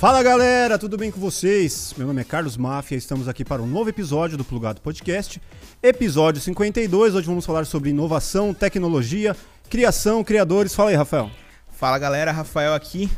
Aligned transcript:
Fala 0.00 0.22
galera, 0.22 0.78
tudo 0.78 0.96
bem 0.96 1.10
com 1.10 1.20
vocês? 1.20 1.92
Meu 1.94 2.06
nome 2.06 2.22
é 2.22 2.24
Carlos 2.24 2.56
Máfia, 2.56 2.96
estamos 2.96 3.28
aqui 3.28 3.44
para 3.44 3.60
um 3.60 3.66
novo 3.66 3.90
episódio 3.90 4.38
do 4.38 4.42
Plugado 4.42 4.80
Podcast, 4.80 5.38
episódio 5.82 6.40
52. 6.40 7.14
Hoje 7.14 7.26
vamos 7.26 7.44
falar 7.44 7.66
sobre 7.66 7.90
inovação, 7.90 8.54
tecnologia, 8.54 9.36
criação, 9.68 10.24
criadores. 10.24 10.74
Fala 10.74 10.88
aí, 10.88 10.96
Rafael. 10.96 11.30
Fala 11.68 11.98
galera, 11.98 12.32
Rafael 12.32 12.72
aqui. 12.72 13.10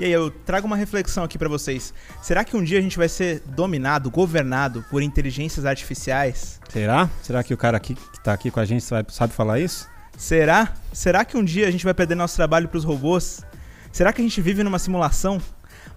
E 0.00 0.04
aí, 0.04 0.10
eu 0.10 0.28
trago 0.28 0.66
uma 0.66 0.74
reflexão 0.74 1.22
aqui 1.22 1.38
para 1.38 1.48
vocês. 1.48 1.94
Será 2.20 2.42
que 2.42 2.56
um 2.56 2.64
dia 2.64 2.80
a 2.80 2.82
gente 2.82 2.98
vai 2.98 3.08
ser 3.08 3.40
dominado, 3.46 4.10
governado 4.10 4.84
por 4.90 5.02
inteligências 5.02 5.64
artificiais? 5.64 6.60
Será? 6.68 7.08
Será 7.22 7.44
que 7.44 7.54
o 7.54 7.56
cara 7.56 7.76
aqui 7.76 7.94
que 7.94 8.20
tá 8.24 8.32
aqui 8.32 8.50
com 8.50 8.58
a 8.58 8.64
gente 8.64 8.82
sabe, 8.82 9.14
sabe 9.14 9.32
falar 9.32 9.60
isso? 9.60 9.88
Será? 10.18 10.74
Será 10.92 11.24
que 11.24 11.36
um 11.36 11.44
dia 11.44 11.68
a 11.68 11.70
gente 11.70 11.84
vai 11.84 11.94
perder 11.94 12.16
nosso 12.16 12.34
trabalho 12.34 12.66
para 12.66 12.78
os 12.78 12.84
robôs? 12.84 13.44
Será 13.92 14.12
que 14.12 14.20
a 14.20 14.24
gente 14.24 14.42
vive 14.42 14.62
numa 14.62 14.78
simulação? 14.78 15.40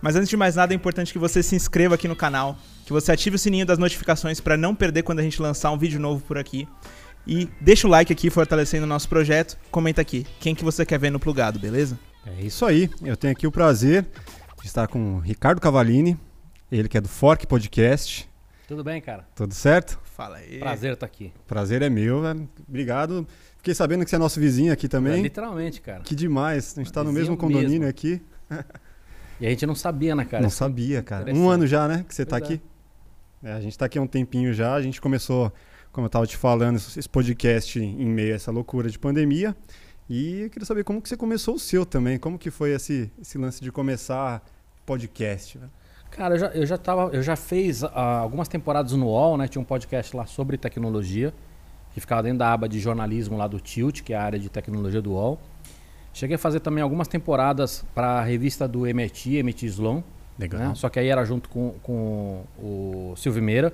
Mas 0.02 0.16
antes 0.16 0.30
de 0.30 0.38
mais 0.38 0.56
nada, 0.56 0.74
é 0.74 0.76
importante 0.76 1.12
que 1.12 1.20
você 1.20 1.44
se 1.44 1.56
inscreva 1.56 1.96
aqui 1.96 2.08
no 2.08 2.16
canal, 2.16 2.58
que 2.86 2.94
você 2.94 3.12
ative 3.12 3.36
o 3.36 3.40
sininho 3.40 3.66
das 3.66 3.78
notificações 3.78 4.40
para 4.40 4.56
não 4.56 4.74
perder 4.74 5.04
quando 5.04 5.20
a 5.20 5.24
gente 5.24 5.42
lançar 5.42 5.72
um 5.72 5.78
vídeo 5.78 6.00
novo 6.00 6.24
por 6.26 6.38
aqui. 6.38 6.68
E 7.28 7.50
deixa 7.60 7.88
o 7.88 7.90
like 7.90 8.12
aqui 8.12 8.30
fortalecendo 8.30 8.86
o 8.86 8.88
nosso 8.88 9.08
projeto. 9.10 9.58
Comenta 9.70 10.02
aqui 10.02 10.26
quem 10.40 10.56
que 10.56 10.64
você 10.64 10.86
quer 10.86 10.98
ver 10.98 11.12
no 11.12 11.20
plugado, 11.20 11.60
beleza? 11.60 12.00
É 12.26 12.42
isso 12.42 12.66
aí. 12.66 12.90
Eu 13.04 13.18
tenho 13.18 13.34
aqui 13.34 13.46
o 13.46 13.52
prazer 13.52 14.06
de 14.62 14.68
estar 14.68 14.88
com 14.88 15.16
o 15.16 15.20
Ricardo 15.20 15.62
Cavalini, 15.62 16.18
ele 16.72 16.88
que 16.88 16.98
é 16.98 17.02
do 17.02 17.10
Fork 17.10 17.46
Podcast. 17.46 18.30
Tudo 18.68 18.84
bem, 18.84 19.02
cara? 19.02 19.28
Tudo 19.36 19.54
certo? 19.54 20.00
Fala 20.16 20.38
aí. 20.38 20.60
Prazer 20.60 20.94
estar 20.94 21.06
aqui. 21.06 21.34
Prazer 21.48 21.82
é 21.82 21.90
meu, 21.90 22.22
velho. 22.22 22.48
Obrigado. 22.68 23.28
Fiquei 23.58 23.74
sabendo 23.74 24.04
que 24.04 24.10
você 24.10 24.16
é 24.16 24.20
nosso 24.20 24.40
vizinho 24.40 24.72
aqui 24.72 24.88
também. 24.88 25.20
É, 25.20 25.22
literalmente, 25.24 25.82
cara. 25.82 26.02
Que 26.02 26.14
demais. 26.14 26.74
A 26.78 26.80
gente 26.80 26.88
está 26.88 27.04
no 27.04 27.12
mesmo 27.12 27.36
condomínio 27.36 27.80
mesmo. 27.80 27.88
aqui. 27.88 28.22
E 29.40 29.48
a 29.48 29.50
gente 29.50 29.66
não 29.66 29.76
sabia, 29.76 30.16
né, 30.16 30.26
cara? 30.26 30.44
Não 30.44 30.50
sabia, 30.50 31.02
cara. 31.02 31.34
Um 31.34 31.50
ano 31.50 31.66
já, 31.66 31.88
né, 31.88 32.06
que 32.08 32.14
você 32.14 32.24
está 32.24 32.36
é. 32.36 32.40
aqui. 32.40 32.62
É, 33.42 33.54
a 33.54 33.62
gente 33.62 33.72
está 33.72 33.86
aqui 33.86 33.98
há 33.98 34.02
um 34.02 34.08
tempinho 34.08 34.54
já. 34.54 34.74
A 34.74 34.82
gente 34.82 35.00
começou, 35.00 35.52
como 35.92 36.06
eu 36.06 36.10
estava 36.10 36.28
te 36.28 36.36
falando, 36.36 36.76
esse 36.76 37.08
podcast 37.08 37.80
em 37.80 38.10
meio 38.10 38.34
a 38.34 38.36
essa 38.36 38.52
loucura 38.52 38.90
de 38.90 39.00
pandemia. 39.00 39.56
E 40.10 40.42
eu 40.42 40.50
queria 40.50 40.66
saber 40.66 40.84
como 40.84 41.02
que 41.02 41.08
você 41.08 41.16
começou 41.16 41.56
o 41.56 41.60
seu 41.60 41.86
também. 41.86 42.18
Como 42.18 42.38
que 42.38 42.52
foi 42.52 42.72
esse, 42.72 43.12
esse 43.22 43.38
lance 43.38 43.62
de 43.62 43.72
começar 43.72 44.44
podcast? 44.86 45.58
velho? 45.58 45.72
Cara, 46.10 46.36
eu 46.36 46.40
já, 46.40 46.48
eu 46.48 46.66
já 46.66 46.78
tava. 46.78 47.10
Eu 47.14 47.22
já 47.22 47.36
fiz 47.36 47.84
ah, 47.84 48.20
algumas 48.20 48.48
temporadas 48.48 48.92
no 48.94 49.06
UOL, 49.06 49.38
né? 49.38 49.48
Tinha 49.48 49.62
um 49.62 49.66
podcast 49.66 50.16
lá 50.18 50.26
sobre 50.26 50.58
tecnologia, 50.58 51.34
que 51.94 52.02
ficava 52.02 52.24
dentro 52.24 52.40
da 52.40 52.52
aba 52.52 52.68
de 52.68 52.80
jornalismo 52.80 53.38
lá 53.38 53.48
do 53.48 53.60
Tilt, 53.60 54.02
que 54.02 54.14
é 54.14 54.18
a 54.18 54.24
área 54.24 54.40
de 54.40 54.50
tecnologia 54.50 55.02
do 55.02 55.12
UOL. 55.12 55.40
Cheguei 56.20 56.36
a 56.36 56.40
fazer 56.40 56.60
também 56.60 56.84
algumas 56.84 57.08
temporadas 57.08 57.86
para 57.96 58.20
a 58.20 58.22
revista 58.22 58.68
do 58.68 58.86
MIT, 58.86 59.38
MIT 59.38 59.68
Sloan. 59.68 60.04
né? 60.38 60.74
Só 60.76 60.90
que 60.90 61.00
aí 61.00 61.08
era 61.08 61.24
junto 61.24 61.48
com, 61.48 61.76
com 61.82 62.44
o 62.62 63.14
Silvio 63.16 63.42
Meira. 63.42 63.74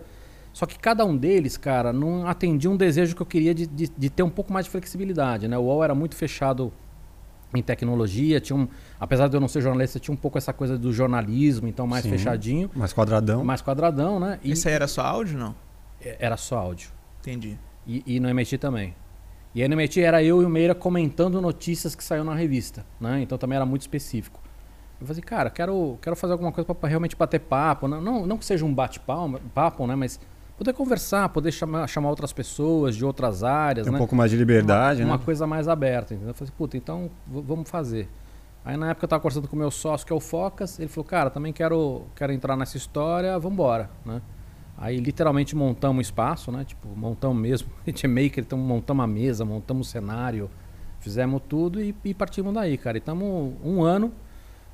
Só 0.54 0.68
que 0.68 0.78
cada 0.78 1.04
um 1.04 1.18
deles, 1.18 1.58
cara, 1.58 1.92
não 1.92 2.28
atendia 2.28 2.70
um 2.70 2.78
desejo 2.78 3.16
que 3.16 3.22
eu 3.24 3.26
queria 3.26 3.52
de, 3.56 3.66
de, 3.66 3.88
de 3.88 4.10
ter 4.12 4.22
um 4.22 4.30
pouco 4.30 4.54
mais 4.54 4.68
de 4.68 4.72
flexibilidade. 4.72 5.48
Né? 5.48 5.58
O 5.58 5.62
UOL 5.64 5.84
era 5.84 5.96
muito 5.96 6.16
fechado 6.16 6.72
em 7.52 7.64
tecnologia, 7.64 8.40
tinha 8.40 8.56
um, 8.56 8.68
apesar 9.00 9.28
de 9.28 9.36
eu 9.36 9.42
não 9.42 9.48
ser 9.48 9.62
jornalista, 9.62 10.00
tinha 10.00 10.14
um 10.14 10.18
pouco 10.18 10.38
essa 10.38 10.54
coisa 10.54 10.78
do 10.78 10.94
jornalismo, 10.94 11.68
então 11.68 11.88
mais 11.88 12.04
Sim. 12.04 12.12
fechadinho, 12.12 12.70
Mais 12.76 12.94
quadradão. 12.94 13.44
mais 13.44 13.62
quadradão, 13.62 14.20
né? 14.20 14.40
E 14.44 14.52
Esse 14.52 14.68
aí 14.68 14.76
era 14.76 14.88
só 14.88 15.02
áudio, 15.02 15.40
não? 15.40 15.56
era 16.20 16.38
só 16.38 16.58
áudio. 16.60 16.90
Entendi. 17.22 17.58
E, 17.88 18.04
e 18.06 18.20
no 18.20 18.30
MIT 18.30 18.60
também. 18.60 18.94
E 19.56 19.62
aí 19.62 19.70
no 19.70 19.74
MIT 19.76 20.02
era 20.02 20.22
eu 20.22 20.42
e 20.42 20.46
o 20.46 20.50
Meira 20.50 20.76
comentando 20.76 21.42
notícias 21.42 21.96
que 21.96 22.04
saíram 22.04 22.26
na 22.26 22.36
revista, 22.36 22.86
né? 23.00 23.22
Então 23.22 23.38
também 23.38 23.56
era 23.56 23.66
muito 23.66 23.82
específico. 23.82 24.42
Eu 25.00 25.08
falei, 25.08 25.22
cara, 25.22 25.50
quero, 25.50 25.98
quero 26.02 26.14
fazer 26.14 26.34
alguma 26.34 26.52
coisa 26.52 26.76
para 26.76 26.90
realmente 26.90 27.16
bater 27.16 27.40
papo. 27.40 27.88
Não, 27.88 28.02
não, 28.02 28.28
não 28.28 28.38
que 28.38 28.46
seja 28.46 28.66
um 28.66 28.74
bate-papo, 28.74 29.88
né? 29.88 29.96
Mas 29.96 30.20
poder 30.58 30.74
conversar, 30.74 31.30
poder 31.30 31.54
chamar, 31.54 31.88
chamar 31.88 32.10
outras 32.10 32.34
pessoas 32.34 32.98
de 32.98 33.06
outras 33.06 33.44
áreas, 33.44 33.86
Tem 33.86 33.92
um 33.92 33.94
né? 33.94 33.98
pouco 33.98 34.14
mais 34.14 34.30
de 34.30 34.36
liberdade, 34.36 35.02
uma, 35.02 35.08
né? 35.08 35.12
uma 35.14 35.20
coisa 35.20 35.48
mais 35.48 35.70
aberta, 35.70 36.14
entendeu? 36.14 36.32
Eu 36.32 36.36
falei, 36.36 36.54
puta, 36.58 36.76
então 36.76 37.10
vamos 37.26 37.70
fazer. 37.70 38.10
Aí 38.64 38.76
na 38.76 38.90
época 38.90 39.06
eu 39.06 39.10
tava 39.10 39.22
conversando 39.22 39.48
com 39.48 39.56
o 39.56 39.60
meu 39.60 39.72
sócio, 39.72 40.06
que 40.06 40.12
é 40.12 40.16
o 40.16 40.20
Focas, 40.20 40.80
ele 40.80 40.90
falou, 40.90 41.06
cara, 41.06 41.30
também 41.30 41.54
quero, 41.54 42.04
quero 42.14 42.34
entrar 42.34 42.58
nessa 42.58 42.76
história, 42.76 43.40
vamos 43.40 43.54
embora, 43.54 43.90
né? 44.06 44.22
Aí 44.78 44.98
literalmente 44.98 45.56
montamos 45.56 45.98
um 45.98 46.02
espaço, 46.02 46.52
né? 46.52 46.66
Tipo, 46.66 46.88
montamos 46.96 47.42
mesmo, 47.42 47.70
a 47.86 47.90
gente 47.90 48.06
é 48.06 48.10
maker, 48.10 48.44
então 48.44 48.58
montamos 48.58 49.04
a 49.04 49.08
mesa, 49.08 49.46
montamos 49.46 49.88
o 49.88 49.92
cenário, 49.92 50.50
fizemos 51.00 51.42
tudo 51.48 51.82
e, 51.82 51.96
e 52.04 52.14
partimos 52.14 52.54
daí, 52.54 52.78
cara. 52.78 52.98
E 52.98 53.00
estamos 53.00 53.54
um 53.64 53.84
ano, 53.84 54.12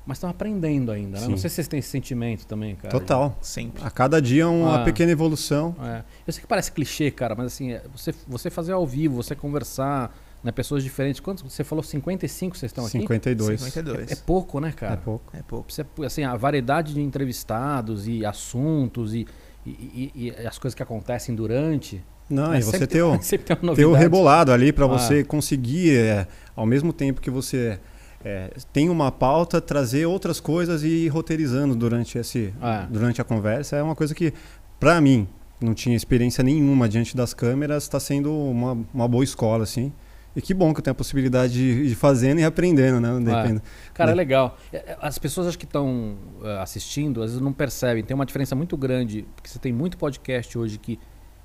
mas 0.04 0.18
estamos 0.18 0.34
aprendendo 0.34 0.90
ainda, 0.90 1.18
né? 1.20 1.26
Sim. 1.26 1.30
Não 1.30 1.36
sei 1.38 1.48
se 1.48 1.56
vocês 1.56 1.68
têm 1.68 1.78
esse 1.78 1.88
sentimento 1.88 2.46
também, 2.46 2.74
cara. 2.74 2.88
Total. 2.90 3.36
Sempre. 3.40 3.84
A 3.84 3.90
cada 3.90 4.20
dia 4.20 4.48
uma 4.48 4.80
Ah. 4.82 4.84
pequena 4.84 5.12
evolução. 5.12 5.76
É. 5.80 6.02
Eu 6.26 6.32
sei 6.32 6.40
que 6.40 6.48
parece 6.48 6.72
clichê, 6.72 7.10
cara, 7.10 7.36
mas 7.36 7.46
assim, 7.46 7.72
é, 7.72 7.82
você, 7.94 8.12
você 8.26 8.50
fazer 8.50 8.72
ao 8.72 8.84
vivo, 8.84 9.14
você 9.22 9.36
conversar, 9.36 10.12
né, 10.42 10.50
pessoas 10.50 10.82
diferentes. 10.82 11.20
Quantos? 11.20 11.44
Você 11.44 11.62
falou 11.62 11.84
55 11.84 12.56
vocês 12.56 12.70
estão 12.70 12.84
aqui? 12.84 12.98
52. 12.98 13.60
52. 13.60 14.10
É 14.10 14.16
pouco, 14.16 14.58
né, 14.58 14.72
cara? 14.72 14.94
É 14.94 14.96
pouco. 14.96 15.36
É 15.36 15.42
pouco. 15.42 15.72
Você, 15.72 15.86
assim, 16.04 16.24
a 16.24 16.34
variedade 16.34 16.92
de 16.94 17.00
entrevistados 17.00 18.08
e 18.08 18.26
assuntos 18.26 19.14
e, 19.14 19.24
e, 19.66 20.10
e- 20.14 20.34
e 20.42 20.46
as 20.46 20.58
coisas 20.58 20.74
que 20.74 20.82
acontecem 20.82 21.34
durante. 21.34 22.02
Não, 22.30 22.50
né, 22.50 22.58
e 22.60 22.62
você 22.62 22.84
o, 22.84 22.86
tem 22.86 23.02
o 23.02 23.18
novidade. 23.62 23.94
rebolado 23.96 24.52
ali 24.52 24.72
para 24.72 24.84
Ah. 24.84 24.88
você 24.88 25.22
conseguir, 25.24 25.96
é, 25.96 26.26
ao 26.56 26.64
mesmo 26.66 26.92
tempo 26.92 27.20
que 27.20 27.30
você 27.30 27.78
é, 28.24 28.50
tem 28.72 28.88
uma 28.88 29.10
pauta, 29.10 29.60
trazer 29.60 30.06
outras 30.06 30.38
coisas 30.40 30.82
e 30.84 30.86
ir 31.06 31.08
roteirizando 31.08 31.74
durante, 31.74 32.16
esse, 32.18 32.54
Ah. 32.62 32.86
durante 32.88 33.20
a 33.20 33.24
conversa. 33.24 33.76
É 33.76 33.82
uma 33.82 33.96
coisa 33.96 34.14
que, 34.14 34.32
para 34.78 35.00
mim, 35.00 35.26
não 35.60 35.74
tinha 35.74 35.96
experiência 35.96 36.42
nenhuma 36.44 36.88
diante 36.88 37.16
das 37.16 37.34
câmeras, 37.34 37.82
está 37.82 37.98
sendo 38.00 38.32
uma, 38.32 38.78
uma 38.94 39.08
boa 39.08 39.24
escola, 39.24 39.64
assim. 39.64 39.92
E 40.34 40.40
que 40.40 40.54
bom 40.54 40.72
que 40.72 40.80
eu 40.80 40.82
tenho 40.82 40.92
a 40.92 40.94
possibilidade 40.94 41.52
de 41.52 41.90
ir 41.90 41.94
fazendo 41.94 42.40
e 42.40 42.44
aprendendo, 42.44 43.00
né? 43.00 43.12
Depende. 43.20 43.62
Cara, 43.92 44.12
é 44.12 44.14
legal. 44.14 44.56
É, 44.72 44.76
é, 44.76 44.98
As 45.00 45.18
pessoas 45.18 45.46
acho 45.46 45.58
que 45.58 45.66
estão 45.66 46.16
eh, 46.42 46.58
assistindo, 46.58 47.22
às 47.22 47.30
vezes 47.30 47.40
não 47.40 47.52
percebem. 47.52 48.02
Tem 48.02 48.14
uma 48.14 48.24
diferença 48.24 48.54
muito 48.54 48.76
grande, 48.76 49.26
porque 49.36 49.50
você 49.50 49.58
tem 49.58 49.72
muito 49.72 49.98
podcast 49.98 50.56
hoje 50.56 50.78
que 50.78 50.98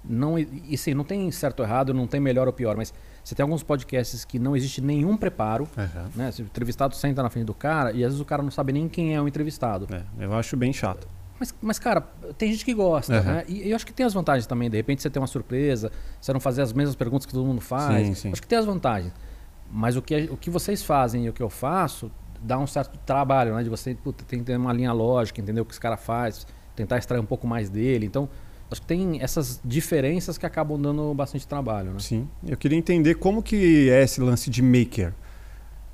não. 0.04 0.40
E 0.40 0.78
sim, 0.78 0.94
não 0.94 1.04
tem 1.04 1.30
certo 1.32 1.60
ou 1.60 1.66
errado, 1.66 1.94
não 1.94 2.08
tem 2.08 2.20
melhor 2.20 2.48
ou 2.48 2.54
pior, 2.54 2.78
mas 2.78 2.94
você 3.24 3.36
tem 3.36 3.44
alguns 3.44 3.62
podcasts 3.62 4.24
que 4.24 4.40
não 4.40 4.56
existe 4.56 4.80
nenhum 4.80 5.18
preparo. 5.18 5.68
Aham. 5.78 6.10
Né? 6.16 6.32
O 6.40 6.42
entrevistado 6.44 6.96
senta 6.96 7.22
na 7.22 7.30
frente 7.30 7.46
do 7.46 7.54
cara 7.54 7.92
e 7.92 8.04
às 8.04 8.12
vezes 8.12 8.22
o 8.22 8.26
cara 8.26 8.42
não 8.42 8.52
sabe 8.52 8.72
nem 8.72 8.88
quem 8.88 9.16
é 9.16 9.22
o 9.22 9.28
entrevistado. 9.28 9.88
É, 9.94 10.04
eu 10.24 10.34
acho 10.34 10.56
bem 10.56 10.72
chato. 10.72 11.08
Mas, 11.40 11.54
mas, 11.62 11.80
cara, 11.80 12.02
tem 12.38 12.52
gente 12.52 12.66
que 12.66 12.74
gosta, 12.74 13.16
Aham. 13.18 13.32
né? 13.34 13.44
E 13.48 13.70
eu 13.70 13.76
acho 13.76 13.86
que 13.86 13.94
tem 13.94 14.06
as 14.06 14.14
vantagens 14.14 14.48
também. 14.48 14.70
De 14.70 14.78
repente 14.78 15.02
você 15.02 15.10
tem 15.10 15.22
uma 15.22 15.28
surpresa, 15.28 15.92
você 16.20 16.34
não 16.34 16.40
fazer 16.40 16.62
as 16.62 16.74
mesmas 16.74 16.96
perguntas 16.96 17.26
que 17.26 17.34
todo 17.34 17.46
mundo 17.46 17.62
faz. 17.62 18.08
Sim, 18.08 18.14
sim. 18.16 18.32
Acho 18.32 18.42
que 18.42 18.48
tem 18.48 18.58
as 18.58 18.66
vantagens. 18.66 19.14
Mas 19.72 19.96
o 19.96 20.02
que, 20.02 20.30
o 20.32 20.38
que 20.38 20.50
vocês 20.50 20.82
fazem 20.84 21.26
e 21.26 21.30
o 21.30 21.34
que 21.34 21.44
eu 21.44 21.50
faço 21.50 22.10
dá 22.42 22.58
um 22.58 22.68
certo 22.68 22.98
trabalho, 23.06 23.56
né? 23.56 23.64
De 23.64 23.70
você 23.70 23.94
puta, 23.96 24.24
tem 24.24 24.40
que 24.40 24.46
ter 24.46 24.58
uma 24.58 24.72
linha 24.74 24.94
lógica, 24.94 25.42
entender 25.42 25.60
o 25.62 25.66
que 25.66 25.72
esse 25.72 25.80
cara 25.80 25.98
faz, 25.98 26.46
tentar 26.76 26.98
extrair 26.98 27.20
um 27.20 27.26
pouco 27.26 27.46
mais 27.48 27.70
dele. 27.70 28.06
Então, 28.06 28.30
acho 28.72 28.82
que 28.82 28.88
tem 28.88 29.22
essas 29.22 29.60
diferenças 29.64 30.38
que 30.38 30.46
acabam 30.46 30.80
dando 30.82 31.14
bastante 31.14 31.48
trabalho, 31.48 31.92
né? 31.92 32.00
Sim. 32.00 32.28
Eu 32.48 32.56
queria 32.58 32.78
entender 32.78 33.16
como 33.16 33.44
que 33.44 33.90
é 33.90 34.04
esse 34.04 34.22
lance 34.22 34.50
de 34.50 34.62
maker. 34.62 35.14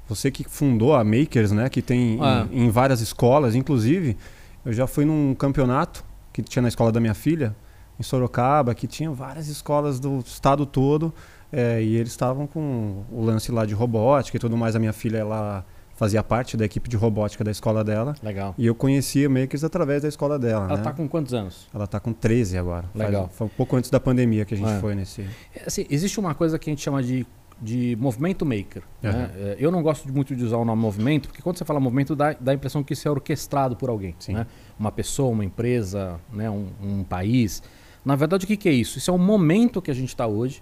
Você 0.08 0.30
que 0.30 0.44
fundou 0.44 0.94
a 0.94 1.04
Makers, 1.04 1.52
né? 1.52 1.70
Que 1.70 1.82
tem 1.82 2.20
Ah. 2.22 2.46
em, 2.52 2.66
em 2.66 2.70
várias 2.70 3.00
escolas, 3.00 3.56
inclusive, 3.56 4.18
eu 4.66 4.74
já 4.74 4.88
fui 4.88 5.06
num 5.06 5.34
campeonato 5.36 6.04
que 6.32 6.42
tinha 6.42 6.62
na 6.62 6.68
escola 6.68 6.92
da 6.92 7.00
minha 7.00 7.14
filha, 7.14 7.56
em 8.00 8.04
Sorocaba, 8.04 8.74
que 8.74 8.88
tinha 8.88 9.12
várias 9.12 9.48
escolas 9.48 10.00
do 10.00 10.20
estado 10.20 10.66
todo, 10.66 11.14
é, 11.52 11.82
e 11.82 11.96
eles 11.96 12.10
estavam 12.12 12.48
com 12.48 13.04
o 13.12 13.22
lance 13.24 13.52
lá 13.52 13.66
de 13.66 13.74
robótica 13.74 14.38
e 14.38 14.40
tudo 14.40 14.58
mais. 14.58 14.76
A 14.76 14.80
minha 14.80 14.94
filha, 14.94 15.20
ela 15.20 15.64
fazia 15.96 16.24
parte 16.24 16.58
da 16.58 16.66
equipe 16.66 16.90
de 16.90 16.98
robótica 16.98 17.44
da 17.44 17.52
escola 17.52 17.84
dela, 17.84 18.16
Legal. 18.24 18.56
e 18.58 18.66
eu 18.66 18.74
conhecia 18.74 19.30
Makers 19.30 19.64
através 19.64 20.02
da 20.02 20.08
escola 20.08 20.40
dela, 20.40 20.66
Ela 20.66 20.78
né? 20.78 20.84
tá 20.84 20.92
com 20.92 21.08
quantos 21.08 21.36
anos? 21.36 21.68
Ela 21.72 21.86
tá 21.86 22.00
com 22.00 22.12
13 22.12 22.58
agora. 22.58 22.86
Faz- 22.96 23.06
Legal. 23.12 23.30
foi 23.32 23.46
um 23.46 23.50
pouco 23.52 23.76
antes 23.76 23.92
da 23.92 24.00
pandemia 24.00 24.44
que 24.44 24.56
a 24.56 24.58
gente 24.58 24.72
É. 24.72 24.80
foi 24.80 24.96
nesse... 24.96 25.22
É, 25.56 25.64
assim, 25.68 25.86
existe 25.92 26.20
uma 26.20 26.34
coisa 26.34 26.58
que 26.58 26.68
a 26.68 26.74
gente 26.74 26.82
chama 26.82 27.04
de, 27.04 27.28
de 27.62 27.96
movimento 28.00 28.46
maker. 28.46 28.84
né? 29.02 29.10
Aham. 29.10 29.30
É, 29.36 29.56
Eu 29.60 29.72
não 29.72 29.82
gosto 29.82 30.12
muito 30.12 30.36
de 30.36 30.44
usar 30.44 30.58
o 30.58 30.66
nome 30.66 30.82
movimento, 30.82 31.28
porque 31.30 31.42
quando 31.42 31.58
você 31.58 31.64
fala 31.66 31.80
movimento, 31.80 32.16
dá, 32.16 32.34
dá 32.40 32.52
a 32.52 32.56
impressão 32.56 32.84
que 32.84 32.94
isso 32.94 33.08
é 33.08 33.12
orquestrado 33.12 33.76
por 33.76 33.90
alguém. 33.90 34.16
Né? 34.30 34.46
Uma 34.80 34.92
pessoa, 34.92 35.30
uma 35.30 35.46
empresa, 35.46 36.20
né? 36.32 36.50
um, 36.50 36.68
um 36.84 37.04
país. 37.04 37.64
Na 38.04 38.16
verdade, 38.16 38.44
o 38.46 38.48
que, 38.48 38.58
que 38.58 38.68
é 38.68 38.74
isso? 38.74 38.98
Isso 38.98 39.10
é 39.10 39.14
um 39.14 39.18
momento 39.18 39.82
que 39.82 39.90
a 39.90 39.94
gente 39.94 40.10
está 40.10 40.28
hoje, 40.28 40.62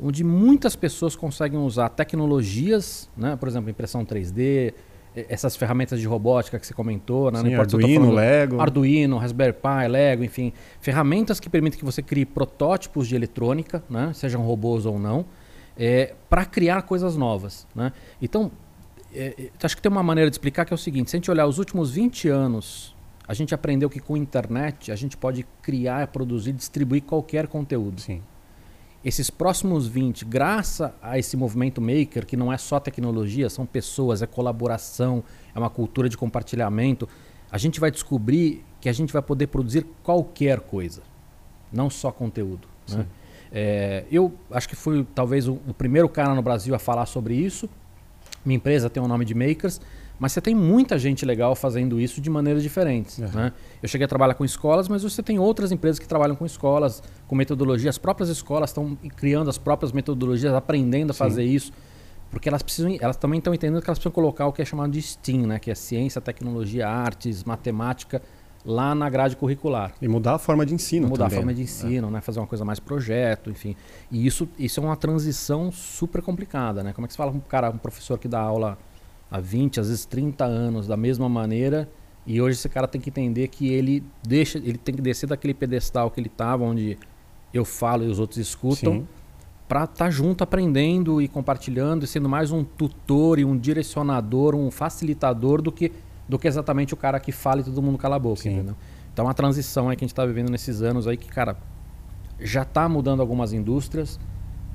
onde 0.00 0.24
muitas 0.24 0.74
pessoas 0.74 1.14
conseguem 1.14 1.58
usar 1.58 1.88
tecnologias, 1.90 3.08
né? 3.16 3.36
por 3.36 3.48
exemplo, 3.48 3.68
impressão 3.70 4.04
3D, 4.04 4.72
eh, 5.14 5.26
essas 5.28 5.54
ferramentas 5.56 6.00
de 6.00 6.06
robótica 6.06 6.58
que 6.58 6.66
você 6.66 6.74
comentou, 6.74 7.30
né? 7.30 7.38
Não 7.38 7.46
Sim, 7.46 7.52
importa 7.52 7.70
se 7.70 7.76
eu 7.76 7.80
tô 7.80 7.84
Arduino, 7.86 8.04
falando- 8.06 8.16
Lego. 8.16 8.60
Arduino, 8.60 9.18
Raspberry 9.18 9.52
Pi, 9.52 9.88
Lego, 9.88 10.24
enfim, 10.24 10.52
ferramentas 10.80 11.38
que 11.38 11.48
permitem 11.48 11.78
que 11.78 11.84
você 11.84 12.02
crie 12.02 12.24
protótipos 12.24 13.06
de 13.06 13.14
eletrônica, 13.14 13.84
né, 13.88 14.10
sejam 14.14 14.42
robôs 14.42 14.84
ou 14.86 14.98
não, 14.98 15.24
para 16.28 16.44
criar 16.44 16.82
coisas 16.82 17.16
novas. 17.16 17.66
Né? 17.74 17.92
Então, 18.20 18.50
é, 19.12 19.34
é, 19.38 19.50
acho 19.62 19.76
que 19.76 19.82
tem 19.82 19.90
uma 19.90 20.02
maneira 20.02 20.30
de 20.30 20.34
explicar 20.34 20.64
que 20.64 20.72
é 20.72 20.76
o 20.76 20.78
seguinte: 20.78 21.10
se 21.10 21.16
a 21.16 21.18
gente 21.18 21.30
olhar 21.30 21.46
os 21.46 21.58
últimos 21.58 21.92
20 21.92 22.28
anos 22.28 22.94
a 23.26 23.32
gente 23.32 23.54
aprendeu 23.54 23.88
que 23.88 24.00
com 24.00 24.14
a 24.14 24.18
internet 24.18 24.92
a 24.92 24.96
gente 24.96 25.16
pode 25.16 25.46
criar, 25.62 26.08
produzir, 26.08 26.52
distribuir 26.52 27.02
qualquer 27.02 27.46
conteúdo. 27.46 28.00
Sim. 28.00 28.22
Esses 29.02 29.30
próximos 29.30 29.86
20, 29.86 30.24
graças 30.24 30.90
a 31.02 31.18
esse 31.18 31.36
movimento 31.36 31.80
maker, 31.80 32.26
que 32.26 32.36
não 32.36 32.52
é 32.52 32.56
só 32.56 32.80
tecnologia, 32.80 33.50
são 33.50 33.66
pessoas, 33.66 34.22
é 34.22 34.26
colaboração, 34.26 35.22
é 35.54 35.58
uma 35.58 35.68
cultura 35.68 36.08
de 36.08 36.16
compartilhamento, 36.16 37.08
a 37.50 37.58
gente 37.58 37.80
vai 37.80 37.90
descobrir 37.90 38.64
que 38.80 38.88
a 38.88 38.92
gente 38.92 39.12
vai 39.12 39.20
poder 39.20 39.46
produzir 39.48 39.86
qualquer 40.02 40.60
coisa, 40.60 41.02
não 41.70 41.90
só 41.90 42.10
conteúdo. 42.10 42.66
Né? 42.90 43.06
É, 43.52 44.04
eu 44.10 44.32
acho 44.50 44.68
que 44.68 44.76
fui 44.76 45.06
talvez 45.14 45.46
o, 45.48 45.54
o 45.66 45.74
primeiro 45.74 46.08
cara 46.08 46.34
no 46.34 46.42
Brasil 46.42 46.74
a 46.74 46.78
falar 46.78 47.06
sobre 47.06 47.34
isso. 47.34 47.68
Minha 48.44 48.56
empresa 48.56 48.90
tem 48.90 49.02
o 49.02 49.08
nome 49.08 49.24
de 49.24 49.34
Makers, 49.34 49.80
mas 50.18 50.32
você 50.32 50.40
tem 50.40 50.54
muita 50.54 50.98
gente 50.98 51.24
legal 51.24 51.54
fazendo 51.56 52.00
isso 52.00 52.20
de 52.20 52.30
maneiras 52.30 52.62
diferentes. 52.62 53.18
Uhum. 53.18 53.28
Né? 53.28 53.52
Eu 53.82 53.88
cheguei 53.88 54.04
a 54.04 54.08
trabalhar 54.08 54.34
com 54.34 54.44
escolas, 54.44 54.88
mas 54.88 55.02
você 55.02 55.22
tem 55.22 55.38
outras 55.38 55.72
empresas 55.72 55.98
que 55.98 56.06
trabalham 56.06 56.36
com 56.36 56.46
escolas, 56.46 57.02
com 57.26 57.34
metodologia. 57.34 57.90
As 57.90 57.98
próprias 57.98 58.28
escolas 58.28 58.70
estão 58.70 58.96
criando 59.16 59.50
as 59.50 59.58
próprias 59.58 59.92
metodologias, 59.92 60.52
aprendendo 60.52 61.10
a 61.10 61.14
Sim. 61.14 61.18
fazer 61.18 61.44
isso. 61.44 61.72
Porque 62.30 62.48
elas 62.48 62.62
precisam, 62.62 62.96
elas 63.00 63.16
também 63.16 63.38
estão 63.38 63.54
entendendo 63.54 63.80
que 63.80 63.88
elas 63.88 63.98
precisam 63.98 64.12
colocar 64.12 64.46
o 64.46 64.52
que 64.52 64.60
é 64.60 64.64
chamado 64.64 64.90
de 64.90 65.00
STEAM, 65.00 65.46
né? 65.46 65.58
que 65.58 65.70
é 65.70 65.74
ciência, 65.74 66.20
tecnologia, 66.20 66.88
artes, 66.88 67.44
matemática, 67.44 68.20
lá 68.64 68.94
na 68.94 69.10
grade 69.10 69.36
curricular. 69.36 69.92
E 70.00 70.08
mudar 70.08 70.34
a 70.34 70.38
forma 70.38 70.64
de 70.64 70.74
ensino 70.74 71.08
Mudar 71.08 71.24
também. 71.24 71.38
a 71.38 71.40
forma 71.40 71.52
né? 71.52 71.56
de 71.56 71.62
ensino, 71.62 72.10
né? 72.10 72.20
Fazer 72.20 72.40
uma 72.40 72.46
coisa 72.46 72.64
mais 72.64 72.80
projeto, 72.80 73.50
enfim. 73.50 73.76
E 74.10 74.26
isso, 74.26 74.48
isso 74.58 74.80
é 74.80 74.82
uma 74.82 74.96
transição 74.96 75.70
super 75.70 76.22
complicada, 76.22 76.82
né? 76.82 76.92
Como 76.92 77.04
é 77.04 77.08
que 77.08 77.12
você 77.12 77.18
fala 77.18 77.30
com 77.30 77.38
um 77.38 77.42
cara, 77.42 77.70
um 77.70 77.78
professor 77.78 78.18
que 78.18 78.26
dá 78.26 78.40
aula 78.40 78.78
há 79.30 79.38
20, 79.38 79.80
às 79.80 79.88
vezes 79.88 80.06
30 80.06 80.44
anos 80.44 80.86
da 80.86 80.96
mesma 80.96 81.28
maneira, 81.28 81.88
e 82.26 82.40
hoje 82.40 82.56
esse 82.56 82.68
cara 82.68 82.88
tem 82.88 83.00
que 83.00 83.10
entender 83.10 83.48
que 83.48 83.68
ele 83.68 84.02
deixa, 84.26 84.58
ele 84.58 84.78
tem 84.78 84.94
que 84.94 85.02
descer 85.02 85.26
daquele 85.26 85.52
pedestal 85.52 86.10
que 86.10 86.18
ele 86.18 86.28
estava, 86.28 86.64
onde 86.64 86.96
eu 87.52 87.64
falo 87.64 88.04
e 88.04 88.06
os 88.06 88.18
outros 88.18 88.38
escutam, 88.38 89.06
para 89.68 89.84
estar 89.84 90.10
junto 90.10 90.42
aprendendo 90.42 91.20
e 91.20 91.28
compartilhando 91.28 92.04
e 92.04 92.06
sendo 92.06 92.28
mais 92.28 92.50
um 92.50 92.64
tutor 92.64 93.38
e 93.38 93.44
um 93.44 93.56
direcionador, 93.56 94.54
um 94.54 94.70
facilitador 94.70 95.60
do 95.60 95.70
que 95.70 95.92
do 96.28 96.38
que 96.38 96.48
exatamente 96.48 96.94
o 96.94 96.96
cara 96.96 97.20
que 97.20 97.32
fala 97.32 97.60
e 97.60 97.64
todo 97.64 97.80
mundo 97.82 97.98
cala 97.98 98.16
a 98.16 98.18
boca, 98.18 98.42
Sim. 98.42 98.54
entendeu? 98.54 98.76
Então 99.12 99.28
a 99.28 99.34
transição 99.34 99.88
aí 99.88 99.96
que 99.96 100.04
a 100.04 100.06
gente 100.06 100.12
está 100.12 100.24
vivendo 100.24 100.50
nesses 100.50 100.82
anos 100.82 101.06
aí 101.06 101.16
que, 101.16 101.28
cara, 101.28 101.56
já 102.40 102.62
está 102.62 102.88
mudando 102.88 103.20
algumas 103.20 103.52
indústrias, 103.52 104.18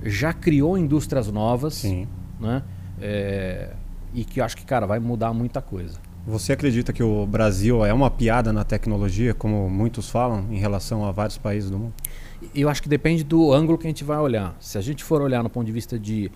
já 0.03 0.31
criou 0.31 0.77
indústrias 0.77 1.29
novas, 1.31 1.75
Sim. 1.75 2.07
né? 2.39 2.63
É, 3.01 3.73
e 4.13 4.23
que 4.23 4.39
eu 4.39 4.45
acho 4.45 4.55
que, 4.55 4.65
cara, 4.65 4.85
vai 4.85 4.99
mudar 4.99 5.33
muita 5.33 5.61
coisa. 5.61 5.99
Você 6.25 6.53
acredita 6.53 6.93
que 6.93 7.01
o 7.01 7.25
Brasil 7.25 7.85
é 7.85 7.93
uma 7.93 8.11
piada 8.11 8.53
na 8.53 8.63
tecnologia, 8.63 9.33
como 9.33 9.69
muitos 9.69 10.09
falam, 10.09 10.45
em 10.51 10.57
relação 10.57 11.05
a 11.05 11.11
vários 11.11 11.37
países 11.37 11.69
do 11.69 11.79
mundo? 11.79 11.93
Eu 12.53 12.69
acho 12.69 12.81
que 12.81 12.89
depende 12.89 13.23
do 13.23 13.51
ângulo 13.51 13.77
que 13.77 13.87
a 13.87 13.89
gente 13.89 14.03
vai 14.03 14.17
olhar. 14.17 14.55
Se 14.59 14.77
a 14.77 14.81
gente 14.81 15.03
for 15.03 15.21
olhar 15.21 15.43
no 15.43 15.49
ponto 15.49 15.65
de 15.65 15.71
vista 15.71 15.97
de 15.97 16.31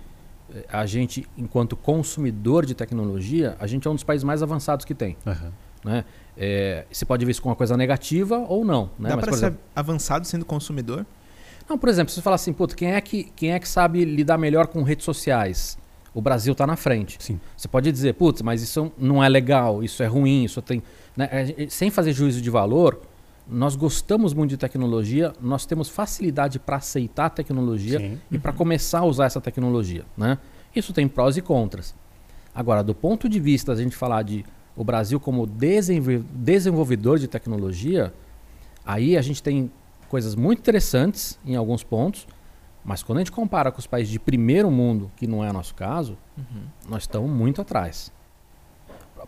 a 0.68 0.86
gente, 0.86 1.26
enquanto 1.36 1.76
consumidor 1.76 2.64
de 2.66 2.74
tecnologia, 2.74 3.56
a 3.58 3.66
gente 3.66 3.86
é 3.86 3.90
um 3.90 3.94
dos 3.94 4.04
países 4.04 4.24
mais 4.24 4.42
avançados 4.42 4.84
que 4.84 4.94
tem. 4.94 5.16
Aham. 5.26 5.52
Né? 5.84 6.04
É, 6.36 6.86
você 6.90 7.04
pode 7.04 7.24
ver 7.24 7.30
isso 7.32 7.42
como 7.42 7.50
uma 7.50 7.56
coisa 7.56 7.76
negativa 7.76 8.38
ou 8.48 8.64
não. 8.64 8.90
Né? 8.98 9.10
Dá 9.10 9.18
por 9.18 9.24
ser 9.26 9.34
exemplo, 9.34 9.58
avançado 9.76 10.26
sendo 10.26 10.44
consumidor? 10.44 11.04
não, 11.68 11.78
por 11.78 11.88
exemplo, 11.88 12.10
se 12.10 12.16
você 12.16 12.22
falar 12.22 12.36
assim, 12.36 12.52
puta, 12.52 12.74
quem 12.74 12.92
é, 12.92 13.00
que, 13.00 13.24
quem 13.36 13.52
é 13.52 13.58
que 13.58 13.68
sabe 13.68 14.04
lidar 14.04 14.36
melhor 14.38 14.66
com 14.66 14.82
redes 14.82 15.04
sociais? 15.04 15.78
O 16.12 16.20
Brasil 16.20 16.52
está 16.52 16.66
na 16.66 16.76
frente. 16.76 17.16
Sim. 17.18 17.40
Você 17.56 17.66
pode 17.66 17.90
dizer, 17.90 18.14
putz, 18.14 18.40
mas 18.42 18.62
isso 18.62 18.92
não 18.96 19.22
é 19.24 19.28
legal, 19.28 19.82
isso 19.82 20.02
é 20.02 20.06
ruim, 20.06 20.44
isso 20.44 20.62
tem. 20.62 20.82
né? 21.16 21.46
Gente- 21.46 21.72
Sem 21.72 21.90
fazer 21.90 22.12
juízo 22.12 22.40
de 22.40 22.50
valor, 22.50 23.00
nós 23.46 23.76
gostamos 23.76 24.32
muito 24.32 24.50
de 24.50 24.56
tecnologia, 24.56 25.32
nós 25.40 25.66
temos 25.66 25.88
facilidade 25.88 26.58
para 26.58 26.76
aceitar 26.76 27.26
a 27.26 27.30
tecnologia 27.30 27.98
Sim. 27.98 28.20
e 28.30 28.38
para 28.38 28.52
começar 28.52 29.00
a 29.00 29.04
usar 29.04 29.26
essa 29.26 29.40
tecnologia. 29.40 30.04
Né? 30.16 30.38
Isso 30.74 30.92
tem 30.92 31.06
prós 31.06 31.36
e 31.36 31.42
contras. 31.42 31.94
Agora, 32.54 32.82
do 32.82 32.94
ponto 32.94 33.28
de 33.28 33.38
vista 33.38 33.74
da 33.74 33.82
gente 33.82 33.96
falar 33.96 34.22
de 34.22 34.44
o 34.76 34.82
Brasil 34.82 35.20
como 35.20 35.46
desenvol- 35.46 36.24
desenvolvedor 36.32 37.18
de 37.18 37.28
tecnologia, 37.28 38.12
aí 38.84 39.16
a 39.16 39.22
gente 39.22 39.42
tem 39.42 39.70
coisas 40.08 40.34
muito 40.34 40.60
interessantes 40.60 41.38
em 41.44 41.56
alguns 41.56 41.82
pontos, 41.82 42.26
mas 42.84 43.02
quando 43.02 43.18
a 43.18 43.20
gente 43.20 43.32
compara 43.32 43.72
com 43.72 43.78
os 43.78 43.86
países 43.86 44.12
de 44.12 44.18
primeiro 44.18 44.70
mundo, 44.70 45.10
que 45.16 45.26
não 45.26 45.44
é 45.44 45.52
nosso 45.52 45.74
caso, 45.74 46.16
nós 46.88 47.04
estamos 47.04 47.30
muito 47.30 47.60
atrás. 47.60 48.12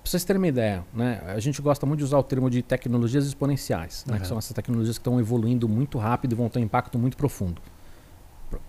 Para 0.06 0.12
vocês 0.12 0.24
terem 0.24 0.40
uma 0.40 0.46
ideia, 0.46 0.84
né, 0.94 1.20
a 1.26 1.40
gente 1.40 1.60
gosta 1.60 1.84
muito 1.84 1.98
de 1.98 2.04
usar 2.04 2.16
o 2.16 2.22
termo 2.22 2.48
de 2.48 2.62
tecnologias 2.62 3.26
exponenciais, 3.26 4.04
né, 4.06 4.12
Aham. 4.12 4.20
que 4.20 4.28
são 4.28 4.38
essas 4.38 4.52
tecnologias 4.52 4.96
que 4.96 5.00
estão 5.00 5.18
evoluindo 5.18 5.68
muito 5.68 5.98
rápido 5.98 6.30
e 6.30 6.36
vão 6.36 6.48
ter 6.48 6.60
um 6.60 6.62
impacto 6.62 6.96
muito 6.96 7.16
profundo. 7.16 7.60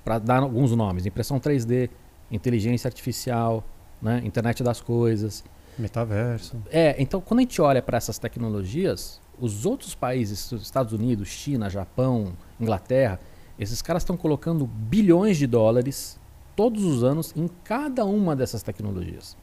Para 0.04 0.18
dar 0.18 0.42
alguns 0.42 0.72
nomes, 0.72 1.06
impressão 1.06 1.40
3D, 1.40 1.92
inteligência 2.32 2.88
artificial, 2.88 3.64
né, 4.02 4.20
internet 4.26 4.64
das 4.64 4.82
coisas. 4.82 5.44
Metaverso. 5.78 6.58
É, 6.72 6.96
então 6.98 7.22
quando 7.22 7.42
a 7.42 7.44
gente 7.44 7.62
olha 7.62 7.84
para 7.84 7.98
essas 7.98 8.18
tecnologias, 8.18 9.22
os 9.40 9.64
outros 9.64 9.94
países, 9.94 10.52
os 10.52 10.64
Estados 10.64 10.92
Unidos, 10.92 11.28
China, 11.28 11.70
Japão, 11.70 12.34
Inglaterra, 12.60 13.20
esses 13.60 13.80
caras 13.84 14.02
estão 14.02 14.18
colocando 14.18 14.66
bilhões 14.66 15.38
de 15.38 15.46
dólares 15.46 16.20
todos 16.56 16.84
os 16.84 17.04
anos 17.04 17.32
em 17.36 17.48
cada 17.64 18.06
uma 18.06 18.36
dessas 18.36 18.64
tecnologias. 18.64 19.38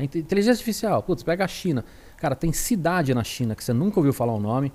Inte- 0.00 0.18
inteligência 0.18 0.52
artificial, 0.52 1.02
putz, 1.02 1.22
pega 1.22 1.44
a 1.44 1.48
China. 1.48 1.84
Cara, 2.16 2.34
tem 2.36 2.52
cidade 2.52 3.12
na 3.14 3.24
China 3.24 3.54
que 3.54 3.64
você 3.64 3.72
nunca 3.72 3.98
ouviu 3.98 4.12
falar 4.12 4.32
o 4.34 4.40
nome. 4.40 4.72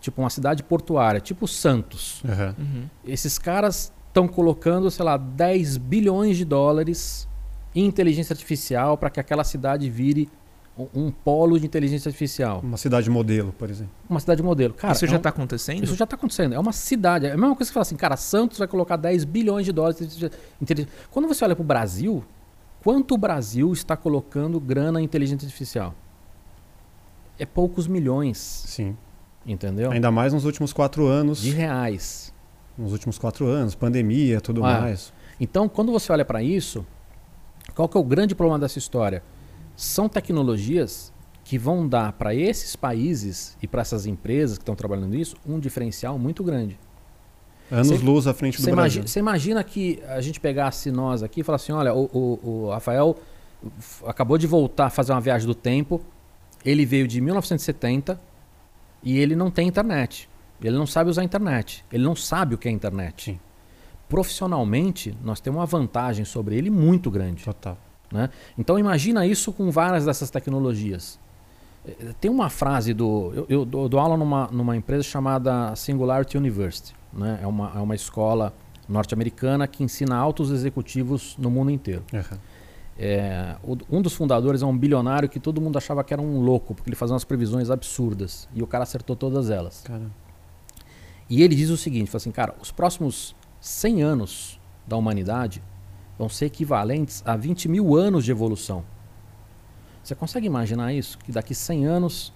Tipo 0.00 0.20
uma 0.22 0.30
cidade 0.30 0.62
portuária, 0.62 1.20
tipo 1.20 1.48
Santos. 1.48 2.22
Aham. 2.28 2.54
Uhum. 2.58 2.84
Esses 3.06 3.38
caras 3.38 3.92
estão 4.08 4.28
colocando, 4.28 4.90
sei 4.90 5.04
lá, 5.04 5.16
10 5.16 5.76
bilhões 5.78 6.36
de 6.36 6.44
dólares 6.44 7.26
em 7.74 7.84
inteligência 7.86 8.32
artificial 8.32 8.96
para 8.98 9.10
que 9.10 9.18
aquela 9.18 9.42
cidade 9.44 9.88
vire 9.90 10.28
um, 10.78 11.06
um 11.06 11.10
polo 11.10 11.58
de 11.58 11.64
inteligência 11.66 12.08
artificial. 12.08 12.60
Uma 12.62 12.76
cidade 12.76 13.08
modelo, 13.08 13.52
por 13.58 13.70
exemplo. 13.70 13.92
Uma 14.08 14.20
cidade 14.20 14.42
modelo. 14.42 14.74
Cara, 14.74 14.92
Isso 14.92 15.04
é 15.04 15.08
já 15.08 15.14
um- 15.14 15.16
está 15.16 15.28
acontecendo? 15.30 15.84
isso 15.84 15.94
já 15.96 16.04
está 16.04 16.16
acontecendo. 16.16 16.54
É 16.54 16.58
uma 16.58 16.72
cidade. 16.72 17.26
É 17.26 17.32
a 17.32 17.36
mesma 17.36 17.54
coisa 17.56 17.60
que 17.60 17.64
você 17.66 17.72
fala 17.72 17.82
assim, 17.82 17.96
cara, 17.96 18.16
Santos 18.16 18.58
vai 18.58 18.68
colocar 18.68 18.96
10 18.96 19.24
bilhões 19.24 19.64
de 19.64 19.72
dólares. 19.72 19.98
Quando 21.10 21.28
você 21.28 21.44
olha 21.44 21.56
para 21.56 21.62
o 21.62 21.66
Brasil, 21.66 22.22
quanto 22.84 23.14
o 23.14 23.18
Brasil 23.18 23.72
está 23.72 23.96
colocando 23.96 24.60
grana 24.60 25.00
em 25.00 25.04
inteligência 25.04 25.46
artificial? 25.46 25.94
É 27.38 27.46
poucos 27.46 27.88
milhões, 27.88 28.36
Sim. 28.38 28.96
entendeu? 29.44 29.90
Ainda 29.90 30.10
mais 30.10 30.32
nos 30.32 30.44
últimos 30.44 30.72
quatro 30.72 31.06
anos. 31.06 31.40
De 31.40 31.50
reais. 31.50 32.32
Nos 32.76 32.92
últimos 32.92 33.18
quatro 33.18 33.46
anos, 33.46 33.74
pandemia, 33.74 34.40
tudo 34.40 34.62
Ah. 34.64 34.80
mais. 34.80 35.12
Então, 35.40 35.68
quando 35.68 35.90
você 35.90 36.12
olha 36.12 36.24
para 36.24 36.42
isso, 36.42 36.86
qual 37.74 37.88
que 37.88 37.96
é 37.96 38.00
o 38.00 38.04
grande 38.04 38.34
problema 38.34 38.58
dessa 38.58 38.78
história? 38.78 39.22
São 39.74 40.08
tecnologias 40.08 41.12
que 41.42 41.58
vão 41.58 41.88
dar 41.88 42.12
para 42.12 42.34
esses 42.34 42.76
países 42.76 43.56
e 43.60 43.66
para 43.66 43.80
essas 43.82 44.06
empresas 44.06 44.56
que 44.58 44.62
estão 44.62 44.74
trabalhando 44.76 45.08
nisso 45.08 45.36
um 45.46 45.58
diferencial 45.58 46.18
muito 46.18 46.44
grande. 46.44 46.78
Anos 47.70 47.88
Você- 47.88 48.04
luz 48.04 48.26
à 48.26 48.34
frente 48.34 48.56
do 48.58 48.62
Brasil. 48.62 48.74
imagina, 48.74 49.06
você 49.06 49.18
imagina 49.20 49.64
que 49.64 50.02
a 50.08 50.20
gente 50.20 50.38
pegasse 50.38 50.90
nós 50.90 51.22
aqui 51.22 51.40
e 51.40 51.42
falasse 51.44 51.64
assim, 51.64 51.72
olha, 51.72 51.94
o, 51.94 52.04
o- 52.12 52.40
o 52.66 52.70
Rafael 52.70 53.16
acabou 54.06 54.36
de 54.36 54.46
voltar 54.46 54.86
a 54.86 54.90
fazer 54.90 55.12
uma 55.12 55.20
viagem 55.20 55.46
do 55.46 55.54
tempo, 55.54 56.00
ele 56.64 56.84
veio 56.84 57.08
de 57.08 57.20
1970 57.20 58.20
e 59.02 59.18
ele 59.18 59.34
não 59.34 59.50
tem 59.50 59.66
internet. 59.68 60.28
Ele 60.62 60.76
não 60.76 60.86
sabe 60.86 61.10
usar 61.10 61.22
a 61.22 61.24
internet. 61.24 61.84
Ele 61.92 62.04
não 62.04 62.14
sabe 62.16 62.54
o 62.54 62.58
que 62.58 62.68
é 62.68 62.70
internet. 62.70 63.24
Sim. 63.32 63.40
Profissionalmente, 64.08 65.16
nós 65.24 65.40
temos 65.40 65.58
uma 65.58 65.66
vantagem 65.66 66.24
sobre 66.24 66.56
ele 66.56 66.70
muito 66.70 67.10
grande. 67.10 67.44
Total. 67.44 67.76
né? 68.12 68.30
Então 68.56 68.78
imagina 68.78 69.26
isso 69.26 69.52
com 69.52 69.70
várias 69.70 70.04
dessas 70.04 70.30
tecnologias. 70.30 71.18
Eh, 71.86 72.12
Tem 72.20 72.30
uma 72.30 72.48
frase 72.48 72.94
do. 72.94 73.32
Eu, 73.34 73.46
eu 73.48 73.64
dou, 73.64 73.88
dou 73.88 73.98
aula 73.98 74.16
numa, 74.16 74.46
numa 74.52 74.76
empresa 74.76 75.02
chamada 75.02 75.74
Singularity 75.74 76.36
University. 76.38 76.94
Né? 77.16 77.40
É, 77.42 77.46
uma, 77.46 77.72
é 77.74 77.78
uma 77.78 77.94
escola 77.94 78.52
norte-americana 78.88 79.66
que 79.66 79.82
ensina 79.82 80.16
altos 80.16 80.50
executivos 80.50 81.36
no 81.38 81.50
mundo 81.50 81.70
inteiro. 81.70 82.04
Aham. 82.12 82.38
É, 82.96 83.56
um 83.90 84.00
dos 84.00 84.14
fundadores 84.14 84.62
é 84.62 84.66
um 84.66 84.76
bilionário 84.76 85.28
que 85.28 85.40
todo 85.40 85.60
mundo 85.60 85.76
achava 85.76 86.04
que 86.04 86.12
era 86.14 86.22
um 86.22 86.40
louco, 86.40 86.74
porque 86.74 86.88
ele 86.88 86.96
fazia 86.96 87.12
umas 87.12 87.24
previsões 87.24 87.70
absurdas. 87.70 88.48
E 88.54 88.62
o 88.62 88.66
cara 88.66 88.84
acertou 88.84 89.16
todas 89.16 89.50
elas. 89.50 89.82
E 91.28 91.42
ele 91.42 91.56
diz 91.56 91.70
o 91.70 91.76
seguinte, 91.76 92.10
fala 92.10 92.18
assim, 92.18 92.30
cara, 92.30 92.54
os 92.60 92.70
próximos 92.70 93.34
100 93.60 94.02
anos 94.02 94.60
da 94.86 94.96
humanidade 94.96 95.62
vão 96.18 96.28
ser 96.28 96.46
equivalentes 96.46 97.22
a 97.26 97.36
20 97.36 97.68
mil 97.68 97.96
anos 97.96 98.24
de 98.24 98.30
evolução. 98.30 98.84
Você 100.02 100.14
consegue 100.14 100.46
imaginar 100.46 100.92
isso? 100.92 101.18
Que 101.18 101.32
daqui 101.32 101.54
100 101.54 101.86
anos, 101.86 102.32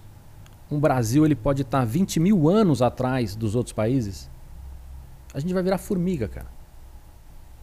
um 0.71 0.79
Brasil 0.79 1.23
ele 1.23 1.35
pode 1.35 1.61
estar 1.61 1.85
20 1.85 2.19
mil 2.19 2.49
anos 2.49 2.81
atrás 2.81 3.35
dos 3.35 3.55
outros 3.55 3.73
países? 3.73 4.28
A 5.33 5.39
gente 5.39 5.53
vai 5.53 5.63
virar 5.63 5.77
formiga, 5.77 6.27
cara. 6.27 6.47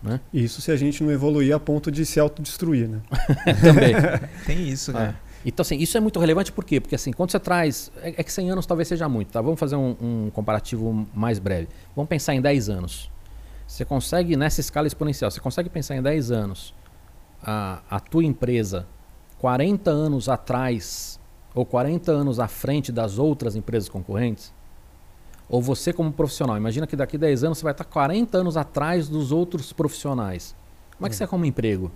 Né? 0.03 0.21
Isso 0.33 0.61
se 0.61 0.71
a 0.71 0.77
gente 0.77 1.03
não 1.03 1.11
evoluir 1.11 1.55
a 1.55 1.59
ponto 1.59 1.91
de 1.91 2.05
se 2.07 2.21
autodestruir, 2.21 2.89
né? 2.89 3.01
Também. 3.61 3.95
Tem 4.47 4.69
isso, 4.69 4.93
cara. 4.93 5.19
Então, 5.45 5.63
assim, 5.63 5.79
isso 5.79 5.97
é 5.97 6.01
muito 6.01 6.19
relevante 6.19 6.51
por 6.53 6.65
quê? 6.65 6.81
Porque, 6.81 6.95
assim, 6.95 7.13
quando 7.13 7.31
você 7.31 7.39
traz. 7.39 7.91
É, 8.03 8.09
é 8.09 8.23
que 8.23 8.33
100 8.33 8.51
anos 8.51 8.67
talvez 8.67 8.89
seja 8.89 9.09
muito, 9.09 9.33
tá? 9.33 9.41
Vamos 9.41 9.59
fazer 9.59 9.77
um, 9.77 9.97
um, 10.01 10.31
comparativo 10.31 11.07
mais 11.15 11.39
breve. 11.39 11.69
Vamos 11.95 12.09
pensar 12.09 12.35
em 12.35 12.41
10 12.41 12.69
anos. 12.69 13.11
Você 13.67 13.85
consegue, 13.85 14.37
nessa 14.37 14.61
escala 14.61 14.87
exponencial, 14.87 15.31
você 15.31 15.41
consegue 15.41 15.69
pensar 15.69 15.97
em 15.97 16.03
10 16.03 16.31
anos 16.31 16.75
a, 17.43 17.83
a 17.89 18.01
tua 18.01 18.25
empresa 18.25 18.87
40 19.39 19.91
anos 19.91 20.29
atrás 20.29 21.21
ou 21.55 21.65
40 21.65 22.11
anos 22.13 22.39
à 22.39 22.49
frente 22.49 22.91
das 22.93 23.19
outras 23.19 23.57
empresas 23.57 23.89
concorrentes? 23.89 24.53
Ou 25.49 25.63
você 25.63 25.93
como 25.93 26.13
profissional, 26.13 26.57
imagina 26.57 26.87
que 26.87 26.97
daqui 26.97 27.17
10 27.17 27.45
anos 27.45 27.59
você 27.59 27.65
vai 27.65 27.73
estar 27.73 27.85
40 27.85 28.39
anos 28.39 28.57
atrás 28.57 29.09
dos 29.09 29.31
outros 29.31 29.73
profissionais. 29.73 30.57
Como 30.97 31.07
é 31.07 31.09
que 31.09 31.15
hum. 31.15 31.19
você 31.19 31.25
é 31.25 31.27
como 31.27 31.45
emprego? 31.45 31.93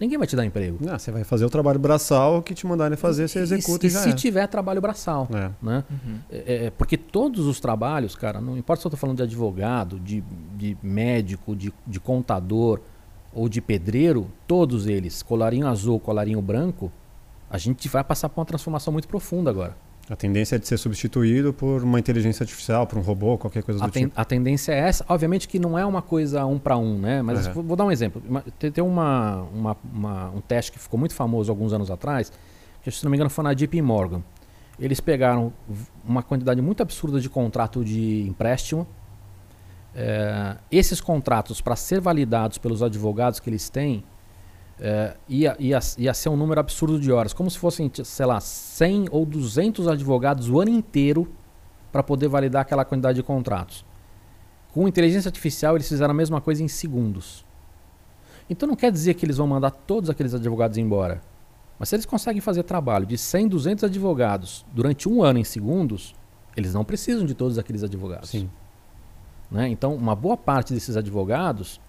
Ninguém 0.00 0.16
vai 0.16 0.28
te 0.28 0.36
dar 0.36 0.44
emprego. 0.44 0.78
Não, 0.80 0.96
você 0.96 1.10
vai 1.10 1.24
fazer 1.24 1.44
o 1.44 1.50
trabalho 1.50 1.78
braçal 1.78 2.40
que 2.40 2.54
te 2.54 2.66
mandarem 2.66 2.96
fazer, 2.96 3.28
você 3.28 3.40
executa 3.40 3.84
e, 3.84 3.88
e, 3.88 3.90
e 3.90 3.92
já 3.92 4.02
se 4.02 4.10
é. 4.10 4.12
tiver 4.12 4.46
trabalho 4.46 4.80
braçal. 4.80 5.28
É. 5.34 5.50
Né? 5.60 5.84
Uhum. 5.90 6.18
É, 6.30 6.66
é, 6.66 6.70
porque 6.70 6.96
todos 6.96 7.46
os 7.46 7.58
trabalhos, 7.58 8.14
cara, 8.14 8.40
não 8.40 8.56
importa 8.56 8.80
se 8.80 8.86
eu 8.86 8.90
estou 8.90 8.98
falando 8.98 9.16
de 9.16 9.24
advogado, 9.24 9.98
de, 9.98 10.22
de 10.56 10.76
médico, 10.82 11.56
de, 11.56 11.74
de 11.84 11.98
contador 11.98 12.80
ou 13.34 13.48
de 13.48 13.60
pedreiro, 13.60 14.30
todos 14.46 14.86
eles, 14.86 15.20
colarinho 15.22 15.66
azul, 15.66 15.98
colarinho 15.98 16.40
branco, 16.40 16.92
a 17.50 17.58
gente 17.58 17.88
vai 17.88 18.04
passar 18.04 18.28
por 18.28 18.40
uma 18.40 18.46
transformação 18.46 18.92
muito 18.92 19.08
profunda 19.08 19.50
agora. 19.50 19.76
A 20.10 20.16
tendência 20.16 20.56
é 20.56 20.58
de 20.58 20.66
ser 20.66 20.78
substituído 20.78 21.52
por 21.52 21.82
uma 21.82 21.98
inteligência 21.98 22.42
artificial, 22.42 22.86
por 22.86 22.98
um 22.98 23.02
robô, 23.02 23.36
qualquer 23.36 23.62
coisa 23.62 23.78
do 23.78 23.84
a 23.84 23.90
tipo. 23.90 24.12
A 24.16 24.24
tendência 24.24 24.72
é 24.72 24.78
essa. 24.78 25.04
Obviamente 25.08 25.46
que 25.46 25.58
não 25.58 25.78
é 25.78 25.84
uma 25.84 26.00
coisa 26.00 26.46
um 26.46 26.58
para 26.58 26.78
um, 26.78 26.98
né? 26.98 27.20
Mas 27.20 27.46
uhum. 27.48 27.62
vou 27.62 27.76
dar 27.76 27.84
um 27.84 27.92
exemplo. 27.92 28.22
Tem 28.58 28.82
uma, 28.82 29.42
uma, 29.54 29.76
uma, 29.92 30.30
um 30.30 30.40
teste 30.40 30.72
que 30.72 30.78
ficou 30.78 30.98
muito 30.98 31.14
famoso 31.14 31.50
alguns 31.50 31.72
anos 31.72 31.90
atrás, 31.90 32.32
que 32.82 32.90
se 32.90 33.04
não 33.04 33.10
me 33.10 33.16
engano 33.16 33.28
foi 33.28 33.44
na 33.44 33.52
JP 33.52 33.82
Morgan. 33.82 34.22
Eles 34.80 35.00
pegaram 35.00 35.52
uma 36.04 36.22
quantidade 36.22 36.62
muito 36.62 36.82
absurda 36.82 37.20
de 37.20 37.28
contrato 37.28 37.84
de 37.84 38.26
empréstimo. 38.28 38.86
É, 39.94 40.56
esses 40.70 41.00
contratos, 41.00 41.60
para 41.60 41.76
ser 41.76 42.00
validados 42.00 42.56
pelos 42.56 42.82
advogados 42.82 43.40
que 43.40 43.50
eles 43.50 43.68
têm, 43.68 44.04
é, 44.80 45.16
ia, 45.28 45.56
ia, 45.58 45.78
ia 45.98 46.14
ser 46.14 46.28
um 46.28 46.36
número 46.36 46.60
absurdo 46.60 47.00
de 47.00 47.10
horas, 47.10 47.32
como 47.32 47.50
se 47.50 47.58
fossem, 47.58 47.90
sei 48.04 48.26
lá, 48.26 48.40
100 48.40 49.06
ou 49.10 49.26
200 49.26 49.88
advogados 49.88 50.48
o 50.48 50.60
ano 50.60 50.70
inteiro 50.70 51.28
para 51.90 52.02
poder 52.02 52.28
validar 52.28 52.62
aquela 52.62 52.84
quantidade 52.84 53.16
de 53.16 53.22
contratos. 53.22 53.84
Com 54.72 54.86
inteligência 54.86 55.28
artificial, 55.28 55.74
eles 55.74 55.88
fizeram 55.88 56.12
a 56.12 56.14
mesma 56.14 56.40
coisa 56.40 56.62
em 56.62 56.68
segundos. 56.68 57.44
Então 58.48 58.68
não 58.68 58.76
quer 58.76 58.92
dizer 58.92 59.14
que 59.14 59.26
eles 59.26 59.36
vão 59.36 59.46
mandar 59.46 59.70
todos 59.70 60.08
aqueles 60.08 60.34
advogados 60.34 60.78
embora. 60.78 61.20
Mas 61.78 61.88
se 61.88 61.96
eles 61.96 62.06
conseguem 62.06 62.40
fazer 62.40 62.62
trabalho 62.62 63.06
de 63.06 63.16
100, 63.16 63.48
200 63.48 63.84
advogados 63.84 64.64
durante 64.72 65.08
um 65.08 65.22
ano 65.22 65.38
em 65.38 65.44
segundos, 65.44 66.14
eles 66.56 66.74
não 66.74 66.84
precisam 66.84 67.24
de 67.24 67.34
todos 67.34 67.58
aqueles 67.58 67.82
advogados. 67.82 68.30
Sim. 68.30 68.50
Né? 69.50 69.68
Então, 69.68 69.94
uma 69.94 70.14
boa 70.14 70.36
parte 70.36 70.72
desses 70.74 70.96
advogados 70.96 71.80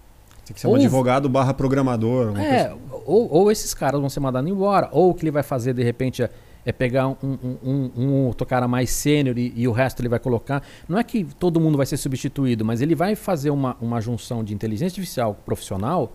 tem 0.50 0.54
que 0.54 0.60
ser 0.60 0.66
um 0.66 0.70
ou, 0.70 0.76
advogado 0.76 1.28
barra 1.28 1.54
programador. 1.54 2.36
É, 2.38 2.74
ou, 3.06 3.32
ou, 3.32 3.50
esses 3.52 3.72
caras 3.72 4.00
vão 4.00 4.10
ser 4.10 4.20
mandados 4.20 4.50
embora, 4.50 4.88
ou 4.92 5.10
o 5.10 5.14
que 5.14 5.24
ele 5.24 5.30
vai 5.30 5.44
fazer 5.44 5.72
de 5.72 5.82
repente 5.82 6.22
é, 6.22 6.30
é 6.64 6.72
pegar 6.72 7.06
um, 7.06 7.16
um, 7.22 7.56
um, 7.62 7.90
um 7.96 8.26
outro 8.26 8.46
cara 8.46 8.66
mais 8.66 8.90
sênior 8.90 9.38
e, 9.38 9.52
e, 9.56 9.68
o 9.68 9.72
resto 9.72 10.00
ele 10.00 10.08
vai 10.08 10.18
colocar. 10.18 10.62
Não 10.88 10.98
é 10.98 11.04
que 11.04 11.24
todo 11.24 11.60
mundo 11.60 11.76
vai 11.76 11.86
ser 11.86 11.96
substituído, 11.96 12.64
mas 12.64 12.80
ele 12.80 12.94
vai 12.94 13.14
fazer 13.14 13.50
uma, 13.50 13.76
uma 13.80 14.00
junção 14.00 14.42
de 14.42 14.52
inteligência 14.52 14.86
artificial 14.86 15.34
profissional 15.34 16.12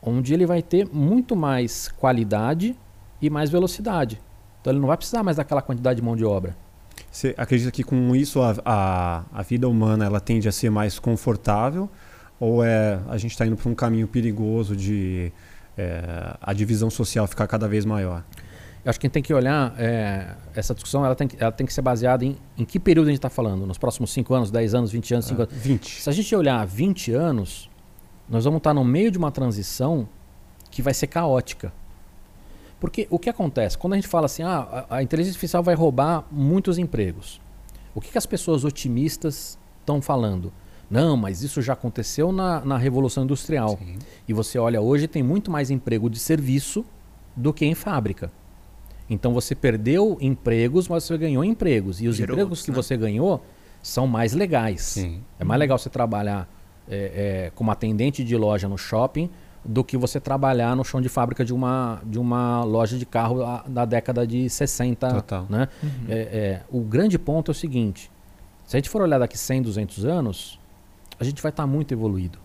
onde 0.00 0.34
ele 0.34 0.46
vai 0.46 0.62
ter 0.62 0.88
muito 0.92 1.36
mais 1.36 1.88
qualidade 1.88 2.76
e 3.20 3.30
mais 3.30 3.50
velocidade. 3.50 4.20
Então 4.60 4.72
ele 4.72 4.80
não 4.80 4.88
vai 4.88 4.96
precisar 4.96 5.22
mais 5.22 5.36
daquela 5.36 5.62
quantidade 5.62 6.00
de 6.00 6.04
mão 6.04 6.16
de 6.16 6.24
obra. 6.24 6.56
Você 7.10 7.34
acredita 7.36 7.70
que 7.70 7.82
com 7.82 8.14
isso 8.14 8.40
a, 8.40 8.54
a, 8.64 9.24
a 9.32 9.42
vida 9.42 9.68
humana 9.68 10.04
ela 10.04 10.20
tende 10.20 10.48
a 10.48 10.52
ser 10.52 10.70
mais 10.70 10.98
confortável? 10.98 11.88
Ou 12.42 12.64
é 12.64 12.98
a 13.08 13.16
gente 13.16 13.30
está 13.30 13.46
indo 13.46 13.56
para 13.56 13.70
um 13.70 13.74
caminho 13.74 14.08
perigoso 14.08 14.74
de 14.74 15.30
é, 15.78 16.36
a 16.40 16.52
divisão 16.52 16.90
social 16.90 17.24
ficar 17.28 17.46
cada 17.46 17.68
vez 17.68 17.84
maior? 17.84 18.24
Eu 18.84 18.90
acho 18.90 18.98
que 18.98 19.06
a 19.06 19.08
gente 19.08 19.14
tem 19.14 19.22
que 19.22 19.32
olhar, 19.32 19.72
é, 19.78 20.34
essa 20.52 20.74
discussão 20.74 21.06
ela 21.06 21.14
tem, 21.14 21.28
ela 21.38 21.52
tem 21.52 21.64
que 21.64 21.72
ser 21.72 21.82
baseada 21.82 22.24
em, 22.24 22.36
em 22.58 22.64
que 22.64 22.80
período 22.80 23.06
a 23.06 23.10
gente 23.10 23.20
está 23.20 23.30
falando, 23.30 23.64
nos 23.64 23.78
próximos 23.78 24.12
5 24.12 24.34
anos, 24.34 24.50
10 24.50 24.74
anos, 24.74 24.90
20 24.90 25.14
anos, 25.14 25.26
5 25.26 25.40
ah, 25.40 25.44
anos. 25.44 25.56
20. 25.56 26.00
Se 26.02 26.10
a 26.10 26.12
gente 26.12 26.34
olhar 26.34 26.66
20 26.66 27.12
anos, 27.12 27.70
nós 28.28 28.44
vamos 28.44 28.58
estar 28.58 28.70
tá 28.70 28.74
no 28.74 28.84
meio 28.84 29.12
de 29.12 29.18
uma 29.18 29.30
transição 29.30 30.08
que 30.68 30.82
vai 30.82 30.94
ser 30.94 31.06
caótica. 31.06 31.72
Porque 32.80 33.06
o 33.08 33.20
que 33.20 33.30
acontece? 33.30 33.78
Quando 33.78 33.92
a 33.92 33.96
gente 33.96 34.08
fala 34.08 34.26
assim, 34.26 34.42
ah, 34.42 34.86
a, 34.90 34.96
a 34.96 35.02
inteligência 35.04 35.36
artificial 35.36 35.62
vai 35.62 35.76
roubar 35.76 36.24
muitos 36.28 36.76
empregos. 36.76 37.40
O 37.94 38.00
que, 38.00 38.10
que 38.10 38.18
as 38.18 38.26
pessoas 38.26 38.64
otimistas 38.64 39.56
estão 39.80 40.02
falando? 40.02 40.52
Não, 40.92 41.16
mas 41.16 41.42
isso 41.42 41.62
já 41.62 41.72
aconteceu 41.72 42.30
na, 42.30 42.62
na 42.62 42.76
Revolução 42.76 43.24
Industrial. 43.24 43.78
Sim. 43.78 43.96
E 44.28 44.34
você 44.34 44.58
olha, 44.58 44.78
hoje 44.78 45.08
tem 45.08 45.22
muito 45.22 45.50
mais 45.50 45.70
emprego 45.70 46.10
de 46.10 46.18
serviço 46.18 46.84
do 47.34 47.50
que 47.50 47.64
em 47.64 47.74
fábrica. 47.74 48.30
Então 49.08 49.32
você 49.32 49.54
perdeu 49.54 50.18
empregos, 50.20 50.88
mas 50.88 51.04
você 51.04 51.16
ganhou 51.16 51.42
empregos. 51.42 52.02
E 52.02 52.08
os 52.08 52.16
Gerou 52.16 52.34
empregos 52.34 52.58
outros, 52.58 52.64
que 52.66 52.70
né? 52.70 52.76
você 52.76 52.94
ganhou 52.94 53.42
são 53.82 54.06
mais 54.06 54.34
legais. 54.34 54.82
Sim. 54.82 55.22
É 55.40 55.44
mais 55.44 55.58
legal 55.58 55.78
você 55.78 55.88
trabalhar 55.88 56.46
é, 56.86 57.46
é, 57.46 57.52
como 57.54 57.70
atendente 57.70 58.22
de 58.22 58.36
loja 58.36 58.68
no 58.68 58.76
shopping 58.76 59.30
do 59.64 59.82
que 59.82 59.96
você 59.96 60.20
trabalhar 60.20 60.76
no 60.76 60.84
chão 60.84 61.00
de 61.00 61.08
fábrica 61.08 61.42
de 61.42 61.54
uma, 61.54 62.02
de 62.04 62.18
uma 62.18 62.64
loja 62.64 62.98
de 62.98 63.06
carro 63.06 63.38
da 63.66 63.86
década 63.86 64.26
de 64.26 64.48
60. 64.50 65.08
Total. 65.08 65.46
Né? 65.48 65.68
Uhum. 65.82 65.90
É, 66.08 66.18
é, 66.18 66.62
o 66.70 66.80
grande 66.80 67.18
ponto 67.18 67.50
é 67.50 67.52
o 67.52 67.54
seguinte: 67.54 68.10
se 68.66 68.76
a 68.76 68.78
gente 68.78 68.90
for 68.90 69.00
olhar 69.00 69.18
daqui 69.18 69.38
100, 69.38 69.62
200 69.62 70.04
anos, 70.04 70.60
a 71.22 71.24
gente 71.24 71.40
vai 71.40 71.50
estar 71.50 71.62
tá 71.62 71.66
muito 71.66 71.92
evoluído. 71.94 72.38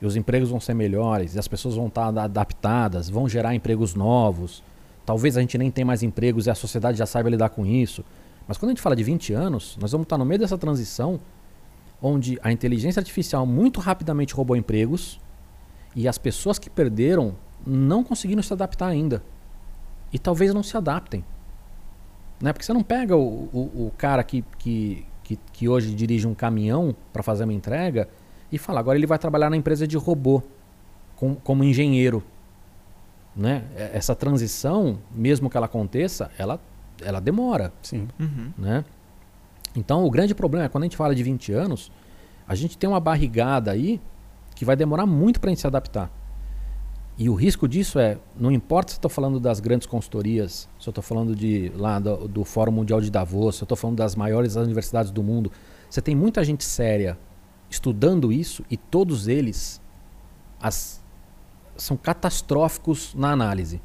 E 0.00 0.06
os 0.06 0.16
empregos 0.16 0.50
vão 0.50 0.58
ser 0.58 0.74
melhores, 0.74 1.36
e 1.36 1.38
as 1.38 1.46
pessoas 1.46 1.76
vão 1.76 1.86
estar 1.86 2.12
tá 2.12 2.24
adaptadas, 2.24 3.08
vão 3.08 3.28
gerar 3.28 3.54
empregos 3.54 3.94
novos. 3.94 4.62
Talvez 5.06 5.36
a 5.36 5.40
gente 5.40 5.56
nem 5.56 5.70
tenha 5.70 5.86
mais 5.86 6.02
empregos 6.02 6.46
e 6.46 6.50
a 6.50 6.54
sociedade 6.54 6.98
já 6.98 7.06
saiba 7.06 7.30
lidar 7.30 7.50
com 7.50 7.64
isso. 7.64 8.04
Mas 8.46 8.58
quando 8.58 8.70
a 8.70 8.72
gente 8.72 8.82
fala 8.82 8.96
de 8.96 9.04
20 9.04 9.32
anos, 9.32 9.78
nós 9.80 9.92
vamos 9.92 10.04
estar 10.04 10.16
tá 10.16 10.18
no 10.18 10.24
meio 10.24 10.40
dessa 10.40 10.58
transição 10.58 11.20
onde 12.02 12.38
a 12.42 12.50
inteligência 12.50 12.98
artificial 12.98 13.46
muito 13.46 13.78
rapidamente 13.78 14.34
roubou 14.34 14.56
empregos 14.56 15.20
e 15.94 16.08
as 16.08 16.18
pessoas 16.18 16.58
que 16.58 16.68
perderam 16.68 17.36
não 17.64 18.02
conseguiram 18.02 18.42
se 18.42 18.52
adaptar 18.52 18.88
ainda. 18.88 19.22
E 20.12 20.18
talvez 20.18 20.52
não 20.52 20.64
se 20.64 20.76
adaptem. 20.76 21.24
Né? 22.40 22.52
Porque 22.52 22.66
você 22.66 22.72
não 22.72 22.82
pega 22.82 23.16
o, 23.16 23.48
o, 23.52 23.86
o 23.86 23.92
cara 23.96 24.24
que, 24.24 24.44
que, 24.58 25.06
que, 25.22 25.38
que 25.52 25.68
hoje 25.68 25.94
dirige 25.94 26.26
um 26.26 26.34
caminhão 26.34 26.94
para 27.12 27.22
fazer 27.22 27.44
uma 27.44 27.52
entrega 27.52 28.08
e 28.50 28.58
fala, 28.58 28.80
agora 28.80 28.98
ele 28.98 29.06
vai 29.06 29.18
trabalhar 29.18 29.48
na 29.48 29.56
empresa 29.56 29.86
de 29.86 29.96
robô 29.96 30.42
com, 31.16 31.34
como 31.34 31.64
engenheiro. 31.64 32.22
Né? 33.34 33.64
Essa 33.76 34.14
transição, 34.14 34.98
mesmo 35.10 35.48
que 35.48 35.56
ela 35.56 35.66
aconteça, 35.66 36.30
ela, 36.36 36.60
ela 37.00 37.20
demora. 37.20 37.72
Sim. 37.82 38.08
Uhum. 38.20 38.52
Né? 38.58 38.84
Então 39.74 40.04
o 40.04 40.10
grande 40.10 40.34
problema 40.34 40.66
é 40.66 40.68
quando 40.68 40.82
a 40.82 40.86
gente 40.86 40.96
fala 40.96 41.14
de 41.14 41.22
20 41.22 41.52
anos, 41.52 41.90
a 42.46 42.54
gente 42.54 42.76
tem 42.76 42.88
uma 42.88 43.00
barrigada 43.00 43.70
aí 43.70 44.00
que 44.54 44.64
vai 44.64 44.76
demorar 44.76 45.06
muito 45.06 45.40
para 45.40 45.48
a 45.48 45.52
gente 45.52 45.60
se 45.60 45.66
adaptar. 45.66 46.10
E 47.18 47.28
o 47.28 47.34
risco 47.34 47.68
disso 47.68 47.98
é, 47.98 48.18
não 48.36 48.50
importa 48.50 48.90
se 48.90 48.96
eu 48.96 48.98
estou 48.98 49.10
falando 49.10 49.38
das 49.38 49.60
grandes 49.60 49.86
consultorias, 49.86 50.68
se 50.80 50.88
eu 50.88 50.90
estou 50.90 51.02
falando 51.02 51.36
de, 51.36 51.70
lá 51.76 51.98
do, 51.98 52.26
do, 52.26 52.44
Fórum 52.44 52.72
Mundial 52.72 53.00
de 53.00 53.10
Davos, 53.10 53.56
se 53.56 53.62
eu 53.62 53.64
estou 53.64 53.76
falando 53.76 53.98
das 53.98 54.16
maiores 54.16 54.56
universidades 54.56 55.10
do 55.10 55.22
mundo, 55.22 55.52
você 55.90 56.00
tem 56.00 56.16
muita 56.16 56.42
gente 56.42 56.64
séria 56.64 57.18
estudando 57.68 58.32
isso 58.32 58.64
e 58.70 58.76
todos 58.76 59.28
eles 59.28 59.80
as, 60.60 61.02
são 61.76 61.96
catastróficos 61.96 63.14
na 63.14 63.30
análise. 63.30 63.80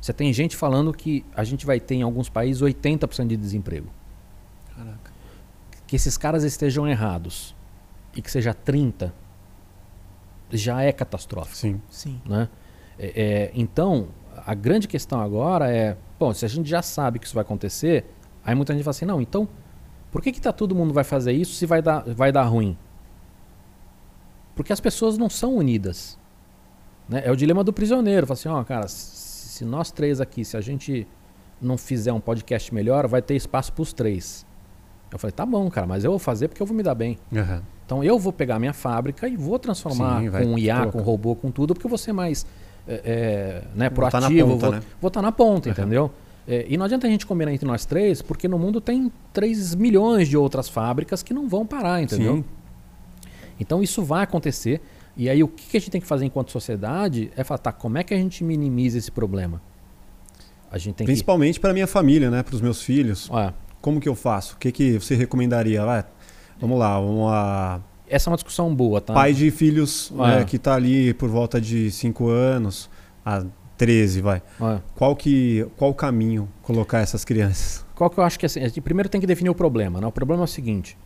Você 0.00 0.12
tem 0.12 0.32
gente 0.32 0.56
falando 0.56 0.92
que 0.92 1.24
a 1.34 1.44
gente 1.44 1.64
vai 1.66 1.80
ter 1.80 1.96
em 1.96 2.02
alguns 2.02 2.28
países 2.28 2.62
80% 2.62 3.26
de 3.26 3.36
desemprego. 3.36 3.88
Caraca. 4.76 5.12
Que 5.86 5.96
esses 5.96 6.16
caras 6.16 6.44
estejam 6.44 6.86
errados 6.86 7.54
e 8.14 8.20
que 8.20 8.30
seja 8.30 8.54
30% 8.54 9.10
já 10.50 10.82
é 10.82 10.92
catastrófico. 10.92 11.56
Sim. 11.56 11.80
Sim. 11.90 12.20
Né? 12.24 12.48
É, 12.98 13.22
é, 13.22 13.50
então, 13.54 14.08
a 14.44 14.54
grande 14.54 14.88
questão 14.88 15.20
agora 15.20 15.70
é, 15.70 15.96
bom, 16.18 16.32
se 16.32 16.44
a 16.44 16.48
gente 16.48 16.68
já 16.68 16.82
sabe 16.82 17.18
que 17.18 17.26
isso 17.26 17.34
vai 17.34 17.42
acontecer, 17.42 18.04
aí 18.44 18.54
muita 18.54 18.72
gente 18.72 18.82
fala 18.82 18.90
assim, 18.90 19.04
não, 19.04 19.20
então, 19.20 19.48
por 20.10 20.22
que, 20.22 20.32
que 20.32 20.40
tá, 20.40 20.52
todo 20.52 20.74
mundo 20.74 20.92
vai 20.92 21.04
fazer 21.04 21.32
isso 21.32 21.54
se 21.54 21.66
vai 21.66 21.82
dar, 21.82 22.02
vai 22.02 22.32
dar 22.32 22.44
ruim? 22.44 22.76
Porque 24.54 24.72
as 24.72 24.80
pessoas 24.80 25.16
não 25.16 25.30
são 25.30 25.54
unidas. 25.54 26.18
Né? 27.08 27.22
É 27.24 27.30
o 27.30 27.36
dilema 27.36 27.62
do 27.62 27.72
prisioneiro. 27.72 28.26
Fala 28.26 28.38
assim, 28.38 28.48
ó, 28.48 28.60
oh, 28.60 28.64
cara, 28.64 28.88
se 28.88 29.64
nós 29.64 29.92
três 29.92 30.20
aqui, 30.20 30.44
se 30.44 30.56
a 30.56 30.60
gente 30.60 31.06
não 31.60 31.78
fizer 31.78 32.12
um 32.12 32.20
podcast 32.20 32.74
melhor, 32.74 33.06
vai 33.06 33.22
ter 33.22 33.36
espaço 33.36 33.72
para 33.72 33.82
os 33.82 33.92
três. 33.92 34.46
Eu 35.10 35.18
falei, 35.18 35.32
tá 35.32 35.46
bom, 35.46 35.70
cara, 35.70 35.86
mas 35.86 36.04
eu 36.04 36.10
vou 36.10 36.18
fazer 36.18 36.48
porque 36.48 36.62
eu 36.62 36.66
vou 36.66 36.76
me 36.76 36.82
dar 36.82 36.94
bem. 36.94 37.18
Uhum. 37.32 37.62
Então 37.86 38.04
eu 38.04 38.18
vou 38.18 38.32
pegar 38.32 38.58
minha 38.58 38.74
fábrica 38.74 39.26
e 39.26 39.36
vou 39.36 39.58
transformar 39.58 40.20
Sim, 40.20 40.30
com 40.30 40.58
IA, 40.58 40.86
com 40.86 41.00
robô, 41.00 41.34
com 41.34 41.50
tudo, 41.50 41.72
porque 41.72 41.86
eu 41.86 41.88
vou 41.88 41.98
ser 41.98 42.12
mais 42.12 42.44
é, 42.88 43.00
é, 43.04 43.62
né, 43.74 43.88
Vou 43.90 44.08
tá 44.08 44.18
na 44.20 44.26
proativo, 44.28 44.48
ponta, 44.50 44.66
vou, 44.66 44.74
né? 44.74 44.82
vou 45.00 45.08
estar 45.08 45.22
na 45.22 45.30
ponta, 45.32 45.68
Uhum. 45.68 45.72
entendeu? 45.72 46.10
É, 46.46 46.64
e 46.68 46.76
não 46.78 46.86
adianta 46.86 47.06
a 47.06 47.10
gente 47.10 47.26
combinar 47.26 47.52
entre 47.52 47.66
nós 47.66 47.84
três, 47.84 48.22
porque 48.22 48.48
no 48.48 48.58
mundo 48.58 48.80
tem 48.80 49.12
3 49.34 49.74
milhões 49.74 50.28
de 50.28 50.36
outras 50.36 50.66
fábricas 50.68 51.22
que 51.22 51.34
não 51.34 51.46
vão 51.46 51.66
parar, 51.66 52.00
entendeu? 52.02 52.36
Sim. 52.36 52.44
Então 53.60 53.82
isso 53.82 54.02
vai 54.02 54.24
acontecer. 54.24 54.80
E 55.16 55.28
aí 55.28 55.42
o 55.42 55.48
que 55.48 55.68
que 55.70 55.76
a 55.76 55.80
gente 55.80 55.90
tem 55.90 56.00
que 56.00 56.06
fazer 56.06 56.24
enquanto 56.24 56.50
sociedade 56.50 57.30
é 57.36 57.44
falar, 57.44 57.58
tá, 57.58 57.72
como 57.72 57.98
é 57.98 58.04
que 58.04 58.14
a 58.14 58.16
gente 58.16 58.42
minimiza 58.44 58.96
esse 58.96 59.10
problema? 59.10 59.60
A 60.70 60.78
gente 60.78 60.94
tem 60.96 61.04
Principalmente 61.06 61.58
para 61.58 61.72
minha 61.72 61.86
família, 61.86 62.30
né? 62.30 62.42
Para 62.42 62.54
os 62.54 62.60
meus 62.60 62.80
filhos. 62.82 63.28
que. 63.28 63.34
Ó, 63.34 63.52
Como 63.80 64.00
que 64.00 64.08
eu 64.08 64.14
faço? 64.14 64.54
O 64.54 64.58
que, 64.58 64.70
que 64.72 64.98
você 64.98 65.14
recomendaria? 65.14 65.82
Vamos 66.60 66.78
lá, 66.78 66.98
vamos 67.00 67.26
lá. 67.26 67.80
Essa 68.10 68.28
é 68.28 68.30
uma 68.30 68.36
discussão 68.36 68.74
boa, 68.74 69.00
tá? 69.00 69.14
Pai 69.14 69.32
de 69.32 69.50
filhos 69.50 70.12
Ah. 70.18 70.38
né, 70.38 70.44
que 70.44 70.56
está 70.56 70.74
ali 70.74 71.12
por 71.14 71.28
volta 71.28 71.60
de 71.60 71.90
5 71.90 72.28
anos 72.28 72.88
a 73.24 73.44
13, 73.76 74.20
vai. 74.20 74.42
Ó, 74.60 74.78
Qual 74.94 75.14
que 75.16 75.66
qual 75.76 75.90
o 75.90 75.94
caminho 75.94 76.48
colocar 76.62 76.98
essas 77.00 77.24
crianças? 77.24 77.84
Qual 77.94 78.08
que 78.10 78.18
eu 78.18 78.24
acho 78.24 78.38
que 78.38 78.44
é 78.44 78.48
assim? 78.48 78.60
gente 78.60 78.80
Primeiro 78.80 79.08
tem 79.08 79.20
que 79.20 79.26
definir 79.26 79.50
o 79.50 79.54
problema, 79.54 80.00
né? 80.00 80.06
O 80.06 80.12
problema 80.12 80.42
é 80.42 80.44
o 80.44 80.48
seguinte: 80.48 80.96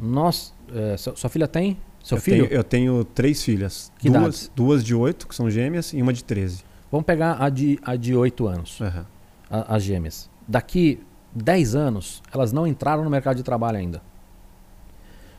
nós. 0.00 0.54
é, 0.74 0.96
sua, 0.96 1.16
sua 1.16 1.30
filha 1.30 1.48
tem? 1.48 1.76
Seu 2.02 2.16
eu, 2.16 2.22
filho? 2.22 2.46
Tenho, 2.48 2.58
eu 2.58 2.64
tenho 2.64 3.04
três 3.04 3.42
filhas. 3.42 3.92
Que 3.98 4.08
duas, 4.08 4.20
idades? 4.22 4.52
duas 4.54 4.84
de 4.84 4.94
8, 4.94 5.26
que 5.26 5.34
são 5.34 5.50
gêmeas, 5.50 5.92
e 5.92 6.00
uma 6.00 6.12
de 6.12 6.22
13. 6.24 6.62
Vamos 6.90 7.04
pegar 7.04 7.36
a 7.42 7.48
de, 7.50 7.78
a 7.82 7.96
de 7.96 8.14
8 8.14 8.46
anos, 8.46 8.80
Aham. 8.80 9.04
a- 9.50 9.74
as 9.76 9.82
gêmeas. 9.82 10.30
Daqui 10.46 11.00
10 11.34 11.74
anos, 11.74 12.22
elas 12.32 12.52
não 12.52 12.66
entraram 12.66 13.04
no 13.04 13.10
mercado 13.10 13.36
de 13.36 13.42
trabalho 13.42 13.76
ainda. 13.78 14.00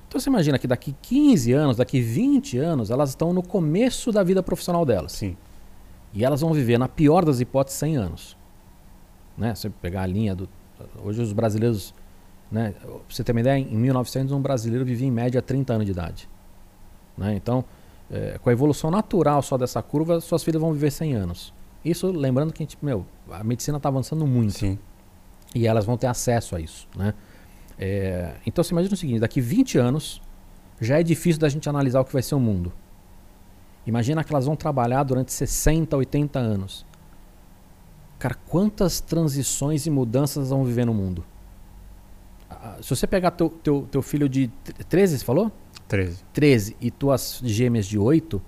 Então 0.10 0.20
você 0.20 0.28
imagina 0.28 0.58
que 0.58 0.66
daqui 0.66 0.96
15 1.04 1.54
anos, 1.54 1.78
daqui 1.78 2.02
20 2.02 2.58
anos, 2.58 2.90
elas 2.90 3.10
estão 3.12 3.32
no 3.32 3.44
começo 3.44 4.12
da 4.12 4.24
vida 4.24 4.42
profissional 4.42 4.84
delas. 4.84 5.12
Sim. 5.12 5.38
E 6.16 6.26
elas 6.26 6.42
vão 6.42 6.52
viver, 6.52 6.80
na 6.80 6.88
pior 6.88 7.24
das 7.24 7.40
hipóteses, 7.40 7.80
100 7.80 7.98
anos. 7.98 8.38
Né? 9.38 9.54
Você 9.54 9.70
pegar 9.70 10.02
a 10.02 10.08
linha 10.08 10.36
do. 10.36 10.50
Hoje 11.04 11.22
os 11.22 11.32
brasileiros. 11.32 11.94
Né? 12.52 12.74
Pra 12.82 12.90
você 13.08 13.24
ter 13.24 13.34
uma 13.34 13.42
ideia, 13.42 13.60
em 13.60 13.78
1900 13.78 14.34
um 14.34 14.42
brasileiro 14.42 14.84
vivia 14.84 15.08
em 15.08 15.12
média 15.12 15.44
30 15.44 15.74
anos 15.74 15.86
de 15.86 15.92
idade. 15.92 16.28
Né? 17.16 17.36
Então, 17.36 17.64
é, 18.10 18.40
com 18.40 18.50
a 18.50 18.52
evolução 18.52 18.90
natural 18.90 19.44
só 19.44 19.60
dessa 19.60 19.80
curva, 19.84 20.20
suas 20.20 20.44
filhas 20.44 20.60
vão 20.60 20.74
viver 20.74 20.90
100 20.90 21.14
anos. 21.14 21.54
Isso 21.86 22.08
lembrando 22.12 22.52
que 22.52 22.64
a, 22.64 22.66
gente, 22.66 22.78
meu, 22.82 23.06
a 23.30 23.44
medicina 23.44 23.78
está 23.78 23.90
avançando 23.90 24.26
muito 24.26 24.54
Sim. 24.54 24.80
e 25.54 25.68
elas 25.68 25.86
vão 25.86 25.96
ter 25.96 26.08
acesso 26.08 26.56
a 26.56 26.60
isso. 26.60 26.88
Né? 26.98 27.14
É, 27.80 28.34
então 28.46 28.64
você 28.64 28.74
imagina 28.74 28.94
o 28.94 28.98
seguinte: 28.98 29.20
daqui 29.20 29.40
20 29.40 29.78
anos 29.78 30.22
já 30.82 31.00
é 31.00 31.04
difícil 31.04 31.40
da 31.40 31.48
gente 31.50 31.68
analisar 31.70 32.02
o 32.02 32.06
que 32.06 32.12
vai 32.14 32.22
ser 32.22 32.36
o 32.36 32.40
mundo. 32.40 32.74
Imagina 33.86 34.24
que 34.24 34.32
elas 34.34 34.46
vão 34.46 34.56
trabalhar 34.56 35.04
durante 35.04 35.32
60, 35.32 35.96
80 35.96 36.38
anos. 36.40 36.86
Cara, 38.20 38.36
quantas 38.48 39.00
transições 39.00 39.86
e 39.86 39.90
mudanças 39.90 40.50
vão 40.50 40.64
viver 40.66 40.86
no 40.86 40.94
mundo? 40.94 41.24
Se 42.82 42.90
você 42.90 43.08
pegar 43.08 43.32
teu, 43.32 43.50
teu, 43.50 43.88
teu 43.90 44.02
filho 44.02 44.28
de 44.28 44.50
tre- 44.64 44.84
13, 44.84 45.20
você 45.20 45.26
falou? 45.26 45.52
13. 45.88 46.24
13 46.34 46.78
e 46.82 46.92
tuas 46.92 47.40
gêmeas 47.44 47.86
de 47.86 47.98
8, 47.98 48.42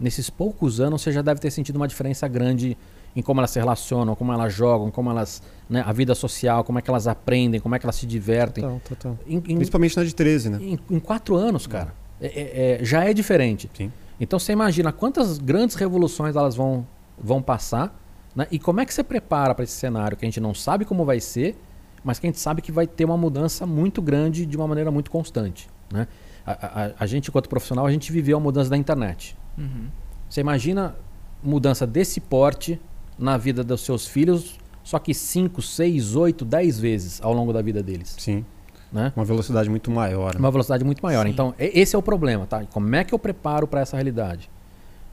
nesses 0.00 0.30
poucos 0.30 0.80
anos 0.80 1.02
você 1.02 1.12
já 1.12 1.20
deve 1.20 1.38
ter 1.40 1.50
sentido 1.50 1.76
uma 1.76 1.86
diferença 1.86 2.26
grande 2.26 2.76
em 3.18 3.22
como 3.22 3.40
elas 3.40 3.50
se 3.50 3.58
relacionam, 3.58 4.14
como 4.14 4.32
elas 4.32 4.52
jogam, 4.52 4.90
como 4.90 5.10
elas. 5.10 5.42
Né, 5.68 5.82
a 5.86 5.92
vida 5.92 6.14
social, 6.14 6.64
como 6.64 6.78
é 6.78 6.82
que 6.82 6.88
elas 6.88 7.06
aprendem, 7.06 7.60
como 7.60 7.74
é 7.74 7.78
que 7.78 7.84
elas 7.84 7.96
se 7.96 8.06
divertem. 8.06 8.62
Total, 8.64 8.80
total. 8.88 9.18
Em, 9.26 9.36
em- 9.36 9.40
Principalmente 9.56 9.96
na 9.98 10.04
de 10.04 10.14
13, 10.14 10.48
né? 10.50 10.58
em- 10.62 10.78
em 10.90 10.98
quatro 10.98 11.34
anos, 11.36 11.66
cara. 11.66 11.92
É- 12.20 12.26
é- 12.26 12.80
é- 12.80 12.84
já 12.84 13.04
é 13.04 13.12
diferente. 13.12 13.70
Sim. 13.76 13.92
Então 14.18 14.38
você 14.38 14.52
imagina 14.52 14.92
quantas 14.92 15.36
grandes 15.38 15.76
revoluções 15.76 16.36
elas 16.36 16.54
vão, 16.56 16.86
vão 17.18 17.42
passar 17.42 17.94
né? 18.34 18.46
e 18.50 18.58
como 18.58 18.80
é 18.80 18.86
que 18.86 18.94
você 18.94 19.04
prepara 19.04 19.54
para 19.54 19.62
esse 19.64 19.74
cenário 19.74 20.16
que 20.16 20.24
a 20.24 20.28
gente 20.28 20.40
não 20.40 20.54
sabe 20.54 20.84
como 20.86 21.04
vai 21.04 21.20
ser, 21.20 21.56
mas 22.02 22.18
que 22.18 22.26
a 22.26 22.28
gente 22.30 22.40
sabe 22.40 22.62
que 22.62 22.72
vai 22.72 22.86
ter 22.86 23.04
uma 23.04 23.16
mudança 23.16 23.66
muito 23.66 24.00
grande 24.00 24.46
de 24.46 24.56
uma 24.56 24.66
maneira 24.66 24.90
muito 24.90 25.10
constante. 25.10 25.68
Né? 25.92 26.06
A, 26.46 26.52
a- 26.52 26.90
a 27.00 27.06
gente, 27.06 27.28
enquanto 27.28 27.48
profissional, 27.48 27.84
a 27.84 27.90
gente 27.92 28.10
viveu 28.10 28.38
a 28.38 28.40
mudança 28.40 28.70
da 28.70 28.76
internet. 28.76 29.36
Uhum. 29.58 29.88
Você 30.30 30.40
imagina 30.40 30.96
mudança 31.42 31.86
desse 31.86 32.20
porte 32.20 32.80
na 33.18 33.36
vida 33.36 33.64
dos 33.64 33.80
seus 33.80 34.06
filhos, 34.06 34.58
só 34.84 34.98
que 34.98 35.12
5, 35.12 35.60
6, 35.60 36.14
8, 36.14 36.44
10 36.44 36.80
vezes 36.80 37.20
ao 37.22 37.32
longo 37.32 37.52
da 37.52 37.60
vida 37.60 37.82
deles. 37.82 38.14
Sim. 38.18 38.44
Né? 38.90 39.12
Uma 39.14 39.24
velocidade 39.24 39.68
muito 39.68 39.90
maior. 39.90 40.34
né? 40.34 40.40
Uma 40.40 40.50
velocidade 40.50 40.84
muito 40.84 41.02
maior. 41.02 41.26
Sim. 41.26 41.32
Então, 41.32 41.54
esse 41.58 41.94
é 41.94 41.98
o 41.98 42.02
problema, 42.02 42.46
tá? 42.46 42.64
Como 42.66 42.94
é 42.94 43.04
que 43.04 43.12
eu 43.12 43.18
preparo 43.18 43.66
para 43.66 43.80
essa 43.80 43.96
realidade? 43.96 44.50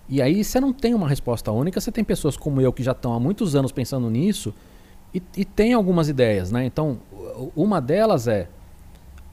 E 0.07 0.21
aí 0.21 0.43
você 0.43 0.59
não 0.59 0.71
tem 0.71 0.93
uma 0.93 1.09
resposta 1.09 1.51
única, 1.51 1.81
você 1.81 1.91
tem 1.91 2.03
pessoas 2.03 2.37
como 2.37 2.61
eu 2.61 2.71
que 2.71 2.83
já 2.83 2.91
estão 2.91 3.13
há 3.13 3.19
muitos 3.19 3.55
anos 3.55 3.71
pensando 3.71 4.09
nisso 4.09 4.53
e, 5.13 5.21
e 5.35 5.43
tem 5.43 5.73
algumas 5.73 6.07
ideias, 6.07 6.51
né? 6.51 6.63
Então, 6.63 6.99
uma 7.55 7.81
delas 7.81 8.27
é 8.27 8.47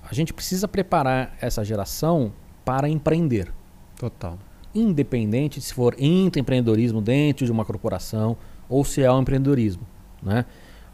a 0.08 0.14
gente 0.14 0.32
precisa 0.32 0.66
preparar 0.66 1.36
essa 1.40 1.64
geração 1.64 2.32
para 2.64 2.88
empreender. 2.88 3.52
Total. 3.96 4.38
Independente 4.74 5.60
se 5.60 5.72
for 5.72 5.94
intraempreendedorismo 5.98 7.00
dentro 7.00 7.44
de 7.44 7.52
uma 7.52 7.64
corporação 7.64 8.36
ou 8.72 8.84
se 8.84 9.02
é 9.02 9.10
o 9.10 9.20
empreendedorismo, 9.20 9.86
né? 10.22 10.44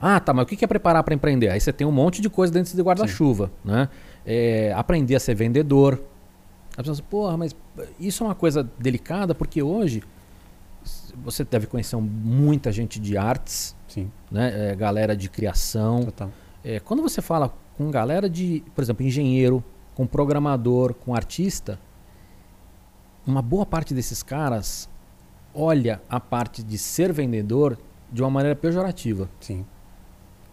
Ah, 0.01 0.21
tá, 0.21 0.33
mas 0.33 0.45
o 0.45 0.47
que 0.47 0.65
é 0.65 0.69
preparar 0.69 1.03
para 1.03 1.15
empreender? 1.15 1.49
Aí 1.49 1.61
você 1.61 1.73
tem 1.73 1.87
um 1.87 1.93
monte 1.93 2.21
de 2.21 2.29
coisa 2.29 2.53
dentro 2.53 2.75
de 2.75 2.83
guarda-chuva, 2.83 3.51
né? 3.65 3.89
É, 4.25 4.73
aprender 4.77 5.17
a 5.17 5.21
ser 5.21 5.35
vendedor. 5.35 6.01
As 6.71 6.83
pessoas, 6.83 7.01
porra, 7.01 7.37
mas 7.37 7.55
isso 7.99 8.23
é 8.23 8.27
uma 8.27 8.35
coisa 8.35 8.69
delicada 8.79 9.35
porque 9.35 9.63
hoje 9.63 10.03
você 11.25 11.43
deve 11.45 11.67
conhecer 11.67 11.97
muita 11.97 12.71
gente 12.71 13.01
de 13.01 13.17
artes, 13.17 13.75
Sim. 13.89 14.11
né? 14.31 14.71
É, 14.71 14.77
galera 14.77 15.17
de 15.17 15.29
criação. 15.29 16.05
Total. 16.05 16.31
É, 16.65 16.79
quando 16.79 17.03
você 17.03 17.21
fala 17.21 17.53
com 17.77 17.91
galera 17.91 18.29
de, 18.29 18.63
por 18.75 18.83
exemplo, 18.83 19.05
engenheiro, 19.05 19.63
com 19.95 20.07
programador, 20.07 20.95
com 20.95 21.15
artista, 21.15 21.79
uma 23.27 23.43
boa 23.43 23.67
parte 23.67 23.93
desses 23.93 24.23
caras 24.23 24.89
olha 25.59 26.01
a 26.09 26.21
parte 26.21 26.63
de 26.63 26.79
ser 26.79 27.13
vendedor 27.13 27.77
de 28.13 28.23
uma 28.23 28.31
maneira 28.31 28.55
pejorativa. 28.55 29.29
Sim. 29.41 29.65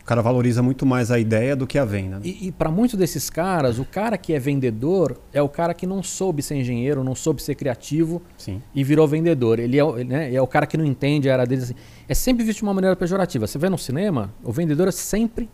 O 0.02 0.06
cara 0.06 0.22
valoriza 0.22 0.62
muito 0.62 0.86
mais 0.86 1.10
a 1.10 1.18
ideia 1.18 1.56
do 1.56 1.66
que 1.66 1.80
a 1.80 1.86
venda. 1.86 2.18
né? 2.18 2.22
E, 2.26 2.48
e 2.48 2.52
para 2.52 2.70
muitos 2.70 2.98
desses 2.98 3.28
caras, 3.28 3.80
o 3.80 3.86
cara 3.86 4.18
que 4.18 4.34
é 4.34 4.40
vendedor 4.40 5.18
é 5.34 5.42
o 5.42 5.50
cara 5.50 5.74
que 5.74 5.88
não 5.88 6.04
soube 6.04 6.44
ser 6.44 6.56
engenheiro, 6.56 7.04
não 7.04 7.16
soube 7.16 7.42
ser 7.42 7.56
criativo 7.56 8.22
Sim. 8.38 8.62
e 8.74 8.84
virou 8.84 9.08
vendedor. 9.08 9.58
Ele 9.58 9.80
é, 9.80 10.04
né, 10.04 10.34
é 10.34 10.40
o 10.42 10.46
cara 10.46 10.68
que 10.68 10.78
não 10.78 10.86
entende 10.86 11.28
a 11.30 11.34
era 11.34 11.46
dele. 11.46 11.64
assim. 11.64 11.74
É 12.08 12.14
sempre 12.14 12.44
visto 12.44 12.60
de 12.60 12.64
uma 12.66 12.74
maneira 12.74 12.96
pejorativa. 12.96 13.48
Você 13.48 13.58
vê 13.58 13.68
no 13.68 13.80
cinema, 13.80 14.32
o 14.44 14.52
vendedor 14.52 14.88
é 14.88 14.92
sempre 14.92 15.50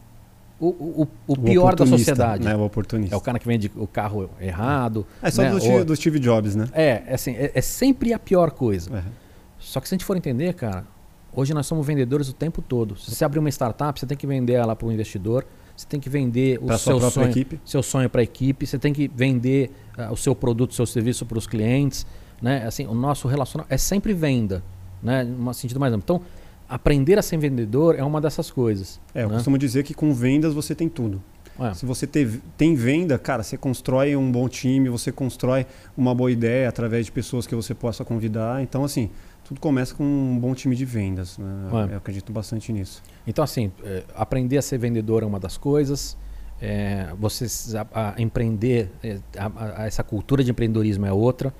o, 0.59 0.67
o, 1.03 1.07
o 1.27 1.37
pior 1.37 1.73
da 1.73 1.85
sociedade. 1.85 2.43
Né? 2.43 2.53
O 2.53 2.63
oportunista. 2.63 3.15
É 3.15 3.17
o 3.17 3.21
cara 3.21 3.39
que 3.39 3.47
vende 3.47 3.71
o 3.75 3.87
carro 3.87 4.29
errado. 4.39 5.07
É 5.21 5.31
só 5.31 5.43
né? 5.43 5.49
do, 5.49 5.55
Ou- 5.55 5.61
Steve, 5.61 5.83
do 5.85 5.95
Steve 5.95 6.19
Jobs, 6.19 6.55
né? 6.55 6.67
É, 6.73 7.03
é 7.07 7.13
assim, 7.13 7.31
é, 7.31 7.51
é 7.55 7.61
sempre 7.61 8.13
a 8.13 8.19
pior 8.19 8.51
coisa. 8.51 8.97
É. 8.97 9.20
Só 9.61 9.79
que 9.79 9.87
se 9.87 9.93
a 9.93 9.97
gente 9.97 10.05
for 10.05 10.17
entender, 10.17 10.53
cara, 10.53 10.85
hoje 11.33 11.53
nós 11.53 11.65
somos 11.67 11.85
vendedores 11.87 12.27
o 12.29 12.33
tempo 12.33 12.61
todo. 12.61 12.97
Se 12.97 13.13
você 13.15 13.23
abrir 13.23 13.39
uma 13.39 13.49
startup, 13.49 13.97
você 13.99 14.05
tem 14.05 14.17
que 14.17 14.27
vender 14.27 14.53
ela 14.53 14.75
para 14.75 14.87
o 14.87 14.91
investidor, 14.91 15.45
você 15.75 15.85
tem 15.87 15.99
que 15.99 16.09
vender 16.09 16.59
o 16.61 16.65
Pra 16.65 16.77
seu 16.77 16.99
sonho, 16.99 17.29
equipe. 17.29 17.59
seu 17.63 17.81
sonho 17.81 18.09
para 18.09 18.21
a 18.21 18.23
equipe, 18.23 18.65
você 18.67 18.77
tem 18.77 18.91
que 18.91 19.09
vender 19.15 19.71
ah, 19.97 20.11
o 20.11 20.17
seu 20.17 20.35
produto, 20.35 20.71
o 20.71 20.73
seu 20.73 20.85
serviço 20.85 21.25
para 21.25 21.37
os 21.37 21.47
clientes, 21.47 22.05
né? 22.41 22.65
Assim, 22.65 22.85
o 22.85 22.93
nosso 22.93 23.27
relacionamento 23.27 23.73
é 23.73 23.77
sempre 23.77 24.13
venda, 24.13 24.63
né? 25.01 25.23
No 25.23 25.53
sentido 25.53 25.79
mais 25.79 25.93
amplo. 25.93 26.03
Então, 26.03 26.21
aprender 26.67 27.17
a 27.17 27.21
ser 27.21 27.37
vendedor 27.37 27.95
é 27.97 28.03
uma 28.03 28.19
dessas 28.21 28.49
coisas. 28.51 28.99
É, 29.13 29.23
eu 29.23 29.29
né? 29.29 29.35
costumo 29.35 29.57
dizer 29.57 29.83
que 29.83 29.93
com 29.93 30.13
vendas 30.13 30.53
você 30.53 30.73
tem 30.75 30.89
tudo. 30.89 31.21
É. 31.59 31.73
Se 31.73 31.85
você 31.85 32.07
te- 32.07 32.41
tem 32.57 32.75
venda, 32.75 33.19
cara, 33.19 33.43
você 33.43 33.57
constrói 33.57 34.15
um 34.15 34.31
bom 34.31 34.47
time, 34.49 34.89
você 34.89 35.11
constrói 35.11 35.65
uma 35.95 36.15
boa 36.15 36.31
ideia 36.31 36.67
através 36.67 37.05
de 37.05 37.11
pessoas 37.11 37.45
que 37.45 37.53
você 37.53 37.73
possa 37.75 38.03
convidar. 38.05 38.63
Então, 38.63 38.83
assim, 38.83 39.09
tudo 39.51 39.59
começa 39.59 39.93
com 39.93 40.03
um 40.03 40.39
bom 40.39 40.53
time 40.55 40.73
de 40.77 40.85
vendas. 40.85 41.37
Né? 41.37 41.45
É. 41.89 41.93
Eu 41.93 41.97
acredito 41.97 42.31
bastante 42.31 42.71
nisso. 42.71 43.03
Então, 43.27 43.43
assim, 43.43 43.69
é, 43.83 44.03
aprender 44.15 44.57
a 44.57 44.61
ser 44.61 44.77
vendedor 44.77 45.23
é 45.23 45.25
uma 45.25 45.41
das 45.41 45.57
coisas. 45.57 46.15
É, 46.61 47.07
você 47.19 47.45
a- 47.93 48.13
a 48.15 48.21
empreender, 48.21 48.89
é, 49.03 49.17
a- 49.37 49.85
essa 49.85 50.03
cultura 50.03 50.41
de 50.41 50.51
empreendedorismo 50.51 51.05
é 51.05 51.11
outra. 51.11 51.53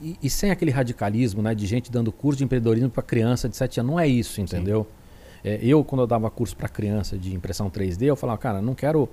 E, 0.00 0.16
e 0.22 0.30
sem 0.30 0.52
aquele 0.52 0.70
radicalismo 0.70 1.42
né, 1.42 1.52
de 1.52 1.66
gente 1.66 1.90
dando 1.90 2.12
curso 2.12 2.38
de 2.38 2.44
empreendedorismo 2.44 2.90
para 2.90 3.02
criança 3.02 3.48
de 3.48 3.56
7 3.56 3.80
anos. 3.80 3.90
Não 3.92 3.98
é 3.98 4.06
isso, 4.06 4.40
entendeu? 4.40 4.86
É, 5.42 5.58
eu, 5.62 5.82
quando 5.82 6.02
eu 6.02 6.06
dava 6.06 6.30
curso 6.30 6.56
para 6.56 6.68
criança 6.68 7.18
de 7.18 7.34
impressão 7.34 7.68
3D, 7.68 8.02
eu 8.06 8.14
falava, 8.14 8.38
cara, 8.38 8.62
não 8.62 8.74
quero 8.74 9.08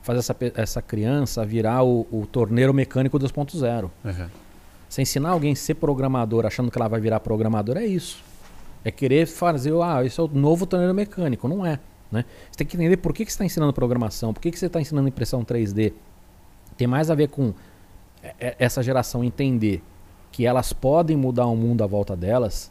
fazer 0.00 0.20
essa, 0.20 0.36
essa 0.54 0.80
criança 0.80 1.44
virar 1.44 1.82
o, 1.82 2.06
o 2.10 2.26
torneiro 2.26 2.72
mecânico 2.72 3.18
2.0. 3.18 3.90
Uhum. 4.02 4.28
Você 4.88 5.02
ensinar 5.02 5.30
alguém 5.30 5.52
a 5.52 5.56
ser 5.56 5.74
programador 5.74 6.46
achando 6.46 6.70
que 6.70 6.78
ela 6.78 6.88
vai 6.88 7.00
virar 7.00 7.20
programador 7.20 7.76
é 7.76 7.84
isso. 7.86 8.22
É 8.84 8.90
querer 8.90 9.26
fazer, 9.26 9.72
ah, 9.82 10.04
isso 10.04 10.20
é 10.20 10.24
o 10.24 10.28
novo 10.28 10.66
torneiro 10.66 10.94
mecânico. 10.94 11.48
Não 11.48 11.66
é. 11.66 11.80
Né? 12.10 12.24
Você 12.50 12.58
tem 12.58 12.66
que 12.66 12.76
entender 12.76 12.96
por 12.98 13.12
que, 13.12 13.24
que 13.24 13.32
você 13.32 13.34
está 13.34 13.44
ensinando 13.44 13.72
programação, 13.72 14.32
por 14.32 14.40
que, 14.40 14.50
que 14.50 14.58
você 14.58 14.66
está 14.66 14.80
ensinando 14.80 15.08
impressão 15.08 15.44
3D. 15.44 15.92
Tem 16.76 16.86
mais 16.86 17.10
a 17.10 17.14
ver 17.14 17.28
com 17.28 17.52
é, 18.22 18.34
é, 18.38 18.56
essa 18.58 18.82
geração 18.82 19.24
entender 19.24 19.82
que 20.30 20.46
elas 20.46 20.72
podem 20.72 21.16
mudar 21.16 21.46
o 21.46 21.56
mundo 21.56 21.82
à 21.82 21.86
volta 21.86 22.14
delas 22.16 22.70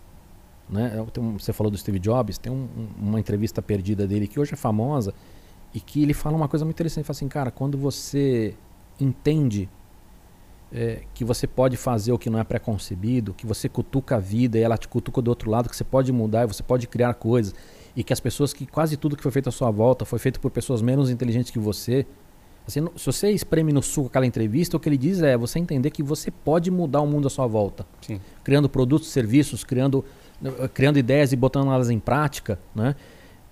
Né? 0.70 1.06
Você 1.38 1.54
falou 1.54 1.70
do 1.70 1.78
Steve 1.78 2.00
Jobs, 2.00 2.38
tem 2.40 2.52
um- 2.52 2.68
uma 3.00 3.20
entrevista 3.20 3.62
perdida 3.62 4.08
dele 4.08 4.28
que 4.28 4.40
hoje 4.40 4.54
é 4.54 4.56
famosa 4.58 5.14
e 5.74 5.80
que 5.80 6.02
ele 6.02 6.14
fala 6.14 6.36
uma 6.36 6.48
coisa 6.48 6.66
muito 6.66 6.76
interessante. 6.76 7.00
Ele 7.00 7.06
fala 7.06 7.18
assim, 7.18 7.28
cara, 7.28 7.52
quando 7.52 7.78
você 7.78 8.56
entende 9.00 9.70
é, 10.74 11.02
que 11.14 11.24
você 11.24 11.48
pode 11.48 11.78
fazer 11.78 12.12
o 12.12 12.18
que 12.18 12.30
não 12.30 12.40
é 12.40 12.44
preconcebido, 12.44 13.34
que 13.34 13.46
você 13.46 13.70
cutuca 13.70 14.18
a 14.18 14.20
vida 14.20 14.58
e 14.58 14.62
ela 14.62 14.78
te 14.78 14.88
cutuca 14.88 15.22
do 15.22 15.30
outro 15.30 15.50
lado, 15.50 15.70
que 15.70 15.76
você 15.76 15.84
pode 15.84 16.12
mudar 16.12 16.44
e 16.44 16.48
você 16.48 16.64
pode 16.64 16.88
criar 16.88 17.14
coisas 17.14 17.54
e 17.96 18.04
que 18.04 18.12
as 18.12 18.20
pessoas 18.20 18.54
que 18.54 18.66
quase 18.66 18.98
tudo 18.98 19.16
que 19.16 19.24
foi 19.24 19.32
feito 19.32 19.48
à 19.48 19.52
sua 19.52 19.72
volta 19.72 20.04
foi 20.04 20.20
feito 20.20 20.40
por 20.40 20.52
pessoas 20.52 20.82
menos 20.82 21.10
inteligentes 21.10 21.50
que 21.50 21.60
você. 21.60 22.06
Assim, 22.68 22.86
se 22.96 23.06
você 23.06 23.30
espreme 23.32 23.72
no 23.72 23.82
suco 23.82 24.08
aquela 24.08 24.26
entrevista, 24.26 24.76
o 24.76 24.80
que 24.80 24.90
ele 24.90 24.98
diz 24.98 25.22
é 25.22 25.38
você 25.38 25.60
entender 25.60 25.92
que 25.92 26.02
você 26.02 26.32
pode 26.32 26.70
mudar 26.72 27.02
o 27.02 27.08
mundo 27.08 27.28
à 27.28 27.30
sua 27.30 27.46
volta 27.46 27.86
Sim. 28.02 28.20
criando 28.44 28.68
produtos, 28.68 29.10
serviços, 29.10 29.64
criando, 29.64 30.04
criando 30.74 30.98
ideias 30.98 31.32
e 31.32 31.36
botando 31.36 31.72
elas 31.72 31.90
em 31.90 32.00
prática, 32.00 32.60
né? 32.74 32.96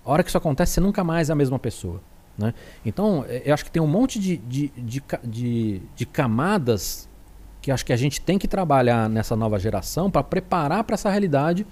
A 0.06 0.12
hora 0.12 0.23
que 0.23 0.30
isso 0.30 0.38
acontece, 0.38 0.73
você 0.73 0.82
nunca 0.82 1.04
mais 1.04 1.30
é 1.30 1.34
a 1.34 1.36
mesma 1.36 1.58
pessoa, 1.58 2.02
né? 2.37 2.53
Então, 2.85 3.25
eh, 3.27 3.43
eu 3.45 3.53
acho 3.53 3.63
que 3.63 3.71
tem 3.71 3.81
um 3.81 3.87
monte 3.87 4.19
de, 4.19 4.37
de, 4.37 4.67
de, 4.77 5.03
de, 5.23 5.81
de 5.95 6.05
camadas 6.05 7.09
que 7.61 7.71
acho 7.71 7.85
que 7.85 7.93
a 7.93 7.97
gente 7.97 8.19
tem 8.19 8.37
que 8.37 8.47
trabalhar 8.47 9.09
nessa 9.09 9.35
nova 9.35 9.57
geração 9.57 10.11
para 10.11 10.21
preparar 10.21 10.83
para 10.83 10.95
essa 10.95 11.09
realidade 11.09 11.65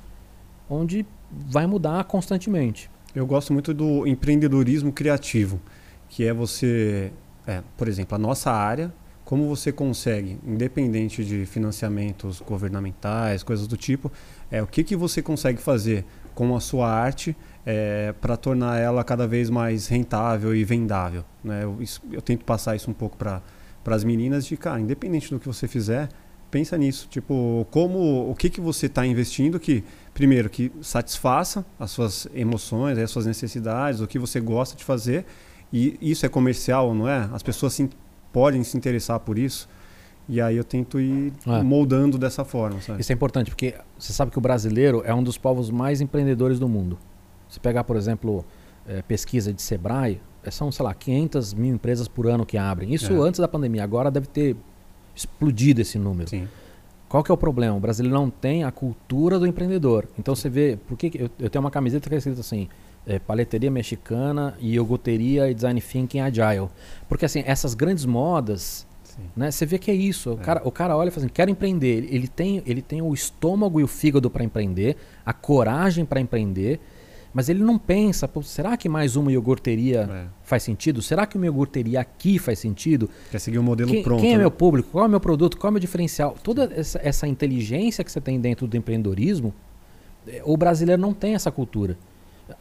onde 0.69 1.05
vai 1.29 1.67
mudar 1.67 2.03
constantemente. 2.05 2.89
Eu 3.13 3.25
gosto 3.25 3.51
muito 3.51 3.73
do 3.73 4.07
empreendedorismo 4.07 4.91
criativo, 4.93 5.59
que 6.07 6.25
é 6.25 6.33
você, 6.33 7.11
é, 7.45 7.61
por 7.75 7.89
exemplo, 7.89 8.15
a 8.15 8.17
nossa 8.17 8.51
área, 8.51 8.93
como 9.25 9.47
você 9.49 9.71
consegue, 9.71 10.39
independente 10.45 11.25
de 11.25 11.45
financiamentos 11.45 12.39
governamentais, 12.39 13.43
coisas 13.43 13.67
do 13.67 13.75
tipo, 13.75 14.09
é 14.49 14.61
o 14.63 14.67
que, 14.67 14.83
que 14.83 14.95
você 14.95 15.21
consegue 15.21 15.61
fazer 15.61 16.05
com 16.33 16.55
a 16.55 16.59
sua 16.61 16.89
arte 16.89 17.35
para 18.19 18.35
tornar 18.37 18.77
ela 18.79 19.03
cada 19.03 19.27
vez 19.27 19.49
mais 19.49 19.87
rentável 19.87 20.55
e 20.55 20.63
vendável. 20.63 21.23
Né? 21.43 21.63
Eu, 21.63 21.77
isso- 21.81 22.01
eu 22.11 22.21
tento 22.21 22.43
passar 22.45 22.75
isso 22.75 22.89
um 22.89 22.93
pouco 22.93 23.17
para 23.17 23.41
as 23.85 24.03
meninas 24.03 24.45
de, 24.45 24.57
cara, 24.57 24.79
independente 24.79 25.29
do 25.29 25.39
que 25.39 25.45
você 25.47 25.67
fizer, 25.67 26.09
pensa 26.49 26.77
nisso. 26.77 27.07
Tipo, 27.09 27.65
como, 27.71 28.29
o 28.29 28.35
que, 28.35 28.49
que 28.49 28.59
você 28.59 28.87
está 28.87 29.05
investindo 29.05 29.59
que 29.59 29.83
primeiro, 30.13 30.49
que 30.49 30.71
satisfaça 30.81 31.65
as 31.79 31.91
suas 31.91 32.27
emoções, 32.33 32.97
as 32.97 33.09
suas 33.09 33.25
necessidades, 33.25 34.01
o 34.01 34.07
que 34.07 34.19
você 34.19 34.39
gosta 34.41 34.75
de 34.75 34.83
fazer. 34.83 35.25
E 35.71 35.97
isso 36.01 36.25
é 36.25 36.29
comercial, 36.29 36.93
não 36.93 37.07
é? 37.07 37.29
As 37.31 37.41
pessoas 37.41 37.73
se, 37.73 37.89
podem 38.33 38.61
se 38.63 38.75
interessar 38.77 39.19
por 39.21 39.37
isso. 39.39 39.69
E 40.27 40.41
aí 40.41 40.57
eu 40.57 40.63
tento 40.63 40.99
ir 40.99 41.31
É. 41.47 41.61
moldando 41.63 42.17
dessa 42.17 42.43
forma, 42.43 42.81
sabe? 42.81 43.01
Isso 43.01 43.11
é 43.11 43.15
importante 43.15 43.49
porque 43.51 43.75
você 43.97 44.11
sabe 44.13 44.31
que 44.31 44.37
o 44.37 44.41
brasileiro 44.41 45.01
é 45.05 45.13
um 45.13 45.23
dos 45.23 45.37
povos 45.37 45.69
mais 45.69 46.01
empreendedores 46.01 46.59
do 46.59 46.67
mundo. 46.67 46.97
Se 47.51 47.59
pegar, 47.59 47.83
por 47.83 47.95
exemplo, 47.97 48.43
eh, 48.87 49.03
pesquisa 49.07 49.53
de 49.53 49.61
Sebrae, 49.61 50.19
eh, 50.43 50.49
são, 50.49 50.71
sei 50.71 50.83
lá, 50.85 50.93
500 50.93 51.53
mil 51.53 51.75
empresas 51.75 52.07
por 52.07 52.25
ano 52.27 52.45
que 52.45 52.57
abrem. 52.57 52.93
Isso 52.93 53.13
É. 53.13 53.17
antes 53.27 53.39
da 53.39 53.47
pandemia. 53.47 53.83
Agora 53.83 54.09
deve 54.09 54.25
ter 54.27 54.55
explodido 55.15 55.81
esse 55.81 55.99
número. 55.99 56.29
Sim. 56.29 56.47
Qual 57.09 57.21
que 57.23 57.29
é 57.29 57.33
o 57.33 57.37
problema? 57.37 57.75
O 57.75 57.79
brasileiro 57.79 58.17
não 58.17 58.29
tem 58.29 58.63
a 58.63 58.71
cultura 58.71 59.37
do 59.37 59.45
empreendedor. 59.45 60.07
Então 60.17 60.33
você 60.33 60.47
vê, 60.49 60.79
por 60.87 60.97
que 60.97 61.09
que 61.09 61.21
eu, 61.21 61.29
eu 61.39 61.49
tenho 61.49 61.61
uma 61.63 61.69
camiseta 61.69 62.07
que 62.07 62.15
é 62.15 62.17
escrita 62.17 62.39
assim, 62.39 62.69
é, 63.05 63.19
paleteria 63.19 63.69
mexicana, 63.69 64.55
iogurteria 64.61 65.49
e 65.51 65.53
design 65.53 65.81
thinking 65.81 66.21
agile. 66.21 66.69
Porque 67.09 67.25
assim, 67.25 67.43
essas 67.45 67.73
grandes 67.73 68.05
modas, 68.05 68.87
Sim. 69.03 69.23
né, 69.35 69.51
você 69.51 69.65
vê 69.65 69.77
que 69.77 69.91
é 69.91 69.93
isso. 69.93 70.29
O, 70.31 70.33
É. 70.35 70.37
cara, 70.37 70.61
o 70.63 70.71
cara 70.71 70.95
olha 70.95 71.09
e 71.09 71.11
fala 71.11 71.25
assim, 71.25 71.33
quero 71.33 71.51
empreender. 71.51 72.07
Ele 72.09 72.29
tem, 72.29 72.63
ele 72.65 72.81
tem 72.81 73.01
o 73.01 73.13
estômago 73.13 73.81
e 73.81 73.83
o 73.83 73.87
fígado 73.87 74.29
para 74.29 74.43
empreender, 74.45 74.95
a 75.25 75.33
coragem 75.33 76.05
para 76.05 76.21
empreender, 76.21 76.79
mas 77.33 77.49
ele 77.49 77.63
não 77.63 77.77
pensa, 77.77 78.27
"Pô, 78.27 78.41
será 78.41 78.75
que 78.77 78.87
mais 78.89 79.15
uma 79.15 79.31
iogurteria 79.31 80.09
É. 80.11 80.25
faz 80.43 80.63
sentido? 80.63 81.01
Será 81.01 81.25
que 81.25 81.37
uma 81.37 81.45
iogurteria 81.45 81.99
aqui 82.01 82.37
faz 82.39 82.59
sentido? 82.59 83.09
Quer 83.31 83.39
seguir 83.39 83.57
o 83.59 83.63
modelo 83.63 83.91
Quem, 83.91 84.03
pronto. 84.03 84.21
quem 84.21 84.31
é 84.31 84.33
né? 84.33 84.39
meu 84.39 84.51
público? 84.51 84.89
Qual 84.91 85.03
é 85.03 85.07
o 85.07 85.09
meu 85.09 85.19
produto? 85.19 85.57
Qual 85.57 85.69
é 85.69 85.71
o 85.71 85.73
meu 85.73 85.79
diferencial? 85.79 86.35
Toda 86.43 86.71
essa, 86.75 86.99
essa 87.03 87.27
inteligência 87.27 88.03
que 88.03 88.11
você 88.11 88.19
tem 88.21 88.39
dentro 88.39 88.67
do 88.67 88.75
empreendedorismo, 88.77 89.53
eh, 90.27 90.41
o 90.45 90.57
brasileiro 90.57 91.01
não 91.01 91.13
tem 91.13 91.33
essa 91.35 91.51
cultura. 91.51 91.97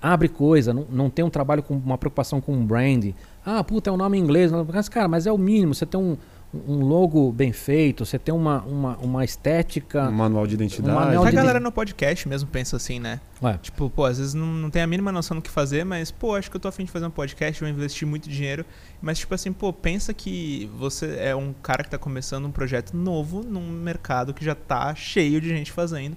Abre 0.00 0.28
coisa, 0.28 0.72
não, 0.72 0.86
não 0.90 1.10
tem 1.10 1.24
um 1.24 1.30
trabalho 1.30 1.62
com 1.64 1.74
uma 1.74 1.98
preocupação 1.98 2.40
com 2.40 2.52
um 2.52 2.64
branding. 2.64 3.12
Ah, 3.44 3.64
puta, 3.64 3.90
é 3.90 3.92
um 3.92 3.96
nome 3.96 4.18
em 4.18 4.20
inglês. 4.20 4.52
Mas, 4.72 4.88
cara, 4.88 5.08
mas 5.08 5.26
é 5.26 5.32
o 5.32 5.38
mínimo. 5.38 5.74
Você 5.74 5.84
tem 5.84 5.98
um, 6.00 6.16
um 6.52 6.80
logo 6.84 7.30
bem 7.30 7.52
feito, 7.52 8.04
você 8.04 8.18
tem 8.18 8.34
uma, 8.34 8.60
uma, 8.62 8.96
uma 8.98 9.24
estética. 9.24 10.08
Um 10.08 10.12
manual 10.12 10.46
de 10.48 10.54
identidade. 10.54 10.92
manual 10.92 11.24
A 11.24 11.30
de- 11.30 11.36
galera 11.36 11.60
no 11.60 11.70
podcast 11.70 12.28
mesmo 12.28 12.48
pensa 12.50 12.76
assim, 12.76 12.98
né? 12.98 13.20
Ué, 13.40 13.56
Tipo, 13.62 13.88
pô, 13.88 14.04
às 14.04 14.18
vezes 14.18 14.34
não, 14.34 14.46
não 14.46 14.68
tem 14.68 14.82
a 14.82 14.86
mínima 14.86 15.12
noção 15.12 15.36
do 15.36 15.42
que 15.42 15.50
fazer, 15.50 15.84
mas, 15.84 16.10
pô, 16.10 16.34
acho 16.34 16.50
que 16.50 16.56
eu 16.56 16.60
tô 16.60 16.66
afim 16.66 16.84
de 16.84 16.90
fazer 16.90 17.06
um 17.06 17.10
podcast, 17.10 17.60
vou 17.60 17.70
investir 17.70 18.06
muito 18.06 18.28
dinheiro. 18.28 18.64
Mas, 19.00 19.18
tipo 19.20 19.32
assim, 19.32 19.52
pô, 19.52 19.72
pensa 19.72 20.12
que 20.12 20.68
você 20.76 21.16
é 21.20 21.36
um 21.36 21.52
cara 21.62 21.84
que 21.84 21.90
tá 21.90 21.98
começando 21.98 22.46
um 22.46 22.50
projeto 22.50 22.96
novo 22.96 23.42
num 23.44 23.70
mercado 23.70 24.34
que 24.34 24.44
já 24.44 24.54
tá 24.56 24.92
cheio 24.94 25.40
de 25.40 25.48
gente 25.50 25.70
fazendo. 25.70 26.16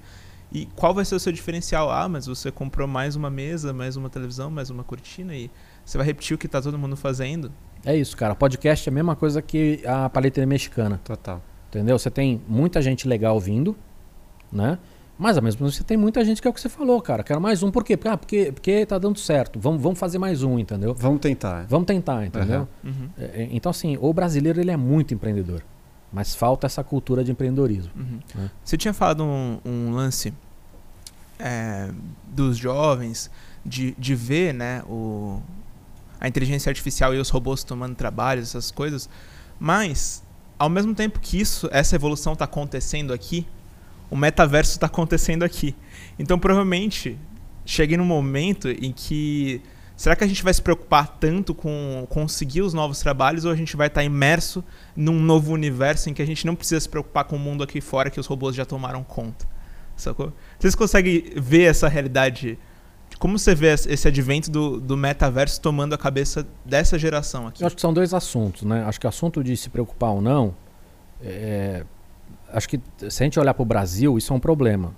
E 0.51 0.67
qual 0.75 0.93
vai 0.93 1.05
ser 1.05 1.15
o 1.15 1.19
seu 1.19 1.31
diferencial? 1.31 1.91
Ah, 1.91 2.07
mas 2.09 2.25
você 2.27 2.51
comprou 2.51 2.87
mais 2.87 3.15
uma 3.15 3.29
mesa, 3.29 3.71
mais 3.73 3.95
uma 3.95 4.09
televisão, 4.09 4.49
mais 4.51 4.69
uma 4.69 4.83
cortina 4.83 5.35
e 5.35 5.49
você 5.85 5.97
vai 5.97 6.05
repetir 6.05 6.35
o 6.35 6.37
que 6.37 6.47
tá 6.47 6.61
todo 6.61 6.77
mundo 6.77 6.95
fazendo. 6.95 7.51
É 7.85 7.95
isso, 7.95 8.15
cara. 8.15 8.35
Podcast 8.35 8.87
é 8.87 8.91
a 8.91 8.93
mesma 8.93 9.15
coisa 9.15 9.41
que 9.41 9.81
a 9.85 10.09
paleteria 10.09 10.47
mexicana. 10.47 10.99
Total. 11.03 11.41
Entendeu? 11.69 11.97
Você 11.97 12.09
tem 12.09 12.41
muita 12.47 12.81
gente 12.81 13.07
legal 13.07 13.39
vindo, 13.39 13.75
né? 14.51 14.77
Mas 15.17 15.37
ao 15.37 15.43
mesmo 15.43 15.59
tempo 15.59 15.71
você 15.71 15.83
tem 15.83 15.95
muita 15.95 16.23
gente 16.25 16.41
que 16.41 16.47
é 16.47 16.51
o 16.51 16.53
que 16.53 16.59
você 16.59 16.69
falou, 16.69 17.01
cara. 17.01 17.23
Quero 17.23 17.39
mais 17.39 17.61
um, 17.61 17.71
por 17.71 17.83
quê? 17.83 17.97
Ah, 18.05 18.17
porque, 18.17 18.51
porque 18.51 18.85
tá 18.85 18.97
dando 18.97 19.17
certo. 19.19 19.59
Vamos, 19.59 19.81
vamos 19.81 19.99
fazer 19.99 20.17
mais 20.17 20.43
um, 20.43 20.57
entendeu? 20.57 20.93
Vamos 20.95 21.19
tentar. 21.19 21.65
Vamos 21.67 21.85
tentar, 21.85 22.25
entendeu? 22.25 22.67
Uhum, 22.83 23.09
É, 23.17 23.43
é, 23.43 23.47
então, 23.51 23.69
assim, 23.69 23.97
o 24.01 24.11
brasileiro 24.11 24.59
ele 24.59 24.71
é 24.71 24.77
muito 24.77 25.13
empreendedor. 25.13 25.63
Mas 26.11 26.35
falta 26.35 26.67
essa 26.67 26.83
cultura 26.83 27.23
de 27.23 27.31
empreendedorismo. 27.31 27.91
uhum. 27.95 28.19
É. 28.45 28.49
Você 28.63 28.77
tinha 28.77 28.93
falado 28.93 29.23
um, 29.23 29.59
um 29.65 29.91
lance 29.93 30.33
é, 31.39 31.89
dos 32.27 32.57
jovens 32.57 33.31
de, 33.65 33.95
de 33.97 34.15
ver 34.15 34.53
né, 34.53 34.83
o, 34.87 35.41
a 36.23 36.27
inteligência 36.29 36.69
artificial 36.69 37.13
e 37.13 37.19
os 37.19 37.29
robôs 37.29 37.65
tomando 37.65 37.95
trabalhos, 37.95 38.47
essas 38.47 38.71
coisas. 38.71 39.09
Mas, 39.59 40.23
ao 40.57 40.69
mesmo 40.69 40.95
tempo 40.95 41.19
que 41.19 41.38
isso, 41.38 41.67
essa 41.69 41.97
evolução 41.97 42.31
está 42.31 42.45
acontecendo 42.45 43.12
aqui, 43.13 43.45
o 44.09 44.15
metaverso 44.15 44.71
está 44.71 44.88
acontecendo 44.88 45.43
aqui. 45.43 45.75
Então, 46.17 46.39
provavelmente, 46.39 47.19
cheguei 47.65 47.97
num 47.97 48.05
momento 48.05 48.69
em 48.69 48.93
que. 48.93 49.62
Será 49.97 50.15
que 50.15 50.23
a 50.23 50.27
gente 50.27 50.41
vai 50.43 50.53
se 50.53 50.62
preocupar 50.62 51.07
tanto 51.19 51.53
com 51.53 52.07
conseguir 52.09 52.62
os 52.62 52.73
novos 52.73 52.99
trabalhos 52.99 53.45
ou 53.45 53.51
a 53.51 53.55
gente 53.55 53.75
vai 53.75 53.88
estar 53.88 54.03
imerso 54.03 54.63
num 54.95 55.19
novo 55.19 55.51
universo 55.51 56.09
em 56.09 56.13
que 56.13 56.21
a 56.21 56.25
gente 56.25 56.47
não 56.47 56.55
precisa 56.55 56.79
se 56.79 56.89
preocupar 56.89 57.25
com 57.25 57.36
o 57.36 57.39
mundo 57.39 57.63
aqui 57.63 57.79
fora 57.79 58.09
que 58.09 58.19
os 58.19 58.25
robôs 58.25 58.55
já 58.55 58.65
tomaram 58.65 59.03
conta? 59.03 59.45
Sacou? 59.95 60.33
Vocês 60.57 60.73
conseguem 60.73 61.33
ver 61.36 61.63
essa 61.63 61.88
realidade? 61.88 62.57
Como 63.23 63.39
você 63.39 63.55
vê 63.55 63.67
esse 63.67 64.05
advento 64.05 64.51
do, 64.51 64.81
do 64.81 64.97
metaverso 64.97 65.62
tomando 65.62 65.95
a 65.95 65.97
cabeça 65.97 66.45
dessa 66.65 66.99
geração 66.99 67.47
aqui? 67.47 67.63
Eu 67.63 67.67
acho 67.67 67.75
que 67.77 67.81
são 67.81 67.93
dois 67.93 68.13
assuntos, 68.13 68.63
né? 68.63 68.83
Acho 68.83 68.99
que 68.99 69.05
o 69.05 69.09
assunto 69.09 69.41
de 69.41 69.55
se 69.55 69.69
preocupar 69.69 70.09
ou 70.09 70.21
não, 70.21 70.53
é, 71.21 71.86
acho 72.51 72.67
que 72.67 72.81
se 73.09 73.23
a 73.23 73.25
gente 73.25 73.39
olhar 73.39 73.53
para 73.53 73.63
o 73.63 73.65
Brasil, 73.65 74.17
isso 74.17 74.33
é 74.33 74.36
um 74.36 74.41
problema. 74.41 74.93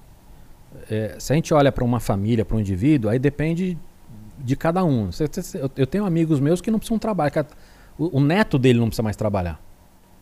É, 0.89 1.15
se 1.19 1.33
a 1.33 1.35
gente 1.35 1.53
olha 1.53 1.71
para 1.71 1.83
uma 1.83 1.99
família, 1.99 2.43
para 2.43 2.57
um 2.57 2.59
indivíduo, 2.59 3.11
aí 3.11 3.19
depende 3.19 3.77
de 4.39 4.55
cada 4.55 4.83
um. 4.83 5.11
Eu- 5.77 5.85
tenho 5.85 6.03
amigos 6.03 6.39
meus 6.39 6.61
que 6.61 6.71
não 6.71 6.79
precisam 6.79 6.97
trabalhar. 6.97 7.45
O, 7.95 8.19
neto 8.19 8.57
dele 8.57 8.79
não 8.79 8.88
precisa 8.88 9.03
mais 9.03 9.15
trabalhar. 9.15 9.61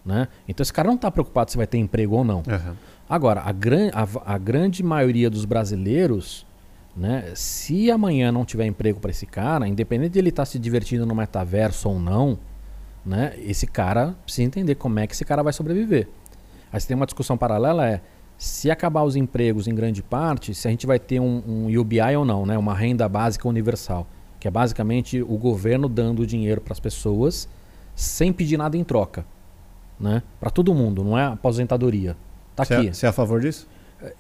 Né? 0.06 0.28
Então 0.46 0.62
esse 0.62 0.74
cara 0.74 0.90
não 0.90 0.96
está 0.96 1.10
preocupado 1.10 1.52
se 1.52 1.56
vai 1.56 1.68
ter 1.68 1.78
emprego 1.78 2.18
ou 2.18 2.26
não. 2.26 2.44
Aham. 2.50 2.76
Agora, 3.10 3.44
a, 3.46 3.52
gran, 3.54 3.92
a, 3.94 4.34
a 4.34 4.38
grande 4.38 4.84
maioria 4.84 5.30
dos 5.30 5.46
brasileiros, 5.46 6.46
né, 6.96 7.32
se 7.36 7.90
amanhã 7.90 8.32
não 8.32 8.46
tiver 8.46 8.66
emprego 8.66 9.00
para 9.00 9.12
esse 9.12 9.26
cara, 9.26 9.68
independente 9.68 10.14
de 10.14 10.20
ele 10.20 10.30
estar 10.30 10.46
se 10.46 10.60
divertindo 10.60 11.06
no 11.06 11.16
metaverso 11.16 11.90
ou 11.90 12.00
não, 12.00 12.38
né, 13.06 13.34
esse 13.40 13.66
cara 13.66 14.16
precisa 14.24 14.46
entender 14.46 14.76
como 14.76 15.00
é 15.00 15.08
que 15.08 15.14
esse 15.14 15.26
cara 15.26 15.42
vai 15.42 15.52
sobreviver. 15.52 16.08
Aí 16.72 16.80
você 16.80 16.88
tem 16.88 16.96
uma 16.96 17.06
discussão 17.06 17.38
paralela 17.38 17.88
é 17.88 18.02
se 18.38 18.70
acabar 18.70 19.04
os 19.04 19.16
empregos 19.16 19.68
em 19.68 19.76
grande 19.76 20.02
parte, 20.04 20.54
se 20.54 20.68
a 20.68 20.72
gente 20.72 20.86
vai 20.86 21.00
ter 21.00 21.20
um, 21.20 21.42
um 21.48 21.80
UBI 21.80 22.16
ou 22.18 22.26
não, 22.26 22.46
né, 22.46 22.58
uma 22.58 22.74
renda 22.74 23.08
básica 23.08 23.48
universal, 23.48 24.08
que 24.40 24.48
é 24.48 24.52
basicamente 24.52 25.22
o 25.22 25.38
governo 25.38 25.88
dando 25.88 26.26
dinheiro 26.28 26.62
para 26.62 26.74
as 26.74 26.80
pessoas 26.80 27.48
sem 27.96 28.34
pedir 28.34 28.58
nada 28.58 28.76
em 28.76 28.84
troca, 28.84 29.26
né, 30.00 30.22
para 30.40 30.50
todo 30.50 30.74
mundo, 30.74 31.04
não 31.04 31.18
é 31.18 31.26
aposentadoria. 31.26 32.18
Tá 32.56 32.66
Você 32.66 32.74
aqui. 32.74 32.88
é, 32.88 32.94
você 32.94 33.06
é 33.06 33.10
a 33.10 33.14
favor 33.14 33.40
disso? 33.40 33.68
Eu 34.02 34.14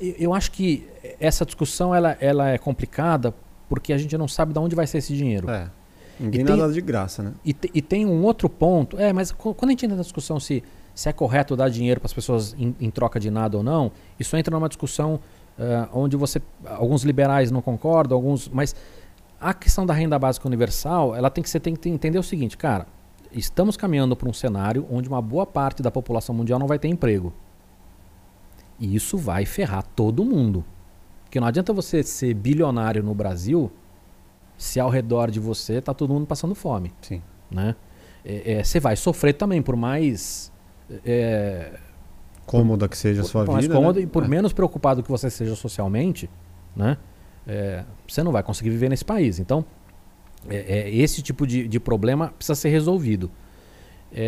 eu 0.00 0.34
acho 0.34 0.52
que 0.52 0.86
essa 1.20 1.44
discussão 1.44 1.94
ela, 1.94 2.16
ela 2.20 2.48
é 2.50 2.58
complicada 2.58 3.34
porque 3.68 3.92
a 3.92 3.98
gente 3.98 4.16
não 4.18 4.26
sabe 4.26 4.52
de 4.52 4.58
onde 4.58 4.74
vai 4.74 4.86
ser 4.86 4.98
esse 4.98 5.14
dinheiro. 5.14 5.48
É. 5.50 5.70
Ninguém 6.18 6.40
E 6.40 6.44
tem- 6.44 6.56
nada 6.56 6.72
de 6.72 6.80
graça, 6.80 7.22
né? 7.22 7.32
E, 7.44 7.52
te- 7.52 7.70
e 7.72 7.80
tem 7.80 8.04
um 8.04 8.22
outro 8.24 8.48
ponto. 8.48 8.98
É, 8.98 9.12
mas 9.12 9.30
qu- 9.32 9.54
quando 9.54 9.68
a 9.70 9.72
gente 9.72 9.84
entra 9.86 9.96
na 9.96 10.02
discussão 10.02 10.40
se, 10.40 10.62
se 10.94 11.08
é 11.08 11.12
correto 11.12 11.54
dar 11.56 11.68
dinheiro 11.70 12.00
para 12.00 12.06
as 12.06 12.12
pessoas 12.12 12.54
em, 12.58 12.74
em 12.80 12.90
troca 12.90 13.20
de 13.20 13.30
nada 13.30 13.56
ou 13.56 13.62
não, 13.62 13.92
isso 14.18 14.36
entra 14.36 14.54
numa 14.54 14.68
discussão 14.68 15.14
uh, 15.58 15.88
onde 15.92 16.16
você 16.16 16.42
alguns 16.66 17.04
liberais 17.04 17.50
não 17.50 17.62
concordam, 17.62 18.16
alguns, 18.16 18.48
mas 18.48 18.74
a 19.40 19.54
questão 19.54 19.86
da 19.86 19.94
renda 19.94 20.18
básica 20.18 20.46
universal, 20.46 21.14
ela 21.14 21.30
tem 21.30 21.42
que 21.42 21.48
você 21.48 21.58
tem 21.60 21.74
que 21.74 21.88
entender 21.88 22.18
o 22.18 22.22
seguinte, 22.22 22.56
cara, 22.56 22.86
estamos 23.32 23.76
caminhando 23.76 24.14
para 24.14 24.28
um 24.28 24.32
cenário 24.32 24.86
onde 24.90 25.08
uma 25.08 25.22
boa 25.22 25.46
parte 25.46 25.82
da 25.82 25.90
população 25.90 26.34
mundial 26.34 26.58
não 26.58 26.66
vai 26.66 26.78
ter 26.78 26.88
emprego. 26.88 27.32
E 28.78 28.94
isso 28.94 29.16
vai 29.16 29.46
ferrar 29.46 29.84
todo 29.94 30.24
mundo. 30.24 30.64
Porque 31.30 31.38
não 31.38 31.46
adianta 31.46 31.72
você 31.72 32.02
ser 32.02 32.34
bilionário 32.34 33.04
no 33.04 33.14
Brasil 33.14 33.70
se 34.58 34.80
ao 34.80 34.90
redor 34.90 35.30
de 35.30 35.38
você 35.38 35.74
está 35.74 35.94
todo 35.94 36.12
mundo 36.12 36.26
passando 36.26 36.56
fome. 36.56 36.92
Sim. 37.00 37.22
Né? 37.48 37.76
É, 38.24 38.54
é, 38.54 38.64
você 38.64 38.80
vai 38.80 38.96
sofrer 38.96 39.34
também, 39.34 39.62
por 39.62 39.76
mais. 39.76 40.50
É, 41.06 41.78
cômoda 42.44 42.88
que 42.88 42.98
seja 42.98 43.20
a 43.20 43.24
sua 43.24 43.44
por 43.44 43.52
mais 43.52 43.64
vida. 43.64 43.76
cômoda 43.76 44.00
né? 44.00 44.06
e 44.06 44.08
por 44.08 44.24
é. 44.24 44.26
menos 44.26 44.52
preocupado 44.52 45.04
que 45.04 45.08
você 45.08 45.30
seja 45.30 45.54
socialmente, 45.54 46.28
né? 46.74 46.98
É, 47.46 47.84
você 48.08 48.24
não 48.24 48.32
vai 48.32 48.42
conseguir 48.42 48.70
viver 48.70 48.88
nesse 48.88 49.04
país. 49.04 49.38
Então, 49.38 49.64
é, 50.48 50.90
esse 50.90 51.22
tipo 51.22 51.46
de, 51.46 51.68
de, 51.68 51.78
problema 51.78 52.34
precisa 52.36 52.56
ser 52.56 52.70
resolvido. 52.70 53.30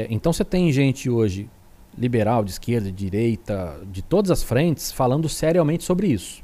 Então, 0.09 0.33
você 0.33 0.45
tem 0.45 0.71
gente 0.71 1.11
hoje, 1.11 1.51
liberal, 1.99 2.45
de 2.45 2.53
esquerda, 2.53 2.93
de 2.93 2.97
direita, 2.97 3.81
de 3.91 4.03
todas 4.03 4.31
as 4.31 4.41
frentes, 4.41 4.93
falando 4.93 5.29
seriamente 5.29 5.83
sobre 5.83 6.07
isso. 6.07 6.42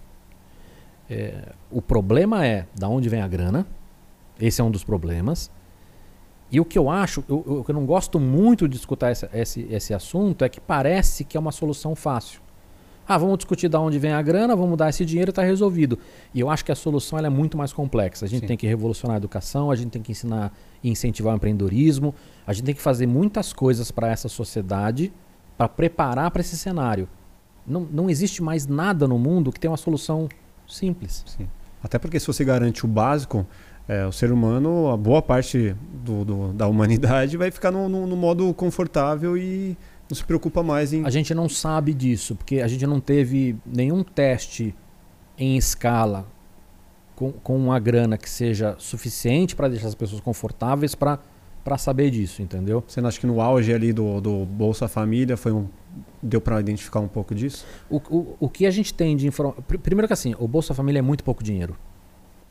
É, 1.10 1.52
o 1.70 1.80
problema 1.80 2.46
é 2.46 2.66
da 2.74 2.88
onde 2.88 3.08
vem 3.08 3.20
a 3.20 3.28
grana. 3.28 3.66
Esse 4.40 4.60
é 4.60 4.64
um 4.64 4.70
dos 4.70 4.84
problemas. 4.84 5.50
E 6.50 6.60
o 6.60 6.64
que 6.64 6.78
eu 6.78 6.88
acho, 6.88 7.22
eu, 7.28 7.64
eu 7.66 7.74
não 7.74 7.84
gosto 7.84 8.18
muito 8.18 8.68
de 8.68 8.76
escutar 8.76 9.12
esse, 9.12 9.28
esse, 9.32 9.66
esse 9.70 9.94
assunto, 9.94 10.44
é 10.44 10.48
que 10.48 10.60
parece 10.60 11.24
que 11.24 11.36
é 11.36 11.40
uma 11.40 11.52
solução 11.52 11.94
fácil. 11.94 12.40
Ah, 13.06 13.16
vamos 13.16 13.38
discutir 13.38 13.70
de 13.70 13.76
onde 13.76 13.98
vem 13.98 14.12
a 14.12 14.20
grana, 14.20 14.54
vamos 14.54 14.76
dar 14.76 14.90
esse 14.90 15.02
dinheiro 15.04 15.30
e 15.30 15.32
está 15.32 15.42
resolvido. 15.42 15.98
E 16.34 16.40
eu 16.40 16.50
acho 16.50 16.62
que 16.62 16.70
a 16.70 16.74
solução 16.74 17.18
é 17.18 17.30
muito 17.30 17.56
mais 17.56 17.72
complexa. 17.72 18.26
A 18.26 18.28
gente 18.28 18.40
Sim. 18.40 18.46
tem 18.46 18.56
que 18.56 18.66
revolucionar 18.66 19.14
a 19.14 19.18
educação, 19.18 19.70
a 19.70 19.76
gente 19.76 19.90
tem 19.90 20.02
que 20.02 20.12
ensinar 20.12 20.52
e 20.82 20.90
incentivar 20.90 21.32
o 21.32 21.36
empreendedorismo, 21.36 22.14
a 22.46 22.52
gente 22.52 22.66
tem 22.66 22.74
que 22.74 22.82
fazer 22.82 23.06
muitas 23.06 23.52
coisas 23.52 23.90
para 23.90 24.08
essa 24.08 24.28
sociedade 24.28 25.10
para 25.56 25.68
preparar 25.68 26.30
para 26.30 26.40
esse 26.40 26.56
cenário. 26.56 27.08
Não, 27.66 27.80
não 27.90 28.10
existe 28.10 28.42
mais 28.42 28.66
nada 28.66 29.08
no 29.08 29.18
mundo 29.18 29.50
que 29.50 29.58
tenha 29.58 29.70
uma 29.70 29.78
solução 29.78 30.28
simples. 30.68 31.24
Sim. 31.26 31.48
Até 31.83 31.98
porque 31.98 32.18
se 32.20 32.26
você 32.26 32.44
garante 32.44 32.85
o 32.85 32.88
básico, 32.88 33.46
é, 33.88 34.04
o 34.07 34.12
ser 34.12 34.31
humano, 34.31 34.88
a 34.88 34.96
boa 34.96 35.22
parte 35.22 35.74
do, 36.04 36.24
do, 36.24 36.52
da 36.52 36.66
humanidade 36.66 37.37
vai 37.37 37.50
ficar 37.50 37.70
no, 37.70 37.88
no, 37.88 38.07
no, 38.07 38.16
modo 38.16 38.52
confortável 38.52 39.37
e 39.37 39.76
não 40.11 40.14
se 40.14 40.24
preocupa 40.24 40.62
mais 40.62 40.92
em. 40.92 41.04
A 41.04 41.11
gente 41.11 41.35
não 41.35 41.48
sabe 41.48 41.94
disso, 41.94 42.37
porque 42.37 42.61
a 42.61 42.68
gente 42.68 42.87
não 42.87 43.00
teve 43.00 43.57
nenhum 43.64 44.02
teste 44.02 44.74
em 45.38 45.57
escala 45.57 46.26
com, 47.14 47.33
com 47.33 47.57
uma 47.57 47.78
grana 47.78 48.18
que 48.18 48.28
seja 48.28 48.76
suficiente 48.78 49.57
para 49.57 49.68
deixar 49.68 49.88
as 49.88 49.94
pessoas 49.94 50.20
confortáveis 50.20 50.94
para 50.94 51.18
saber 51.78 52.11
disso, 52.11 52.42
entendeu? 52.42 52.85
Você 52.87 53.00
não 53.00 53.09
acha 53.09 53.18
que 53.18 53.26
no 53.26 53.40
auge 53.40 53.72
ali 53.72 53.92
do, 53.92 54.20
do 54.20 54.44
Bolsa 54.44 54.87
Família 54.87 55.37
foi 55.37 55.52
um 55.52 55.66
deu 56.22 56.40
para 56.40 56.61
identificar 56.61 57.00
um 57.00 57.08
pouco 57.08 57.34
disso? 57.34 57.66
O, 57.88 57.96
o, 57.96 58.37
o 58.40 58.48
que 58.48 58.66
a 58.66 58.70
gente 58.70 58.92
tem 58.92 59.16
de 59.16 59.26
informação. 59.26 59.62
Primeiro 59.62 60.06
que 60.06 60.12
assim, 60.12 60.34
o 60.38 60.48
Bolsa 60.48 60.74
Família 60.74 60.98
é 60.98 61.02
muito 61.02 61.24
pouco 61.24 61.42
dinheiro. 61.42 61.76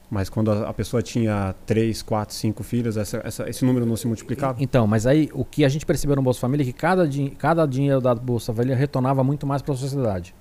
Mas 0.09 0.29
quando 0.29 0.51
a 0.51 0.73
pessoa 0.73 1.03
tinha 1.03 1.53
três, 1.65 2.01
quatro, 2.01 2.33
cinco 2.33 2.63
filhos, 2.63 2.95
essa, 2.95 3.21
essa, 3.25 3.49
esse 3.49 3.65
número 3.65 3.85
não 3.85 3.97
se 3.97 4.07
multiplicava? 4.07 4.57
Então, 4.61 4.87
mas 4.87 5.05
aí 5.05 5.29
o 5.33 5.43
que 5.43 5.65
a 5.65 5.69
gente 5.69 5.85
percebeu 5.85 6.15
no 6.15 6.21
Bolsa 6.21 6.39
Família 6.39 6.63
é 6.63 6.65
que 6.65 6.71
cada, 6.71 7.07
cada 7.37 7.65
dinheiro 7.65 7.99
da 7.99 8.15
Bolsa 8.15 8.53
Família 8.53 8.75
retornava 8.75 9.21
muito 9.21 9.45
mais 9.45 9.61
para 9.61 9.73
a 9.73 9.77
sociedade. 9.77 10.33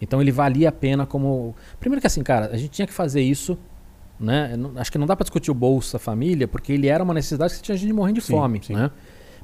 Então 0.00 0.20
ele 0.20 0.32
valia 0.32 0.68
a 0.68 0.72
pena 0.72 1.06
como. 1.06 1.54
Primeiro 1.78 2.00
que 2.00 2.06
assim, 2.08 2.22
cara, 2.22 2.50
a 2.52 2.56
gente 2.56 2.70
tinha 2.70 2.86
que 2.86 2.92
fazer 2.92 3.22
isso. 3.22 3.56
Né? 4.18 4.52
Acho 4.76 4.92
que 4.92 4.98
não 4.98 5.06
dá 5.06 5.16
para 5.16 5.24
discutir 5.24 5.50
o 5.50 5.54
Bolsa 5.54 5.98
Família, 5.98 6.46
porque 6.46 6.72
ele 6.72 6.86
era 6.88 7.02
uma 7.02 7.14
necessidade 7.14 7.54
que 7.54 7.62
tinha 7.62 7.76
gente 7.76 7.92
morrendo 7.92 8.16
de 8.16 8.22
sim, 8.24 8.32
fome. 8.32 8.60
Sim. 8.62 8.74
Né? 8.74 8.90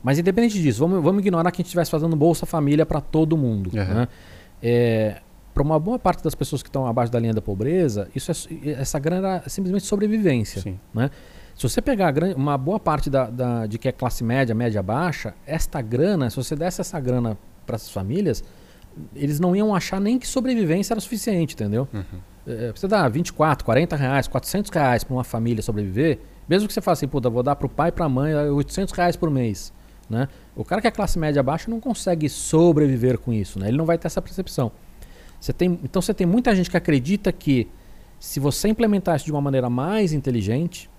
Mas 0.02 0.18
independente 0.18 0.60
disso, 0.60 0.80
vamos, 0.80 1.02
vamos 1.02 1.20
ignorar 1.20 1.50
que 1.50 1.56
a 1.56 1.60
gente 1.60 1.66
estivesse 1.66 1.90
fazendo 1.90 2.16
Bolsa 2.16 2.46
Família 2.46 2.86
para 2.86 3.00
todo 3.00 3.36
mundo. 3.36 3.70
Uhum. 3.74 3.94
Né? 3.94 4.08
É, 4.62 5.20
para 5.52 5.62
uma 5.62 5.78
boa 5.78 5.98
parte 5.98 6.22
das 6.22 6.34
pessoas 6.34 6.62
que 6.62 6.68
estão 6.68 6.86
abaixo 6.86 7.12
da 7.12 7.18
linha 7.18 7.34
da 7.34 7.42
pobreza, 7.42 8.08
isso 8.14 8.30
é, 8.30 8.70
essa 8.70 8.98
grana 8.98 9.42
é 9.44 9.48
simplesmente 9.48 9.84
sobrevivência. 9.84 10.62
Sim. 10.62 10.78
Né? 10.94 11.10
Se 11.54 11.68
você 11.68 11.82
pegar 11.82 12.14
uma 12.36 12.56
boa 12.56 12.80
parte 12.80 13.10
da, 13.10 13.28
da, 13.28 13.66
de 13.66 13.78
que 13.78 13.88
é 13.88 13.92
classe 13.92 14.24
média, 14.24 14.54
média 14.54 14.82
baixa, 14.82 15.34
esta 15.46 15.82
grana, 15.82 16.30
se 16.30 16.36
você 16.36 16.56
desse 16.56 16.80
essa 16.80 16.98
grana 16.98 17.36
para 17.66 17.76
essas 17.76 17.90
famílias, 17.90 18.42
eles 19.14 19.38
não 19.38 19.54
iam 19.54 19.74
achar 19.74 20.00
nem 20.00 20.18
que 20.18 20.26
sobrevivência 20.26 20.94
era 20.94 21.00
suficiente, 21.00 21.54
entendeu? 21.54 21.86
Uhum. 21.92 22.20
É, 22.46 22.72
você 22.74 22.88
dá 22.88 23.06
24, 23.06 23.64
40 23.64 23.96
reais, 23.96 24.26
400 24.26 24.70
reais 24.70 25.04
para 25.04 25.14
uma 25.14 25.24
família 25.24 25.62
sobreviver, 25.62 26.18
mesmo 26.48 26.66
que 26.66 26.72
você 26.72 26.80
faça 26.80 27.00
assim, 27.04 27.08
puta, 27.08 27.28
vou 27.28 27.42
dar 27.42 27.54
para 27.56 27.66
o 27.66 27.70
pai 27.70 27.90
e 27.90 27.92
para 27.92 28.06
a 28.06 28.08
mãe 28.08 28.34
800 28.34 28.94
reais 28.94 29.16
por 29.16 29.30
mês. 29.30 29.72
Né? 30.10 30.28
O 30.56 30.64
cara 30.64 30.82
que 30.82 30.88
é 30.88 30.90
classe 30.90 31.18
média 31.18 31.40
baixa 31.40 31.70
não 31.70 31.78
consegue 31.78 32.28
sobreviver 32.28 33.16
com 33.16 33.32
isso, 33.32 33.60
né? 33.60 33.68
ele 33.68 33.76
não 33.76 33.86
vai 33.86 33.96
ter 33.96 34.08
essa 34.08 34.20
percepção. 34.20 34.72
Você 35.40 35.52
tem, 35.52 35.78
então 35.84 36.02
você 36.02 36.12
tem 36.12 36.26
muita 36.26 36.54
gente 36.54 36.68
que 36.68 36.76
acredita 36.76 37.32
que 37.32 37.68
se 38.18 38.40
você 38.40 38.68
implementar 38.68 39.16
isso 39.16 39.24
de 39.24 39.32
uma 39.32 39.40
maneira 39.40 39.70
mais 39.70 40.12
inteligente, 40.12 40.90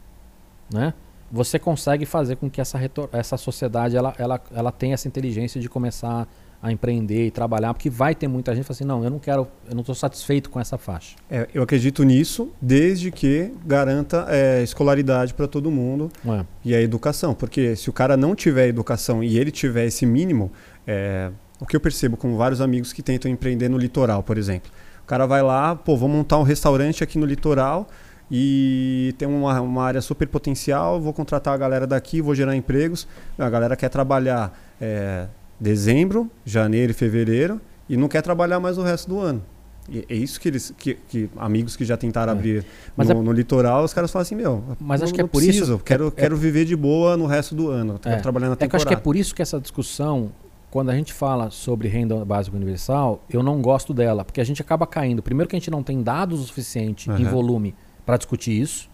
né, 0.74 0.93
você 1.32 1.60
consegue 1.60 2.06
fazer 2.06 2.38
com 2.38 2.50
que 2.50 2.60
essa, 2.60 2.80
essa 3.12 3.38
sociedade 3.38 3.95
ela, 3.95 4.15
ela, 4.17 4.41
ela 4.52 4.71
tenha 4.71 4.95
essa 4.95 5.08
inteligência 5.08 5.62
de 5.62 5.69
começar 5.69 6.28
a 6.62 6.71
empreender 6.71 7.26
e 7.26 7.32
trabalhar, 7.32 7.74
porque 7.74 7.89
vai 7.89 8.13
ter 8.13 8.28
muita 8.28 8.54
gente 8.54 8.63
que 8.63 8.67
fala 8.67 8.76
assim, 8.76 8.86
não, 8.86 9.04
eu 9.04 9.10
não 9.10 9.17
quero, 9.17 9.47
eu 9.67 9.74
não 9.74 9.82
estou 9.82 9.95
satisfeito 9.95 10.50
com 10.50 10.60
essa 10.60 10.78
faixa. 10.78 11.15
É, 11.30 11.47
eu 11.54 11.63
acredito 11.63 12.04
nisso, 12.04 12.52
desde 12.62 13.10
que 13.10 13.52
garanta 13.65 14.28
é, 14.30 14.62
escolaridade 14.62 15.34
para 15.34 15.47
todo 15.47 15.71
mundo 15.71 16.12
é. 16.26 16.45
e 16.63 16.76
a 16.76 16.82
educação, 16.82 17.34
porque 17.34 17.76
se 17.76 17.89
o 17.89 17.93
cara 17.93 18.15
não 18.15 18.36
tiver 18.36 18.67
educação 18.67 19.24
e 19.24 19.39
ele 19.39 19.50
tiver 19.50 19.86
esse 19.86 20.06
mínimo, 20.06 20.52
é, 20.86 21.32
o 21.60 21.65
que 21.65 21.76
eu 21.76 21.80
percebo 21.80 22.15
com 22.15 22.38
vários 22.38 22.62
amigos 22.62 22.93
que 22.93 23.02
tentam 23.02 23.30
empreender 23.32 23.67
no 23.67 23.78
litoral, 23.78 24.21
por 24.21 24.38
exemplo. 24.38 24.71
O 25.04 25.08
cara 25.08 25.26
vai 25.26 25.41
lá, 25.41 25.76
pô, 25.76 25.97
vou 25.97 26.08
montar 26.08 26.38
um 26.38 26.43
restaurante 26.43 27.04
aqui 27.04 27.17
no 27.17 27.26
litoral 27.26 27.88
e 28.30 29.13
tem 29.17 29.28
uma, 29.28 29.60
uma 29.60 29.84
área 29.84 30.00
super 30.00 30.28
potencial, 30.28 31.02
vou 31.02 31.12
contratar 31.12 31.54
a 31.54 31.58
galera 31.58 31.86
daqui, 31.86 32.21
vou 32.21 32.34
gerar 32.34 32.56
empregos. 32.56 33.08
A 33.38 33.50
galera 33.50 33.76
quer 33.76 33.89
trabalhar 33.89 34.58
é, 34.80 35.28
dezembro, 35.62 36.30
janeiro 36.43 36.91
e 36.91 36.93
fevereiro 36.93 37.62
e 37.88 37.95
não 37.95 38.08
quer 38.08 38.21
trabalhar 38.21 38.60
mais 38.60 38.78
o 38.78 38.82
resto 38.82 39.08
do 39.08 39.19
ano. 39.19 39.43
E 39.89 40.06
é 40.10 40.15
isso 40.15 40.39
que 40.39 40.47
eles, 40.47 40.74
que, 40.78 40.95
que 41.08 41.30
amigos 41.38 41.76
que 41.76 41.86
já 41.86 41.97
tentaram 41.97 42.34
é. 42.34 42.36
abrir 42.36 42.65
no, 42.97 43.04
é... 43.04 43.13
no, 43.13 43.32
litoral, 43.32 43.84
os 43.84 43.93
caras 43.93 44.12
falam 44.12 44.24
assim, 44.24 44.36
meu, 44.36 44.63
mas 44.80 45.02
acho 45.02 45.13
que 45.13 45.21
é 45.21 45.24
por 45.24 45.41
preciso, 45.41 45.76
isso, 45.76 45.84
quero, 45.84 46.08
é, 46.08 46.12
quero 46.12 46.36
viver 46.36 46.65
de 46.65 46.76
boa 46.76 47.15
no 47.15 47.26
resto 47.26 47.54
do 47.54 47.69
ano, 47.69 48.00
quero 48.00 48.15
é. 48.15 48.19
trabalhar 48.19 48.50
na 48.50 48.56
temporada. 48.56 48.65
É 48.65 48.69
que 48.69 48.76
eu 48.76 48.78
acho 48.78 48.88
que 48.88 48.93
é 48.93 48.97
por 48.97 49.15
isso 49.15 49.36
que 49.36 49.41
essa 49.41 49.60
discussão 49.60 50.32
quando 50.71 50.89
a 50.89 50.95
gente 50.95 51.12
fala 51.12 51.52
sobre 51.52 51.89
renda 51.89 52.24
básica 52.24 52.56
universal, 52.56 53.21
eu 53.30 53.43
não 53.43 53.62
gosto 53.62 53.93
dela, 53.93 54.24
porque 54.24 54.39
a 54.39 54.43
gente 54.43 54.62
acaba 54.62 54.88
caindo. 54.88 55.21
Primeiro, 55.21 55.50
que 55.50 55.56
a 55.56 55.60
gente 55.60 55.69
não 55.69 55.84
tem 55.84 56.02
dados 56.02 56.39
o 56.39 56.43
suficiente 56.45 57.10
uhum. 57.10 57.17
em 57.17 57.26
volume 57.26 57.76
para 58.06 58.15
discutir 58.15 58.60
isso. 58.60 58.89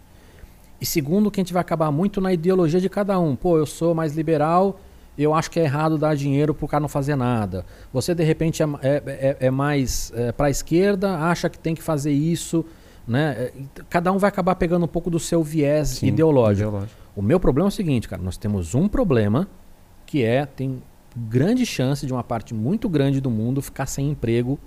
E 0.81 0.85
segundo, 0.85 1.29
que 1.29 1.39
a 1.39 1.43
gente 1.43 1.53
vai 1.53 1.61
acabar 1.61 1.91
muito 1.91 2.19
na 2.19 2.33
ideologia 2.33 2.81
de 2.81 2.89
cada 2.89 3.19
um. 3.19 3.35
Pô, 3.35 3.59
eu 3.59 3.65
sou 3.67 3.93
mais 3.93 4.15
liberal, 4.15 4.79
eu 5.17 5.33
acho 5.33 5.49
que 5.49 5.59
é 5.59 5.63
errado 5.63 5.97
dar 5.97 6.15
dinheiro 6.15 6.53
para 6.53 6.65
o 6.65 6.67
cara 6.67 6.81
não 6.81 6.89
fazer 6.89 7.15
nada. 7.15 7.65
Você, 7.91 8.13
de 8.13 8.23
repente, 8.23 8.61
é, 8.61 8.65
é, 8.81 9.03
é, 9.05 9.37
é 9.47 9.51
mais 9.51 10.11
é, 10.15 10.31
para 10.31 10.47
a 10.47 10.49
esquerda, 10.49 11.17
acha 11.17 11.49
que 11.49 11.57
tem 11.57 11.73
que 11.73 11.81
fazer 11.81 12.11
isso. 12.11 12.65
Né? 13.07 13.35
É, 13.37 13.53
cada 13.89 14.11
um 14.11 14.17
vai 14.17 14.27
acabar 14.27 14.55
pegando 14.55 14.85
um 14.85 14.87
pouco 14.87 15.09
do 15.09 15.19
seu 15.19 15.43
viés 15.43 15.89
Sim, 15.89 16.07
ideológico. 16.07 16.67
ideológico. 16.67 17.01
O 17.15 17.21
meu 17.21 17.39
problema 17.39 17.67
é 17.67 17.69
o 17.69 17.71
seguinte, 17.71 18.07
cara. 18.07 18.21
Nós 18.21 18.37
temos 18.37 18.75
um 18.75 18.87
problema 18.87 19.47
que 20.05 20.23
é... 20.23 20.45
tem 20.45 20.81
grande 21.17 21.65
chance 21.65 22.05
de 22.05 22.13
uma 22.13 22.23
parte 22.23 22.53
muito 22.53 22.87
grande 22.87 23.19
do 23.19 23.31
mundo 23.31 23.61
ficar 23.61 23.87
sem 23.87 24.11
emprego 24.11 24.59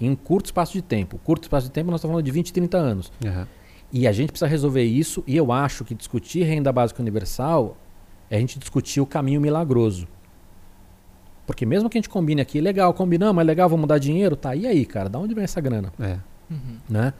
em 0.00 0.10
um 0.10 0.16
curto 0.16 0.46
espaço 0.46 0.72
de 0.72 0.82
tempo. 0.82 1.18
Curto 1.18 1.44
espaço 1.44 1.66
de 1.66 1.72
tempo, 1.72 1.90
nós 1.90 2.00
estamos 2.00 2.12
falando 2.12 2.24
de 2.24 2.30
20, 2.30 2.52
30 2.52 2.76
anos. 2.76 3.12
Uhum. 3.24 3.46
E 3.92 4.06
a 4.06 4.12
gente 4.12 4.30
precisa 4.32 4.48
resolver 4.48 4.82
isso, 4.82 5.22
e 5.26 5.36
eu 5.36 5.52
acho 5.52 5.84
que 5.84 5.94
discutir 5.94 6.42
renda 6.42 6.72
básica 6.72 7.00
universal 7.00 7.76
é 8.30 8.36
a 8.36 8.40
gente 8.40 8.58
discutir 8.58 9.00
o 9.00 9.06
caminho 9.06 9.40
milagroso. 9.40 10.06
Porque 11.46 11.64
mesmo 11.64 11.88
que 11.88 11.96
a 11.96 12.00
gente 12.00 12.08
combine 12.08 12.40
aqui, 12.40 12.60
legal, 12.60 12.92
combinamos, 12.92 13.40
é 13.40 13.44
legal, 13.44 13.68
vamos 13.68 13.86
dar 13.86 13.98
dinheiro, 13.98 14.34
tá, 14.34 14.54
e 14.54 14.66
aí, 14.66 14.84
cara, 14.84 15.08
da 15.08 15.18
onde 15.18 15.34
vem 15.34 15.44
essa 15.44 15.60
grana? 15.60 15.92
É. 16.00 16.18
Uhum. 16.50 16.78
Né? 16.88 17.12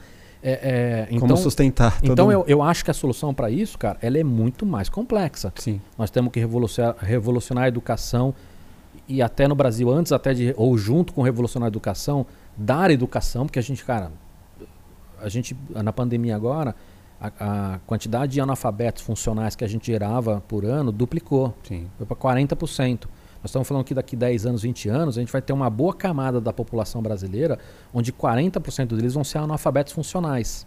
É, 0.42 0.52
é, 0.52 1.06
então, 1.10 1.28
Como 1.28 1.36
sustentar? 1.36 1.98
Então 2.02 2.30
eu, 2.30 2.44
eu 2.46 2.62
acho 2.62 2.84
que 2.84 2.90
a 2.90 2.94
solução 2.94 3.32
para 3.32 3.50
isso, 3.50 3.78
cara, 3.78 3.98
ela 4.02 4.18
é 4.18 4.24
muito 4.24 4.66
mais 4.66 4.88
complexa. 4.88 5.52
Sim. 5.56 5.80
Nós 5.96 6.10
temos 6.10 6.32
que 6.32 6.38
revolucionar, 6.38 6.96
revolucionar 7.00 7.64
a 7.64 7.68
educação 7.68 8.34
e 9.08 9.22
até 9.22 9.48
no 9.48 9.54
Brasil, 9.54 9.90
antes 9.90 10.12
até 10.12 10.34
de, 10.34 10.54
ou 10.56 10.76
junto 10.76 11.12
com 11.12 11.22
revolucionar 11.22 11.66
a 11.66 11.68
educação, 11.68 12.26
dar 12.56 12.90
educação, 12.90 13.46
porque 13.46 13.58
a 13.58 13.62
gente, 13.62 13.84
cara, 13.84 14.10
a 15.20 15.28
gente, 15.28 15.56
na 15.70 15.92
pandemia 15.92 16.36
agora, 16.36 16.74
a, 17.20 17.74
a 17.74 17.78
quantidade 17.80 18.32
de 18.32 18.40
analfabetos 18.40 19.02
funcionais 19.02 19.56
que 19.56 19.64
a 19.64 19.68
gente 19.68 19.86
gerava 19.86 20.42
por 20.46 20.64
ano 20.64 20.92
duplicou. 20.92 21.54
Sim. 21.64 21.88
Foi 21.96 22.06
para 22.06 22.16
40%. 22.16 23.04
Nós 23.42 23.50
estamos 23.50 23.68
falando 23.68 23.84
que 23.84 23.94
daqui 23.94 24.16
10 24.16 24.46
anos, 24.46 24.62
20 24.62 24.88
anos, 24.88 25.16
a 25.16 25.20
gente 25.20 25.30
vai 25.30 25.40
ter 25.40 25.52
uma 25.52 25.70
boa 25.70 25.94
camada 25.94 26.40
da 26.40 26.52
população 26.52 27.00
brasileira, 27.00 27.58
onde 27.92 28.12
40% 28.12 28.96
deles 28.96 29.14
vão 29.14 29.22
ser 29.22 29.38
analfabetos 29.38 29.92
funcionais. 29.92 30.66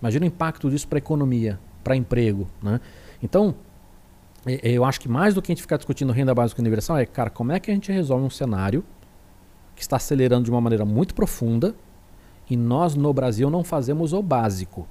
Imagina 0.00 0.24
o 0.24 0.28
impacto 0.28 0.68
disso 0.68 0.86
para 0.86 0.98
a 0.98 1.00
economia, 1.00 1.58
para 1.82 1.96
emprego. 1.96 2.46
Né? 2.62 2.80
Então, 3.22 3.54
eu 4.62 4.84
acho 4.84 5.00
que 5.00 5.08
mais 5.08 5.34
do 5.34 5.40
que 5.40 5.50
a 5.50 5.54
gente 5.54 5.62
ficar 5.62 5.78
discutindo 5.78 6.12
renda 6.12 6.34
básica 6.34 6.60
universal 6.60 6.98
é, 6.98 7.06
cara, 7.06 7.30
como 7.30 7.52
é 7.52 7.58
que 7.58 7.70
a 7.70 7.74
gente 7.74 7.90
resolve 7.90 8.24
um 8.24 8.30
cenário 8.30 8.84
que 9.74 9.82
está 9.82 9.96
acelerando 9.96 10.44
de 10.44 10.50
uma 10.50 10.60
maneira 10.60 10.84
muito 10.84 11.14
profunda 11.14 11.74
e 12.48 12.56
nós 12.56 12.94
no 12.94 13.12
Brasil 13.12 13.48
não 13.48 13.64
fazemos 13.64 14.12
o 14.12 14.22
básico. 14.22 14.86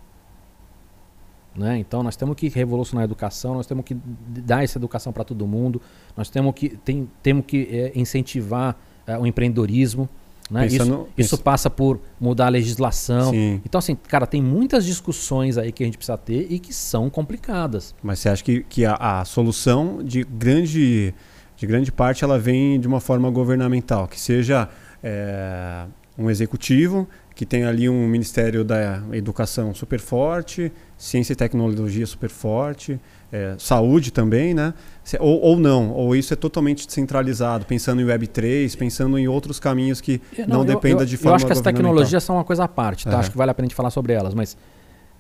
Né? 1.56 1.78
Então 1.78 2.02
nós 2.02 2.16
temos 2.16 2.36
que 2.36 2.50
revolucionar 2.50 3.04
a 3.04 3.06
educação, 3.06 3.54
nós 3.54 3.68
temos 3.68 3.86
que 3.86 3.96
dar 4.28 4.64
essa 4.64 4.80
educação 4.80 5.14
para 5.14 5.24
todo 5.24 5.46
mundo, 5.46 5.82
nós 6.18 6.30
temos 6.30 6.54
que, 6.56 6.70
tem, 6.70 7.08
temos 7.22 7.46
que 7.46 7.68
é, 7.72 7.92
incentivar 7.96 8.76
é, 9.06 9.18
o 9.18 9.26
empreendedorismo. 9.26 10.10
Né? 10.50 10.68
Pensando, 10.68 11.08
isso, 11.18 11.36
isso, 11.36 11.38
passa 11.38 11.70
por 11.70 12.00
mudar 12.20 12.48
a 12.48 12.50
legislação. 12.50 13.32
Sim. 13.32 13.62
Então, 13.66 13.80
assim, 13.80 13.96
cara, 13.96 14.28
tem 14.28 14.42
muitas 14.42 14.86
discussões 14.86 15.58
aí 15.58 15.72
que 15.72 15.84
a 15.84 15.86
gente 15.86 15.98
precisa 15.98 16.18
ter 16.18 16.48
e 16.52 16.60
que 16.60 16.74
são 16.74 17.10
complicadas. 17.10 17.96
Mas 18.04 18.20
você 18.20 18.30
acha 18.30 18.44
que, 18.44 18.64
que 18.64 18.86
a, 18.86 18.96
a 18.96 19.26
solução 19.26 20.04
de 20.04 20.24
grande, 20.24 21.14
de 21.56 21.68
grande 21.68 21.92
parte 21.92 22.24
ela 22.24 22.38
vem 22.38 22.80
de 22.80 22.88
uma 22.88 23.00
forma 23.00 23.30
governamental, 23.30 24.08
que 24.08 24.20
seja 24.20 24.70
é, 25.02 25.86
um 26.18 26.30
executivo 26.30 27.08
que 27.36 27.46
tem 27.46 27.64
ali 27.64 27.90
um 27.90 28.08
Ministério 28.08 28.64
da 28.64 29.02
Educação 29.12 29.74
super 29.74 30.00
forte, 30.00 30.72
Ciência 30.98 31.34
e 31.34 31.36
Tecnologia 31.36 32.06
super 32.06 32.30
forte, 32.30 33.00
é, 33.32 33.56
saúde 33.58 34.12
também, 34.12 34.54
né? 34.54 34.74
Ou, 35.20 35.42
ou 35.42 35.60
não, 35.60 35.92
ou 35.92 36.16
isso 36.16 36.34
é 36.34 36.38
totalmente 36.38 36.86
descentralizado, 36.86 37.66
pensando 37.66 38.02
em 38.02 38.06
Web3, 38.06 38.78
pensando 38.78 39.18
em 39.18 39.28
outros 39.28 39.60
caminhos 39.60 40.00
que 40.00 40.22
não, 40.48 40.60
não 40.60 40.66
dependa 40.66 41.06
de 41.06 41.18
forma 41.18 41.32
Eu 41.32 41.36
acho 41.38 41.46
que 41.48 41.52
as 41.52 41.62
tecnologias 41.62 42.24
são 42.24 42.36
uma 42.36 42.44
coisa 42.44 42.66
à 42.66 42.68
parte, 42.68 43.06
tá? 43.06 43.14
É. 43.14 43.16
Acho 43.16 43.32
que 43.32 43.38
vale 43.38 43.50
a 43.50 43.54
pena 43.54 43.66
a 43.66 43.68
gente 43.70 43.76
falar 43.76 43.90
sobre 43.90 44.14
elas, 44.14 44.36
mas 44.36 44.56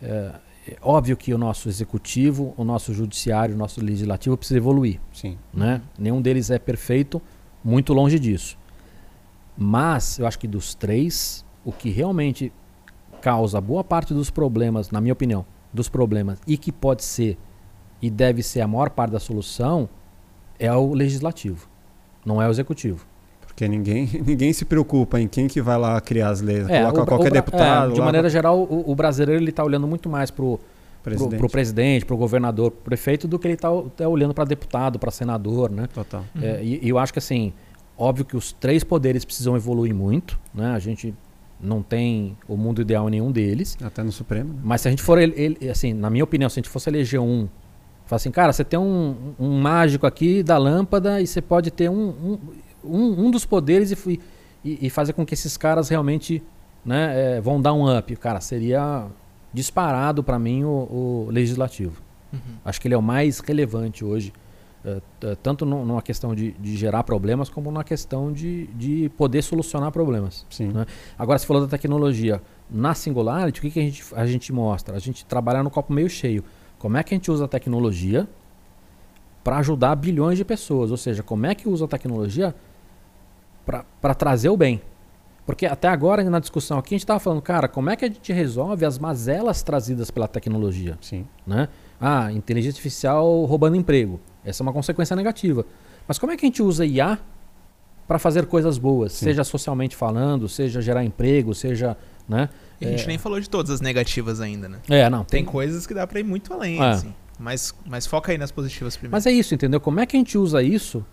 é, 0.02 0.32
é, 0.68 0.78
óbvio 0.82 1.18
que 1.18 1.34
o 1.34 1.38
nosso 1.38 1.68
executivo, 1.68 2.54
o 2.56 2.64
nosso 2.64 2.94
judiciário, 2.94 3.56
o 3.56 3.58
nosso 3.58 3.84
legislativo 3.84 4.38
precisa 4.38 4.60
evoluir. 4.60 5.00
Sim. 5.12 5.38
Né? 5.52 5.82
Nenhum 5.98 6.22
deles 6.22 6.52
é 6.52 6.60
perfeito, 6.60 7.20
muito 7.64 7.94
longe 7.94 8.20
disso. 8.20 8.58
Mas 9.58 10.20
eu 10.20 10.28
acho 10.28 10.38
que 10.38 10.48
dos 10.48 10.76
três, 10.76 11.44
o 11.64 11.72
que 11.72 11.90
realmente 11.90 12.52
causa 13.22 13.60
boa 13.62 13.84
parte 13.84 14.14
dos 14.14 14.30
problemas, 14.30 14.92
na 14.92 15.00
minha 15.00 15.14
opinião, 15.14 15.46
dos 15.74 15.90
problemas, 15.90 16.40
e 16.46 16.58
que 16.58 16.72
pode 16.72 17.04
ser 17.04 17.38
e 18.02 18.10
deve 18.10 18.44
ser 18.44 18.62
a 18.62 18.68
maior 18.68 18.90
parte 18.90 19.12
da 19.12 19.20
solução, 19.20 19.88
é 20.60 20.72
o 20.74 20.94
legislativo, 20.94 21.68
não 22.26 22.42
é 22.42 22.48
o 22.48 22.52
executivo. 22.52 23.06
Porque 23.48 23.68
ninguém, 23.68 24.10
ninguém 24.26 24.52
se 24.52 24.66
preocupa 24.66 25.20
em 25.20 25.28
quem 25.28 25.48
que 25.48 25.62
vai 25.62 25.78
lá 25.78 26.00
criar 26.02 26.30
as 26.30 26.42
leis. 26.42 26.68
É, 26.68 26.82
Coloca 26.82 27.04
o, 27.04 27.06
qualquer 27.06 27.32
o, 27.32 27.34
deputado. 27.34 27.92
É, 27.92 27.94
de 27.96 28.02
maneira 28.02 28.30
geral, 28.30 28.60
o, 28.60 28.92
o 28.92 28.96
brasileiro 28.96 29.44
está 29.48 29.64
olhando 29.64 29.88
muito 29.88 30.10
mais 30.10 30.30
para 30.30 30.44
o 30.44 30.60
presidente, 31.02 31.38
pro, 31.38 31.50
presidente, 31.50 32.06
pro 32.06 32.18
governador, 32.18 32.72
pro 32.72 32.82
prefeito, 32.82 33.28
do 33.28 33.40
que 33.40 33.48
ele 33.48 33.54
está 33.54 33.70
tá 33.96 34.08
olhando 34.08 34.34
para 34.34 34.44
deputado, 34.44 35.00
para 35.00 35.12
senador, 35.12 35.72
né? 35.72 35.88
Total. 35.94 36.26
É, 36.42 36.54
uhum. 36.54 36.60
e, 36.62 36.86
e, 36.86 36.90
eu 36.90 36.98
acho 36.98 37.14
que 37.14 37.20
assim, 37.20 37.54
Óbvio 37.98 38.26
que 38.26 38.36
os 38.36 38.52
três 38.52 38.84
poderes 38.84 39.24
precisam 39.24 39.56
evoluir 39.56 39.94
muito, 39.94 40.40
né? 40.54 40.72
A 40.72 40.80
gente 40.80 41.14
não 41.64 41.82
tem 41.82 42.38
o 42.48 42.58
mundo 42.58 42.82
ideal 42.82 43.08
em 43.08 43.12
nenhum 43.12 43.32
deles. 43.32 43.78
Até 43.82 44.04
no 44.04 44.12
Supremo. 44.12 44.54
Né? 44.54 44.60
Mas 44.64 44.82
se 44.82 44.88
a 44.88 44.92
gente 44.92 45.02
for, 45.02 45.18
ele, 45.18 45.34
ele, 45.36 45.70
assim, 45.70 45.94
na 45.94 46.10
minha 46.10 46.24
opinião, 46.24 46.50
se 46.50 46.60
a 46.60 46.62
gente 46.62 46.70
fosse 46.70 46.90
eleger 46.90 47.20
um, 47.20 47.48
fala 48.06 48.18
assim, 48.18 48.32
cara, 48.32 48.52
você 48.52 48.64
tem 48.64 48.80
um, 48.80 49.34
um 49.40 49.60
mágico 49.62 50.06
aqui 50.06 50.44
da 50.44 50.58
lâmpada 50.58 51.22
e 51.22 51.28
você 51.28 51.42
pode 51.42 51.72
ter 51.72 51.90
um, 51.90 52.38
um, 52.84 53.26
um 53.26 53.32
dos 53.32 53.46
poderes 53.46 53.92
e, 53.92 54.20
e, 54.64 54.88
e, 54.88 54.90
fazer 54.90 55.14
com 55.14 55.26
que 55.26 55.34
esses 55.34 55.56
caras 55.56 55.90
realmente 55.90 56.44
né, 56.86 57.38
é, 57.38 57.42
vão 57.42 57.62
dar 57.62 57.74
um 57.74 57.98
up. 57.98 58.16
Cara, 58.18 58.42
seria 58.42 59.08
disparado 59.54 60.24
para 60.24 60.38
mim 60.38 60.64
o, 60.64 60.68
o 60.70 61.28
legislativo. 61.32 62.02
Uhum. 62.32 62.40
Acho 62.66 62.82
que 62.82 62.88
ele 62.88 62.96
é 62.96 62.98
o 62.98 63.02
mais 63.02 63.40
relevante 63.40 64.04
hoje 64.04 64.34
tanto 65.42 65.66
numa 65.66 66.02
questão 66.02 66.36
de, 66.36 66.52
de, 66.54 66.76
gerar 66.76 67.04
problemas, 67.04 67.50
como 67.50 67.72
na 67.72 67.84
questão 67.84 68.34
de, 68.34 68.68
de 68.68 69.10
poder 69.18 69.42
solucionar 69.42 69.92
problemas. 69.92 70.46
Né? 70.60 70.86
Agora, 71.18 71.40
você 71.40 71.46
falou 71.46 71.64
da 71.64 71.70
tecnologia. 71.70 72.42
Na 72.70 72.94
Singularity, 72.94 73.60
o 73.60 73.62
que, 73.62 73.72
que 73.72 73.80
a, 73.80 73.84
gente, 73.84 74.04
a 74.14 74.26
gente 74.26 74.52
mostra? 74.52 74.96
A 74.96 75.00
gente 75.00 75.26
trabalha 75.26 75.64
no 75.64 75.70
copo 75.70 75.94
meio 75.94 76.10
cheio. 76.10 76.44
Como 76.80 76.98
é 76.98 77.04
que 77.04 77.14
a 77.14 77.18
gente 77.18 77.32
usa 77.32 77.46
a 77.46 77.48
tecnologia 77.48 78.28
para 79.44 79.58
ajudar 79.58 79.96
bilhões 79.96 80.38
de 80.38 80.44
pessoas? 80.44 80.92
Ou 80.92 80.98
seja, 80.98 81.24
como 81.24 81.46
é 81.46 81.56
que 81.56 81.70
usa 81.70 81.86
a 81.86 81.88
tecnologia 81.88 82.54
para 83.66 84.14
trazer 84.14 84.50
o 84.50 84.58
bem? 84.58 84.82
Porque 85.46 85.66
até 85.66 85.88
agora, 85.88 86.24
na 86.30 86.40
discussão 86.40 86.78
aqui, 86.78 86.96
a 86.96 86.98
gente 86.98 87.04
estava 87.04 87.20
falando, 87.20 87.42
cara, 87.42 87.68
como 87.68 87.90
é 87.90 87.96
que 87.96 88.06
a 88.06 88.08
gente 88.08 88.32
resolve 88.32 88.86
as 88.86 88.98
mazelas 88.98 89.62
trazidas 89.62 90.10
pela 90.10 90.28
tecnologia? 90.28 90.98
Sim. 91.02 91.28
Né? 91.46 91.68
Ah, 92.00 92.32
inteligência 92.32 92.78
artificial 92.78 93.44
roubando 93.46 93.76
emprego. 93.76 94.20
Essa 94.46 94.62
é 94.62 94.64
uma 94.64 94.74
consequência 94.74 95.16
negativa. 95.16 95.66
Mas 96.08 96.18
como 96.18 96.32
é 96.32 96.38
que 96.38 96.46
a 96.46 96.48
gente 96.48 96.62
usa 96.62 96.86
IA 96.86 97.20
para 98.08 98.20
fazer 98.20 98.46
coisas 98.46 98.78
boas, 98.78 99.14
Sim. 99.14 99.26
seja 99.26 99.44
socialmente 99.44 99.96
falando, 99.96 100.50
seja 100.50 100.82
gerar 100.82 101.04
emprego, 101.04 101.54
seja, 101.56 101.98
né? 102.28 102.50
E 102.80 102.86
a 102.86 102.90
gente 102.90 103.04
é... 103.04 103.08
nem 103.08 103.18
falou 103.18 103.40
de 103.40 103.50
todas 103.50 103.72
as 103.72 103.82
negativas 103.82 104.42
ainda, 104.42 104.68
né? 104.68 104.80
É, 104.90 105.10
não. 105.10 105.24
Tem, 105.24 105.44
tem... 105.44 105.52
coisas 105.52 105.88
que 105.88 105.94
dá 105.94 106.06
para 106.06 106.20
ir 106.20 106.24
muito 106.24 106.54
além, 106.54 106.82
é. 106.82 106.90
assim. 106.90 107.14
Mas, 107.40 107.74
mas 107.86 108.06
foca 108.06 108.32
aí 108.32 108.38
nas 108.38 108.52
positivas 108.52 108.96
primeiro. 108.96 109.12
Mas 109.12 109.26
é 109.26 109.32
isso, 109.32 109.54
entendeu? 109.54 109.80
Como 109.80 110.00
é 110.00 110.06
que 110.06 110.16
a 110.16 110.20
gente 110.20 110.38
usa 110.38 110.62
isso 110.62 111.06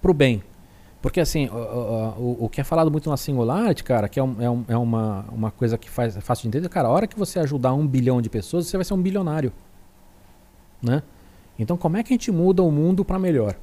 pro 0.00 0.14
bem? 0.14 0.42
Porque 1.02 1.20
assim, 1.20 1.48
o, 1.48 1.54
o, 2.18 2.44
o 2.44 2.48
que 2.48 2.60
é 2.60 2.64
falado 2.64 2.90
muito 2.90 3.08
na 3.08 3.16
Singularity, 3.16 3.84
cara, 3.84 4.08
que 4.08 4.18
é, 4.18 4.22
um, 4.22 4.42
é, 4.42 4.50
um, 4.50 4.64
é, 4.68 4.76
uma, 4.76 5.24
uma 5.30 5.50
coisa 5.50 5.76
que 5.76 5.88
faz, 5.88 6.16
é 6.16 6.20
fácil 6.20 6.42
de 6.42 6.48
entender, 6.48 6.68
cara, 6.68 6.88
a 6.88 6.90
hora 6.90 7.06
que 7.06 7.18
você 7.18 7.38
ajudar 7.38 7.72
um 7.74 7.86
bilhão 7.86 8.20
de 8.20 8.28
pessoas, 8.28 8.66
você 8.66 8.76
vai 8.76 8.84
ser 8.84 8.94
um 8.94 9.00
bilionário. 9.00 9.52
Né? 10.82 11.02
Então, 11.58 11.76
como 11.76 11.96
é 11.96 12.02
que 12.02 12.12
a 12.12 12.14
gente 12.14 12.30
muda 12.30 12.62
o 12.62 12.70
mundo 12.70 13.04
para 13.04 13.18
melhor? 13.18 13.56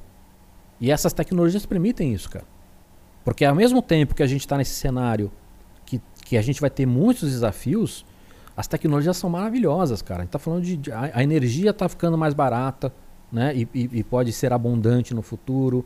E 0.80 0.90
essas 0.90 1.12
tecnologias 1.12 1.64
permitem 1.64 2.12
isso, 2.12 2.28
cara. 2.28 2.44
Porque 3.24 3.44
ao 3.44 3.54
mesmo 3.54 3.80
tempo 3.80 4.14
que 4.14 4.22
a 4.22 4.26
gente 4.26 4.40
está 4.40 4.58
nesse 4.58 4.74
cenário 4.74 5.30
que, 5.86 6.00
que 6.24 6.36
a 6.36 6.42
gente 6.42 6.60
vai 6.60 6.70
ter 6.70 6.86
muitos 6.86 7.30
desafios, 7.30 8.04
as 8.56 8.66
tecnologias 8.66 9.16
são 9.16 9.30
maravilhosas, 9.30 10.02
cara. 10.02 10.20
A 10.20 10.22
gente 10.22 10.28
está 10.28 10.38
falando 10.38 10.62
de, 10.62 10.76
de 10.76 10.92
a, 10.92 11.10
a, 11.14 11.22
energia 11.22 11.70
está 11.70 11.88
ficando 11.88 12.18
mais 12.18 12.34
barata, 12.34 12.92
né? 13.32 13.54
E, 13.54 13.68
e, 13.74 13.90
e, 13.92 14.04
pode 14.04 14.32
ser 14.32 14.52
abundante 14.52 15.14
no 15.14 15.22
futuro. 15.22 15.84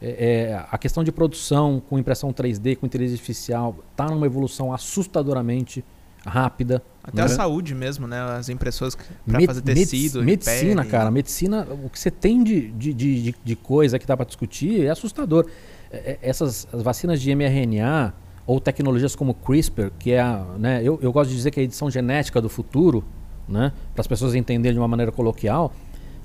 É, 0.00 0.50
é, 0.50 0.66
a 0.70 0.78
questão 0.78 1.02
de 1.02 1.10
produção 1.10 1.82
com 1.88 1.98
impressão 1.98 2.32
3D, 2.32 2.76
com 2.76 2.86
inteligência 2.86 3.20
artificial, 3.20 3.76
está 3.90 4.06
numa 4.06 4.26
evolução 4.26 4.72
assustadoramente 4.72 5.84
rápida. 6.24 6.82
Até 7.06 7.18
né? 7.18 7.24
a 7.24 7.28
saúde 7.28 7.74
mesmo, 7.74 8.06
né? 8.06 8.20
As 8.20 8.48
impressoras 8.48 8.96
para 9.26 9.40
fazer 9.46 9.62
tecido. 9.62 10.22
medicina, 10.24 10.82
pele. 10.82 10.90
cara. 10.90 11.10
Medicina, 11.10 11.66
o 11.84 11.88
que 11.88 11.98
você 11.98 12.10
tem 12.10 12.42
de, 12.42 12.70
de, 12.72 12.92
de, 12.92 13.34
de 13.44 13.56
coisa 13.56 13.98
que 13.98 14.06
dá 14.06 14.16
para 14.16 14.26
discutir 14.26 14.84
é 14.84 14.90
assustador. 14.90 15.46
É, 15.90 15.96
é, 15.96 16.18
essas 16.20 16.66
vacinas 16.72 17.20
de 17.20 17.32
mRNA 17.34 18.12
ou 18.44 18.60
tecnologias 18.60 19.14
como 19.14 19.34
CRISPR, 19.34 19.90
que 19.98 20.12
é 20.12 20.20
a, 20.20 20.44
né, 20.58 20.80
eu, 20.82 20.98
eu 21.00 21.12
gosto 21.12 21.30
de 21.30 21.36
dizer 21.36 21.50
que 21.50 21.60
é 21.60 21.62
a 21.62 21.64
edição 21.64 21.90
genética 21.90 22.40
do 22.40 22.48
futuro, 22.48 23.04
né, 23.48 23.72
para 23.94 24.00
as 24.00 24.06
pessoas 24.06 24.34
entenderem 24.34 24.74
de 24.74 24.80
uma 24.80 24.88
maneira 24.88 25.12
coloquial, 25.12 25.72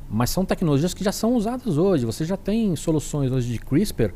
mas 0.09 0.29
são 0.29 0.43
tecnologias 0.43 0.93
que 0.93 1.03
já 1.03 1.11
são 1.11 1.35
usadas 1.35 1.77
hoje. 1.77 2.05
Você 2.05 2.25
já 2.25 2.35
tem 2.35 2.75
soluções 2.75 3.31
hoje 3.31 3.51
de 3.53 3.59
CRISPR, 3.59 4.13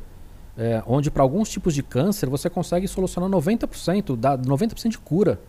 é, 0.57 0.83
onde 0.85 1.09
para 1.09 1.23
alguns 1.23 1.49
tipos 1.49 1.73
de 1.73 1.81
câncer 1.81 2.27
você 2.29 2.49
consegue 2.49 2.87
solucionar 2.87 3.29
90%, 3.29 4.15
da 4.15 4.37
90% 4.37 4.89
de 4.89 4.97
cura. 4.97 5.39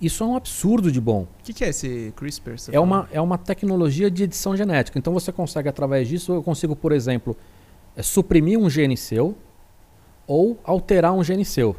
Isso 0.00 0.24
é 0.24 0.26
um 0.26 0.36
absurdo 0.36 0.90
de 0.90 1.00
bom. 1.00 1.22
O 1.22 1.42
que, 1.42 1.52
que, 1.52 1.64
é 1.64 1.68
esse 1.68 2.12
CRISPR? 2.16 2.54
É 2.72 2.80
uma, 2.80 3.08
é 3.12 3.20
uma 3.20 3.36
tecnologia 3.36 4.10
de 4.10 4.22
edição 4.22 4.56
genética. 4.56 4.98
Então 4.98 5.12
você 5.12 5.30
consegue, 5.30 5.68
através 5.68 6.08
disso, 6.08 6.32
eu 6.32 6.42
consigo, 6.42 6.74
por 6.74 6.92
exemplo, 6.92 7.36
é, 7.96 8.02
suprimir 8.02 8.58
um 8.58 8.70
gene 8.70 8.96
seu 8.96 9.36
ou 10.26 10.58
alterar 10.64 11.12
um 11.12 11.22
gene 11.22 11.44
seu. 11.44 11.76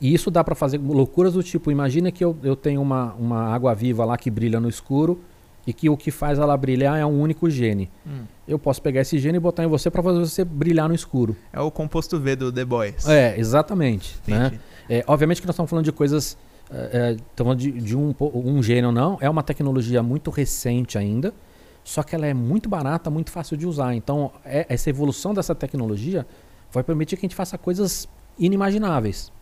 E 0.00 0.14
isso 0.14 0.30
dá 0.30 0.44
para 0.44 0.54
fazer 0.54 0.78
loucuras 0.78 1.32
do 1.32 1.42
tipo: 1.42 1.70
imagina 1.70 2.12
que 2.12 2.24
eu, 2.24 2.36
eu 2.42 2.54
tenho 2.54 2.80
uma, 2.80 3.14
uma 3.14 3.52
água 3.52 3.74
viva 3.74 4.04
lá 4.04 4.16
que 4.16 4.30
brilha 4.30 4.60
no 4.60 4.68
escuro 4.68 5.20
e 5.66 5.72
que 5.72 5.88
o 5.90 5.96
que 5.96 6.10
faz 6.10 6.38
ela 6.38 6.56
brilhar 6.56 6.98
é 6.98 7.04
um 7.04 7.20
único 7.20 7.50
gene. 7.50 7.90
Hum. 8.06 8.22
Eu 8.46 8.58
posso 8.58 8.80
pegar 8.80 9.00
esse 9.00 9.18
gene 9.18 9.36
e 9.36 9.40
botar 9.40 9.64
em 9.64 9.66
você 9.66 9.90
para 9.90 10.02
fazer 10.02 10.18
você 10.20 10.44
brilhar 10.44 10.88
no 10.88 10.94
escuro. 10.94 11.36
É 11.52 11.60
o 11.60 11.70
composto 11.70 12.18
V 12.18 12.36
do 12.36 12.52
The 12.52 12.64
Boys. 12.64 13.06
É, 13.08 13.38
exatamente. 13.38 14.16
Né? 14.26 14.58
É, 14.88 15.04
obviamente 15.06 15.40
que 15.40 15.46
nós 15.46 15.54
estamos 15.54 15.70
falando 15.70 15.84
de 15.84 15.92
coisas 15.92 16.36
é, 16.72 17.16
é 17.16 17.54
de, 17.54 17.72
de 17.72 17.96
um, 17.96 18.14
um 18.20 18.62
gênero 18.62 18.92
não, 18.92 19.18
é 19.20 19.28
uma 19.28 19.42
tecnologia 19.42 20.02
muito 20.02 20.30
recente 20.30 20.96
ainda, 20.96 21.34
só 21.82 22.02
que 22.02 22.14
ela 22.14 22.26
é 22.26 22.34
muito 22.34 22.68
barata, 22.68 23.10
muito 23.10 23.30
fácil 23.30 23.56
de 23.56 23.66
usar. 23.66 23.94
Então, 23.94 24.30
é, 24.44 24.66
essa 24.68 24.88
evolução 24.90 25.34
dessa 25.34 25.54
tecnologia 25.54 26.26
vai 26.70 26.84
permitir 26.84 27.16
que 27.16 27.26
a 27.26 27.28
gente 27.28 27.34
faça 27.34 27.58
coisas 27.58 28.08
inimagináveis. 28.38 29.32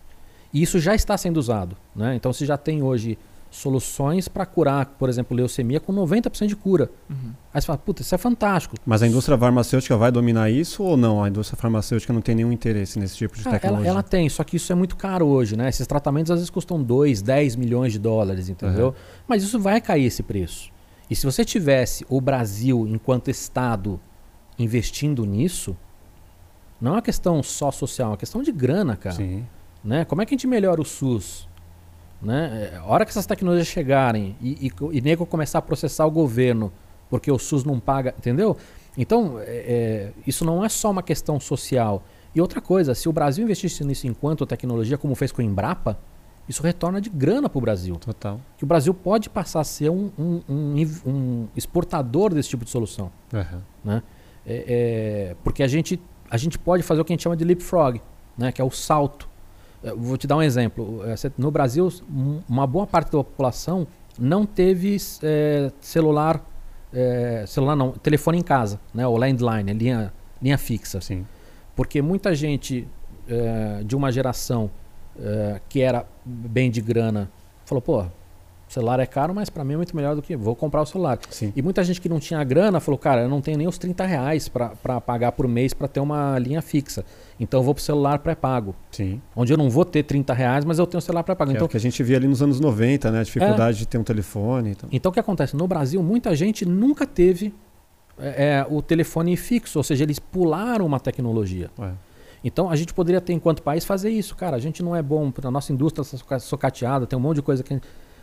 E 0.52 0.62
isso 0.62 0.78
já 0.78 0.94
está 0.94 1.16
sendo 1.16 1.36
usado. 1.36 1.76
Né? 1.94 2.14
Então, 2.14 2.32
se 2.32 2.46
já 2.46 2.56
tem 2.56 2.82
hoje 2.82 3.18
soluções 3.50 4.28
para 4.28 4.44
curar, 4.44 4.86
por 4.98 5.08
exemplo, 5.08 5.36
leucemia 5.36 5.80
com 5.80 5.92
90% 5.92 6.46
de 6.46 6.56
cura. 6.56 6.90
Uhum. 7.08 7.32
Aí 7.52 7.60
você 7.60 7.66
fala, 7.66 7.78
puta, 7.78 8.02
isso 8.02 8.14
é 8.14 8.18
fantástico. 8.18 8.76
Mas 8.84 9.02
a 9.02 9.06
indústria 9.06 9.38
farmacêutica 9.38 9.96
vai 9.96 10.12
dominar 10.12 10.50
isso 10.50 10.82
ou 10.82 10.96
não? 10.96 11.22
A 11.22 11.28
indústria 11.28 11.58
farmacêutica 11.58 12.12
não 12.12 12.20
tem 12.20 12.34
nenhum 12.34 12.52
interesse 12.52 12.98
nesse 12.98 13.16
tipo 13.16 13.36
de 13.36 13.42
Cara, 13.42 13.56
ela, 13.56 13.60
tecnologia? 13.60 13.90
ela 13.90 14.02
tem, 14.02 14.28
só 14.28 14.44
que 14.44 14.56
isso 14.56 14.70
é 14.70 14.74
muito 14.74 14.96
caro 14.96 15.26
hoje, 15.26 15.56
né? 15.56 15.68
Esses 15.68 15.86
tratamentos 15.86 16.30
às 16.30 16.38
vezes 16.38 16.50
custam 16.50 16.82
2, 16.82 17.22
10 17.22 17.56
milhões 17.56 17.92
de 17.92 17.98
dólares, 17.98 18.48
entendeu? 18.48 18.88
Uhum. 18.88 18.94
Mas 19.26 19.42
isso 19.42 19.58
vai 19.58 19.80
cair 19.80 20.04
esse 20.04 20.22
preço. 20.22 20.70
E 21.10 21.16
se 21.16 21.24
você 21.24 21.44
tivesse 21.44 22.04
o 22.08 22.20
Brasil, 22.20 22.86
enquanto 22.86 23.30
Estado, 23.30 23.98
investindo 24.58 25.24
nisso, 25.24 25.74
não 26.78 26.92
é 26.92 26.94
uma 26.96 27.02
questão 27.02 27.42
só 27.42 27.70
social, 27.70 28.08
é 28.08 28.10
uma 28.10 28.16
questão 28.18 28.42
de 28.42 28.52
grana, 28.52 28.94
cara. 28.94 29.16
Sim. 29.16 29.46
né? 29.82 30.04
Como 30.04 30.20
é 30.20 30.26
que 30.26 30.34
a 30.34 30.36
gente 30.36 30.46
melhora 30.46 30.80
o 30.80 30.84
SUS? 30.84 31.47
Né? 32.20 32.70
É, 32.74 32.76
A 32.78 32.84
hora 32.84 33.04
que 33.04 33.10
essas 33.10 33.26
tecnologias 33.26 33.66
chegarem 33.68 34.36
e, 34.42 34.66
e, 34.68 34.72
e 34.96 35.00
nego 35.00 35.24
começar 35.24 35.58
a 35.58 35.62
processar 35.62 36.04
o 36.06 36.10
governo 36.10 36.72
porque 37.08 37.30
o 37.30 37.38
SUS 37.38 37.64
não 37.64 37.78
paga, 37.80 38.14
entendeu? 38.18 38.56
Então, 38.96 39.38
é, 39.40 39.44
é, 39.46 40.12
isso 40.26 40.44
não 40.44 40.64
é 40.64 40.68
só 40.68 40.90
uma 40.90 41.02
questão 41.02 41.38
social. 41.40 42.02
E 42.34 42.40
outra 42.40 42.60
coisa, 42.60 42.94
se 42.94 43.08
o 43.08 43.12
Brasil 43.12 43.44
investisse 43.44 43.82
nisso 43.84 44.06
enquanto 44.06 44.44
tecnologia, 44.44 44.98
como 44.98 45.14
fez 45.14 45.30
com 45.32 45.40
o 45.40 45.44
Embrapa, 45.44 45.98
isso 46.48 46.62
retorna 46.62 47.00
de 47.00 47.08
grana 47.08 47.48
para 47.48 47.58
o 47.58 47.60
Brasil. 47.60 47.96
Total. 47.96 48.40
Que 48.56 48.64
o 48.64 48.66
Brasil 48.66 48.92
pode 48.92 49.30
passar 49.30 49.60
a 49.60 49.64
ser 49.64 49.90
um, 49.90 50.10
um- 50.18 50.42
um 50.48 50.84
um 51.06 51.48
exportador 51.54 52.34
desse 52.34 52.48
tipo 52.48 52.64
de 52.64 52.70
solução 52.70 53.10
Aham. 53.32 53.62
né? 53.84 54.02
É, 54.46 54.64
é, 55.30 55.36
porque 55.44 55.62
a 55.62 55.68
gente, 55.68 56.00
a 56.30 56.36
gente 56.36 56.58
pode 56.58 56.82
fazer 56.82 57.00
o 57.00 57.04
que 57.04 57.12
a 57.12 57.14
gente 57.14 57.22
chama 57.22 57.36
de 57.36 57.44
leapfrog, 57.44 58.00
né? 58.36 58.50
que 58.50 58.60
é 58.60 58.64
o 58.64 58.70
salto. 58.70 59.27
Eu 59.82 59.96
vou 59.98 60.16
te 60.16 60.26
dar 60.26 60.36
um 60.36 60.42
exemplo. 60.42 61.00
Cê- 61.16 61.30
No 61.38 61.50
Brasil, 61.50 61.88
um- 62.10 62.40
uma 62.48 62.66
boa 62.66 62.86
parte 62.86 63.06
da 63.12 63.18
população 63.18 63.86
não 64.18 64.44
teve 64.44 64.96
é, 65.22 65.70
celular, 65.80 66.44
é, 66.92 67.44
celular 67.46 67.76
não, 67.76 67.92
telefone 67.92 68.38
em 68.38 68.42
casa, 68.42 68.80
né? 68.92 69.06
o 69.06 69.16
landline, 69.16 69.72
linha, 69.72 70.12
linha 70.42 70.58
fixa. 70.58 71.00
Sim. 71.00 71.24
Porque 71.76 72.02
muita 72.02 72.34
gente 72.34 72.86
é, 73.28 73.82
de 73.84 73.94
uma 73.94 74.10
geração 74.10 74.70
que 75.68 75.80
era 75.80 76.06
bem 76.24 76.70
de 76.70 76.80
grana 76.80 77.28
falou, 77.64 77.82
pô, 77.82 78.04
o 78.68 78.72
celular 78.72 79.00
é 79.00 79.06
caro, 79.06 79.34
mas 79.34 79.48
para 79.48 79.64
mim 79.64 79.72
é 79.74 79.76
muito 79.76 79.96
melhor 79.96 80.14
do 80.14 80.20
que 80.20 80.36
vou 80.36 80.54
comprar 80.54 80.82
o 80.82 80.86
celular. 80.86 81.18
Sim. 81.30 81.52
E 81.56 81.62
muita 81.62 81.82
gente 81.82 82.00
que 82.00 82.08
não 82.08 82.20
tinha 82.20 82.42
grana 82.44 82.80
falou, 82.80 82.98
cara, 82.98 83.22
eu 83.22 83.28
não 83.28 83.40
tenho 83.40 83.56
nem 83.56 83.66
os 83.66 83.78
30 83.78 84.04
reais 84.04 84.48
para 84.48 85.00
pagar 85.00 85.32
por 85.32 85.48
mês 85.48 85.72
para 85.72 85.88
ter 85.88 86.00
uma 86.00 86.38
linha 86.38 86.60
fixa. 86.60 87.04
Então 87.40 87.60
eu 87.60 87.64
vou 87.64 87.74
pro 87.74 87.82
celular 87.82 88.18
pré-pago. 88.18 88.74
Sim. 88.90 89.22
Onde 89.34 89.52
eu 89.52 89.56
não 89.56 89.70
vou 89.70 89.84
ter 89.84 90.02
30 90.02 90.34
reais, 90.34 90.64
mas 90.64 90.78
eu 90.78 90.86
tenho 90.86 90.98
o 90.98 91.02
celular 91.02 91.22
pré-pago. 91.22 91.50
É 91.50 91.54
Então, 91.54 91.66
o 91.66 91.68
que 91.68 91.76
a 91.76 91.80
gente 91.80 92.02
via 92.02 92.16
ali 92.18 92.28
nos 92.28 92.42
anos 92.42 92.60
90, 92.60 93.10
né? 93.10 93.20
A 93.20 93.22
dificuldade 93.22 93.78
de 93.78 93.86
ter 93.86 93.96
um 93.96 94.04
telefone. 94.04 94.70
Então. 94.72 94.88
então 94.92 95.10
o 95.10 95.12
que 95.12 95.20
acontece? 95.20 95.56
No 95.56 95.66
Brasil, 95.66 96.02
muita 96.02 96.34
gente 96.36 96.66
nunca 96.66 97.06
teve 97.06 97.54
é, 98.18 98.58
é, 98.58 98.66
o 98.68 98.82
telefone 98.82 99.36
fixo, 99.36 99.78
ou 99.78 99.82
seja, 99.82 100.04
eles 100.04 100.18
pularam 100.18 100.84
uma 100.84 101.00
tecnologia. 101.00 101.70
É. 101.80 101.90
Então 102.44 102.70
a 102.70 102.76
gente 102.76 102.92
poderia 102.92 103.20
ter, 103.20 103.32
enquanto 103.32 103.62
país, 103.62 103.84
fazer 103.84 104.10
isso. 104.10 104.36
Cara, 104.36 104.56
a 104.56 104.60
gente 104.60 104.82
não 104.82 104.94
é 104.94 105.02
bom, 105.02 105.32
a 105.42 105.50
nossa 105.50 105.72
indústria 105.72 106.02
está 106.02 106.16
soca- 106.18 106.38
socateada, 106.38 107.06
tem 107.06 107.18
um 107.18 107.22
monte 107.22 107.36
de 107.36 107.42
coisa 107.42 107.62
que. 107.62 107.80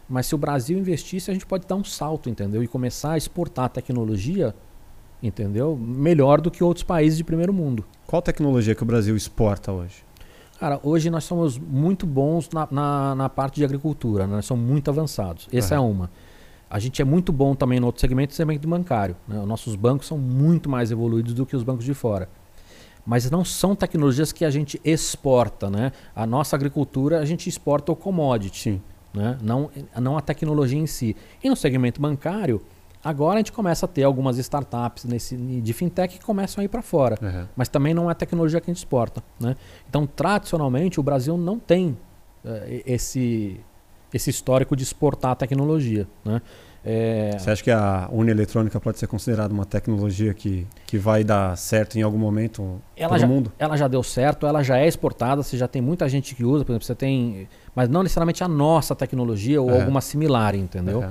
Mas 0.07 0.27
se 0.27 0.35
o 0.35 0.37
Brasil 0.37 0.77
investisse, 0.77 1.31
a 1.31 1.33
gente 1.33 1.45
pode 1.45 1.65
dar 1.67 1.75
um 1.75 1.83
salto, 1.83 2.29
entendeu? 2.29 2.63
E 2.63 2.67
começar 2.67 3.11
a 3.11 3.17
exportar 3.17 3.69
tecnologia, 3.69 4.55
entendeu? 5.21 5.75
Melhor 5.75 6.39
do 6.39 6.51
que 6.51 6.63
outros 6.63 6.83
países 6.83 7.17
de 7.17 7.23
primeiro 7.23 7.51
mundo. 7.51 7.83
Qual 8.05 8.21
tecnologia 8.21 8.75
que 8.75 8.83
o 8.83 8.85
Brasil 8.85 9.15
exporta 9.15 9.71
hoje? 9.71 10.03
Cara, 10.59 10.79
hoje 10.83 11.09
nós 11.09 11.23
somos 11.25 11.57
muito 11.57 12.05
bons 12.05 12.49
na, 12.51 12.67
na, 12.71 13.15
na 13.15 13.29
parte 13.29 13.55
de 13.55 13.65
agricultura, 13.65 14.25
né? 14.25 14.35
nós 14.35 14.45
somos 14.45 14.65
muito 14.65 14.89
avançados. 14.89 15.49
Essa 15.51 15.75
é 15.75 15.77
Aham. 15.77 15.87
uma. 15.87 16.11
A 16.69 16.79
gente 16.79 17.01
é 17.01 17.05
muito 17.05 17.31
bom 17.31 17.53
também 17.55 17.79
no 17.79 17.87
outro 17.87 17.99
segmento, 18.01 18.31
o 18.31 18.35
segmento 18.35 18.67
bancário. 18.67 19.15
né? 19.27 19.39
Os 19.39 19.47
nossos 19.47 19.75
bancos 19.75 20.07
são 20.07 20.17
muito 20.17 20.69
mais 20.69 20.91
evoluídos 20.91 21.33
do 21.33 21.45
que 21.45 21.55
os 21.55 21.63
bancos 21.63 21.83
de 21.85 21.93
fora. 21.93 22.29
Mas 23.05 23.29
não 23.29 23.45
são 23.45 23.75
tecnologias 23.75 24.31
que 24.31 24.43
a 24.45 24.49
gente 24.49 24.79
exporta. 24.83 25.69
Né? 25.69 25.91
A 26.15 26.25
nossa 26.25 26.55
agricultura, 26.55 27.19
a 27.19 27.25
gente 27.25 27.47
exporta 27.47 27.91
o 27.91 27.95
commodity, 27.95 28.61
Sim. 28.61 28.81
Né? 29.15 29.37
não, 29.41 29.69
não 29.99 30.17
a 30.17 30.21
tecnologia 30.21 30.79
em 30.79 30.87
si. 30.87 31.15
E 31.43 31.49
no 31.49 31.55
segmento 31.55 32.01
bancário, 32.01 32.61
agora 33.03 33.35
a 33.35 33.37
gente 33.37 33.51
começa 33.51 33.85
a 33.85 33.89
ter 33.89 34.03
algumas 34.03 34.37
startups 34.37 35.05
nesse, 35.05 35.35
de 35.35 35.73
fintech 35.73 36.17
que 36.17 36.25
começam 36.25 36.61
a 36.61 36.65
ir 36.65 36.67
para 36.67 36.81
fora 36.81 37.17
Aham. 37.21 37.47
mas 37.55 37.69
também 37.69 37.93
não 37.93 38.09
é 38.09 38.13
tecnologia 38.13 38.59
que 38.59 38.69
a 38.69 38.73
gente 38.73 38.79
exporta. 38.81 39.23
Né? 39.39 39.55
Então, 39.87 40.05
tradicionalmente, 40.05 40.99
o 40.99 41.03
Brasil 41.03 41.37
não 41.37 41.57
tem 41.59 41.97
eh, 42.43 42.83
esse, 42.85 43.59
esse 44.13 44.29
histórico 44.29 44.75
de 44.75 44.83
exportar 44.83 45.35
tecnologia. 45.35 46.07
Né? 46.23 46.41
É, 46.87 47.35
Você 47.39 47.49
acha 47.49 47.63
que 47.63 47.71
a 47.71 48.07
urna 48.11 48.29
eletrônica 48.29 48.79
pode 48.79 48.99
ser 48.99 49.07
considerada 49.07 49.51
uma 49.51 49.65
tecnologia 49.65 50.35
que, 50.35 50.67
que 50.85 50.99
vai 50.99 51.23
dar 51.23 51.57
certo 51.57 51.97
em 51.97 52.03
algum 52.03 52.19
momento 52.19 52.79
ela, 52.95 53.09
todo 53.09 53.21
já, 53.21 53.27
mundo? 53.27 53.51
ela 53.57 53.75
já 53.75 53.87
deu 53.87 54.03
certo, 54.03 54.45
ela 54.45 54.61
já 54.61 54.77
é 54.77 54.87
exportada, 54.87 55.41
você 55.41 55.57
já 55.57 55.67
tem 55.67 55.81
muita 55.81 56.07
gente 56.07 56.35
que 56.35 56.43
usa, 56.43 56.63
por 56.63 56.73
exemplo, 56.73 56.85
você 56.85 56.93
tem. 56.93 57.47
Mas 57.75 57.89
não 57.89 58.01
necessariamente 58.01 58.43
a 58.43 58.47
nossa 58.47 58.95
tecnologia 58.95 59.61
ou 59.61 59.69
Aham. 59.69 59.79
alguma 59.79 60.01
similar, 60.01 60.55
entendeu? 60.55 61.03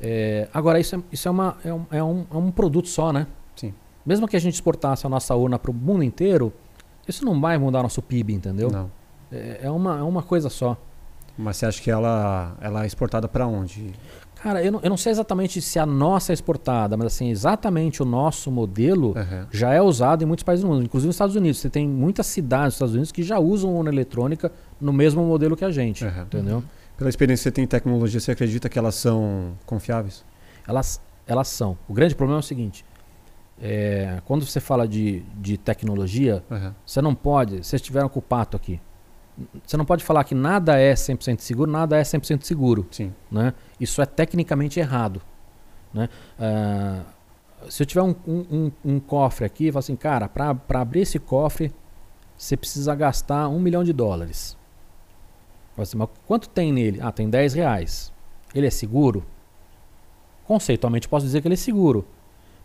É, 0.00 0.48
agora, 0.52 0.80
isso, 0.80 0.96
é, 0.96 1.00
isso 1.12 1.28
é, 1.28 1.30
uma, 1.30 1.56
é, 1.64 1.72
um, 1.72 1.86
é, 1.90 2.02
um, 2.02 2.26
é 2.32 2.36
um 2.36 2.50
produto 2.50 2.88
só, 2.88 3.12
né? 3.12 3.26
Sim. 3.54 3.74
Mesmo 4.04 4.26
que 4.26 4.36
a 4.36 4.40
gente 4.40 4.54
exportasse 4.54 5.06
a 5.06 5.10
nossa 5.10 5.34
urna 5.34 5.58
para 5.58 5.70
o 5.70 5.74
mundo 5.74 6.02
inteiro, 6.02 6.52
isso 7.06 7.24
não 7.24 7.40
vai 7.40 7.58
mudar 7.58 7.82
nosso 7.82 8.00
PIB, 8.02 8.34
entendeu? 8.34 8.70
Não. 8.70 8.90
É, 9.30 9.60
é, 9.62 9.70
uma, 9.70 9.98
é 9.98 10.02
uma 10.02 10.22
coisa 10.22 10.48
só. 10.48 10.76
Mas 11.36 11.58
você 11.58 11.66
acha 11.66 11.82
que 11.82 11.90
ela, 11.90 12.56
ela 12.60 12.84
é 12.84 12.86
exportada 12.86 13.28
para 13.28 13.46
onde? 13.46 13.92
Cara, 14.42 14.62
eu 14.62 14.70
não, 14.70 14.80
eu 14.82 14.90
não 14.90 14.96
sei 14.96 15.12
exatamente 15.12 15.60
se 15.60 15.78
a 15.78 15.86
nossa 15.86 16.32
é 16.32 16.34
exportada, 16.34 16.96
mas 16.96 17.06
assim, 17.06 17.30
exatamente 17.30 18.02
o 18.02 18.04
nosso 18.04 18.50
modelo 18.50 19.14
Aham. 19.16 19.48
já 19.50 19.72
é 19.72 19.80
usado 19.80 20.22
em 20.22 20.26
muitos 20.26 20.42
países 20.44 20.64
do 20.64 20.70
mundo, 20.70 20.84
inclusive 20.84 21.06
nos 21.08 21.16
Estados 21.16 21.34
Unidos. 21.34 21.58
Você 21.58 21.70
tem 21.70 21.88
muitas 21.88 22.26
cidades 22.26 22.66
nos 22.66 22.74
Estados 22.74 22.94
Unidos 22.94 23.12
que 23.12 23.22
já 23.22 23.38
usam 23.38 23.74
urna 23.74 23.90
eletrônica 23.90 24.52
no 24.80 24.92
mesmo 24.92 25.24
modelo 25.24 25.56
que 25.56 25.64
a 25.64 25.70
gente, 25.70 26.04
Aham. 26.04 26.22
entendeu? 26.22 26.62
Pela 26.96 27.10
experiência 27.10 27.42
que 27.42 27.44
você 27.44 27.52
tem 27.52 27.64
em 27.64 27.66
tecnologia, 27.66 28.20
você 28.20 28.32
acredita 28.32 28.68
que 28.68 28.78
elas 28.78 28.94
são 28.94 29.52
confiáveis? 29.64 30.24
Elas, 30.68 31.00
elas 31.26 31.48
são. 31.48 31.76
O 31.88 31.92
grande 31.94 32.14
problema 32.14 32.38
é 32.38 32.40
o 32.40 32.42
seguinte, 32.42 32.84
é, 33.60 34.20
quando 34.26 34.44
você 34.46 34.60
fala 34.60 34.86
de, 34.86 35.22
de 35.36 35.56
tecnologia, 35.56 36.44
Aham. 36.50 36.74
você 36.84 37.00
não 37.00 37.14
pode, 37.14 37.64
vocês 37.64 37.80
tiveram 37.80 38.08
com 38.08 38.18
o 38.18 38.22
pato 38.22 38.56
aqui, 38.56 38.80
você 39.66 39.76
não 39.76 39.84
pode 39.84 40.04
falar 40.04 40.24
que 40.24 40.34
nada 40.34 40.78
é 40.78 40.94
100% 40.94 41.40
seguro, 41.40 41.70
nada 41.70 41.96
é 41.98 42.02
100% 42.02 42.42
seguro. 42.44 42.86
Sim. 42.90 43.12
né? 43.30 43.52
Isso 43.80 44.00
é 44.00 44.06
tecnicamente 44.06 44.80
errado. 44.80 45.20
Né? 45.92 46.08
Ah, 46.38 47.02
se 47.68 47.82
eu 47.82 47.86
tiver 47.86 48.02
um, 48.02 48.14
um- 48.26 48.46
um- 48.50 48.72
um 48.94 49.00
cofre 49.00 49.44
aqui, 49.44 49.66
eu 49.66 49.78
assim, 49.78 49.96
cara, 49.96 50.28
para 50.28 50.56
abrir 50.80 51.00
esse 51.00 51.18
cofre, 51.18 51.72
você 52.36 52.56
precisa 52.56 52.94
gastar 52.94 53.48
um 53.48 53.58
milhão 53.58 53.82
de 53.82 53.92
dólares. 53.92 54.56
Assim, 55.76 55.96
mas 55.96 56.08
quanto 56.26 56.48
tem 56.48 56.72
nele? 56.72 57.00
Ah, 57.02 57.12
tem 57.12 57.28
10 57.28 57.54
reais. 57.54 58.12
Ele 58.54 58.66
é 58.66 58.70
seguro? 58.70 59.24
Conceitualmente 60.46 61.08
posso 61.08 61.26
dizer 61.26 61.40
que 61.42 61.48
ele 61.48 61.54
é 61.54 61.58
seguro. 61.58 62.06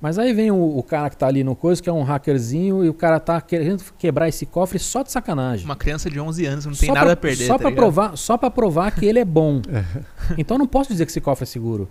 Mas 0.02 0.18
aí 0.18 0.34
vem 0.34 0.49
o, 0.49 0.78
o 0.78 0.82
cara 0.82 1.10
que 1.12 1.16
tá 1.18 1.28
ali 1.28 1.43
no 1.43 1.56
coisa, 1.56 1.82
que 1.82 1.88
é 1.88 1.93
um 1.93 2.02
hackerzinho, 2.02 2.84
e 2.84 2.89
o 2.89 2.93
cara 2.93 3.20
tá 3.20 3.39
querendo 3.39 3.84
quebrar 3.99 4.28
esse 4.28 4.45
cofre 4.47 4.80
só 4.80 5.04
de 5.04 5.12
sacanagem. 5.12 5.64
Uma 5.66 5.76
criança 5.76 6.10
de 6.10 6.20
11 6.20 6.45
anos 6.45 6.66
não 6.66 6.74
tem 6.74 6.88
Só 6.88 6.93
nada 6.95 7.06
pra- 7.06 7.14
a 7.14 7.18
perder. 7.18 7.45
Só 7.45 7.54
tá 7.54 7.60
pra 7.60 7.70
ligado? 7.70 7.80
provar, 7.82 8.18
só 8.18 8.36
para 8.38 8.49
provar 8.49 8.91
que 8.95 9.06
ele 9.06 9.20
é 9.20 9.26
bom. 9.26 9.62
então 10.38 10.56
eu 10.56 10.60
não 10.60 10.68
posso 10.68 10.89
dizer 10.91 11.06
que 11.06 11.12
esse 11.12 11.22
cofre 11.22 11.43
é 11.43 11.45
seguro. 11.45 11.88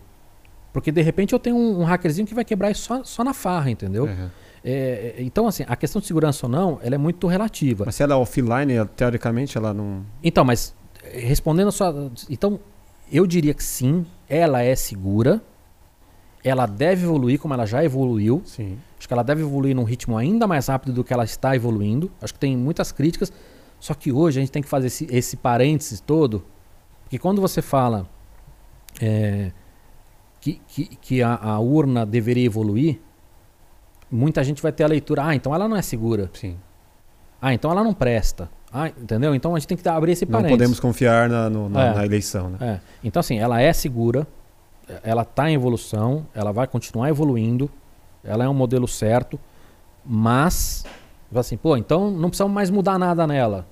Porque 0.72 0.90
de 0.90 1.00
repente 1.02 1.32
eu 1.32 1.38
tenho 1.38 1.56
um, 1.56 1.80
um 1.80 1.84
hackerzinho 1.84 2.26
que 2.26 2.34
vai 2.34 2.44
quebrar 2.44 2.70
isso 2.70 2.82
só, 2.82 3.04
só 3.04 3.22
na 3.24 3.32
farra, 3.32 3.70
entendeu? 3.70 4.06
Aham. 4.06 4.30
É, 4.62 5.14
é, 5.18 5.22
então, 5.22 5.46
assim, 5.46 5.64
a 5.66 5.74
questão 5.74 6.00
de 6.00 6.06
segurança 6.06 6.44
ou 6.46 6.52
não, 6.52 6.78
ela 6.82 6.94
é 6.94 6.98
muito 6.98 7.26
relativa. 7.26 7.84
Mas 7.86 7.94
se 7.94 8.02
ela 8.02 8.12
é 8.12 8.16
offline, 8.16 8.74
teoricamente 8.94 9.56
ela 9.56 9.72
não. 9.72 10.02
Então, 10.22 10.44
mas 10.44 10.74
respondendo 11.12 11.68
a 11.68 11.72
sua. 11.72 12.10
Então, 12.28 12.60
eu 13.10 13.26
diria 13.26 13.54
que 13.54 13.64
sim, 13.64 14.04
ela 14.28 14.62
é 14.62 14.74
segura. 14.76 15.40
Ela 16.42 16.64
deve 16.66 17.04
evoluir 17.04 17.38
como 17.38 17.52
ela 17.54 17.66
já 17.66 17.84
evoluiu. 17.84 18.42
Sim. 18.46 18.78
Acho 18.98 19.06
que 19.06 19.12
ela 19.14 19.22
deve 19.22 19.42
evoluir 19.42 19.74
num 19.76 19.84
ritmo 19.84 20.16
ainda 20.16 20.46
mais 20.46 20.68
rápido 20.68 20.92
do 20.92 21.04
que 21.04 21.12
ela 21.12 21.24
está 21.24 21.54
evoluindo. 21.54 22.10
Acho 22.20 22.32
que 22.34 22.40
tem 22.40 22.56
muitas 22.56 22.92
críticas. 22.92 23.32
Só 23.78 23.94
que 23.94 24.10
hoje 24.12 24.38
a 24.38 24.42
gente 24.42 24.52
tem 24.52 24.62
que 24.62 24.68
fazer 24.68 24.86
esse, 24.88 25.06
esse 25.10 25.36
parênteses 25.36 26.00
todo. 26.00 26.42
Porque 27.04 27.18
quando 27.18 27.40
você 27.40 27.60
fala 27.60 28.06
é, 29.00 29.52
que, 30.40 30.60
que, 30.68 30.84
que 30.96 31.22
a, 31.22 31.34
a 31.34 31.58
urna 31.58 32.04
deveria 32.06 32.44
evoluir, 32.46 32.98
muita 34.10 34.42
gente 34.44 34.62
vai 34.62 34.72
ter 34.72 34.84
a 34.84 34.86
leitura. 34.88 35.24
Ah, 35.26 35.34
então 35.34 35.54
ela 35.54 35.68
não 35.68 35.76
é 35.76 35.82
segura. 35.82 36.30
Sim. 36.34 36.56
Ah, 37.40 37.54
então 37.54 37.70
ela 37.70 37.82
não 37.84 37.94
presta. 37.94 38.50
Ah, 38.72 38.88
entendeu? 38.88 39.34
Então 39.34 39.54
a 39.54 39.58
gente 39.58 39.68
tem 39.68 39.76
que 39.76 39.88
abrir 39.88 40.12
esse 40.12 40.24
Não 40.24 40.32
parênteses. 40.32 40.56
podemos 40.56 40.80
confiar 40.80 41.28
na, 41.28 41.50
no- 41.50 41.68
na, 41.68 41.84
É. 41.86 41.94
na 41.94 42.04
eleição, 42.06 42.50
né? 42.50 42.58
É. 42.60 42.80
Então, 43.02 43.18
assim, 43.20 43.38
ela 43.38 43.60
é 43.60 43.72
segura, 43.72 44.26
ela 45.02 45.22
está 45.22 45.50
em 45.50 45.54
evolução, 45.54 46.26
ela 46.34 46.52
vai 46.52 46.66
continuar 46.66 47.08
evoluindo, 47.08 47.70
ela 48.24 48.44
é 48.44 48.48
um 48.48 48.54
modelo 48.54 48.86
certo, 48.88 49.38
mas, 50.04 50.84
assim, 51.34 51.56
pô, 51.56 51.76
então 51.76 52.10
não 52.10 52.28
precisamos 52.28 52.52
mais 52.54 52.70
mudar 52.70 52.98
nada 52.98 53.26
nela. 53.26 53.66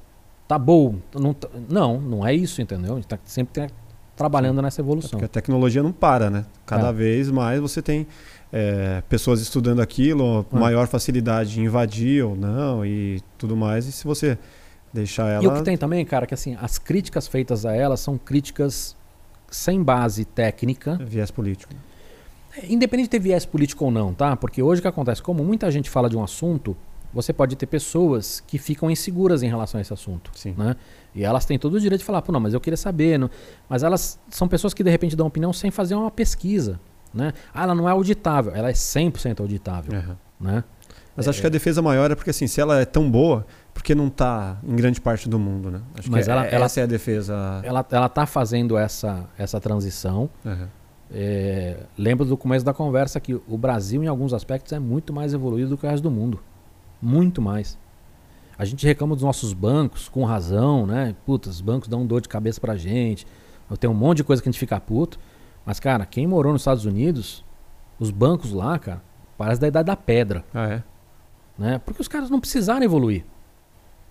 Tá 0.47 0.59
bom. 0.59 0.97
Não, 1.15 1.35
tá- 1.35 1.49
não, 1.69 2.01
não 2.01 2.27
é 2.27 2.35
isso, 2.35 2.63
entendeu? 2.63 2.93
A 2.93 2.97
gente 2.97 3.07
tá- 3.09 3.19
sempre 3.25 3.53
tem, 3.53 3.71
trabalhando 4.17 4.63
nessa 4.63 4.81
evolução. 4.81 5.11
Porque 5.11 5.25
a 5.27 5.29
tecnologia 5.29 5.83
não 5.83 5.93
para, 5.93 6.31
né? 6.31 6.45
Cada 6.65 6.89
É. 6.89 6.93
vez 6.93 7.31
mais 7.31 7.61
você 7.61 7.81
tem 7.83 8.07
é, 8.51 9.03
pessoas 9.11 9.43
estudando 9.43 9.81
aquilo, 9.81 10.47
É. 10.51 10.59
maior 10.59 10.87
facilidade 10.87 11.51
de 11.51 11.61
invadir 11.61 12.25
ou 12.25 12.35
não 12.35 12.83
e 12.85 13.21
tudo 13.37 13.55
mais. 13.55 13.87
E 13.87 13.93
se 13.93 14.05
você 14.07 14.39
deixar 14.91 15.29
ela. 15.29 15.45
E 15.45 15.47
o 15.47 15.53
que 15.53 15.63
tem 15.63 15.77
também, 15.77 16.03
cara, 16.03 16.27
que 16.27 16.33
assim, 16.33 16.57
as 16.59 16.79
críticas 16.79 17.29
feitas 17.29 17.67
a 17.67 17.75
ela 17.75 17.95
são 17.99 18.17
críticas 18.17 18.97
sem 19.51 19.83
base 19.83 20.25
técnica, 20.25 20.97
Viés 20.97 21.31
político. 21.31 21.73
independente 22.69 23.07
de 23.07 23.11
ter 23.11 23.21
viés 23.21 23.45
político 23.45 23.85
ou 23.85 23.91
não, 23.91 24.13
tá? 24.13 24.37
Porque 24.37 24.63
hoje 24.63 24.81
o 24.81 24.83
que 24.83 24.89
acontece, 24.89 25.23
como 25.23 25.45
muita 25.45 25.71
gente 25.71 25.89
fala 25.89 26.09
de 26.09 26.17
um 26.17 26.23
assunto, 26.23 26.77
você 27.13 27.33
pode 27.33 27.57
ter 27.57 27.67
pessoas 27.67 28.41
que 28.47 28.59
ficam 28.59 28.91
inseguras 28.91 29.43
em 29.43 29.49
relação 29.49 29.79
a 29.79 29.83
esse 29.83 29.93
assunto. 29.93 30.31
Sim. 30.35 30.55
né? 30.57 30.77
E 31.15 31.25
elas 31.25 31.45
têm 31.45 31.59
todo 31.59 31.75
o 31.75 31.81
direito 31.81 32.01
de 32.01 32.05
falar, 32.05 32.23
pô, 32.23 32.33
não, 32.33 32.41
mas 32.41 32.55
eu 32.55 32.61
queria 32.61 32.77
saber. 32.77 33.19
Não... 33.19 33.31
Mas 33.69 33.83
elas 33.83 34.19
são 34.31 34.47
pessoas 34.47 34.75
que 34.75 34.85
de 34.85 34.91
repente 34.91 35.17
dão 35.17 35.27
opinião 35.27 35.53
sem 35.53 35.71
fazer 35.71 35.95
uma 35.95 36.11
pesquisa. 36.11 36.79
Né? 37.13 37.33
Ah, 37.55 37.63
ela 37.63 37.75
não 37.75 37.89
é 37.89 37.93
auditável, 37.93 38.55
ela 38.55 38.69
é 38.69 38.73
100% 38.73 39.41
auditável. 39.41 39.99
Aham. 39.99 40.17
Né? 40.39 40.65
Mas 41.19 41.29
acho 41.29 41.41
que 41.41 41.47
a 41.47 41.51
defesa 41.51 41.83
maior 41.83 42.11
é 42.11 42.15
porque, 42.15 42.31
assim, 42.31 42.47
se 42.47 42.61
ela 42.61 42.81
é 42.81 42.85
tão 42.85 43.11
boa, 43.11 43.45
porque 43.75 43.95
não 43.95 44.07
está 44.07 44.57
em 44.63 44.75
grande 44.77 45.01
parte 45.01 45.29
do 45.29 45.39
mundo, 45.39 45.71
né? 45.71 45.81
Acho 45.99 46.11
Mas 46.11 46.25
que 46.25 46.31
ela- 46.31 46.47
é- 46.47 46.55
ela- 46.55 46.65
essa 46.67 46.81
é 46.81 46.83
a 46.85 46.87
defesa. 46.87 47.61
Ela, 47.65 47.85
ela 47.91 48.09
tá 48.09 48.25
fazendo 48.25 48.77
essa, 48.79 49.25
essa 49.37 49.61
transição. 49.61 50.31
Aham. 50.47 50.69
É, 51.11 51.77
lembro 51.97 52.27
do 52.27 52.37
começo 52.37 52.65
da 52.65 52.75
conversa 52.75 53.19
que 53.19 53.35
o 53.35 53.57
Brasil, 53.59 54.03
em 54.05 54.07
alguns 54.07 54.33
aspectos, 54.35 54.73
é 54.73 54.79
muito 54.79 55.13
mais 55.13 55.33
evoluído 55.35 55.71
do 55.71 55.79
que 55.79 55.87
o 55.87 55.89
resto 55.91 56.03
do 56.03 56.11
mundo. 56.11 56.39
Muito 57.01 57.41
mais. 57.41 57.79
A 58.59 58.65
gente 58.65 58.85
reclama 58.87 59.15
dos 59.15 59.25
nossos 59.25 59.53
bancos, 59.53 60.09
com 60.09 60.25
razão, 60.25 60.87
né? 60.87 61.15
Puta, 61.25 61.49
os 61.49 61.61
bancos 61.61 61.89
dão 61.89 62.05
dor 62.07 62.21
de 62.21 62.29
cabeça 62.29 62.61
pra 62.61 62.77
gente. 62.77 63.27
Tem 63.81 63.89
um 63.89 63.95
monte 63.95 64.19
de 64.19 64.25
coisa 64.25 64.43
que 64.43 64.49
a 64.49 64.53
gente 64.53 64.59
fica 64.61 64.79
puto. 64.81 65.19
Mas, 65.65 65.79
cara, 65.81 66.05
quem 66.07 66.27
morou 66.27 66.53
nos 66.53 66.63
Estados 66.63 66.85
Unidos, 66.85 67.45
os 67.99 68.11
bancos 68.11 68.53
lá, 68.53 68.79
cara, 68.79 69.03
parece 69.37 69.61
da 69.61 69.69
idade 69.69 69.87
da 69.87 69.97
pedra. 69.97 70.45
Ah, 70.53 70.67
é? 70.69 70.83
Né? 71.59 71.81
Porque 71.85 72.01
os 72.01 72.09
caras 72.09 72.31
não 72.31 72.39
precisaram 72.41 72.83
evoluir. 72.85 73.25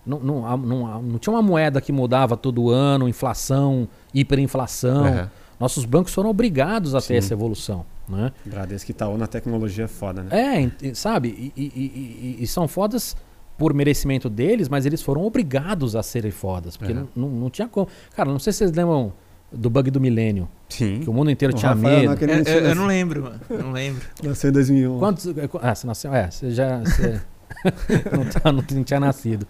Não, 0.06 0.18
não, 0.20 0.46
a- 0.46 0.56
não, 0.56 1.02
não 1.02 1.18
tinha 1.18 1.32
uma 1.32 1.42
moeda 1.42 1.80
que 1.80 1.92
mudava 1.92 2.36
todo 2.36 2.70
ano, 2.70 3.08
inflação, 3.08 3.88
hiperinflação. 4.14 5.04
Aham. 5.06 5.30
Nossos 5.60 5.84
bancos 5.84 6.14
foram 6.14 6.30
obrigados 6.30 6.94
a 6.94 7.00
Sim. 7.00 7.08
ter 7.08 7.14
essa 7.16 7.34
evolução. 7.34 7.84
Né? 8.08 8.32
Bradesco 8.46 8.90
e 8.90 8.92
Itaú 8.92 9.18
na 9.18 9.26
tecnologia 9.26 9.84
é 9.84 9.88
foda, 9.88 10.22
né? 10.22 10.70
É, 10.82 10.94
sabe? 10.94 11.52
E, 11.56 11.62
e- 11.62 12.36
e- 12.38 12.42
e- 12.42 12.46
são 12.46 12.66
fodas 12.68 13.16
por 13.58 13.74
merecimento 13.74 14.30
deles, 14.30 14.68
mas 14.68 14.86
eles 14.86 15.02
foram 15.02 15.24
obrigados 15.24 15.94
a 15.96 16.02
serem 16.02 16.30
fodas. 16.30 16.76
Porque 16.76 16.92
É. 16.92 16.94
não, 16.94 17.08
não, 17.14 17.28
não 17.28 17.50
tinha 17.50 17.66
como. 17.68 17.88
Cara, 18.14 18.30
não 18.30 18.38
sei 18.38 18.52
se 18.52 18.58
vocês 18.60 18.72
lembram 18.72 19.12
do 19.52 19.68
bug 19.68 19.90
do 19.90 20.00
milênio, 20.00 20.48
Sim. 20.68 21.00
que 21.00 21.10
o 21.10 21.12
mundo 21.12 21.30
inteiro 21.30 21.52
O 21.52 21.56
tinha 21.56 21.72
Rafael 21.74 21.96
medo. 22.00 22.04
não 22.06 22.12
Eu, 22.14 22.22
Ele 22.22 22.32
eu- 22.32 22.36
eu 22.54 22.60
nasceu- 22.62 22.74
não 22.76 22.86
lembro, 22.86 23.22
mano. 23.24 23.40
Eu 23.50 23.58
não 23.64 23.72
lembro. 23.72 24.06
Nasceu 24.22 24.50
em 24.50 24.52
2001. 24.52 24.98
Quantos. 24.98 25.26
Ah, 25.60 25.74
você 25.74 25.86
nasceu? 25.86 26.14
É, 26.14 26.30
você 26.30 26.50
já. 26.50 26.78
Você 26.80 27.20
não, 28.12 28.24
tá- 28.24 28.52
não 28.52 28.64
não 28.70 28.84
tinha 28.84 29.00
nascido. 29.00 29.46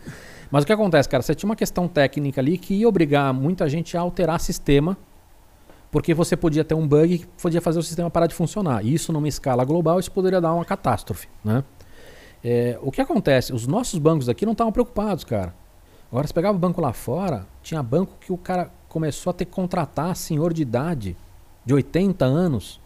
Mas 0.51 0.65
o 0.65 0.67
que 0.67 0.73
acontece, 0.73 1.09
cara? 1.09 1.23
Você 1.23 1.35
tinha 1.35 1.49
uma 1.49 1.57
questão 1.57 1.87
técnica 1.87 2.41
ali 2.41 2.57
que 2.57 2.75
ia 2.75 2.89
obrigar 2.89 3.33
muita 3.35 3.69
gente 3.69 3.97
a 3.97 4.01
alterar 4.01 4.41
sistema, 4.41 4.97
porque 5.91 6.15
você 6.15 6.37
podia 6.37 6.65
ter 6.65 6.75
um 6.75 6.87
bug 6.87 7.19
que 7.19 7.27
podia 7.43 7.61
fazer 7.61 7.79
o 7.79 7.83
sistema 7.83 8.11
parar 8.11 8.27
de 8.27 8.35
funcionar. 8.35 8.85
E 8.85 8.95
isso 8.95 9.13
numa 9.13 9.29
escala 9.29 9.65
global, 9.65 9.99
isso 10.01 10.11
poderia 10.11 10.41
dar 10.41 10.55
uma 10.55 10.65
catástrofe, 10.65 11.29
né? 11.45 11.63
É, 12.43 12.79
o 12.83 12.91
que 12.91 13.01
acontece? 13.01 13.53
Os 13.53 13.67
nossos 13.67 13.99
bancos 13.99 14.29
aqui 14.29 14.47
não 14.47 14.53
estavam 14.53 14.73
preocupados, 14.73 15.25
cara. 15.25 15.55
Agora, 16.11 16.27
você 16.27 16.33
pegava 16.33 16.57
o 16.57 16.61
banco 16.61 16.81
lá 16.81 16.93
fora, 16.93 17.47
tinha 17.63 17.83
banco 17.83 18.17
que 18.21 18.33
o 18.33 18.39
cara 18.39 18.71
começou 18.89 19.31
a 19.31 19.35
ter 19.35 19.45
que 19.45 19.51
contratar 19.51 20.17
senhor 20.17 20.55
de 20.55 20.63
idade, 20.63 21.17
de 21.65 21.75
80 21.75 22.25
anos, 22.25 22.81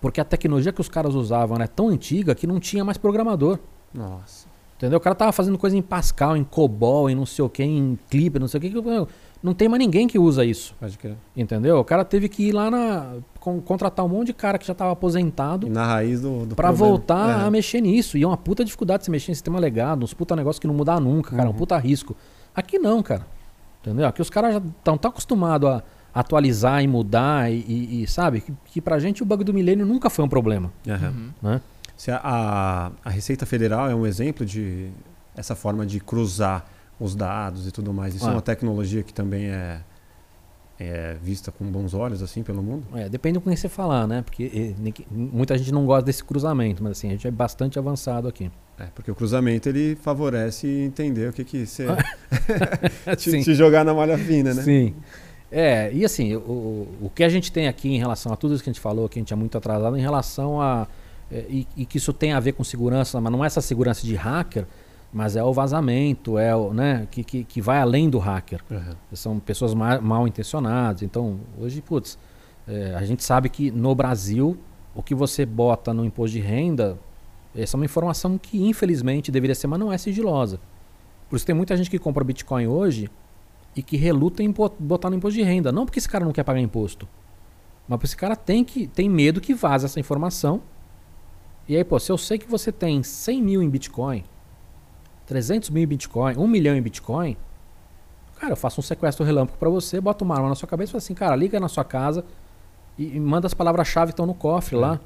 porque 0.00 0.20
a 0.20 0.24
tecnologia 0.24 0.72
que 0.72 0.80
os 0.80 0.88
caras 0.88 1.14
usavam 1.14 1.56
era 1.56 1.68
tão 1.68 1.88
antiga 1.88 2.34
que 2.34 2.46
não 2.46 2.58
tinha 2.58 2.84
mais 2.84 2.96
programador. 2.96 3.58
Nossa. 3.92 4.41
Entendeu? 4.82 4.96
O 4.98 5.00
cara 5.00 5.14
tava 5.14 5.30
fazendo 5.30 5.56
coisa 5.56 5.76
em 5.76 5.80
Pascal, 5.82 6.36
em 6.36 6.42
COBOL, 6.42 7.08
em 7.08 7.14
não 7.14 7.24
sei 7.24 7.44
o 7.44 7.48
que, 7.48 7.62
em 7.62 7.96
Clipper, 8.10 8.40
não 8.40 8.48
sei 8.48 8.58
o 8.58 8.60
que. 8.60 8.72
Não 9.40 9.54
tem 9.54 9.68
mais 9.68 9.78
ninguém 9.78 10.08
que 10.08 10.18
usa 10.18 10.44
isso. 10.44 10.74
Entendeu? 11.36 11.78
O 11.78 11.84
cara 11.84 12.04
teve 12.04 12.28
que 12.28 12.48
ir 12.48 12.52
lá 12.52 12.68
na. 12.68 13.12
con- 13.38 13.60
contratar 13.60 14.04
um 14.04 14.08
monte 14.08 14.26
de 14.28 14.32
cara 14.32 14.58
que 14.58 14.66
já 14.66 14.74
tava 14.74 14.90
aposentado 14.90 15.68
E 15.68 15.70
na 15.70 15.84
raiz 15.86 16.20
do, 16.20 16.46
do 16.46 16.56
pra 16.56 16.70
problema. 16.70 16.90
voltar 16.90 17.40
É. 17.42 17.44
a 17.46 17.50
mexer 17.50 17.80
nisso. 17.80 18.18
E 18.18 18.24
é 18.24 18.26
uma 18.26 18.36
puta 18.36 18.64
dificuldade 18.64 19.02
de 19.02 19.04
se 19.04 19.10
mexer 19.12 19.30
em 19.30 19.34
sistema 19.36 19.60
legado, 19.60 20.02
uns 20.02 20.12
puta 20.12 20.34
negócio 20.34 20.60
que 20.60 20.66
não 20.66 20.74
mudar 20.74 20.98
nunca, 21.00 21.30
cara. 21.36 21.48
Uhum. 21.48 21.54
Um 21.54 21.58
puta 21.58 21.78
risco. 21.78 22.16
Aqui 22.52 22.76
não, 22.78 23.02
cara. 23.04 23.24
Entendeu? 23.82 24.06
Aqui 24.08 24.20
os 24.20 24.30
caras 24.30 24.54
já 24.54 24.58
estão 24.58 24.96
tão 24.98 25.10
acostumados 25.12 25.68
a 25.68 25.82
atualizar 26.12 26.82
e 26.82 26.88
mudar 26.88 27.50
e, 27.52 27.64
e- 27.68 28.02
e, 28.02 28.06
sabe? 28.08 28.40
Que, 28.40 28.52
que 28.66 28.80
pra 28.80 28.98
gente 28.98 29.22
o 29.22 29.26
bug 29.26 29.44
do 29.44 29.54
milênio 29.54 29.86
nunca 29.86 30.10
foi 30.10 30.24
um 30.24 30.28
problema. 30.28 30.72
Uhum. 30.86 31.30
né? 31.40 31.60
Se 31.96 32.10
a, 32.10 32.90
a, 33.04 33.10
Receita 33.10 33.46
Federal 33.46 33.88
é 33.90 33.94
um 33.94 34.06
exemplo 34.06 34.44
de 34.44 34.88
essa 35.36 35.54
forma 35.54 35.86
de 35.86 36.00
cruzar 36.00 36.64
os 36.98 37.14
dados 37.14 37.66
e 37.66 37.70
tudo 37.72 37.92
mais. 37.92 38.14
Isso 38.14 38.26
é 38.26 38.28
Ah. 38.28 38.32
uma 38.32 38.42
tecnologia 38.42 39.02
que 39.02 39.12
também 39.14 39.46
é, 39.46 39.80
é 40.78 41.16
vista 41.22 41.50
com 41.52 41.64
bons 41.64 41.94
olhos 41.94 42.22
assim 42.22 42.42
pelo 42.42 42.62
mundo. 42.62 42.84
É, 42.94 43.08
depende 43.08 43.38
com 43.38 43.46
quem 43.48 43.56
você 43.56 43.68
falar, 43.68 44.06
né? 44.06 44.22
Porque 44.22 44.74
ninguém- 44.78 45.06
muita 45.10 45.56
gente 45.56 45.72
não 45.72 45.86
gosta 45.86 46.04
desse 46.06 46.22
cruzamento, 46.24 46.82
mas 46.82 46.92
assim, 46.92 47.08
a 47.08 47.12
gente 47.12 47.26
é 47.26 47.30
bastante 47.30 47.78
avançado 47.78 48.26
aqui. 48.28 48.50
É, 48.78 48.86
porque 48.94 49.10
o 49.10 49.14
cruzamento 49.14 49.68
ele 49.68 49.96
favorece 49.96 50.66
entender 50.66 51.28
o 51.28 51.32
que 51.32 51.44
que 51.44 51.66
você 51.66 51.86
te, 53.16 53.30
Sim. 53.30 53.42
te 53.42 53.54
jogar 53.54 53.84
na 53.84 53.94
malha 53.94 54.18
fina, 54.18 54.52
né? 54.54 54.62
Sim. 54.62 54.94
É, 55.50 55.92
e 55.92 56.04
assim, 56.04 56.34
o, 56.34 56.88
o 57.02 57.10
que 57.14 57.22
a 57.22 57.28
gente 57.28 57.52
tem 57.52 57.68
aqui 57.68 57.88
em 57.94 57.98
relação 57.98 58.32
a 58.32 58.36
tudo 58.36 58.54
isso 58.54 58.64
que 58.64 58.70
a 58.70 58.72
gente 58.72 58.80
falou, 58.80 59.08
que 59.08 59.18
a 59.18 59.20
gente 59.20 59.32
é 59.32 59.36
muito 59.36 59.56
atrasado, 59.56 59.96
em 59.96 60.00
relação 60.00 60.60
a. 60.60 60.88
é, 61.32 61.46
e, 61.48 61.66
e 61.76 61.86
que 61.86 61.96
isso 61.98 62.12
tem 62.12 62.32
a 62.32 62.40
ver 62.40 62.52
com 62.52 62.62
segurança, 62.62 63.20
mas 63.20 63.32
não 63.32 63.42
é 63.42 63.46
essa 63.46 63.60
segurança 63.60 64.06
de 64.06 64.14
hacker, 64.14 64.66
mas 65.12 65.36
é 65.36 65.42
o 65.42 65.52
vazamento, 65.52 66.38
é 66.38 66.54
o, 66.54 66.72
né, 66.72 67.06
que, 67.10 67.22
que, 67.24 67.44
que 67.44 67.60
vai 67.60 67.78
além 67.80 68.08
do 68.10 68.18
hacker. 68.18 68.60
Aham. 68.70 68.96
São 69.12 69.38
pessoas 69.38 69.74
ma- 69.74 70.00
mal 70.00 70.26
intencionadas. 70.28 71.02
Então, 71.02 71.38
hoje, 71.58 71.80
putz, 71.82 72.18
é, 72.66 72.94
a 72.94 73.04
gente 73.04 73.22
sabe 73.24 73.48
que 73.48 73.70
no 73.70 73.94
Brasil, 73.94 74.56
o 74.94 75.02
que 75.02 75.14
você 75.14 75.44
bota 75.44 75.92
no 75.92 76.04
imposto 76.04 76.32
de 76.36 76.40
renda, 76.40 76.98
essa 77.54 77.76
é 77.76 77.78
uma 77.78 77.84
informação 77.84 78.38
que 78.38 78.62
infelizmente 78.66 79.30
deveria 79.30 79.54
ser, 79.54 79.66
mas 79.66 79.78
não 79.80 79.92
é 79.92 79.98
sigilosa. 79.98 80.58
Por 81.28 81.36
isso 81.36 81.44
tem 81.46 81.54
muita 81.54 81.76
gente 81.76 81.90
que 81.90 81.98
compra 81.98 82.22
Bitcoin 82.24 82.66
hoje 82.66 83.10
e 83.76 83.82
que 83.82 83.96
reluta 83.96 84.42
em 84.42 84.50
bo- 84.50 84.72
botar 84.78 85.08
no 85.10 85.16
imposto 85.16 85.38
de 85.38 85.42
renda. 85.44 85.70
Não 85.72 85.84
porque 85.86 85.98
esse 85.98 86.08
cara 86.08 86.24
não 86.24 86.32
quer 86.32 86.42
pagar 86.44 86.60
imposto, 86.60 87.06
mas 87.88 87.96
porque 87.98 88.06
esse 88.06 88.16
cara 88.16 88.34
tem, 88.36 88.62
que, 88.64 88.86
tem 88.86 89.08
medo 89.10 89.40
que 89.40 89.52
vaze 89.54 89.84
essa 89.84 90.00
informação. 90.00 90.60
E 91.72 91.76
aí, 91.76 91.84
pô, 91.84 91.98
se 91.98 92.12
eu 92.12 92.18
sei 92.18 92.38
que 92.38 92.48
você 92.48 92.70
tem 92.70 93.02
100 93.02 93.42
mil 93.42 93.62
em 93.62 93.70
Bitcoin, 93.70 94.24
300 95.26 95.70
mil 95.70 95.82
em 95.82 95.86
Bitcoin, 95.86 96.36
1 96.36 96.46
milhão 96.46 96.76
em 96.76 96.82
Bitcoin, 96.82 97.36
Cara, 98.42 98.54
eu 98.54 98.56
faço 98.56 98.80
um 98.80 98.82
sequestro 98.82 99.24
relâmpago 99.24 99.56
pra 99.56 99.70
você, 99.70 100.00
boto 100.00 100.24
uma 100.24 100.34
arma 100.34 100.48
na 100.48 100.56
sua 100.56 100.66
cabeça 100.68 100.90
e 100.90 100.92
falo 100.92 100.98
assim, 100.98 101.14
cara, 101.14 101.36
liga 101.36 101.60
na 101.60 101.68
sua 101.68 101.84
casa 101.84 102.24
e, 102.98 103.16
e 103.16 103.20
manda 103.20 103.46
as 103.46 103.54
palavras-chave 103.54 104.08
que 104.08 104.14
estão 104.14 104.26
no 104.26 104.34
cofre 104.34 104.74
lá. 104.74 104.98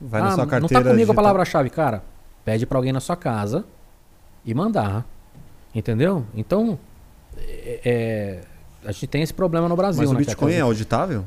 Vai 0.00 0.20
ah, 0.20 0.24
na 0.24 0.30
sua 0.32 0.38
não 0.38 0.50
carteira. 0.50 0.74
tá 0.74 0.80
comigo 0.80 0.92
a 0.92 0.96
digital. 0.96 1.14
palavra-chave, 1.14 1.70
cara. 1.70 2.02
Pede 2.44 2.66
pra 2.66 2.78
alguém 2.78 2.92
na 2.92 2.98
sua 2.98 3.14
casa 3.14 3.64
e 4.44 4.52
mandar. 4.52 5.06
Entendeu? 5.72 6.26
Então, 6.34 6.76
é, 7.38 7.80
é, 7.84 8.40
a 8.84 8.90
gente 8.90 9.06
tem 9.06 9.22
esse 9.22 9.32
problema 9.32 9.68
no 9.68 9.76
Brasil, 9.76 10.02
Mas 10.02 10.10
o 10.10 10.14
né? 10.14 10.18
que 10.18 10.26
Bitcoin 10.26 10.52
é 10.52 10.60
auditável? 10.60 11.24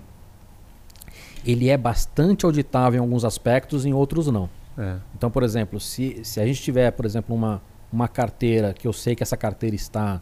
Ele 1.45 1.69
é 1.69 1.77
bastante 1.77 2.43
auditável 2.43 2.97
em 2.97 3.01
alguns 3.01 3.23
aspectos, 3.23 3.85
em 3.85 3.93
outros 3.93 4.27
não. 4.27 4.49
É. 4.77 4.97
Então, 5.15 5.29
por 5.29 5.43
exemplo, 5.43 5.79
se, 5.79 6.23
se 6.23 6.39
a 6.39 6.45
gente 6.45 6.61
tiver, 6.61 6.91
por 6.91 7.05
exemplo, 7.05 7.35
uma, 7.35 7.61
uma 7.91 8.07
carteira 8.07 8.73
que 8.73 8.87
eu 8.87 8.93
sei 8.93 9.15
que 9.15 9.21
essa 9.23 9.37
carteira 9.37 9.75
está, 9.75 10.21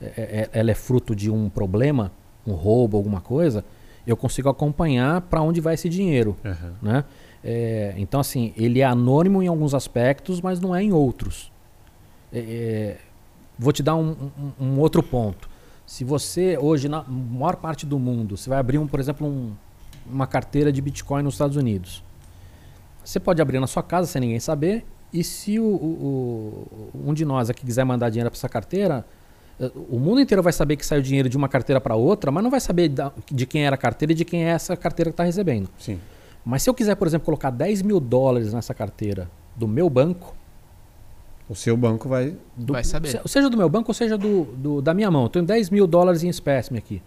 é- 0.00 0.06
é- 0.16 0.50
ela 0.52 0.70
é 0.70 0.74
fruto 0.74 1.14
de 1.14 1.30
um 1.30 1.48
problema, 1.48 2.10
um 2.46 2.52
roubo, 2.54 2.96
alguma 2.96 3.20
coisa, 3.20 3.64
eu 4.06 4.16
consigo 4.16 4.48
acompanhar 4.48 5.20
para 5.22 5.40
onde 5.40 5.60
vai 5.60 5.74
esse 5.74 5.88
dinheiro, 5.88 6.36
Aham. 6.44 6.72
né? 6.82 7.04
É, 7.44 7.94
então, 7.96 8.20
assim, 8.20 8.52
ele 8.56 8.80
é 8.80 8.84
anônimo 8.84 9.42
em 9.42 9.46
alguns 9.48 9.74
aspectos, 9.74 10.40
mas 10.40 10.60
não 10.60 10.74
é 10.74 10.82
em 10.82 10.92
outros. 10.92 11.52
É, 12.32 12.38
é, 12.38 12.96
vou 13.58 13.72
te 13.72 13.82
dar 13.82 13.94
um, 13.94 14.10
um- 14.60 14.64
um 14.66 14.78
outro 14.80 15.02
ponto. 15.02 15.48
Se 15.86 16.04
você 16.04 16.56
hoje 16.58 16.88
na 16.88 17.02
maior 17.04 17.56
parte 17.56 17.84
do 17.84 17.98
mundo, 17.98 18.36
você 18.36 18.48
vai 18.48 18.58
abrir, 18.58 18.78
um, 18.78 18.86
por 18.86 18.98
exemplo, 18.98 19.26
um- 19.26 19.52
uma 20.10 20.26
carteira 20.26 20.72
de 20.72 20.80
Bitcoin 20.80 21.22
nos 21.22 21.34
Estados 21.34 21.56
Unidos. 21.56 22.02
Você 23.04 23.18
pode 23.20 23.40
abrir 23.42 23.58
na 23.60 23.66
sua 23.66 23.82
casa 23.82 24.06
sem 24.06 24.20
ninguém 24.20 24.40
saber. 24.40 24.84
E 25.12 25.22
se 25.22 25.58
o, 25.58 25.64
o- 25.64 26.68
o- 26.94 27.10
um 27.10 27.14
de 27.14 27.24
nós 27.24 27.50
aqui 27.50 27.64
quiser 27.66 27.84
mandar 27.84 28.08
dinheiro 28.10 28.30
para 28.30 28.38
essa 28.38 28.48
carteira, 28.48 29.04
eh, 29.60 29.70
o 29.90 29.98
mundo 29.98 30.20
inteiro 30.20 30.42
vai 30.42 30.52
saber 30.52 30.76
que 30.76 30.86
saiu 30.86 31.02
dinheiro 31.02 31.28
de 31.28 31.36
uma 31.36 31.48
carteira 31.48 31.80
para 31.80 31.94
outra, 31.94 32.30
mas 32.30 32.42
não 32.42 32.50
vai 32.50 32.60
saber 32.60 32.88
da- 32.88 33.12
de 33.30 33.44
quem 33.44 33.66
era 33.66 33.74
a 33.74 33.78
carteira 33.78 34.12
e 34.12 34.14
de 34.14 34.24
quem 34.24 34.44
é 34.44 34.48
essa 34.48 34.76
carteira 34.76 35.10
que 35.10 35.14
está 35.14 35.24
recebendo. 35.24 35.68
Sim. 35.78 35.98
Mas 36.44 36.62
se 36.62 36.70
eu 36.70 36.74
quiser, 36.74 36.94
por 36.96 37.06
exemplo, 37.06 37.26
colocar 37.26 37.50
10 37.50 37.82
mil 37.82 38.00
dólares 38.00 38.52
nessa 38.54 38.72
carteira 38.74 39.30
do 39.54 39.68
meu 39.68 39.90
banco, 39.90 40.34
O 41.48 41.54
seu 41.54 41.76
banco 41.76 42.08
vai. 42.08 42.34
do- 42.56 42.72
Vai 42.72 42.82
saber. 42.84 43.08
se- 43.08 43.20
seja 43.26 43.50
do 43.50 43.56
meu 43.56 43.68
banco 43.68 43.90
ou 43.90 43.94
seja 43.94 44.16
do, 44.16 44.44
do- 44.56 44.80
da 44.80 44.94
minha 44.94 45.10
mão, 45.10 45.24
eu 45.24 45.28
tenho 45.28 45.44
10 45.44 45.68
mil 45.68 45.86
dólares 45.86 46.22
em 46.24 46.28
espécime 46.28 46.78
aqui. 46.78 47.02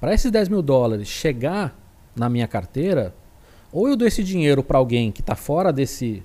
Para 0.00 0.14
esses 0.14 0.30
10 0.30 0.48
mil 0.48 0.62
dólares 0.62 1.06
chegar 1.08 1.76
na 2.14 2.28
minha 2.30 2.48
carteira, 2.48 3.14
ou 3.72 3.88
eu 3.88 3.96
dou 3.96 4.06
esse 4.06 4.22
dinheiro 4.22 4.62
para 4.62 4.78
alguém 4.78 5.10
que 5.12 5.20
está 5.20 5.34
fora 5.34 5.72
desse, 5.72 6.22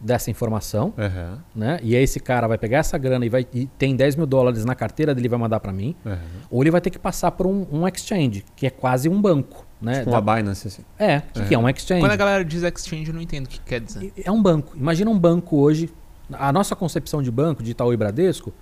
dessa 0.00 0.30
informação, 0.30 0.92
Aham, 0.98 1.38
né? 1.54 1.78
E 1.82 1.94
aí 1.96 2.02
esse 2.02 2.18
cara 2.20 2.46
vai 2.48 2.58
pegar 2.58 2.78
essa 2.78 2.98
grana 2.98 3.24
e, 3.24 3.28
vai, 3.28 3.46
e 3.54 3.66
tem 3.78 3.94
10 3.94 4.16
mil 4.16 4.26
dólares 4.26 4.64
na 4.64 4.74
carteira 4.74 5.14
dele 5.14 5.26
e 5.26 5.28
vai 5.28 5.38
mandar 5.38 5.60
para 5.60 5.72
mim, 5.72 5.94
aham. 6.04 6.18
ou 6.50 6.62
ele 6.62 6.70
vai 6.70 6.80
ter 6.80 6.90
que 6.90 6.98
passar 6.98 7.30
por 7.32 7.46
um, 7.46 7.66
um 7.70 7.86
exchange, 7.86 8.44
que 8.56 8.66
é 8.66 8.70
quase 8.70 9.08
um 9.08 9.20
banco, 9.20 9.66
né? 9.80 10.00
Tipo 10.00 10.10
Da- 10.10 10.18
uma 10.20 10.36
Binance, 10.36 10.68
assim. 10.68 10.82
É, 10.98 11.18
o 11.18 11.22
que, 11.32 11.44
que 11.46 11.54
é 11.54 11.58
um 11.58 11.68
exchange? 11.68 12.00
Quando 12.00 12.12
a 12.12 12.16
galera 12.16 12.44
diz 12.44 12.62
exchange, 12.62 13.08
eu 13.08 13.14
não 13.14 13.20
entendo 13.22 13.46
o 13.46 13.48
que 13.48 13.60
quer 13.60 13.80
dizer. 13.80 14.12
É 14.24 14.30
um 14.30 14.42
banco. 14.42 14.76
Imagina 14.76 15.10
um 15.10 15.18
banco 15.18 15.56
hoje. 15.56 15.88
A 16.32 16.52
nossa 16.52 16.74
concepção 16.74 17.22
de 17.22 17.30
banco, 17.30 17.62
de 17.62 17.72
Itaú 17.72 17.92
e 17.92 17.96
Bradesco, 17.96 18.52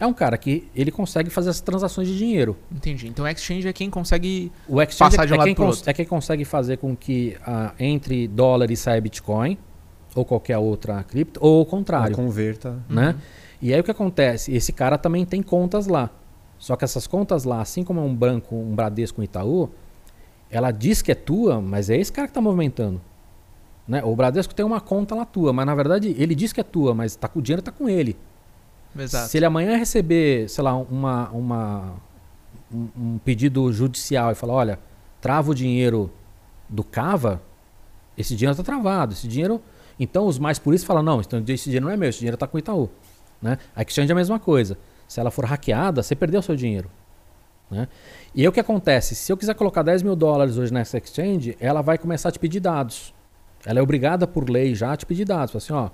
é 0.00 0.06
um 0.06 0.12
cara 0.12 0.36
que 0.38 0.68
ele 0.74 0.90
consegue 0.90 1.28
fazer 1.30 1.50
as 1.50 1.60
transações 1.60 2.06
de 2.08 2.16
dinheiro. 2.16 2.56
Entendi. 2.70 3.08
Então 3.08 3.26
exchange 3.26 3.66
é 3.66 3.72
quem 3.72 3.90
consegue. 3.90 4.52
O 4.68 4.80
exchange 4.80 5.16
Passar 5.16 5.24
é, 5.24 5.26
de 5.26 5.32
um 5.32 5.36
é 5.36 5.38
lado 5.38 5.54
cons- 5.54 5.76
outro. 5.78 5.90
é 5.90 5.92
quem 5.92 6.06
consegue 6.06 6.44
fazer 6.44 6.76
com 6.78 6.96
que 6.96 7.36
ah, 7.44 7.72
entre 7.78 8.28
dólar 8.28 8.70
e 8.70 8.76
saia 8.76 9.00
Bitcoin, 9.00 9.58
ou 10.14 10.24
qualquer 10.24 10.58
outra 10.58 11.02
cripto, 11.02 11.40
ou 11.42 11.62
o 11.62 11.66
contrário. 11.66 12.14
Converta. 12.14 12.78
né? 12.88 13.16
E 13.60 13.74
aí 13.74 13.80
o 13.80 13.84
que 13.84 13.90
acontece? 13.90 14.54
Esse 14.54 14.72
cara 14.72 14.96
também 14.96 15.24
tem 15.26 15.42
contas 15.42 15.86
lá. 15.88 16.10
Só 16.58 16.76
que 16.76 16.84
essas 16.84 17.06
contas 17.06 17.44
lá, 17.44 17.60
assim 17.60 17.82
como 17.84 18.00
é 18.00 18.02
um 18.02 18.14
banco, 18.14 18.54
um 18.54 18.74
Bradesco, 18.74 19.20
um 19.20 19.24
Itaú, 19.24 19.68
ela 20.50 20.70
diz 20.70 21.02
que 21.02 21.10
é 21.12 21.14
tua, 21.14 21.60
mas 21.60 21.90
é 21.90 21.96
esse 21.96 22.12
cara 22.12 22.26
que 22.26 22.30
está 22.30 22.40
movimentando. 22.40 23.00
Né? 23.86 24.02
O 24.04 24.14
Bradesco 24.14 24.54
tem 24.54 24.64
uma 24.64 24.80
conta 24.80 25.14
lá 25.14 25.24
tua, 25.24 25.52
mas 25.52 25.66
na 25.66 25.74
verdade 25.74 26.14
ele 26.18 26.34
diz 26.34 26.52
que 26.52 26.60
é 26.60 26.64
tua, 26.64 26.94
mas 26.94 27.16
tá, 27.16 27.26
com- 27.28 27.38
o 27.38 27.42
dinheiro 27.42 27.60
está 27.60 27.72
com 27.72 27.88
ele. 27.88 28.16
Exato. 28.98 29.28
Se 29.28 29.36
ele 29.38 29.46
amanhã 29.46 29.76
receber, 29.76 30.48
sei 30.48 30.64
lá, 30.64 30.76
uma, 30.76 31.28
uma, 31.30 31.94
um, 32.72 32.88
um 32.96 33.18
pedido 33.18 33.72
judicial 33.72 34.32
e 34.32 34.34
falar, 34.34 34.54
olha, 34.54 34.78
trava 35.20 35.50
o 35.50 35.54
dinheiro 35.54 36.10
do 36.68 36.84
Cava, 36.84 37.40
esse 38.16 38.34
dinheiro 38.34 38.52
está 38.52 38.64
travado. 38.64 39.12
Esse 39.12 39.28
dinheiro. 39.28 39.62
Então 39.98 40.26
os 40.26 40.38
mais 40.38 40.58
puristas 40.58 40.86
falam, 40.86 41.02
não, 41.02 41.20
então 41.20 41.42
esse 41.48 41.64
dinheiro 41.64 41.86
não 41.86 41.92
é 41.92 41.96
meu, 41.96 42.08
esse 42.08 42.18
dinheiro 42.18 42.34
está 42.34 42.46
com 42.46 42.56
o 42.56 42.60
Itaú. 42.60 42.90
Né? 43.40 43.58
A 43.74 43.82
Exchange 43.82 44.10
é 44.10 44.12
a 44.12 44.16
mesma 44.16 44.38
coisa. 44.38 44.76
Se 45.06 45.20
ela 45.20 45.30
for 45.30 45.44
hackeada, 45.44 46.02
você 46.02 46.14
perdeu 46.14 46.40
o 46.40 46.42
seu 46.42 46.54
dinheiro. 46.54 46.90
Né? 47.70 47.88
E 48.34 48.42
aí 48.42 48.48
o 48.48 48.52
que 48.52 48.60
acontece? 48.60 49.14
Se 49.14 49.32
eu 49.32 49.36
quiser 49.36 49.54
colocar 49.54 49.82
10 49.82 50.02
mil 50.02 50.16
dólares 50.16 50.56
hoje 50.56 50.72
nessa 50.72 50.98
exchange, 50.98 51.56
ela 51.60 51.82
vai 51.82 51.98
começar 51.98 52.28
a 52.28 52.32
te 52.32 52.38
pedir 52.38 52.60
dados. 52.60 53.14
Ela 53.64 53.78
é 53.78 53.82
obrigada 53.82 54.26
por 54.26 54.48
lei 54.48 54.74
já 54.74 54.92
a 54.92 54.96
te 54.96 55.06
pedir 55.06 55.24
dados. 55.24 55.54
Assim, 55.54 55.72
ó, 55.72 55.90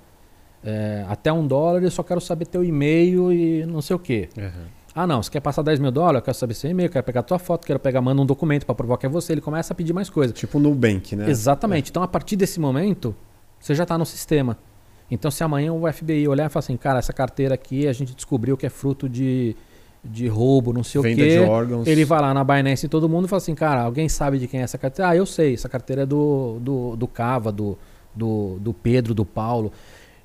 é, 0.64 1.04
até 1.08 1.32
um 1.32 1.46
dólar 1.46 1.82
eu 1.82 1.90
só 1.90 2.02
quero 2.02 2.20
saber 2.20 2.46
teu 2.46 2.64
e-mail 2.64 3.32
e 3.32 3.66
não 3.66 3.82
sei 3.82 3.94
o 3.94 3.98
quê. 3.98 4.28
Aham. 4.36 4.84
Ah, 4.96 5.08
não, 5.08 5.20
você 5.20 5.28
quer 5.28 5.40
passar 5.40 5.62
10 5.62 5.80
mil 5.80 5.90
dólares? 5.90 6.18
Eu 6.20 6.22
quero 6.22 6.36
saber 6.36 6.54
seu 6.54 6.70
e-mail, 6.70 6.88
quero 6.88 7.04
pegar 7.04 7.24
tua 7.24 7.38
foto, 7.38 7.66
quero 7.66 7.80
pegar, 7.80 8.00
manda 8.00 8.22
um 8.22 8.26
documento 8.26 8.64
para 8.64 8.76
provar 8.76 8.96
que 8.96 9.04
é 9.04 9.08
você. 9.08 9.32
Ele 9.32 9.40
começa 9.40 9.72
a 9.72 9.76
pedir 9.76 9.92
mais 9.92 10.08
coisas. 10.08 10.38
Tipo 10.38 10.60
Nubank, 10.60 11.16
né? 11.16 11.28
Exatamente. 11.28 11.90
Então, 11.90 12.00
a 12.00 12.06
partir 12.06 12.36
desse 12.36 12.60
momento, 12.60 13.14
você 13.58 13.74
já 13.74 13.82
está 13.82 13.98
no 13.98 14.06
sistema. 14.06 14.56
Então, 15.10 15.32
se 15.32 15.42
amanhã 15.42 15.72
o 15.72 15.92
FBI 15.92 16.28
olhar 16.28 16.46
e 16.46 16.48
falar 16.48 16.60
assim, 16.60 16.76
cara, 16.76 17.00
essa 17.00 17.12
carteira 17.12 17.54
aqui 17.54 17.88
a 17.88 17.92
gente 17.92 18.14
descobriu 18.14 18.56
que 18.56 18.66
é 18.66 18.70
fruto 18.70 19.08
de, 19.08 19.56
de 20.04 20.28
roubo, 20.28 20.72
não 20.72 20.84
sei 20.84 21.02
Venda 21.02 21.22
o 21.22 21.24
quê. 21.24 21.38
de 21.38 21.40
órgãos. 21.40 21.86
Ele 21.88 22.04
vai 22.04 22.20
lá 22.20 22.32
na 22.32 22.44
Binance 22.44 22.86
e 22.86 22.88
todo 22.88 23.08
mundo 23.08 23.24
e 23.24 23.28
fala 23.28 23.38
assim, 23.38 23.54
cara, 23.54 23.82
alguém 23.82 24.08
sabe 24.08 24.38
de 24.38 24.46
quem 24.46 24.60
é 24.60 24.62
essa 24.62 24.78
carteira? 24.78 25.10
Ah, 25.10 25.16
eu 25.16 25.26
sei, 25.26 25.54
essa 25.54 25.68
carteira 25.68 26.02
é 26.02 26.06
do, 26.06 26.58
do, 26.60 26.94
do 26.94 27.08
Cava, 27.08 27.50
do, 27.50 27.76
do, 28.14 28.58
do 28.60 28.72
Pedro, 28.72 29.12
do 29.12 29.24
Paulo, 29.24 29.72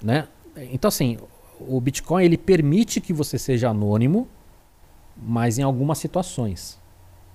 né? 0.04 0.28
Então, 0.72 0.88
assim, 0.88 1.18
o 1.60 1.80
Bitcoin, 1.80 2.24
ele 2.24 2.38
permite 2.38 3.00
que 3.02 3.14
você 3.14 3.38
seja 3.38 3.70
anônimo, 3.70 4.28
mas 5.16 5.58
em 5.58 5.64
algumas 5.64 5.98
situações, 5.98 6.80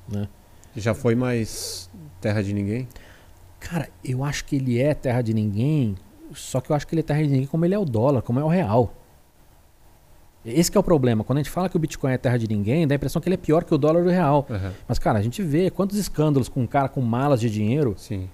né? 0.08 0.28
Já 0.76 0.94
foi 0.94 1.14
mais 1.14 1.88
terra 2.20 2.42
de 2.42 2.52
ninguém? 2.52 2.88
Cara, 3.60 3.88
eu 4.04 4.24
acho 4.24 4.44
que 4.44 4.56
ele 4.56 4.80
é 4.80 4.92
terra 4.94 5.22
de 5.22 5.32
ninguém, 5.32 5.94
só 6.32 6.60
que 6.60 6.70
eu 6.70 6.76
acho 6.76 6.86
que 6.86 6.94
ele 6.94 7.00
é 7.00 7.04
terra 7.04 7.22
de 7.22 7.28
ninguém 7.28 7.46
como 7.46 7.64
ele 7.64 7.74
é 7.74 7.78
o 7.78 7.84
dólar, 7.84 8.22
como 8.22 8.40
é 8.40 8.44
o 8.44 8.48
real. 8.48 8.92
Esse 10.44 10.76
é 10.76 10.78
o 10.78 10.82
problema. 10.82 11.24
Quando 11.24 11.38
a 11.38 11.42
gente 11.42 11.50
fala 11.50 11.70
que 11.70 11.76
o 11.76 11.78
Bitcoin 11.80 12.12
é 12.12 12.18
terra 12.18 12.36
de 12.36 12.46
ninguém, 12.46 12.86
dá 12.86 12.94
a 12.94 12.96
impressão 12.96 13.22
que 13.22 13.28
ele 13.28 13.34
é 13.34 13.38
pior 13.38 13.64
que 13.64 13.74
o 13.74 13.78
dólar 13.78 14.00
e 14.00 14.08
o 14.08 14.10
real. 14.10 14.46
Aham. 14.50 14.72
Mas, 14.86 14.98
cara, 14.98 15.18
a 15.18 15.22
gente 15.22 15.42
vê 15.42 15.70
quantos 15.70 15.96
escândalos 15.96 16.50
com 16.50 16.60
um 16.60 16.66
cara 16.66 16.88
com 16.88 17.00
malas 17.00 17.40
de 17.40 17.48
dinheiro. 17.48 17.94
Sim. 17.96 18.28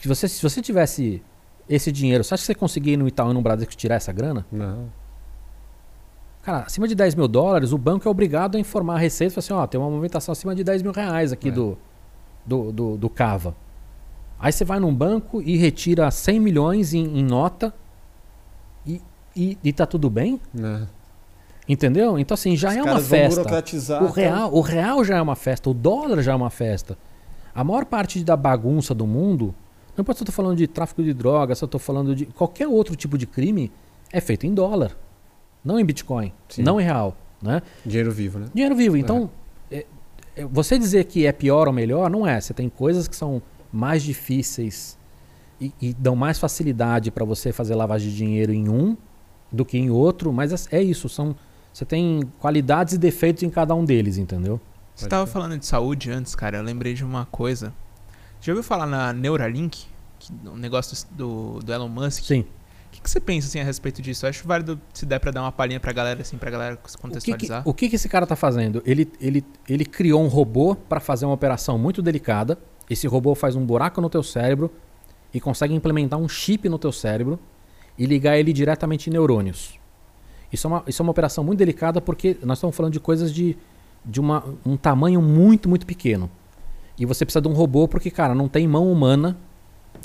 Que 0.00 0.08
você, 0.08 0.26
se 0.26 0.42
você 0.42 0.60
tivesse 0.60 1.22
esse 1.68 1.90
dinheiro, 1.92 2.24
você 2.24 2.34
acha 2.34 2.42
que 2.42 2.46
você 2.46 2.54
conseguia 2.54 2.94
ir 2.94 2.96
no 2.96 3.06
Itaú 3.08 3.30
e 3.30 3.34
no 3.34 3.42
Bradesco 3.42 3.74
tirar 3.76 3.96
essa 3.96 4.12
grana? 4.12 4.46
Não. 4.50 4.86
Cara, 6.42 6.60
acima 6.60 6.88
de 6.88 6.94
10 6.94 7.14
mil 7.14 7.28
dólares, 7.28 7.72
o 7.72 7.78
banco 7.78 8.08
é 8.08 8.10
obrigado 8.10 8.56
a 8.56 8.60
informar 8.60 8.94
a 8.94 8.98
Receita 8.98 9.32
e 9.32 9.34
falar 9.34 9.44
assim, 9.58 9.64
ó, 9.64 9.66
tem 9.66 9.78
uma 9.80 9.90
movimentação 9.90 10.32
acima 10.32 10.54
de 10.54 10.64
10 10.64 10.82
mil 10.82 10.92
reais 10.92 11.32
aqui 11.32 11.48
É. 11.48 11.52
do, 11.52 11.76
do, 12.46 12.72
do, 12.72 12.96
do 12.96 13.10
Cava. 13.10 13.54
Aí 14.40 14.52
você 14.52 14.64
vai 14.64 14.78
num 14.80 14.94
banco 14.94 15.42
e 15.42 15.56
retira 15.56 16.10
100 16.10 16.40
milhões 16.40 16.94
em, 16.94 17.04
em 17.18 17.22
nota 17.24 17.74
e, 18.86 19.02
e, 19.36 19.58
e 19.62 19.72
tá 19.72 19.84
tudo 19.84 20.08
bem? 20.08 20.40
Não. 20.54 20.88
Entendeu? 21.68 22.18
Então 22.18 22.34
assim, 22.34 22.56
já 22.56 22.70
Os 22.70 22.76
é 22.76 22.82
uma 22.82 23.00
festa. 23.00 23.40
O 24.02 24.06
real, 24.10 24.54
o 24.54 24.60
real 24.62 25.04
já 25.04 25.16
é 25.18 25.20
uma 25.22 25.36
festa, 25.36 25.68
o 25.68 25.74
dólar 25.74 26.22
já 26.22 26.32
é 26.32 26.34
uma 26.34 26.48
festa. 26.50 26.96
A 27.54 27.62
maior 27.62 27.84
parte 27.84 28.22
da 28.24 28.36
bagunça 28.36 28.94
do 28.94 29.06
mundo, 29.06 29.54
não 29.98 30.02
importa 30.02 30.18
se 30.18 30.22
eu 30.22 30.26
tô 30.26 30.32
falando 30.32 30.56
de 30.56 30.68
tráfico 30.68 31.02
de 31.02 31.12
drogas, 31.12 31.58
se 31.58 31.64
eu 31.64 31.68
tô 31.68 31.76
falando 31.78 32.14
de 32.14 32.24
qualquer 32.26 32.68
outro 32.68 32.94
tipo 32.94 33.18
de 33.18 33.26
crime, 33.26 33.72
é 34.12 34.20
feito 34.20 34.46
em 34.46 34.54
dólar. 34.54 34.96
Não 35.64 35.78
em 35.78 35.84
Bitcoin, 35.84 36.32
Sim. 36.48 36.62
não 36.62 36.80
em 36.80 36.84
real, 36.84 37.16
né? 37.42 37.60
Dinheiro 37.84 38.12
vivo, 38.12 38.38
né? 38.38 38.46
Dinheiro 38.54 38.76
vivo. 38.76 38.96
Então, 38.96 39.28
é- 39.70 39.84
é- 40.36 40.44
você 40.44 40.78
dizer 40.78 41.04
que 41.06 41.26
é 41.26 41.32
pior 41.32 41.66
ou 41.66 41.72
melhor, 41.74 42.08
não 42.08 42.24
é. 42.24 42.40
Você 42.40 42.54
tem 42.54 42.68
coisas 42.68 43.08
que 43.08 43.16
são 43.16 43.42
mais 43.72 44.04
difíceis 44.04 44.96
e, 45.60 45.72
e 45.82 45.92
dão 45.92 46.14
mais 46.14 46.38
facilidade 46.38 47.10
para 47.10 47.24
você 47.24 47.52
fazer 47.52 47.74
lavagem 47.74 48.08
de 48.08 48.16
dinheiro 48.16 48.52
em 48.52 48.68
um 48.68 48.96
do 49.50 49.64
que 49.64 49.76
em 49.76 49.90
outro, 49.90 50.32
mas 50.32 50.68
é, 50.72 50.78
é 50.78 50.82
isso. 50.82 51.08
São, 51.08 51.34
você 51.72 51.84
tem 51.84 52.22
qualidades 52.38 52.94
e 52.94 52.98
defeitos 52.98 53.42
em 53.42 53.50
cada 53.50 53.74
um 53.74 53.84
deles, 53.84 54.16
entendeu? 54.16 54.60
Você 54.94 55.06
Pode 55.06 55.10
tava 55.10 55.26
ser. 55.26 55.32
falando 55.32 55.58
de 55.58 55.66
saúde 55.66 56.08
antes, 56.12 56.36
cara. 56.36 56.58
Eu 56.58 56.62
lembrei 56.62 56.94
de 56.94 57.04
uma 57.04 57.26
coisa. 57.26 57.74
Já 58.40 58.52
ouviu 58.52 58.62
falar 58.62 58.86
na 58.86 59.12
Neuralink? 59.12 59.86
Que, 60.18 60.32
um 60.46 60.56
negócio 60.56 61.06
do, 61.10 61.60
do 61.60 61.72
Elon 61.72 61.88
Musk? 61.88 62.24
Sim. 62.24 62.40
O 62.40 62.90
que, 62.90 63.02
que 63.02 63.10
você 63.10 63.20
pensa 63.20 63.46
assim, 63.46 63.60
a 63.60 63.64
respeito 63.64 64.00
disso? 64.00 64.24
Eu 64.24 64.30
acho 64.30 64.46
válido 64.46 64.80
se 64.92 65.04
der 65.04 65.18
pra 65.18 65.30
dar 65.30 65.42
uma 65.42 65.52
palhinha 65.52 65.78
pra 65.78 65.92
galera, 65.92 66.22
assim, 66.22 66.38
pra 66.38 66.50
galera 66.50 66.74
se 66.74 66.80
O 66.80 66.82
que, 66.84 66.92
que, 66.96 67.02
contextualizar. 67.02 67.62
o 67.64 67.74
que 67.74 67.88
que 67.88 67.96
esse 67.96 68.08
cara 68.08 68.24
está 68.24 68.34
fazendo? 68.34 68.82
Ele, 68.84 69.10
ele, 69.20 69.44
ele 69.68 69.84
criou 69.84 70.22
um 70.22 70.28
robô 70.28 70.74
para 70.74 70.98
fazer 70.98 71.26
uma 71.26 71.34
operação 71.34 71.78
muito 71.78 72.00
delicada. 72.00 72.58
Esse 72.88 73.06
robô 73.06 73.34
faz 73.34 73.54
um 73.54 73.64
buraco 73.64 74.00
no 74.00 74.08
teu 74.08 74.22
cérebro 74.22 74.72
e 75.32 75.40
consegue 75.40 75.74
implementar 75.74 76.18
um 76.18 76.28
chip 76.28 76.68
no 76.68 76.78
teu 76.78 76.90
cérebro 76.90 77.38
e 77.98 78.06
ligar 78.06 78.38
ele 78.38 78.52
diretamente 78.52 79.10
em 79.10 79.12
neurônios. 79.12 79.78
Isso 80.50 80.66
é 80.66 80.70
uma, 80.70 80.84
isso 80.86 81.02
é 81.02 81.04
uma 81.04 81.10
operação 81.10 81.44
muito 81.44 81.58
delicada 81.58 82.00
porque 82.00 82.38
nós 82.42 82.58
estamos 82.58 82.74
falando 82.74 82.92
de 82.94 83.00
coisas 83.00 83.32
de, 83.32 83.56
de 84.04 84.18
uma, 84.18 84.42
um 84.64 84.76
tamanho 84.76 85.20
muito, 85.20 85.68
muito 85.68 85.84
pequeno. 85.84 86.30
E 86.98 87.06
você 87.06 87.24
precisa 87.24 87.40
de 87.40 87.48
um 87.48 87.52
robô 87.52 87.86
porque, 87.86 88.10
cara, 88.10 88.34
não 88.34 88.48
tem 88.48 88.66
mão 88.66 88.90
humana 88.90 89.36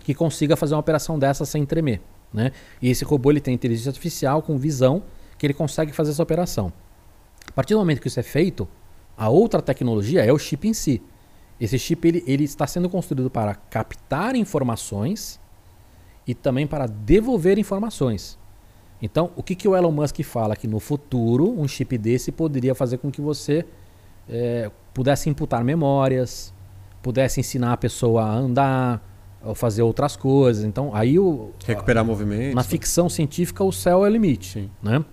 que 0.04 0.14
consiga 0.14 0.56
fazer 0.56 0.76
uma 0.76 0.80
operação 0.80 1.18
dessa 1.18 1.46
sem 1.46 1.66
tremer. 1.66 2.02
Né? 2.34 2.52
E 2.82 2.90
esse 2.90 3.04
robô 3.04 3.32
ele 3.32 3.42
tem 3.42 3.54
inteligência 3.54 3.90
artificial 3.90 4.42
com 4.42 4.58
visão 4.58 5.04
que 5.38 5.46
ele 5.46 5.54
consegue 5.54 5.92
fazer 5.92 6.12
essa 6.12 6.24
operação. 6.24 6.72
A 7.48 7.52
partir 7.52 7.74
do 7.74 7.80
momento 7.80 8.02
que 8.02 8.08
isso 8.08 8.20
é 8.20 8.24
feito, 8.24 8.68
a 9.18 9.30
outra 9.30 9.62
tecnologia 9.62 10.24
é 10.24 10.32
o 10.32 10.38
chip 10.38 10.68
em 10.68 10.74
si. 10.74 11.02
Esse 11.60 11.78
chip 11.78 12.08
ele, 12.08 12.24
ele 12.26 12.44
está 12.44 12.66
sendo 12.66 12.90
construído 12.90 13.30
para 13.30 13.56
captar 13.56 14.36
informações 14.36 15.40
e 16.26 16.34
também 16.34 16.66
para 16.66 16.88
devolver 16.88 17.58
informações. 17.58 18.38
Então, 19.02 19.32
o 19.36 19.44
que, 19.44 19.54
que 19.54 19.68
o 19.68 19.76
Elon 19.76 19.92
Musk 19.92 20.22
fala? 20.24 20.56
Que 20.56 20.68
no 20.68 20.80
futuro, 20.80 21.60
um 21.60 21.68
chip 21.68 21.98
desse 21.98 22.32
poderia 22.32 22.74
fazer 22.74 22.98
com 22.98 23.12
que 23.12 23.20
você 23.20 23.66
eh, 24.30 24.72
pudesse 24.94 25.30
imputar 25.30 25.64
memórias, 25.64 26.53
pudesse 27.04 27.40
ensinar 27.40 27.74
a 27.74 27.78
pessoa 27.78 28.24
a 28.24 28.34
andar, 28.34 29.08
ou 29.44 29.54
fazer 29.54 29.82
outras 29.84 30.16
coisas. 30.16 30.64
Então, 30.64 30.96
aí 30.96 31.20
o, 31.20 31.52
Recuperar 31.66 32.04
movimentos. 32.04 32.56
na 32.56 32.64
ficção 32.64 33.10
científica 33.10 33.64
o 33.64 33.72
céu 33.72 34.04
é 34.06 34.10
o 34.10 34.12
limite, 34.12 34.54
Sim. 34.54 34.72
né? 34.82 35.04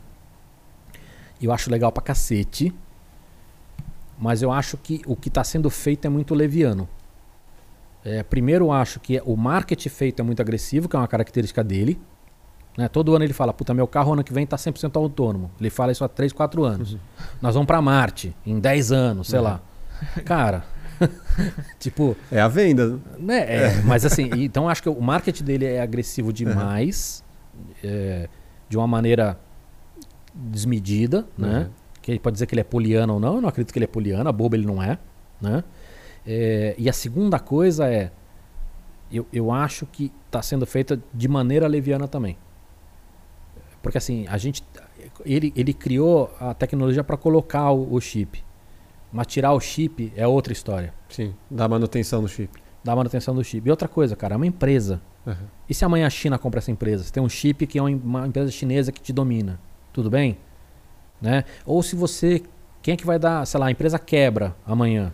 Eu 1.42 1.52
acho 1.52 1.70
legal 1.70 1.90
pra 1.90 2.02
cacete, 2.02 2.72
mas 4.18 4.40
eu 4.42 4.52
acho 4.52 4.76
que 4.76 5.02
o 5.06 5.16
que 5.16 5.28
está 5.28 5.42
sendo 5.42 5.68
feito 5.68 6.04
é 6.06 6.08
muito 6.08 6.34
leviano. 6.34 6.88
É, 8.04 8.22
primeiro, 8.22 8.66
eu 8.66 8.72
acho 8.72 9.00
que 9.00 9.20
o 9.26 9.36
marketing 9.36 9.88
feito 9.88 10.20
é 10.20 10.22
muito 10.22 10.40
agressivo, 10.40 10.88
que 10.88 10.96
é 10.96 10.98
uma 10.98 11.08
característica 11.08 11.62
dele. 11.64 12.00
Né? 12.76 12.88
Todo 12.88 13.14
ano 13.14 13.24
ele 13.24 13.32
fala, 13.32 13.52
puta, 13.52 13.74
meu 13.74 13.86
carro 13.86 14.12
ano 14.12 14.22
que 14.22 14.32
vem 14.32 14.46
tá 14.46 14.56
100% 14.56 14.96
autônomo. 14.96 15.50
Ele 15.58 15.70
fala 15.70 15.92
isso 15.92 16.04
há 16.04 16.08
3, 16.08 16.32
4 16.32 16.64
anos. 16.64 16.96
Nós 17.42 17.54
vamos 17.54 17.66
pra 17.66 17.80
Marte 17.82 18.34
em 18.46 18.58
10 18.60 18.92
anos, 18.92 19.28
sei 19.28 19.38
Uhum. 19.38 19.44
lá. 19.46 19.60
Cara, 20.24 20.64
tipo, 21.78 22.16
É 22.30 22.40
a 22.40 22.48
venda. 22.48 22.98
né? 23.18 23.38
É, 23.38 23.82
Mas 23.82 24.04
assim, 24.04 24.30
então 24.34 24.68
acho 24.68 24.82
que 24.82 24.88
o 24.88 25.00
marketing 25.00 25.44
dele 25.44 25.64
é 25.66 25.80
agressivo 25.80 26.32
demais, 26.32 27.24
é, 27.82 28.28
de 28.68 28.76
uma 28.76 28.86
maneira 28.86 29.38
desmedida, 30.34 31.26
né? 31.36 31.60
Uhum. 31.60 31.70
Que 32.02 32.18
pode 32.18 32.34
dizer 32.34 32.46
que 32.46 32.54
ele 32.54 32.60
é 32.60 32.64
poliano 32.64 33.14
ou 33.14 33.20
não, 33.20 33.36
eu 33.36 33.40
não 33.40 33.48
acredito 33.48 33.72
que 33.72 33.78
ele 33.78 33.84
é 33.84 33.88
poliano, 33.88 34.32
bobo 34.32 34.56
ele 34.56 34.66
não 34.66 34.82
é, 34.82 34.98
né? 35.40 35.64
É, 36.26 36.74
e 36.78 36.88
a 36.88 36.92
segunda 36.92 37.38
coisa 37.38 37.88
é, 37.88 38.10
eu, 39.12 39.26
eu 39.32 39.50
acho 39.50 39.86
que 39.86 40.12
está 40.26 40.40
sendo 40.40 40.66
feita 40.66 41.00
de 41.12 41.28
maneira 41.28 41.66
leviana 41.66 42.06
também. 42.06 42.36
Porque 43.82 43.98
assim, 43.98 44.26
a 44.28 44.36
gente. 44.36 44.62
Ele, 45.24 45.52
ele 45.56 45.72
criou 45.72 46.34
a 46.38 46.54
tecnologia 46.54 47.02
para 47.02 47.16
colocar 47.16 47.70
o, 47.70 47.94
o 47.94 48.00
chip. 48.00 48.42
Mas 49.12 49.26
tirar 49.26 49.52
o 49.52 49.60
chip 49.60 50.12
é 50.16 50.26
outra 50.26 50.52
história. 50.52 50.94
Sim, 51.08 51.34
dá 51.50 51.68
manutenção 51.68 52.22
no 52.22 52.28
chip. 52.28 52.50
Dá 52.82 52.94
manutenção 52.96 53.34
do 53.34 53.42
chip. 53.44 53.66
E 53.66 53.70
outra 53.70 53.88
coisa, 53.88 54.14
cara, 54.16 54.34
é 54.34 54.36
uma 54.36 54.46
empresa. 54.46 55.00
Uhum. 55.26 55.34
E 55.68 55.74
se 55.74 55.84
amanhã 55.84 56.06
a 56.06 56.10
China 56.10 56.38
compra 56.38 56.58
essa 56.58 56.70
empresa? 56.70 57.04
Você 57.04 57.12
tem 57.12 57.22
um 57.22 57.28
chip 57.28 57.66
que 57.66 57.78
é 57.78 57.82
uma 57.82 57.90
em- 57.90 57.96
uma 58.02 58.26
empresa 58.26 58.50
chinesa 58.50 58.90
que 58.92 59.00
te 59.02 59.12
domina. 59.12 59.60
Tudo 59.92 60.08
bem? 60.08 60.38
Né? 61.20 61.44
Ou 61.66 61.82
se 61.82 61.94
você. 61.96 62.42
Quem 62.80 62.94
é 62.94 62.96
que 62.96 63.04
vai 63.04 63.18
dar. 63.18 63.44
Sei 63.46 63.60
lá, 63.60 63.66
a 63.66 63.70
empresa 63.70 63.98
quebra 63.98 64.56
amanhã. 64.66 65.12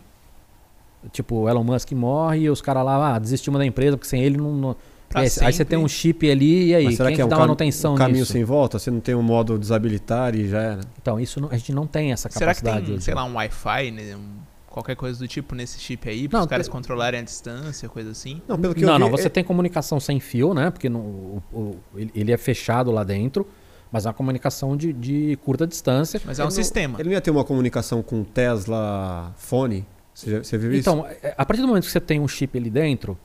Tipo, 1.11 1.37
o 1.43 1.49
Elon 1.49 1.65
Musk 1.65 1.93
morre 1.93 2.41
e 2.41 2.51
os 2.51 2.61
caras 2.61 2.85
lá, 2.85 3.15
ah, 3.15 3.19
desistimos 3.19 3.59
da 3.59 3.65
empresa 3.67 3.97
porque 3.97 4.09
sem 4.09 4.21
ele 4.23 4.37
não. 4.37 4.53
não- 4.53 4.77
É, 5.15 5.21
aí 5.47 5.53
você 5.53 5.65
tem 5.65 5.79
um 5.79 5.89
chip 5.89 6.29
ali 6.31 6.69
e 6.69 6.75
aí? 6.75 6.85
Mas 6.85 6.97
será 6.97 7.09
Quem 7.09 7.17
que 7.17 7.23
é 7.23 7.25
um 7.25 7.29
dá 7.29 7.37
cam- 7.37 7.43
manutenção 7.43 7.95
um 7.95 7.97
caminho 7.97 8.21
nisso? 8.21 8.33
sem 8.33 8.45
volta? 8.45 8.79
Você 8.79 8.91
não 8.91 9.01
tem 9.01 9.15
um 9.15 9.23
modo 9.23 9.59
desabilitar 9.59 10.35
e 10.35 10.49
já 10.49 10.61
era? 10.61 10.81
Então, 11.01 11.19
isso 11.21 11.41
não- 11.41 11.49
a 11.51 11.57
gente 11.57 11.73
não 11.73 11.87
tem 11.87 12.13
essa 12.13 12.29
Será 12.29 12.53
que 12.55 12.61
capacidade 12.61 12.87
tem, 12.87 12.95
hoje. 12.97 13.05
sei 13.05 13.15
lá, 13.15 13.25
um 13.25 13.35
Wi-Fi, 13.35 13.91
né? 13.93 14.17
um- 14.17 14.37
qualquer 14.69 14.95
coisa 14.97 15.19
do 15.19 15.27
tipo 15.27 15.55
nesse 15.55 15.79
chip 15.81 16.07
aí, 16.09 16.29
para 16.29 16.39
Não, 16.39 16.45
os 16.45 16.51
caras 16.51 16.69
controlarem 16.69 17.21
a 17.21 17.23
distância, 17.23 17.89
coisa 17.89 18.11
assim? 18.11 18.43
Não, 18.47 18.59
pelo 18.59 18.75
que 18.75 18.83
não, 18.85 18.89
eu 18.93 18.95
vi, 18.99 19.01
não, 19.05 19.11
você 19.11 19.27
é- 19.29 19.31
tem 19.31 19.43
comunicação 19.43 19.99
sem 19.99 20.21
fio, 20.21 20.53
né? 20.53 20.71
Porque 20.71 20.89
no- 20.89 20.99
o- 20.99 21.43
o- 21.55 21.77
ele 22.15 22.31
é 22.31 22.37
fechado 22.37 22.91
lá 22.91 23.03
dentro, 23.03 23.47
mas 23.91 24.05
é 24.05 24.09
uma 24.09 24.15
comunicação 24.15 24.77
de, 24.77 24.93
de 24.93 25.39
curta 25.43 25.67
distância. 25.67 26.21
Mas 26.27 26.39
é 26.39 26.43
um 26.43 26.47
ele 26.49 26.55
não- 26.57 26.63
sistema. 26.63 26.99
Ele 27.01 27.09
não 27.09 27.15
ia 27.15 27.21
ter 27.23 27.31
uma 27.31 27.45
comunicação 27.45 28.03
com 28.03 28.21
o 28.21 28.25
Tesla 28.25 29.33
Fone? 29.39 29.87
Você, 30.13 30.31
já- 30.31 30.43
você 30.45 30.59
viu 30.59 30.71
isso? 30.73 30.81
Então, 30.81 31.07
é, 31.23 31.35
a 31.39 31.45
partir 31.47 31.63
do 31.63 31.69
momento 31.69 31.85
que 31.85 31.91
você 31.91 32.01
tem 32.01 32.21
um 32.21 32.29
chip 32.29 32.59
ali 32.59 32.69
dentro, 32.71 33.17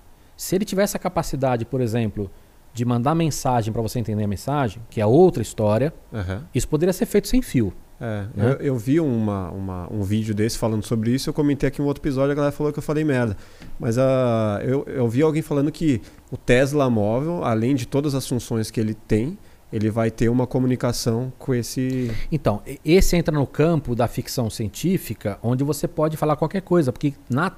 se 0.42 0.56
ele 0.56 0.66
tivesse 0.66 0.98
a 0.98 1.00
capacidade, 1.00 1.66
por 1.66 1.82
exemplo, 1.82 2.30
de 2.74 2.84
mandar 2.84 3.14
mensagem 3.14 3.72
para 3.72 3.82
você 3.82 4.00
entender 4.00 4.24
a 4.24 4.28
mensagem, 4.28 4.82
que 4.90 5.00
é 5.00 5.06
outra 5.06 5.42
história, 5.44 5.94
Aham. 6.12 6.44
isso 6.56 6.68
poderia 6.68 6.92
ser 6.94 7.06
feito 7.06 7.28
sem 7.28 7.42
fio. 7.44 7.72
É, 8.00 8.26
Né? 8.34 8.52
eu, 8.60 8.66
eu 8.74 8.76
vi 8.78 9.00
uma, 9.00 9.52
uma- 9.52 9.88
um 9.94 10.02
vídeo 10.02 10.34
desse 10.34 10.58
falando 10.58 10.84
sobre 10.84 11.12
isso, 11.12 11.30
eu 11.30 11.34
comentei 11.34 11.68
aqui 11.68 11.80
um 11.80 11.86
outro 11.86 12.02
episódio, 12.02 12.32
a 12.32 12.36
galera 12.36 12.52
falou 12.52 12.74
que 12.74 12.80
eu 12.80 12.84
falei 12.84 13.04
merda. 13.04 13.38
Mas 13.80 14.00
ah, 14.00 14.60
eu, 14.64 14.84
eu 14.88 15.08
vi 15.08 15.22
alguém 15.22 15.44
falando 15.44 15.72
que 15.72 16.02
o 16.32 16.38
Tesla 16.38 16.90
móvel, 16.90 17.44
além 17.44 17.76
de 17.76 17.86
todas 17.86 18.16
as 18.16 18.28
funções 18.28 18.72
que 18.72 18.80
ele 18.80 18.96
tem, 18.96 19.38
ele 19.72 19.92
vai 19.92 20.10
ter 20.10 20.28
uma 20.30 20.48
comunicação 20.48 21.32
com 21.38 21.54
esse. 21.54 22.10
Então, 22.32 22.64
esse 22.84 23.16
entra 23.16 23.34
no 23.38 23.46
campo 23.46 23.94
da 23.96 24.08
ficção 24.08 24.50
científica, 24.50 25.38
onde 25.44 25.64
você 25.64 25.88
pode 25.88 26.18
falar 26.18 26.36
qualquer 26.36 26.62
coisa, 26.62 26.92
porque 26.92 27.14
na 27.30 27.52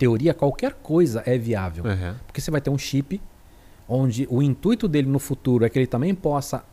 teoria 0.00 0.32
qualquer 0.32 0.72
coisa 0.82 1.22
é 1.26 1.36
viável. 1.36 1.84
Aham. 1.86 2.16
Porque 2.26 2.40
você 2.40 2.50
vai 2.50 2.60
ter 2.62 2.70
um 2.70 2.78
chip 2.78 3.20
onde 3.86 4.26
o 4.30 4.42
intuito 4.42 4.88
dele 4.88 5.08
no 5.08 5.18
futuro 5.18 5.62
é 5.64 5.68
que 5.68 5.78
ele 5.78 5.86
também 5.86 6.14
possa 6.14 6.64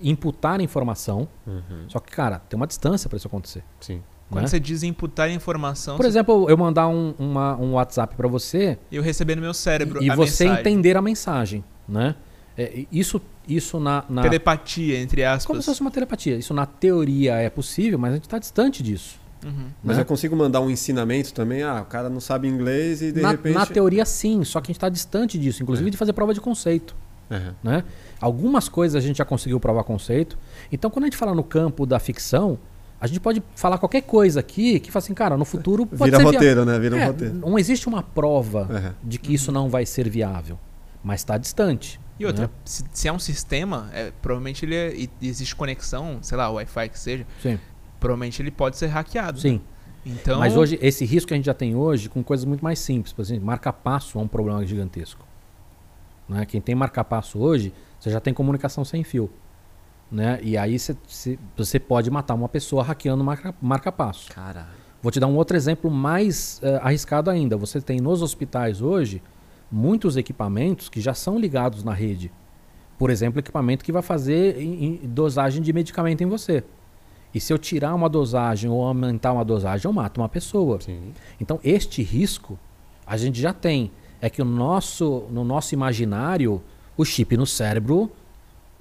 imputar 0.00 0.58
informação. 0.60 1.28
Uhum. 1.46 1.84
Só 1.88 1.98
que, 2.00 2.10
cara, 2.10 2.38
tem 2.48 2.56
uma 2.56 2.66
distância 2.66 3.08
para 3.10 3.18
isso 3.18 3.26
acontecer. 3.28 3.62
Sim. 3.78 4.02
Quando 4.30 4.44
né? 4.44 4.48
você 4.48 4.58
diz 4.58 4.82
imputar 4.82 5.30
informação, 5.30 5.96
Por 5.96 6.04
você- 6.04 6.08
exemplo, 6.08 6.48
eu 6.48 6.56
mandar 6.56 6.88
um, 6.88 7.14
uma- 7.18 7.54
um 7.56 7.72
WhatsApp 7.74 8.16
para 8.16 8.26
você 8.26 8.78
eu 8.90 9.02
receber 9.02 9.36
no 9.36 9.42
meu 9.42 9.52
cérebro 9.52 10.02
e 10.02 10.10
a 10.10 10.16
você 10.16 10.44
mensagem. 10.44 10.60
entender 10.60 10.96
a 10.96 11.02
mensagem, 11.02 11.62
né? 11.86 12.14
É, 12.56 12.86
isso, 12.90 13.20
isso 13.46 13.78
na, 13.78 14.04
na 14.08 14.22
Telepatia, 14.22 14.98
entre 14.98 15.22
aspas. 15.24 15.44
como 15.46 15.60
se 15.60 15.66
fosse 15.66 15.80
uma 15.82 15.90
telepatia. 15.90 16.36
Isso 16.36 16.54
na 16.54 16.64
teoria 16.64 17.34
é 17.34 17.50
possível, 17.50 17.98
mas 17.98 18.12
a 18.12 18.14
gente 18.14 18.24
está 18.24 18.38
distante 18.38 18.82
disso. 18.82 19.20
Uhum. 19.44 19.66
Mas 19.82 19.96
né? 19.96 20.02
eu 20.02 20.06
consigo 20.06 20.36
mandar 20.36 20.60
um 20.60 20.70
ensinamento 20.70 21.32
também? 21.32 21.62
Ah, 21.62 21.82
o 21.82 21.84
cara 21.86 22.08
não 22.08 22.20
sabe 22.20 22.48
inglês 22.48 23.02
e 23.02 23.12
de 23.12 23.20
na, 23.20 23.32
repente. 23.32 23.54
na 23.54 23.66
teoria, 23.66 24.04
sim, 24.04 24.44
só 24.44 24.60
que 24.60 24.66
a 24.66 24.70
gente 24.70 24.76
está 24.76 24.88
distante 24.88 25.38
disso, 25.38 25.62
inclusive 25.62 25.90
de 25.90 25.96
fazer 25.96 26.12
prova 26.12 26.32
de 26.32 26.40
conceito. 26.40 26.94
Aham. 27.30 27.54
né? 27.62 27.84
Algumas 28.20 28.68
coisas 28.68 29.02
a 29.02 29.06
gente 29.06 29.16
já 29.16 29.24
conseguiu 29.24 29.58
provar 29.58 29.84
conceito. 29.84 30.38
Então, 30.70 30.90
quando 30.90 31.04
a 31.04 31.06
gente 31.06 31.16
fala 31.16 31.34
no 31.34 31.42
campo 31.42 31.86
da 31.86 31.98
ficção, 31.98 32.58
a 33.00 33.06
gente 33.06 33.20
pode 33.20 33.42
falar 33.56 33.78
qualquer 33.78 34.02
coisa 34.02 34.40
aqui 34.40 34.78
que 34.78 34.92
fala 34.92 35.02
assim, 35.02 35.14
cara, 35.14 35.36
no 35.36 35.44
futuro 35.44 35.86
pode 35.86 36.10
Vira 36.10 36.18
ser 36.18 36.22
roteiro, 36.24 36.64
né? 36.64 36.78
Vira 36.78 36.94
um 36.94 36.98
É, 36.98 37.06
roteiro. 37.06 37.34
Não 37.34 37.58
existe 37.58 37.88
uma 37.88 38.02
prova 38.02 38.68
Aham. 38.70 38.94
de 39.02 39.18
que 39.18 39.32
isso 39.34 39.50
não 39.50 39.68
vai 39.68 39.86
ser 39.86 40.08
viável, 40.08 40.58
mas 41.02 41.20
está 41.20 41.38
distante. 41.38 41.98
E 42.20 42.26
outra, 42.26 42.44
né? 42.44 42.50
se, 42.64 42.84
se 42.92 43.08
é 43.08 43.12
um 43.12 43.18
sistema, 43.18 43.90
é, 43.92 44.12
provavelmente 44.22 44.64
ele 44.64 44.76
é, 44.76 45.08
existe 45.20 45.56
conexão, 45.56 46.18
sei 46.22 46.36
lá, 46.36 46.50
Wi-Fi 46.50 46.88
que 46.90 46.98
seja, 46.98 47.26
Sim, 47.42 47.58
provavelmente 48.02 48.42
ele 48.42 48.50
pode 48.50 48.76
ser 48.76 48.88
hackeado. 48.88 49.38
sim. 49.40 49.60
Então, 50.04 50.40
Mas 50.40 50.56
hoje, 50.56 50.76
esse 50.82 51.04
risco 51.04 51.28
que 51.28 51.34
a 51.34 51.36
gente 51.36 51.46
já 51.46 51.54
tem 51.54 51.76
hoje 51.76 52.08
com 52.08 52.24
coisas 52.24 52.44
muito 52.44 52.60
mais 52.64 52.80
simples. 52.80 53.12
Por 53.12 53.22
exemplo, 53.22 53.46
marca-passo 53.46 54.18
é 54.18 54.20
um 54.20 54.26
problema 54.26 54.66
gigantesco. 54.66 55.24
Né? 56.28 56.44
Quem 56.44 56.60
tem 56.60 56.74
marca-passo 56.74 57.38
hoje, 57.38 57.72
você 58.00 58.10
já 58.10 58.18
tem 58.18 58.34
comunicação 58.34 58.84
sem 58.84 59.04
fio. 59.04 59.30
Né? 60.10 60.40
E 60.42 60.58
aí 60.58 60.76
você- 60.76 61.78
pode 61.86 62.10
matar 62.10 62.34
uma 62.34 62.48
pessoa 62.48 62.82
hackeando 62.82 63.22
marca- 63.22 63.54
marca-passo. 63.62 64.32
Caralho. 64.32 64.66
Vou 65.00 65.12
te 65.12 65.20
dar 65.20 65.28
um 65.28 65.36
outro 65.36 65.56
exemplo 65.56 65.88
mais 65.88 66.58
eh, 66.64 66.80
arriscado 66.82 67.30
ainda. 67.30 67.56
Você 67.56 67.80
tem 67.80 68.00
nos 68.00 68.22
hospitais 68.22 68.82
hoje 68.82 69.22
muitos 69.70 70.16
equipamentos 70.16 70.88
que 70.88 71.00
já 71.00 71.14
são 71.14 71.38
ligados 71.38 71.84
na 71.84 71.92
rede. 71.94 72.32
Por 72.98 73.08
exemplo, 73.08 73.38
equipamento 73.38 73.84
que 73.84 73.92
vai 73.92 74.02
fazer 74.02 74.60
em- 74.60 75.00
em 75.04 75.08
dosagem 75.08 75.62
de 75.62 75.72
medicamento 75.72 76.22
em 76.22 76.26
você. 76.26 76.64
E 77.34 77.40
se 77.40 77.52
eu 77.52 77.58
tirar 77.58 77.94
uma 77.94 78.08
dosagem 78.08 78.70
ou 78.70 78.84
aumentar 78.84 79.32
uma 79.32 79.44
dosagem, 79.44 79.86
eu 79.86 79.92
mato 79.92 80.20
uma 80.20 80.28
pessoa. 80.28 80.80
Sim. 80.80 81.12
Então, 81.40 81.58
este 81.64 82.02
risco 82.02 82.58
a 83.06 83.16
gente 83.16 83.40
já 83.40 83.52
tem. 83.52 83.90
É 84.20 84.30
que 84.30 84.40
o 84.40 84.44
nosso, 84.44 85.24
no 85.30 85.42
nosso 85.42 85.74
imaginário, 85.74 86.62
o 86.96 87.04
chip 87.04 87.36
no 87.36 87.46
cérebro 87.46 88.10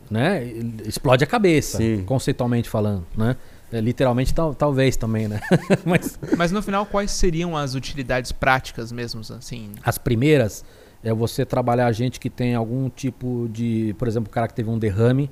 né, 0.10 0.44
explode 0.86 1.24
a 1.24 1.28
cabeça, 1.28 1.78
Sim. 1.78 2.04
conceitualmente 2.06 2.70
falando. 2.70 3.08
Né? 3.18 3.36
É, 3.72 3.80
literalmente, 3.80 4.34
tal, 4.34 4.54
talvez 4.54 4.96
também. 4.98 5.28
Né? 5.28 5.40
Mas 5.86 6.20
mas 6.38 6.52
no 6.52 6.62
final, 6.62 6.86
quais 6.86 7.12
seriam 7.12 7.56
as 7.56 7.74
utilidades 7.74 8.32
práticas 8.32 8.92
mesmo, 8.92 9.22
assim? 9.22 9.72
as 9.84 9.98
primeiras 9.98 10.64
é 11.04 11.14
você 11.14 11.46
trabalhar 11.46 11.92
gente 11.92 12.20
que 12.20 12.30
tem 12.30 12.54
algum 12.54 12.90
tipo 12.90 13.50
de. 13.52 13.96
Por 13.98 14.08
exemplo, 14.08 14.30
o 14.30 14.32
cara 14.32 14.48
que 14.48 14.54
teve 14.54 14.70
um 14.70 14.78
derrame 14.78 15.32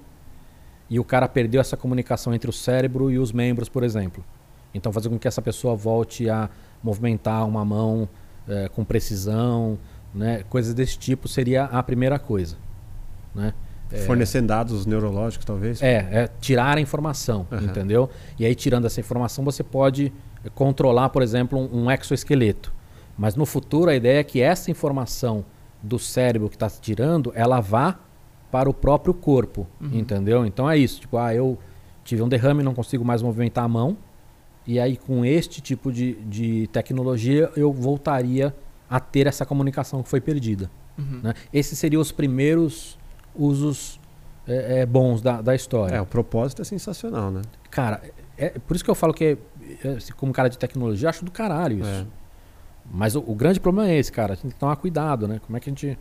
e 0.89 0.99
o 0.99 1.03
cara 1.03 1.27
perdeu 1.27 1.61
essa 1.61 1.77
comunicação 1.77 2.33
entre 2.33 2.49
o 2.49 2.53
cérebro 2.53 3.11
e 3.11 3.19
os 3.19 3.31
membros, 3.31 3.69
por 3.69 3.83
exemplo. 3.83 4.23
Então, 4.73 4.91
fazer 4.91 5.09
com 5.09 5.19
que 5.19 5.27
essa 5.27 5.41
pessoa 5.41 5.75
volte 5.75 6.29
a 6.29 6.49
movimentar 6.83 7.47
uma 7.47 7.63
mão 7.63 8.07
eh, 8.47 8.69
com 8.69 8.83
precisão, 8.83 9.77
né? 10.13 10.43
coisas 10.49 10.73
desse 10.73 10.97
tipo 10.97 11.27
seria 11.27 11.65
a 11.65 11.83
primeira 11.83 12.17
coisa. 12.17 12.57
Né? 13.33 13.53
Fornecendo 14.05 14.47
dados 14.47 14.85
neurológicos, 14.85 15.45
talvez. 15.45 15.81
É, 15.81 15.95
é 16.11 16.29
tirar 16.39 16.77
a 16.77 16.81
informação, 16.81 17.47
Aham. 17.51 17.65
entendeu? 17.65 18.09
E 18.37 18.45
aí, 18.45 18.53
tirando 18.53 18.85
essa 18.85 18.99
informação, 18.99 19.43
você 19.43 19.63
pode 19.63 20.13
controlar, 20.53 21.09
por 21.09 21.23
exemplo, 21.23 21.59
um, 21.59 21.85
um 21.85 21.91
exoesqueleto. 21.91 22.71
Mas 23.17 23.35
no 23.35 23.45
futuro, 23.45 23.89
a 23.89 23.95
ideia 23.95 24.19
é 24.19 24.23
que 24.23 24.41
essa 24.41 24.69
informação 24.69 25.43
do 25.81 25.97
cérebro 25.97 26.49
que 26.49 26.55
está 26.55 26.69
tirando, 26.69 27.31
ela 27.35 27.59
vá 27.59 27.99
para 28.51 28.69
o 28.69 28.73
próprio 28.73 29.13
corpo, 29.13 29.67
entendeu? 29.81 30.45
Então 30.45 30.69
é 30.69 30.77
isso. 30.77 31.01
Tipo, 31.01 31.17
ah, 31.17 31.33
eu 31.33 31.57
tive 32.03 32.21
um 32.21 32.27
derrame, 32.29 32.63
não 32.63 32.73
consigo 32.73 33.05
mais 33.05 33.21
movimentar 33.21 33.63
a 33.63 33.67
mão. 33.67 33.97
E 34.65 34.79
aí, 34.79 34.97
com 34.97 35.25
este 35.25 35.61
tipo 35.61 35.91
de, 35.91 36.13
de 36.25 36.67
tecnologia, 36.67 37.51
eu 37.55 37.71
voltaria 37.71 38.55
a 38.89 38.99
ter 38.99 39.27
essa 39.27 39.45
comunicação 39.45 40.03
que 40.03 40.09
foi 40.09 40.21
perdida. 40.21 40.69
Uhum. 40.97 41.21
Né? 41.23 41.33
Esses 41.53 41.77
seriam 41.79 42.01
os 42.01 42.11
primeiros 42.11 42.97
usos 43.35 43.99
é, 44.47 44.81
é, 44.81 44.85
bons 44.85 45.21
da, 45.21 45.41
da 45.41 45.55
história. 45.55 45.95
É, 45.95 46.01
o 46.01 46.05
propósito 46.05 46.61
é 46.61 46.65
sensacional, 46.65 47.31
né? 47.31 47.41
Cara, 47.69 48.01
é 48.37 48.49
por 48.59 48.75
isso 48.75 48.83
que 48.83 48.89
eu 48.89 48.95
falo 48.95 49.13
que, 49.13 49.37
é, 49.83 49.97
como 50.17 50.33
cara 50.33 50.49
de 50.49 50.57
tecnologia, 50.57 51.05
eu 51.05 51.09
acho 51.09 51.23
do 51.23 51.31
caralho 51.31 51.79
isso. 51.79 51.89
É. 51.89 52.05
Mas 52.91 53.15
o, 53.15 53.19
o 53.19 53.35
grande 53.35 53.59
problema 53.59 53.89
é 53.89 53.97
esse, 53.97 54.11
cara. 54.11 54.33
A 54.33 54.35
gente 54.35 54.43
tem 54.43 54.51
que 54.51 54.57
tomar 54.57 54.75
cuidado, 54.77 55.27
né? 55.27 55.39
Como 55.45 55.55
é 55.55 55.59
que 55.59 55.69
a 55.69 55.71
gente. 55.71 55.97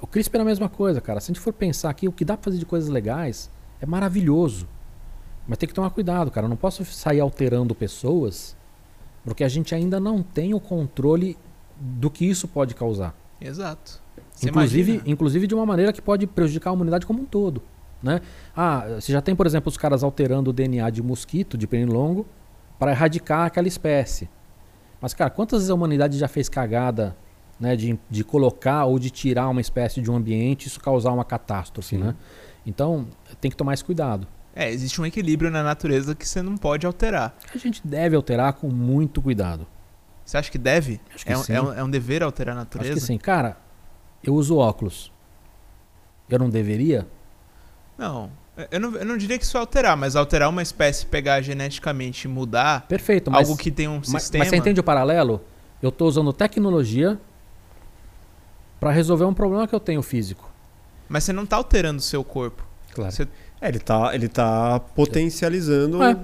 O 0.00 0.06
CRISPR 0.06 0.38
é 0.38 0.42
a 0.42 0.44
mesma 0.44 0.68
coisa, 0.68 1.00
cara. 1.00 1.20
Se 1.20 1.30
a 1.30 1.34
gente 1.34 1.42
for 1.42 1.52
pensar 1.52 1.90
aqui, 1.90 2.06
o 2.06 2.12
que 2.12 2.24
dá 2.24 2.36
pra 2.36 2.44
fazer 2.44 2.58
de 2.58 2.66
coisas 2.66 2.88
legais 2.88 3.50
é 3.80 3.86
maravilhoso. 3.86 4.68
Mas 5.48 5.58
tem 5.58 5.68
que 5.68 5.74
tomar 5.74 5.90
cuidado, 5.90 6.30
cara. 6.30 6.44
Eu 6.46 6.48
não 6.48 6.56
posso 6.56 6.84
sair 6.84 7.20
alterando 7.20 7.74
pessoas 7.74 8.56
porque 9.24 9.44
a 9.44 9.48
gente 9.48 9.74
ainda 9.74 9.98
não 10.00 10.22
tem 10.22 10.54
o 10.54 10.60
controle 10.60 11.36
do 11.78 12.10
que 12.10 12.24
isso 12.24 12.46
pode 12.46 12.74
causar. 12.74 13.14
Exato. 13.40 14.00
Você 14.30 14.48
Inclusive, 14.48 14.92
imagina? 14.92 15.12
inclusive 15.12 15.46
de 15.46 15.54
uma 15.54 15.66
maneira 15.66 15.92
que 15.92 16.00
pode 16.00 16.26
prejudicar 16.26 16.70
a 16.70 16.72
humanidade 16.72 17.06
como 17.06 17.22
um 17.22 17.24
todo. 17.24 17.62
Né? 18.02 18.20
Ah, 18.56 18.86
você 19.00 19.12
já 19.12 19.20
tem, 19.20 19.34
por 19.34 19.46
exemplo, 19.46 19.68
os 19.68 19.76
caras 19.76 20.02
alterando 20.02 20.50
o 20.50 20.52
DNA 20.52 20.88
de 20.90 21.02
mosquito, 21.02 21.58
de 21.58 21.66
pernilongo, 21.66 22.26
para 22.78 22.92
erradicar 22.92 23.46
aquela 23.46 23.68
espécie. 23.68 24.28
Mas, 25.00 25.12
cara, 25.12 25.30
quantas 25.30 25.60
vezes 25.60 25.70
a 25.70 25.74
humanidade 25.74 26.16
já 26.16 26.28
fez 26.28 26.48
cagada 26.48 27.16
né, 27.60 27.76
de, 27.76 27.98
de 28.08 28.24
colocar 28.24 28.86
ou 28.86 28.98
de 28.98 29.10
tirar 29.10 29.48
uma 29.48 29.60
espécie 29.60 30.00
de 30.00 30.10
um 30.10 30.16
ambiente 30.16 30.64
e 30.64 30.68
isso 30.68 30.80
causar 30.80 31.12
uma 31.12 31.24
catástrofe? 31.24 31.96
Sim. 31.96 32.02
Né? 32.02 32.14
Então, 32.66 33.06
tem 33.40 33.50
que 33.50 33.56
tomar 33.56 33.74
esse 33.74 33.84
cuidado. 33.84 34.26
É, 34.54 34.68
existe 34.70 35.00
um 35.00 35.06
equilíbrio 35.06 35.50
na 35.50 35.62
natureza 35.62 36.14
que 36.14 36.26
você 36.26 36.42
não 36.42 36.56
pode 36.56 36.86
alterar. 36.86 37.36
A 37.54 37.58
gente 37.58 37.86
deve 37.86 38.16
alterar 38.16 38.54
com 38.54 38.68
muito 38.68 39.22
cuidado. 39.22 39.66
Você 40.24 40.36
acha 40.36 40.50
que 40.50 40.58
deve? 40.58 41.00
Acho 41.14 41.24
que 41.24 41.32
é, 41.32 41.36
um, 41.38 41.42
sim. 41.42 41.52
é 41.52 41.62
um- 41.62 41.72
é 41.72 41.84
um 41.84 41.90
dever 41.90 42.22
alterar 42.22 42.56
a 42.56 42.58
natureza? 42.60 42.92
Acho 42.92 43.00
que 43.00 43.06
sim. 43.06 43.18
Cara, 43.18 43.56
eu 44.22 44.34
uso 44.34 44.56
óculos. 44.56 45.12
Eu 46.28 46.38
não 46.38 46.48
deveria? 46.50 47.06
Não. 47.98 48.30
Eu 48.70 48.80
não, 48.80 48.94
eu 48.96 49.06
não 49.06 49.16
diria 49.16 49.38
que 49.38 49.44
isso 49.44 49.56
é 49.56 49.60
alterar, 49.60 49.96
mas 49.96 50.16
alterar 50.16 50.48
uma 50.48 50.62
espécie, 50.62 51.06
pegar 51.06 51.40
geneticamente 51.40 52.26
e 52.26 52.28
mudar 52.28 52.86
Perfeito, 52.86 53.30
mas, 53.30 53.48
algo 53.48 53.58
que 53.60 53.70
tem 53.70 53.88
um 53.88 53.96
mas, 53.96 54.08
sistema. 54.08 54.42
mas 54.44 54.50
você 54.50 54.56
entende 54.56 54.78
o 54.80 54.84
paralelo? 54.84 55.40
Eu 55.80 55.88
estou 55.88 56.06
usando 56.08 56.32
tecnologia 56.32 57.18
para 58.80 58.90
resolver 58.90 59.24
um 59.24 59.34
problema 59.34 59.68
que 59.68 59.74
eu 59.74 59.80
tenho 59.80 60.02
físico. 60.02 60.50
Mas 61.08 61.24
você 61.24 61.32
não 61.32 61.44
tá 61.46 61.56
alterando 61.56 61.98
o 61.98 62.02
seu 62.02 62.24
corpo. 62.24 62.64
Claro. 62.94 63.12
Você 63.12 63.28
É, 63.60 63.68
ele 63.68 63.78
tá, 63.78 64.14
ele 64.14 64.26
tá 64.28 64.80
potencializando 64.80 66.02
É. 66.02 66.14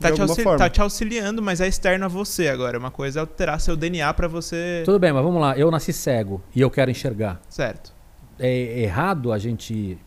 tá 0.00 0.10
te, 0.12 0.22
auxili- 0.22 0.56
tá 0.56 0.70
te 0.70 0.80
auxiliando, 0.80 1.42
mas 1.42 1.60
é 1.60 1.68
externo 1.68 2.06
a 2.06 2.08
você 2.08 2.48
agora. 2.48 2.78
Uma 2.78 2.90
coisa 2.90 3.18
é 3.18 3.20
alterar 3.20 3.60
seu 3.60 3.76
DNA 3.76 4.12
pra 4.14 4.26
você. 4.28 4.82
Tudo 4.84 4.98
bem, 4.98 5.12
mas 5.12 5.22
vamos 5.22 5.40
lá. 5.40 5.58
Eu 5.58 5.70
nasci 5.70 5.92
cego 5.92 6.40
e 6.54 6.60
eu 6.62 6.70
quero 6.70 6.90
enxergar. 6.90 7.38
Certo. 7.50 7.92
É 8.38 8.80
errado 8.80 9.30
a 9.32 9.38
gente 9.38 9.98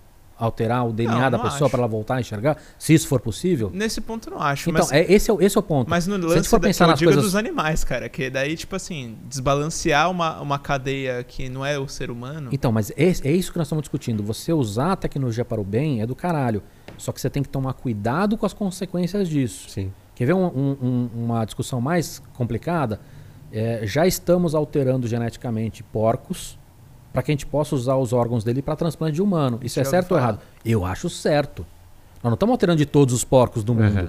alterar 0.42 0.88
o 0.88 0.92
DNA 0.92 1.14
Não, 1.14 1.32
da 1.32 1.38
não 1.38 1.44
pessoa 1.46 1.70
para 1.70 1.80
ela 1.80 1.88
voltar 1.88 2.16
a 2.16 2.20
enxergar? 2.22 2.58
Se 2.80 2.94
isso 2.94 3.08
for 3.08 3.22
possível? 3.22 3.70
Nesse 3.74 4.02
ponto 4.02 4.28
eu 4.30 4.34
não 4.36 4.42
acho. 4.42 4.70
Então, 4.70 4.82
mas, 4.82 4.92
é, 4.92 5.06
esse, 5.14 5.30
é, 5.30 5.34
o- 5.34 5.42
esse 5.42 5.56
é 5.56 5.60
o 5.60 5.64
ponto. 5.64 5.90
mas 5.90 6.08
no 6.08 6.16
a 6.16 6.18
gente 6.20 6.28
lance 6.30 6.50
for 6.50 6.60
da, 6.60 6.68
pensar 6.68 6.86
eu 6.86 6.90
nas 6.90 7.00
digo 7.00 7.12
é 7.12 7.14
coisas- 7.14 7.32
dos 7.32 7.36
animais, 7.40 7.84
cara. 7.84 8.10
Que 8.10 8.30
daí, 8.30 8.56
tipo 8.56 8.76
assim, 8.76 9.18
desbalancear 9.30 10.10
uma, 10.10 10.42
uma 10.42 10.58
cadeia 10.60 11.24
que 11.24 11.48
não 11.48 11.66
é 11.66 11.78
o 11.78 11.88
ser 11.88 12.10
humano. 12.10 12.50
Então, 12.52 12.72
mas 12.72 12.90
é, 12.92 13.04
é 13.24 13.32
isso 13.32 13.52
que 13.52 13.58
nós 13.58 13.68
estamos 13.68 13.84
discutindo. 13.84 14.24
Você 14.24 14.52
usar 14.52 14.94
a 14.94 14.96
tecnologia 14.96 15.46
para 15.46 15.62
o 15.62 15.64
bem 15.64 16.02
é 16.02 16.06
do 16.08 16.16
caralho. 16.16 16.64
Só 16.98 17.12
que 17.12 17.22
você 17.22 17.30
tem 17.30 17.44
que 17.44 17.50
tomar 17.50 17.74
cuidado 17.74 18.38
com 18.38 18.46
as 18.46 18.54
consequências 18.54 19.30
disso. 19.30 19.70
Sim. 19.70 19.92
Quer 20.16 20.26
ver 20.26 20.34
um- 20.34 20.46
um- 20.82 21.10
uma 21.16 21.46
discussão 21.46 21.80
mais 21.80 22.22
complicada? 22.34 23.00
É, 23.52 23.82
já 23.86 24.08
estamos 24.08 24.56
alterando 24.56 25.08
geneticamente 25.08 25.84
porcos 25.84 26.58
para 27.12 27.22
que 27.22 27.32
a 27.32 27.34
gente 27.34 27.46
possa 27.46 27.76
usar 27.76 27.96
os 27.98 28.14
órgãos 28.14 28.44
dele 28.44 28.62
para 28.62 28.76
transplante 28.76 29.16
de 29.16 29.22
humano. 29.22 29.60
Isso 29.64 29.80
é 29.80 29.84
certo 29.84 30.12
ou 30.14 30.18
errado? 30.18 30.40
Eu 30.64 30.86
acho 30.86 31.10
certo. 31.10 31.66
Nós 32.24 32.30
não 32.30 32.34
estamos 32.36 32.54
alterando 32.54 32.78
de 32.78 32.86
todos 32.86 33.14
os 33.14 33.24
porcos 33.24 33.64
do 33.64 33.74
mundo. 33.74 34.00
Uhum. 34.00 34.08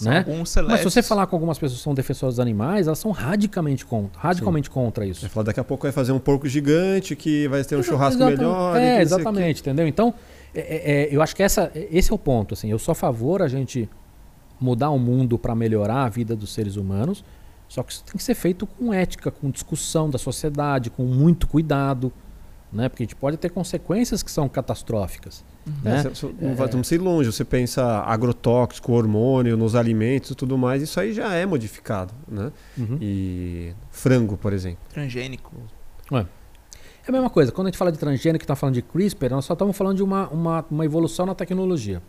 Né? 0.00 0.24
Mas 0.68 0.80
se 0.80 0.84
você 0.84 1.02
falar 1.02 1.26
com 1.26 1.36
algumas 1.36 1.58
pessoas 1.58 1.78
que 1.78 1.84
são 1.84 1.92
defensoras 1.92 2.36
dos 2.36 2.40
animais, 2.40 2.86
elas 2.86 2.98
são 2.98 3.10
radicalmente 3.10 3.84
contra, 3.84 4.18
radicalmente 4.20 4.70
contra 4.70 5.04
isso. 5.04 5.20
Vai 5.22 5.30
falar 5.30 5.44
daqui 5.44 5.60
a 5.60 5.64
pouco 5.64 5.82
vai 5.82 5.92
fazer 5.92 6.12
um 6.12 6.18
porco 6.18 6.48
gigante 6.48 7.14
que 7.16 7.48
vai 7.48 7.62
ter 7.64 7.76
um 7.76 7.80
Exa- 7.80 7.90
churrasco 7.90 8.24
melhor. 8.24 8.76
É, 8.76 8.80
sei 8.80 8.92
o 8.92 8.96
quê. 8.96 9.02
exatamente, 9.02 9.60
entendeu? 9.60 9.86
Então, 9.86 10.14
é- 10.54 10.60
é- 10.60 10.92
é, 10.92 11.08
eu 11.14 11.20
acho 11.20 11.34
que 11.36 11.42
essa, 11.42 11.70
esse 11.74 12.10
é 12.10 12.14
o 12.14 12.18
ponto. 12.18 12.54
Assim, 12.54 12.70
eu 12.70 12.78
sou 12.78 12.92
a 12.92 12.94
favor 12.94 13.42
a 13.42 13.48
gente 13.48 13.90
mudar 14.60 14.90
o 14.90 14.98
mundo 14.98 15.38
para 15.38 15.54
melhorar 15.54 16.04
a 16.04 16.08
vida 16.08 16.36
dos 16.36 16.52
seres 16.54 16.76
humanos, 16.76 17.24
só 17.68 17.82
que 17.82 17.92
isso 17.92 18.04
tem 18.04 18.14
que 18.16 18.22
ser 18.22 18.34
feito 18.34 18.66
com 18.66 18.94
ética, 18.94 19.30
com 19.30 19.50
discussão 19.50 20.08
da 20.08 20.18
sociedade, 20.18 20.88
com 20.88 21.02
muito 21.02 21.46
cuidado, 21.46 22.12
né? 22.72 22.88
Porque 22.88 23.02
a 23.02 23.06
gente 23.06 23.16
pode 23.16 23.36
ter 23.36 23.50
consequências 23.50 24.22
que 24.22 24.30
são 24.30 24.48
catastróficas. 24.48 25.44
É, 25.84 25.88
Né? 25.88 26.02
cê- 26.02 26.14
cê- 26.14 26.34
não 26.40 26.54
vai- 26.54 26.68
Vamos 26.68 26.90
ir 26.90 26.98
longe. 26.98 27.30
Você 27.32 27.44
pensa 27.44 27.82
agrotóxico, 28.00 28.92
hormônio 28.92 29.56
nos 29.56 29.74
alimentos 29.74 30.30
e 30.30 30.34
tudo 30.34 30.56
mais, 30.56 30.82
isso 30.82 30.98
aí 31.00 31.12
já 31.12 31.32
é 31.34 31.44
modificado, 31.46 32.12
né? 32.28 32.50
Uhum. 32.78 32.98
E 33.00 33.72
frango, 33.90 34.36
por 34.36 34.52
exemplo. 34.52 34.78
Transgênico. 34.92 35.52
É 36.12 37.08
a 37.08 37.12
mesma 37.12 37.30
coisa, 37.30 37.50
quando 37.50 37.66
a 37.66 37.70
gente 37.70 37.78
fala 37.78 37.90
de 37.90 37.98
transgênico, 37.98 38.40
que 38.40 38.44
está 38.44 38.54
falando 38.54 38.74
de 38.74 38.82
CRISPR, 38.82 39.30
nós 39.30 39.44
só 39.44 39.54
estamos 39.54 39.76
falando 39.76 39.96
de 39.96 40.02
uma, 40.02 40.28
uma, 40.28 40.64
uma 40.70 40.84
evolução 40.84 41.24
na 41.26 41.34
tecnologia. 41.34 42.00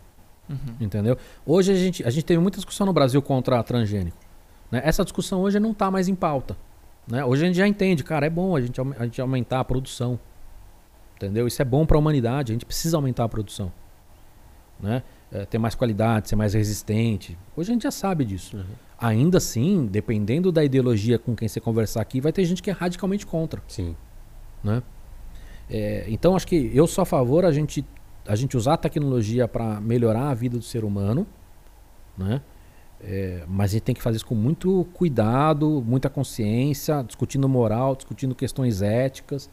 Uhum. 0.48 0.56
Entendeu? 0.80 1.16
Hoje 1.46 1.72
a 1.72 1.74
gente, 1.74 2.06
a 2.06 2.10
gente 2.10 2.24
teve 2.24 2.40
muita 2.40 2.56
discussão 2.56 2.86
no 2.86 2.92
Brasil 2.92 3.20
contra 3.22 3.62
transgênico. 3.62 4.16
Né? 4.70 4.82
Essa 4.84 5.02
discussão 5.02 5.40
hoje 5.40 5.58
não 5.58 5.70
está 5.72 5.90
mais 5.90 6.08
em 6.08 6.14
pauta. 6.14 6.56
Né? 7.08 7.24
Hoje 7.24 7.42
a 7.42 7.46
gente 7.46 7.56
já 7.56 7.66
entende, 7.66 8.04
cara, 8.04 8.26
é 8.26 8.30
bom 8.30 8.54
a 8.54 8.60
gente, 8.60 8.80
a 8.80 9.04
gente 9.04 9.20
aumentar 9.20 9.60
a 9.60 9.64
produção. 9.64 10.18
Entendeu? 11.22 11.46
Isso 11.46 11.62
é 11.62 11.64
bom 11.64 11.86
para 11.86 11.96
a 11.96 12.00
humanidade, 12.00 12.50
a 12.50 12.54
gente 12.54 12.66
precisa 12.66 12.96
aumentar 12.96 13.24
a 13.24 13.28
produção. 13.28 13.72
Né? 14.80 15.04
É, 15.30 15.46
ter 15.46 15.56
mais 15.56 15.76
qualidade, 15.76 16.28
ser 16.28 16.34
mais 16.34 16.52
resistente. 16.52 17.38
Hoje 17.56 17.70
a 17.70 17.72
gente 17.74 17.84
já 17.84 17.92
sabe 17.92 18.24
disso. 18.24 18.64
Ainda 18.98 19.38
assim, 19.38 19.86
dependendo 19.86 20.50
da 20.50 20.64
ideologia 20.64 21.20
com 21.20 21.36
quem 21.36 21.46
você 21.46 21.60
conversar 21.60 22.02
aqui, 22.02 22.20
vai 22.20 22.32
ter 22.32 22.44
gente 22.44 22.60
que 22.60 22.70
é 22.70 22.72
radicalmente 22.72 23.24
contra. 23.24 23.62
Sim. 23.68 23.94
Né? 24.64 24.82
É, 25.70 26.04
então 26.08 26.34
acho 26.34 26.46
que 26.46 26.72
eu 26.74 26.88
sou 26.88 27.02
a 27.02 27.06
favor 27.06 27.44
a 27.44 27.52
gente, 27.52 27.86
a 28.26 28.34
gente 28.34 28.56
usar 28.56 28.74
a 28.74 28.76
tecnologia 28.76 29.46
para 29.46 29.80
melhorar 29.80 30.28
a 30.28 30.34
vida 30.34 30.58
do 30.58 30.64
ser 30.64 30.84
humano, 30.84 31.24
né? 32.18 32.42
É, 33.04 33.44
mas 33.48 33.70
a 33.70 33.74
gente 33.74 33.82
tem 33.82 33.94
que 33.94 34.02
fazer 34.02 34.16
isso 34.16 34.26
com 34.26 34.34
muito 34.34 34.86
cuidado, 34.92 35.82
muita 35.84 36.08
consciência, 36.08 37.02
discutindo 37.02 37.48
moral, 37.48 37.96
discutindo 37.96 38.32
questões 38.32 38.80
éticas, 38.80 39.50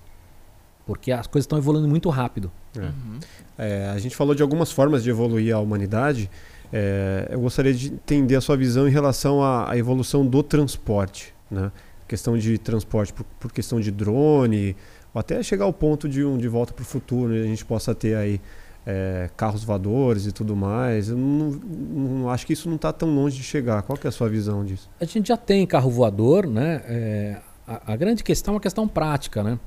porque 0.90 1.12
as 1.12 1.28
coisas 1.28 1.44
estão 1.44 1.56
evoluindo 1.60 1.88
muito 1.88 2.10
rápido. 2.10 2.52
É. 2.76 2.80
Uhum. 2.80 3.20
É, 3.60 3.92
a 3.94 4.00
gente 4.00 4.16
falou 4.16 4.34
de 4.34 4.42
algumas 4.42 4.72
formas 4.72 5.04
de 5.04 5.12
evoluir 5.12 5.54
a 5.56 5.60
humanidade. 5.60 6.32
É, 6.74 7.28
eu 7.30 7.40
gostaria 7.40 7.72
de 7.72 7.94
entender 7.94 8.36
a 8.36 8.42
sua 8.42 8.58
visão 8.58 8.88
em 8.88 8.92
relação 8.92 9.44
à, 9.44 9.70
à 9.70 9.78
evolução 9.78 10.26
do 10.26 10.42
transporte, 10.42 11.32
né? 11.52 11.72
Questão 12.08 12.36
de 12.36 12.58
transporte 12.58 13.14
por, 13.14 13.24
por 13.40 13.52
questão 13.52 13.80
de 13.80 13.92
drone, 13.92 14.76
ou 15.14 15.20
até 15.20 15.44
chegar 15.44 15.66
ao 15.66 15.74
ponto 15.74 16.10
de 16.10 16.26
um 16.26 16.40
de 16.40 16.48
volta 16.48 16.74
para 16.74 16.82
o 16.82 16.86
futuro, 16.86 17.34
né? 17.34 17.42
a 17.42 17.46
gente 17.46 17.64
possa 17.64 17.94
ter 17.94 18.16
aí 18.16 18.42
é, 18.84 19.30
carros 19.38 19.64
voadores 19.64 20.26
e 20.26 20.32
tudo 20.32 20.56
mais. 20.56 21.10
Eu 21.10 21.18
não, 21.18 21.52
não- 21.52 22.30
acho 22.32 22.48
que 22.48 22.54
isso 22.54 22.68
não 22.68 22.78
está 22.78 22.92
tão 22.92 23.14
longe 23.14 23.38
de 23.38 23.44
chegar. 23.44 23.84
Qual 23.84 23.96
que 23.96 24.08
é 24.08 24.10
a 24.10 24.12
sua 24.12 24.28
visão 24.28 24.66
disso? 24.66 24.90
A 25.00 25.06
gente 25.06 25.28
já 25.28 25.38
tem 25.38 25.68
carro 25.68 25.92
voador, 25.92 26.48
né? 26.48 26.82
É, 26.88 27.38
a, 27.68 27.94
a 27.94 27.96
grande 27.96 28.24
questão 28.24 28.54
é 28.54 28.56
uma 28.56 28.60
questão 28.62 28.88
prática, 28.88 29.44
né? 29.44 29.60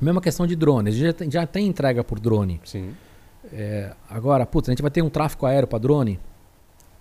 Mesma 0.00 0.20
questão 0.20 0.46
de 0.46 0.56
drone. 0.56 0.88
A 0.88 0.92
gente 0.92 1.04
já 1.04 1.12
tem, 1.12 1.30
já 1.30 1.46
tem 1.46 1.66
entrega 1.66 2.02
por 2.02 2.18
drone. 2.18 2.60
Sim. 2.64 2.94
É, 3.52 3.92
agora, 4.08 4.44
putz, 4.46 4.68
a 4.68 4.72
gente 4.72 4.82
vai 4.82 4.90
ter 4.90 5.02
um 5.02 5.10
tráfego 5.10 5.46
aéreo 5.46 5.68
para 5.68 5.78
drone? 5.78 6.18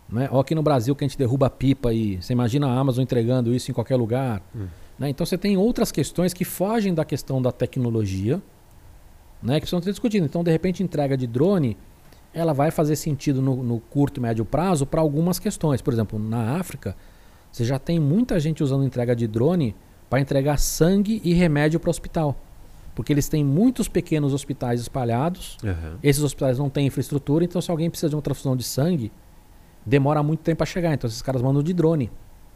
Né? 0.09 0.27
Ou 0.31 0.39
aqui 0.39 0.53
no 0.53 0.61
Brasil 0.61 0.95
que 0.95 1.03
a 1.03 1.07
gente 1.07 1.17
derruba 1.17 1.49
pipa 1.49 1.93
e 1.93 2.21
você 2.21 2.33
imagina 2.33 2.67
a 2.67 2.77
Amazon 2.77 3.03
entregando 3.03 3.53
isso 3.53 3.71
em 3.71 3.73
qualquer 3.73 3.95
lugar. 3.95 4.41
Hum. 4.55 4.67
Né? 4.99 5.09
Então 5.09 5.25
você 5.25 5.37
tem 5.37 5.57
outras 5.57 5.91
questões 5.91 6.33
que 6.33 6.45
fogem 6.45 6.93
da 6.93 7.03
questão 7.03 7.41
da 7.41 7.51
tecnologia, 7.51 8.41
né? 9.41 9.55
que 9.55 9.61
precisam 9.61 9.81
ser 9.81 9.91
discutidas. 9.91 10.29
Então, 10.29 10.43
de 10.43 10.51
repente, 10.51 10.83
entrega 10.83 11.17
de 11.17 11.25
drone, 11.25 11.77
ela 12.33 12.53
vai 12.53 12.71
fazer 12.71 12.95
sentido 12.95 13.41
no, 13.41 13.63
no 13.63 13.79
curto 13.79 14.19
e 14.19 14.21
médio 14.21 14.45
prazo 14.45 14.85
para 14.85 15.01
algumas 15.01 15.39
questões. 15.39 15.81
Por 15.81 15.93
exemplo, 15.93 16.19
na 16.19 16.57
África, 16.57 16.95
você 17.51 17.63
já 17.63 17.79
tem 17.79 17.99
muita 17.99 18.39
gente 18.39 18.63
usando 18.63 18.83
entrega 18.83 19.15
de 19.15 19.27
drone 19.27 19.75
para 20.09 20.19
entregar 20.19 20.57
sangue 20.57 21.21
e 21.23 21.33
remédio 21.33 21.79
para 21.79 21.89
o 21.89 21.91
hospital. 21.91 22.37
Porque 22.95 23.11
eles 23.11 23.27
têm 23.27 23.43
muitos 23.43 23.87
pequenos 23.87 24.33
hospitais 24.33 24.79
espalhados 24.81 25.57
Aham. 25.63 25.97
esses 26.03 26.23
hospitais 26.23 26.59
não 26.59 26.69
têm 26.69 26.87
infraestrutura, 26.87 27.43
então 27.43 27.61
se 27.61 27.71
alguém 27.71 27.89
precisa 27.89 28.09
de 28.09 28.15
uma 28.15 28.21
transfusão 28.21 28.55
de 28.55 28.63
sangue, 28.63 29.11
demora 29.85 30.21
muito 30.21 30.41
tempo 30.41 30.57
para 30.57 30.65
chegar. 30.65 30.93
Então 30.93 31.07
esses 31.07 31.21
caras 31.21 31.41
mandam 31.41 31.63
de 31.63 31.73
drone. 31.73 32.11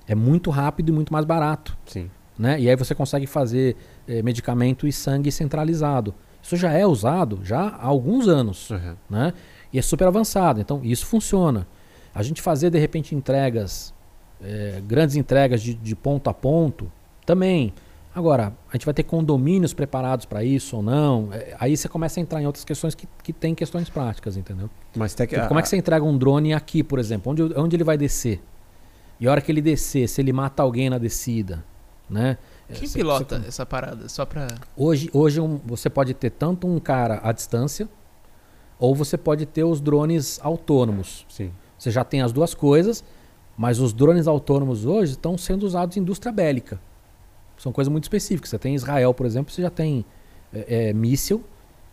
É 0.07 0.15
muito 0.15 0.49
rápido 0.49 0.89
e 0.89 0.91
muito 0.91 1.11
mais 1.11 1.25
barato. 1.25 1.77
Sim. 1.85 2.09
Né? 2.37 2.59
E 2.59 2.69
aí 2.69 2.75
você 2.75 2.93
consegue 2.93 3.25
fazer 3.25 3.75
eh, 4.07 4.21
medicamento 4.21 4.87
e 4.87 4.91
sangue 4.91 5.31
centralizado. 5.31 6.13
Isso 6.41 6.55
já 6.55 6.71
é 6.71 6.85
usado 6.85 7.39
já 7.43 7.67
há 7.69 7.85
alguns 7.85 8.27
anos. 8.27 8.71
Aham. 8.71 8.97
Né? 9.09 9.33
E 9.73 9.79
é 9.79 9.81
super 9.81 10.07
avançado. 10.07 10.61
Então 10.61 10.81
isso 10.83 11.05
funciona. 11.05 11.67
A 12.13 12.21
gente 12.23 12.41
fazer 12.41 12.69
de 12.69 12.79
repente 12.79 13.15
entregas, 13.15 13.93
eh, 14.41 14.81
grandes 14.85 15.15
entregas 15.15 15.61
de, 15.61 15.73
de 15.73 15.95
ponto 15.95 16.29
a 16.29 16.33
ponto, 16.33 16.91
também. 17.25 17.73
Agora, 18.17 18.51
a 18.67 18.75
gente 18.75 18.83
vai 18.83 18.95
ter 18.95 19.03
condomínios 19.03 19.75
preparados 19.75 20.25
para 20.25 20.43
isso 20.43 20.77
ou 20.77 20.81
não? 20.81 21.29
Eh, 21.31 21.55
Aí 21.59 21.77
você 21.77 21.87
começa 21.87 22.19
a 22.19 22.21
entrar 22.21 22.41
em 22.41 22.47
outras 22.47 22.65
questões 22.65 22.95
que, 22.95 23.07
que 23.21 23.31
tem 23.31 23.53
questões 23.53 23.91
práticas, 23.91 24.35
entendeu? 24.35 24.71
Mas 24.95 25.13
tec... 25.13 25.29
Tipo, 25.29 25.47
como 25.47 25.59
é 25.59 25.61
que 25.61 25.69
você 25.69 25.77
entrega 25.77 26.03
um 26.03 26.17
drone 26.17 26.51
aqui, 26.51 26.81
por 26.81 26.97
exemplo? 26.97 27.31
Onde, 27.31 27.43
onde 27.55 27.75
ele 27.75 27.83
vai 27.83 27.95
descer? 27.95 28.41
E 29.19 29.27
a 29.27 29.31
hora 29.31 29.39
que 29.39 29.51
ele 29.51 29.61
descer, 29.61 30.09
se 30.09 30.19
ele 30.19 30.33
mata 30.33 30.63
alguém 30.63 30.89
na 30.89 30.97
descida, 30.97 31.63
né? 32.09 32.39
Quem 32.73 32.87
Você- 32.87 32.97
pilota 32.97 33.37
você- 33.39 33.47
essa 33.49 33.65
parada? 33.67 34.09
Só 34.09 34.25
pra. 34.25 34.47
hoje 34.75 35.11
hoje 35.13 35.39
um- 35.39 35.59
você 35.63 35.87
pode 35.87 36.15
ter 36.15 36.31
tanto 36.31 36.65
um 36.67 36.79
cara 36.79 37.19
à 37.23 37.31
distância, 37.31 37.87
ou 38.79 38.95
você 38.95 39.15
pode 39.15 39.45
ter 39.45 39.63
os 39.63 39.79
drones 39.79 40.39
autônomos. 40.43 41.23
Sim. 41.29 41.51
Você 41.77 41.91
já 41.91 42.03
tem 42.03 42.23
as 42.23 42.31
duas 42.31 42.55
coisas, 42.55 43.03
mas 43.55 43.79
os 43.79 43.93
drones 43.93 44.25
autônomos 44.27 44.85
hoje 44.87 45.11
estão 45.11 45.37
sendo 45.37 45.67
usados 45.67 45.95
em 45.97 45.99
indústria 45.99 46.31
bélica. 46.31 46.79
São 47.57 47.71
coisas 47.71 47.91
muito 47.91 48.03
específicas. 48.03 48.49
Você 48.49 48.59
tem 48.59 48.73
em 48.73 48.75
Israel, 48.75 49.13
por 49.13 49.25
exemplo, 49.25 49.51
você 49.51 49.61
já 49.61 49.69
tem 49.69 50.05
é, 50.53 50.89
é, 50.89 50.93
míssil, 50.93 51.43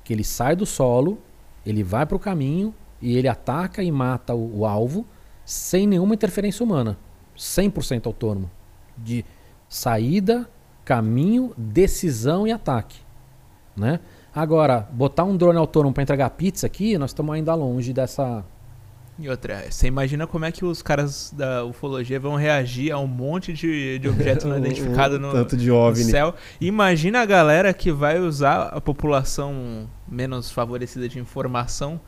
que 0.03 0.13
ele 0.13 0.25
sai 0.25 0.55
do 0.55 0.67
solo, 0.67 1.19
ele 1.65 1.83
vai 1.83 2.05
para 2.05 2.17
o 2.17 2.21
caminho 2.21 2.75
e 3.01 3.17
ele 3.17 3.29
ataca 3.29 3.83
e 3.83 3.91
mata 3.91 4.35
o, 4.35 4.61
o 4.61 4.67
alvo 4.67 5.07
sem 5.45 5.87
nenhuma 5.87 6.15
interferência 6.15 6.65
humana. 6.65 6.99
100% 7.37 8.07
autônomo. 8.07 8.51
De 8.97 9.25
saída, 9.69 10.49
caminho, 10.85 11.53
decisão 11.57 12.47
e 12.47 12.53
ataque. 12.53 13.01
Né? 13.77 14.01
Agora, 14.35 14.89
botar 14.93 15.25
um 15.25 15.37
drone 15.37 15.59
autônomo 15.59 15.93
para 15.93 16.03
entregar 16.03 16.31
pizza 16.31 16.67
aqui, 16.67 16.97
nós 16.99 17.11
estamos 17.11 17.35
ainda 17.35 17.55
longe 17.55 17.93
dessa, 17.93 18.45
E 19.17 19.29
outra, 19.29 19.65
você 19.71 19.87
imagina 19.87 20.27
como 20.27 20.45
é 20.45 20.51
que 20.51 20.65
os 20.65 20.83
caras 20.83 21.33
da 21.37 21.65
ufologia 21.65 22.19
vão 22.19 22.35
reagir 22.35 22.91
a 22.91 22.99
um 22.99 23.07
monte 23.07 23.53
de, 23.53 23.99
de 24.01 24.09
objeto 24.09 24.47
não 24.49 24.59
identificado 24.59 25.21
no, 25.21 25.31
Tanto 25.31 25.57
de 25.57 25.69
no 25.69 25.77
OVNI. 25.77 26.05
céu. 26.05 26.35
Imagina 26.61 27.21
a 27.21 27.25
galera 27.25 27.73
que 27.73 27.93
vai 27.93 28.19
usar 28.19 28.65
a 28.73 28.81
população 28.81 29.89
menos 30.09 30.51
favorecida 30.51 31.09
de 31.09 31.21
informação 31.21 32.01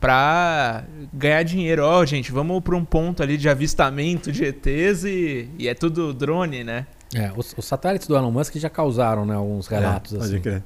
pra 0.00 0.84
ganhar 1.12 1.42
dinheiro. 1.44 1.84
Ó, 1.84 2.04
gente, 2.04 2.32
vamos 2.32 2.60
pra 2.62 2.76
um 2.76 2.84
ponto 2.84 3.22
ali 3.22 3.36
de 3.36 3.48
avistamento 3.48 4.30
de 4.32 4.44
ETs 4.44 5.04
e, 5.04 5.48
e 5.58 5.68
é 5.68 5.74
tudo 5.74 6.12
drone, 6.12 6.64
né? 6.64 6.86
É, 7.14 7.30
os, 7.36 7.54
os 7.56 7.64
satélites 7.64 8.08
do 8.08 8.16
Elon 8.16 8.30
Musk 8.32 8.56
já 8.56 8.68
causaram 8.68 9.24
né, 9.24 9.34
alguns 9.36 9.68
relatos 9.68 10.14
É, 10.14 10.18
pode 10.18 10.32
assim. 10.34 10.40
crer. 10.42 10.62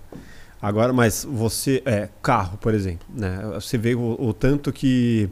Agora, 0.61 0.93
mas 0.93 1.25
você. 1.31 1.83
É, 1.87 2.09
carro, 2.21 2.59
por 2.59 2.75
exemplo. 2.75 3.07
Né? 3.15 3.39
Você 3.55 3.79
vê 3.79 3.95
o, 3.95 4.17
o 4.19 4.33
tanto 4.33 4.73
que. 4.73 5.29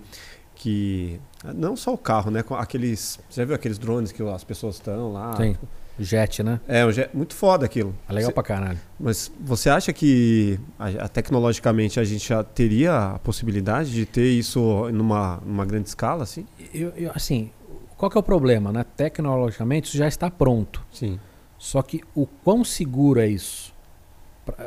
Que 0.66 1.20
não 1.54 1.76
só 1.76 1.94
o 1.94 1.98
carro, 1.98 2.28
né? 2.28 2.42
com 2.42 2.56
Aqueles. 2.56 3.20
Você 3.30 3.40
já 3.40 3.44
viu 3.44 3.54
aqueles 3.54 3.78
drones 3.78 4.10
que 4.10 4.20
as 4.20 4.42
pessoas 4.42 4.74
estão 4.76 5.12
lá? 5.12 5.36
Sim. 5.36 5.56
Jet, 5.98 6.42
né? 6.42 6.60
É, 6.66 6.84
um 6.84 6.90
jet- 6.90 7.10
muito 7.14 7.34
foda 7.34 7.64
aquilo. 7.64 7.94
É 8.08 8.12
legal 8.12 8.30
Você- 8.30 8.34
pra 8.34 8.42
caralho. 8.42 8.78
Mas 8.98 9.30
você 9.40 9.70
acha 9.70 9.92
que 9.92 10.58
a- 10.78 11.04
a- 11.04 11.08
tecnologicamente 11.08 12.00
a 12.00 12.04
gente 12.04 12.28
já 12.28 12.42
teria 12.42 13.12
a 13.14 13.18
possibilidade 13.20 13.92
de 13.92 14.04
ter 14.04 14.28
isso 14.28 14.90
numa, 14.92 15.40
numa 15.46 15.64
grande 15.64 15.88
escala, 15.88 16.24
assim? 16.24 16.46
Eu, 16.74 16.90
eu, 16.96 17.12
assim, 17.14 17.50
qual 17.96 18.10
que 18.10 18.18
é 18.18 18.20
o 18.20 18.24
problema, 18.24 18.72
né? 18.72 18.84
Tecnologicamente 18.96 19.86
isso 19.88 19.96
já 19.96 20.08
está 20.08 20.28
pronto. 20.30 20.84
Sim. 20.92 21.18
Só 21.56 21.80
que 21.80 22.02
o 22.14 22.26
quão 22.26 22.62
seguro 22.64 23.20
é 23.20 23.28
isso? 23.28 23.72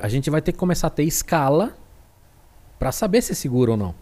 A 0.01 0.07
gente 0.07 0.29
vai 0.29 0.41
ter 0.41 0.51
que 0.53 0.57
começar 0.57 0.87
a 0.87 0.89
ter 0.89 1.03
escala 1.03 1.75
para 2.79 2.91
saber 2.91 3.21
se 3.21 3.33
é 3.33 3.35
seguro 3.35 3.73
ou 3.73 3.77
não. 3.77 3.93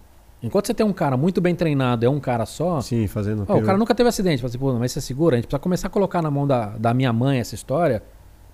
Enquanto 0.42 0.68
você 0.68 0.74
tem 0.74 0.86
um 0.86 0.94
cara 0.94 1.18
muito 1.18 1.42
bem 1.42 1.56
treinado, 1.56 2.06
é 2.06 2.10
um 2.10 2.20
cara 2.20 2.46
só, 2.46 2.80
Sim, 2.80 3.08
fazendo. 3.08 3.44
ó, 3.48 3.58
o 3.58 3.64
cara 3.64 3.78
nunca 3.78 3.96
teve 3.96 4.08
acidente. 4.08 4.40
Fala 4.42 4.50
assim, 4.50 4.60
Pô, 4.60 4.74
mas 4.74 4.96
é 4.96 5.02
seguro? 5.02 5.34
A 5.34 5.38
gente 5.38 5.48
precisa 5.48 5.60
começar 5.60 5.88
a 5.88 5.90
colocar 5.90 6.22
na 6.22 6.30
mão 6.30 6.46
da, 6.46 6.78
da 6.78 6.94
minha 6.94 7.12
mãe 7.12 7.40
essa 7.40 7.56
história 7.56 8.04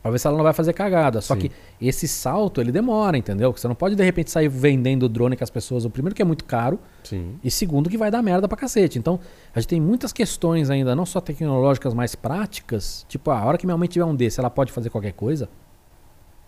pra 0.01 0.11
ver 0.11 0.19
se 0.19 0.27
ela 0.27 0.35
não 0.37 0.43
vai 0.43 0.53
fazer 0.53 0.71
cagada. 0.73 1.19
Só 1.19 1.33
Sim. 1.33 1.41
que 1.41 1.51
esse 1.81 2.07
salto, 2.07 2.61
ele 2.61 2.71
demora, 2.71 3.17
entendeu? 3.17 3.51
Você 3.51 3.67
não 3.67 3.75
pode 3.75 3.95
de 3.95 4.03
repente 4.03 4.31
sair 4.31 4.47
vendendo 4.47 5.09
drone 5.09 5.35
com 5.35 5.43
as 5.43 5.49
pessoas. 5.49 5.83
O 5.83 5.89
primeiro 5.89 6.15
que 6.15 6.21
é 6.21 6.25
muito 6.25 6.45
caro, 6.45 6.79
Sim. 7.03 7.37
e 7.43 7.51
segundo, 7.51 7.89
que 7.89 7.97
vai 7.97 8.09
dar 8.09 8.21
merda 8.21 8.47
pra 8.47 8.57
cacete. 8.57 8.97
Então, 8.97 9.19
a 9.53 9.59
gente 9.59 9.69
tem 9.69 9.81
muitas 9.81 10.13
questões 10.13 10.69
ainda, 10.69 10.95
não 10.95 11.05
só 11.05 11.19
tecnológicas, 11.19 11.93
mas 11.93 12.15
práticas. 12.15 13.05
Tipo, 13.09 13.31
ah, 13.31 13.39
a 13.39 13.45
hora 13.45 13.57
que 13.57 13.65
minha 13.65 13.77
mãe 13.77 13.89
tiver 13.89 14.05
um 14.05 14.15
desse, 14.15 14.39
ela 14.39 14.49
pode 14.49 14.71
fazer 14.71 14.89
qualquer 14.89 15.13
coisa? 15.13 15.49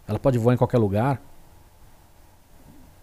Ela 0.08 0.20
pode 0.20 0.38
voar 0.38 0.54
em 0.54 0.58
qualquer 0.58 0.78
lugar? 0.78 1.22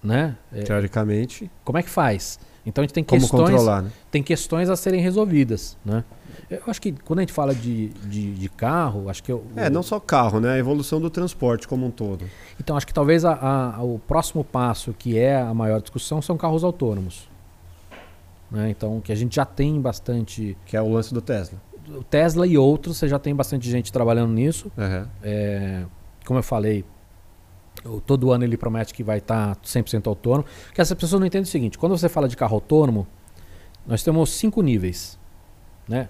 Né? 0.03 0.37
É, 0.53 0.63
Teoricamente, 0.63 1.51
como 1.65 1.79
é 1.79 1.83
que 1.83 1.91
faz? 1.91 2.39
Então 2.67 2.83
a 2.83 2.85
gente 2.85 2.95
tem 2.95 3.03
como 3.05 3.21
questões, 3.21 3.67
né? 3.67 3.91
tem 4.11 4.23
questões 4.23 4.69
a 4.71 4.77
serem 4.77 5.01
resolvidas, 5.01 5.77
né? 5.85 6.05
Eu 6.51 6.63
acho 6.67 6.81
que 6.81 6.93
quando 6.93 7.19
a 7.19 7.23
gente 7.23 7.33
fala 7.33 7.55
de, 7.55 7.89
de, 7.89 8.35
de 8.35 8.49
carro, 8.49 9.09
acho 9.09 9.23
que 9.23 9.31
eu, 9.33 9.45
É, 9.57 9.69
não 9.71 9.83
só 9.83 9.99
carro, 9.99 10.39
né? 10.41 10.51
A 10.53 10.59
evolução 10.59 11.01
do 11.01 11.11
transporte 11.11 11.67
como 11.69 11.87
um 11.87 11.91
todo. 11.91 12.25
então 12.61 12.77
acho 12.77 12.87
que 12.87 12.95
talvez 12.95 13.25
a- 13.25 13.75
a- 13.77 13.83
o 13.83 13.99
próximo 13.99 14.45
passo, 14.45 14.93
que 14.97 15.19
é 15.19 15.37
a 15.41 15.53
maior 15.55 15.81
discussão, 15.81 16.21
são 16.23 16.37
carros 16.37 16.63
autônomos. 16.65 17.29
Né? 18.51 18.71
Então, 18.71 19.01
que 19.01 19.11
a 19.13 19.15
gente 19.17 19.35
já 19.35 19.45
tem 19.47 19.81
bastante 19.81 20.57
Que 20.67 20.77
é 20.77 20.83
o 20.83 20.89
lance 20.93 21.13
do 21.15 21.21
Tesla. 21.23 21.59
o 21.89 22.05
Tesla 22.05 22.47
e 22.47 22.57
outros, 22.59 22.97
você 22.99 23.09
já 23.09 23.19
tem 23.19 23.35
bastante 23.35 23.69
gente 23.71 23.91
trabalhando 23.93 24.33
nisso. 24.33 24.71
Aham. 24.79 25.09
É, 25.23 25.85
como 26.27 26.39
eu 26.39 26.43
falei, 26.43 26.85
o- 27.85 28.01
todo 28.01 28.31
ano 28.33 28.45
ele 28.45 28.57
promete 28.57 28.93
que 28.95 29.03
vai 29.03 29.19
estar 29.19 29.57
100% 29.63 30.07
autônomo. 30.09 30.45
Porque 30.67 30.81
essas 30.81 30.97
pessoas 30.97 31.21
não 31.21 31.27
entendem 31.27 31.45
o 31.45 31.51
seguinte: 31.51 31.79
quando 31.79 31.97
você 31.97 32.09
fala 32.09 32.29
de 32.29 32.37
carro 32.37 32.55
autônomo, 32.55 33.07
nós 33.87 34.03
temos 34.03 34.31
cinco 34.31 34.63
níveis. 34.63 35.19
Né? 35.89 36.09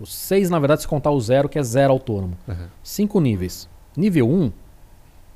Os 0.00 0.14
seis, 0.14 0.48
na 0.50 0.58
verdade, 0.58 0.82
se 0.82 0.88
contar 0.88 1.10
o 1.10 1.20
zero, 1.20 1.48
que 1.48 1.58
é 1.58 1.62
zero 1.62 1.92
autônomo. 1.92 2.36
aham. 2.48 2.68
Cinco 2.82 3.20
níveis. 3.20 3.68
Nível 3.96 4.28
1 4.28 4.42
um 4.44 4.52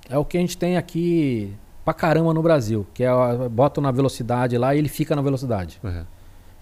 é 0.08 0.16
o 0.18 0.24
que 0.24 0.36
a 0.36 0.40
gente 0.40 0.56
tem 0.56 0.76
aqui 0.76 1.52
pra 1.84 1.92
caramba 1.92 2.32
no 2.32 2.40
Brasil, 2.42 2.86
que 2.94 3.02
é 3.02 3.10
bota 3.50 3.80
na 3.80 3.90
velocidade 3.90 4.56
lá 4.56 4.74
e 4.74 4.78
ele 4.78 4.88
fica 4.88 5.16
na 5.16 5.20
velocidade 5.22 5.80
aham. 5.82 6.06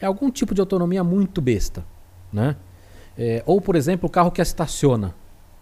é 0.01 0.07
algum 0.07 0.31
tipo 0.31 0.55
de 0.55 0.61
autonomia 0.61 1.05
muito 1.05 1.41
besta, 1.43 1.85
né? 2.33 2.57
É, 3.19 3.43
ou, 3.45 3.61
por 3.61 3.77
exemplo, 3.77 4.07
o 4.09 4.11
carro 4.11 4.31
que 4.31 4.41
estaciona. 4.41 5.15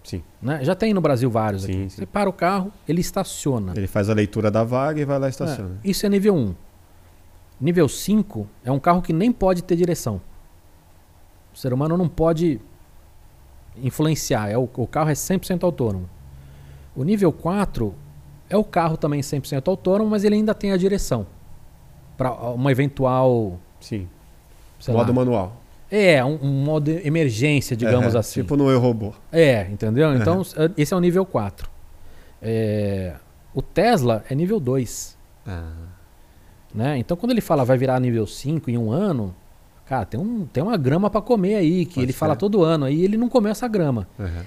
Sim. 0.03 0.23
Né? 0.41 0.65
Já 0.65 0.75
tem 0.75 0.95
no 0.95 1.01
Brasil 1.01 1.31
vários 1.31 1.63
Sim, 1.63 1.73
aqui. 1.73 1.91
sim. 1.91 1.97
Você 2.01 2.07
para 2.07 2.29
o 2.29 2.33
carro, 2.33 2.73
ele 2.89 3.01
estaciona. 3.01 3.73
Ele 3.77 3.87
faz 3.87 4.09
a 4.09 4.15
leitura 4.15 4.51
da 4.51 4.65
vaga 4.65 5.01
e 5.01 5.05
vai 5.05 5.19
lá 5.19 5.27
e 5.27 5.31
estaciona. 5.31 5.79
É, 5.85 5.89
isso 5.91 6.07
é 6.07 6.09
nível 6.09 6.35
1. 6.35 6.55
Nível 7.61 7.89
5 7.89 8.47
é 8.65 8.73
um 8.73 8.79
carro 8.79 9.03
que 9.03 9.13
nem 9.13 9.31
pode 9.31 9.63
ter 9.63 9.77
direção. 9.77 10.21
O 11.53 11.59
ser 11.59 11.73
humano 11.73 11.97
não 11.97 12.09
pode 12.09 12.61
influenciar. 13.77 14.49
É 14.49 14.57
o, 14.57 14.69
o 14.75 14.87
carro 14.87 15.11
é 15.11 15.15
100% 15.15 15.63
autônomo. 15.65 16.09
O 16.97 17.05
nível 17.05 17.33
4 17.33 17.95
é 18.49 18.57
o 18.57 18.65
carro 18.65 18.97
também 18.97 19.21
100% 19.21 19.69
autônomo, 19.69 20.11
mas 20.11 20.25
ele 20.25 20.35
ainda 20.35 20.55
tem 20.55 20.73
a 20.73 20.77
direção. 20.77 21.27
Para 22.17 22.33
uma 22.33 22.73
eventual. 22.73 23.59
Sim. 23.81 24.09
Modo 24.89 25.09
lá, 25.09 25.13
manual. 25.13 25.60
É, 25.91 26.25
um, 26.25 26.39
um 26.43 26.65
modo 26.65 26.91
emergência, 26.91 27.77
digamos 27.77 28.15
É, 28.15 28.19
assim. 28.19 28.41
Tipo 28.43 28.57
no 28.57 28.71
Eu 28.71 28.79
Robô. 28.81 29.13
É, 29.33 29.67
entendeu? 29.71 30.15
Então, 30.15 30.41
s- 30.43 30.55
esse 30.77 30.95
é 30.95 30.97
o 30.97 31.01
nível 31.01 31.25
4. 31.27 31.69
É, 32.43 33.15
o 33.55 33.61
Tesla 33.61 34.25
é 34.29 34.35
nível 34.35 34.61
2. 34.61 35.17
Ah, 35.47 35.73
Né? 36.75 36.99
Então, 36.99 37.17
quando 37.17 37.33
ele 37.33 37.41
fala 37.41 37.65
vai 37.65 37.77
virar 37.77 37.99
nível 38.01 38.27
5 38.27 38.71
em 38.71 38.79
um 38.79 38.93
ano, 38.93 39.35
cara, 39.85 40.05
tem, 40.05 40.21
um, 40.21 40.47
tem 40.47 40.63
uma 40.63 40.77
grama 40.77 41.11
para 41.11 41.21
comer 41.21 41.57
aí, 41.57 41.85
que 41.85 41.95
Pode 41.97 42.07
ele 42.07 42.13
fala 42.13 42.35
crer. 42.35 42.41
todo 42.41 42.63
ano, 42.63 42.85
aí 42.85 43.03
ele 43.05 43.17
não 43.17 43.29
comeu 43.29 43.51
essa 43.51 43.67
grama. 43.67 44.07
aham. 44.19 44.45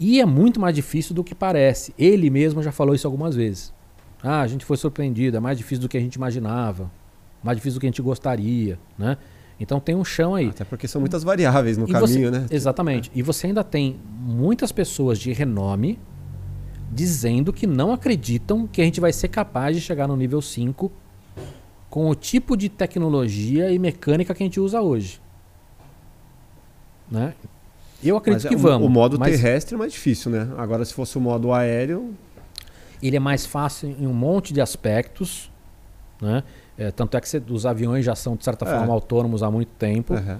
E 0.00 0.20
é 0.20 0.26
muito 0.26 0.58
mais 0.58 0.74
difícil 0.74 1.14
do 1.14 1.22
que 1.22 1.32
parece. 1.34 1.94
Ele 1.96 2.28
mesmo 2.28 2.60
já 2.60 2.72
falou 2.72 2.92
isso 2.92 3.06
algumas 3.06 3.36
vezes. 3.36 3.72
Ah, 4.20 4.40
a 4.40 4.46
gente 4.48 4.64
foi 4.64 4.76
surpreendido, 4.76 5.36
é 5.36 5.40
mais 5.40 5.56
difícil 5.56 5.82
do 5.82 5.88
que 5.88 5.96
a 5.96 6.00
gente 6.00 6.16
imaginava, 6.16 6.90
mais 7.42 7.56
difícil 7.56 7.78
do 7.78 7.80
que 7.80 7.86
a 7.86 7.90
gente 7.90 8.02
gostaria, 8.02 8.78
né? 8.98 9.16
Então 9.62 9.78
tem 9.78 9.94
um 9.94 10.04
chão 10.04 10.34
aí. 10.34 10.48
Até 10.48 10.64
porque 10.64 10.88
são 10.88 11.00
muitas 11.00 11.22
variáveis 11.22 11.78
no 11.78 11.88
E 11.88 11.92
caminho, 11.92 12.30
você- 12.30 12.38
né? 12.40 12.46
Exatamente. 12.50 13.10
E 13.14 13.22
você 13.22 13.46
ainda 13.46 13.62
tem 13.62 13.96
muitas 14.20 14.72
pessoas 14.72 15.18
de 15.20 15.32
renome 15.32 15.98
dizendo 16.90 17.52
que 17.52 17.66
não 17.66 17.92
acreditam 17.92 18.66
que 18.66 18.82
a 18.82 18.84
gente 18.84 19.00
vai 19.00 19.12
ser 19.12 19.28
capaz 19.28 19.76
de 19.76 19.80
chegar 19.80 20.08
no 20.08 20.16
nível 20.16 20.42
5 20.42 20.90
com 21.88 22.08
o 22.10 22.14
tipo 22.14 22.56
de 22.56 22.68
tecnologia 22.68 23.70
e 23.70 23.78
mecânica 23.78 24.34
que 24.34 24.42
a 24.42 24.46
gente 24.46 24.58
usa 24.58 24.80
hoje. 24.80 25.20
Né? 27.10 27.34
Eu 28.02 28.16
acredito 28.16 28.48
que 28.48 28.54
é, 28.54 28.56
o- 28.56 28.60
vamos. 28.60 28.86
O 28.88 28.90
modo 28.90 29.18
mas 29.18 29.30
terrestre 29.30 29.74
é 29.74 29.78
mais 29.78 29.92
difícil, 29.92 30.30
né? 30.30 30.48
Agora, 30.58 30.84
se 30.84 30.92
fosse 30.92 31.16
o 31.16 31.20
modo 31.20 31.52
aéreo, 31.52 32.14
ele 33.02 33.16
é 33.16 33.20
mais 33.20 33.46
fácil 33.46 33.88
em 33.90 34.06
um 34.06 34.12
monte 34.12 34.52
de 34.52 34.60
aspectos. 34.60 35.50
Né? 36.20 36.42
É, 36.78 36.90
tanto 36.90 37.16
é 37.16 37.20
que 37.20 37.28
você- 37.28 37.42
os 37.50 37.66
aviões 37.66 38.04
já 38.04 38.14
são, 38.14 38.34
de 38.36 38.44
certa 38.44 38.64
É. 38.64 38.68
forma, 38.78 38.92
autônomos 38.92 39.42
há 39.42 39.50
muito 39.50 39.70
tempo. 39.78 40.14
aham. 40.14 40.38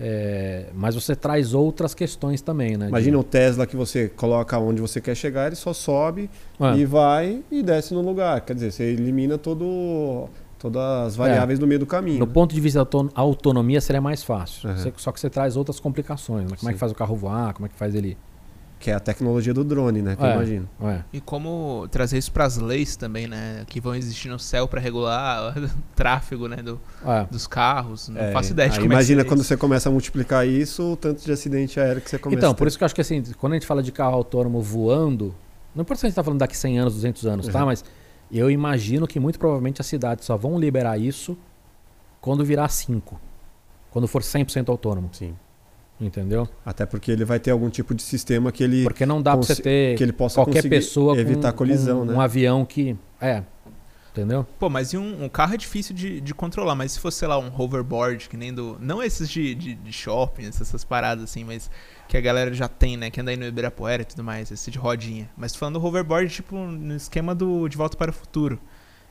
É, 0.00 0.66
mas 0.74 0.96
você 0.96 1.14
traz 1.14 1.54
outras 1.54 1.94
questões 1.94 2.42
também. 2.42 2.76
Né? 2.76 2.88
imagina 2.88 3.12
De- 3.16 3.20
o 3.20 3.22
Tesla 3.22 3.64
que 3.64 3.76
você 3.76 4.08
coloca 4.08 4.58
onde 4.58 4.80
você 4.80 5.00
quer 5.00 5.14
chegar, 5.14 5.46
ele 5.46 5.54
só 5.54 5.72
sobe 5.72 6.28
É. 6.60 6.76
e 6.76 6.84
vai 6.84 7.42
e 7.48 7.62
desce 7.62 7.94
no 7.94 8.00
lugar. 8.00 8.40
Quer 8.40 8.54
dizer, 8.54 8.72
você 8.72 8.82
elimina 8.82 9.38
todo, 9.38 10.28
todas 10.58 10.82
as 10.82 11.14
variáveis 11.16 11.60
no 11.60 11.66
meio 11.68 11.78
do 11.78 11.86
caminho. 11.86 12.18
No 12.18 12.26
né? 12.26 12.32
ponto 12.32 12.52
de 12.52 12.60
vista 12.60 12.78
da 12.78 12.82
auto- 12.82 13.10
autonomia 13.14 13.80
seria 13.80 14.00
mais 14.00 14.24
fácil. 14.24 14.68
Uhum. 14.68 14.76
Você- 14.76 14.92
só 14.96 15.12
que 15.12 15.20
você 15.20 15.30
traz 15.30 15.56
outras 15.56 15.78
complicações. 15.78 16.50
Né? 16.50 16.56
Como 16.58 16.68
é 16.70 16.72
que 16.72 16.76
Sim. 16.76 16.80
faz 16.80 16.90
o 16.90 16.94
carro 16.96 17.14
voar? 17.14 17.54
Como 17.54 17.66
é 17.66 17.68
que 17.68 17.76
faz 17.76 17.94
ele. 17.94 18.16
Que 18.78 18.90
é 18.90 18.94
a 18.94 19.00
tecnologia 19.00 19.54
do 19.54 19.64
drone, 19.64 20.02
né? 20.02 20.14
Que 20.14 20.22
eu 20.22 20.26
É. 20.26 20.34
imagino. 20.34 20.68
Ué. 20.82 21.04
E 21.12 21.20
como 21.20 21.88
trazer 21.90 22.18
isso 22.18 22.30
pras 22.30 22.58
leis 22.58 22.96
também, 22.96 23.26
né? 23.26 23.64
Que 23.66 23.80
vão 23.80 23.94
existir 23.94 24.28
no 24.28 24.38
céu 24.38 24.68
pra 24.68 24.78
regular 24.80 25.56
o 25.56 25.68
tráfego, 25.96 26.48
né? 26.48 26.56
Do, 26.56 26.78
Ué. 27.04 27.26
dos 27.30 27.46
carros. 27.46 28.08
Não 28.10 28.20
É, 28.20 28.30
faço 28.32 28.52
ideia 28.52 28.68
de 28.68 28.76
como 28.76 28.84
é 28.84 28.88
que 28.88 28.94
imagina 28.94 29.24
quando 29.24 29.40
isso. 29.40 29.48
você 29.48 29.56
começa 29.56 29.88
a 29.88 29.92
multiplicar 29.92 30.46
isso, 30.46 30.92
o 30.92 30.96
tanto 30.96 31.24
de 31.24 31.32
acidente 31.32 31.80
aéreo 31.80 32.02
que 32.02 32.10
você 32.10 32.18
começa 32.18 32.38
Então, 32.38 32.50
a 32.50 32.54
por 32.54 32.66
isso 32.66 32.76
que 32.76 32.84
eu 32.84 32.86
acho 32.86 32.94
que 32.94 33.00
assim, 33.00 33.22
quando 33.38 33.52
a 33.54 33.56
gente 33.56 33.66
fala 33.66 33.82
de 33.82 33.90
carro 33.90 34.14
autônomo 34.16 34.60
voando, 34.60 35.34
não 35.74 35.80
importa 35.82 36.00
se 36.00 36.06
a 36.06 36.08
gente 36.08 36.12
está 36.12 36.22
falando 36.22 36.40
daqui 36.40 36.56
100 36.56 36.78
anos, 36.78 36.94
200 36.94 37.26
anos, 37.26 37.48
tá? 37.48 37.60
Uhum. 37.60 37.66
Mas 37.66 37.82
eu 38.30 38.50
imagino 38.50 39.06
que 39.06 39.18
muito 39.18 39.38
provavelmente 39.38 39.80
as 39.80 39.86
cidades 39.86 40.26
só 40.26 40.36
vão 40.36 40.58
liberar 40.58 40.98
isso 40.98 41.38
quando 42.20 42.44
virar 42.44 42.68
5. 42.68 43.18
Quando 43.90 44.06
for 44.08 44.20
100% 44.22 44.68
autônomo. 44.68 45.08
Sim. 45.12 45.34
Entendeu? 46.04 46.46
Até 46.64 46.84
porque 46.84 47.10
ele 47.10 47.24
vai 47.24 47.40
ter 47.40 47.50
algum 47.50 47.70
tipo 47.70 47.94
de 47.94 48.02
sistema 48.02 48.52
que 48.52 48.62
ele, 48.62 48.82
Porque 48.82 49.06
não 49.06 49.22
dá 49.22 49.32
pra 49.36 49.42
você 49.46 49.56
ter 49.56 49.96
que 49.96 50.02
ele 50.02 50.12
possa 50.12 50.36
qualquer 50.36 50.56
conseguir 50.56 50.68
pessoa 50.76 51.16
evitar 51.16 51.52
com, 51.52 51.58
colisão, 51.58 52.00
com 52.00 52.04
né? 52.04 52.14
um 52.14 52.20
avião 52.20 52.64
que. 52.64 52.96
É. 53.20 53.42
Entendeu? 54.12 54.46
Pô, 54.60 54.70
mas 54.70 54.92
e 54.92 54.96
um, 54.96 55.24
um 55.24 55.28
carro 55.28 55.54
é 55.54 55.56
difícil 55.56 55.92
de, 55.92 56.20
de 56.20 56.32
controlar, 56.32 56.76
mas 56.76 56.92
se 56.92 57.00
fosse, 57.00 57.18
sei 57.18 57.26
lá, 57.26 57.36
um 57.36 57.50
hoverboard, 57.52 58.28
que 58.28 58.36
nem 58.36 58.52
do. 58.54 58.76
Não 58.80 59.02
esses 59.02 59.28
de, 59.28 59.54
de, 59.54 59.74
de 59.74 59.92
shopping, 59.92 60.46
essas 60.46 60.84
paradas 60.84 61.24
assim, 61.24 61.42
mas 61.42 61.68
que 62.06 62.16
a 62.16 62.20
galera 62.20 62.52
já 62.52 62.68
tem, 62.68 62.96
né? 62.96 63.10
Que 63.10 63.20
anda 63.20 63.30
aí 63.30 63.36
no 63.36 63.44
Ibirapuera 63.44 64.02
e 64.02 64.04
tudo 64.04 64.22
mais, 64.22 64.52
esse 64.52 64.70
de 64.70 64.78
rodinha. 64.78 65.28
Mas 65.36 65.56
falando 65.56 65.80
do 65.80 65.84
hoverboard, 65.84 66.32
tipo, 66.32 66.54
no 66.54 66.94
esquema 66.94 67.34
do 67.34 67.66
De 67.68 67.76
Volta 67.76 67.96
para 67.96 68.10
o 68.10 68.14
Futuro. 68.14 68.60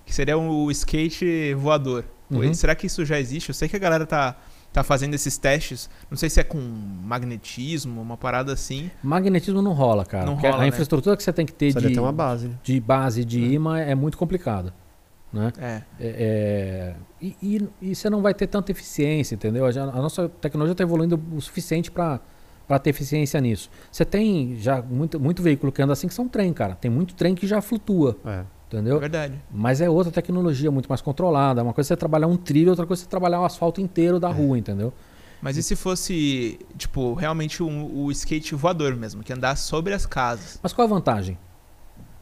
Que 0.05 0.13
seria 0.13 0.37
o 0.37 0.69
skate 0.71 1.53
voador. 1.53 2.05
Uhum. 2.29 2.53
Será 2.53 2.75
que 2.75 2.87
isso 2.87 3.03
já 3.03 3.19
existe? 3.19 3.49
Eu 3.49 3.55
sei 3.55 3.67
que 3.67 3.75
a 3.75 3.79
galera 3.79 4.05
tá, 4.05 4.37
tá 4.73 4.83
fazendo 4.83 5.13
esses 5.13 5.37
testes. 5.37 5.89
Não 6.09 6.17
sei 6.17 6.29
se 6.29 6.39
é 6.39 6.43
com 6.43 6.57
magnetismo, 6.59 8.01
uma 8.01 8.17
parada 8.17 8.51
assim. 8.53 8.89
Magnetismo 9.03 9.61
não 9.61 9.73
rola, 9.73 10.03
cara. 10.05 10.25
Não 10.25 10.35
rola, 10.35 10.55
a 10.55 10.59
né? 10.59 10.67
infraestrutura 10.67 11.15
que 11.15 11.23
você 11.23 11.31
tem 11.31 11.45
que 11.45 11.53
ter 11.53 11.73
de, 11.73 11.93
ter 11.93 11.99
uma 11.99 12.11
base. 12.11 12.47
né? 12.49 12.55
de 12.63 12.79
base 12.79 13.23
de 13.23 13.39
imã 13.39 13.79
é 13.79 13.95
muito 13.95 14.17
complicada. 14.17 14.73
Né? 15.31 15.51
É. 15.57 15.65
É, 15.65 15.83
é, 15.99 16.95
e, 17.21 17.35
e- 17.41 17.69
e 17.81 17.95
você 17.95 18.07
não 18.09 18.21
vai 18.21 18.33
ter 18.33 18.45
tanta 18.47 18.71
eficiência, 18.71 19.33
entendeu? 19.35 19.65
A, 19.65 19.69
a 19.69 20.01
nossa 20.01 20.29
tecnologia 20.29 20.73
está 20.73 20.83
evoluindo 20.83 21.19
o 21.35 21.41
suficiente 21.41 21.89
para 21.91 22.19
ter 22.81 22.91
eficiência 22.91 23.41
nisso. 23.41 23.69
Você 23.91 24.05
tem 24.05 24.55
já 24.59 24.81
muito, 24.81 25.19
muito 25.19 25.41
veículo 25.41 25.71
que 25.71 25.81
anda 25.81 25.93
assim 25.93 26.07
que 26.07 26.13
são 26.13 26.27
trem, 26.27 26.53
cara. 26.53 26.75
Tem 26.75 26.89
muito 26.91 27.15
trem 27.15 27.33
que 27.33 27.47
já 27.47 27.61
flutua, 27.61 28.15
É. 28.25 28.43
É 28.75 28.79
entendeu? 28.79 28.99
verdade. 28.99 29.33
Mas 29.51 29.81
é 29.81 29.89
outra 29.89 30.11
tecnologia 30.11 30.71
muito 30.71 30.87
mais 30.87 31.01
controlada. 31.01 31.61
Uma 31.63 31.73
coisa 31.73 31.87
é 31.87 31.89
você 31.89 31.97
trabalhar 31.97 32.27
um 32.27 32.37
trilho, 32.37 32.69
outra 32.71 32.85
coisa 32.85 33.01
é 33.01 33.03
você 33.03 33.09
trabalhar 33.09 33.41
o 33.41 33.45
asfalto 33.45 33.79
inteiro 33.81 34.19
da 34.19 34.29
rua, 34.29 34.57
entendeu? 34.57 34.91
Mas 35.41 35.57
e 35.57 35.63
se 35.63 35.75
fosse, 35.75 36.57
tipo, 36.77 37.13
realmente 37.13 37.61
um- 37.61 38.05
o 38.05 38.09
skate 38.11 38.55
voador 38.55 38.95
mesmo, 38.95 39.21
que 39.23 39.33
andar 39.33 39.55
sobre 39.57 39.93
as 39.93 40.05
casas? 40.05 40.59
Mas 40.63 40.71
qual 40.73 40.87
a 40.87 40.89
vantagem? 40.89 41.37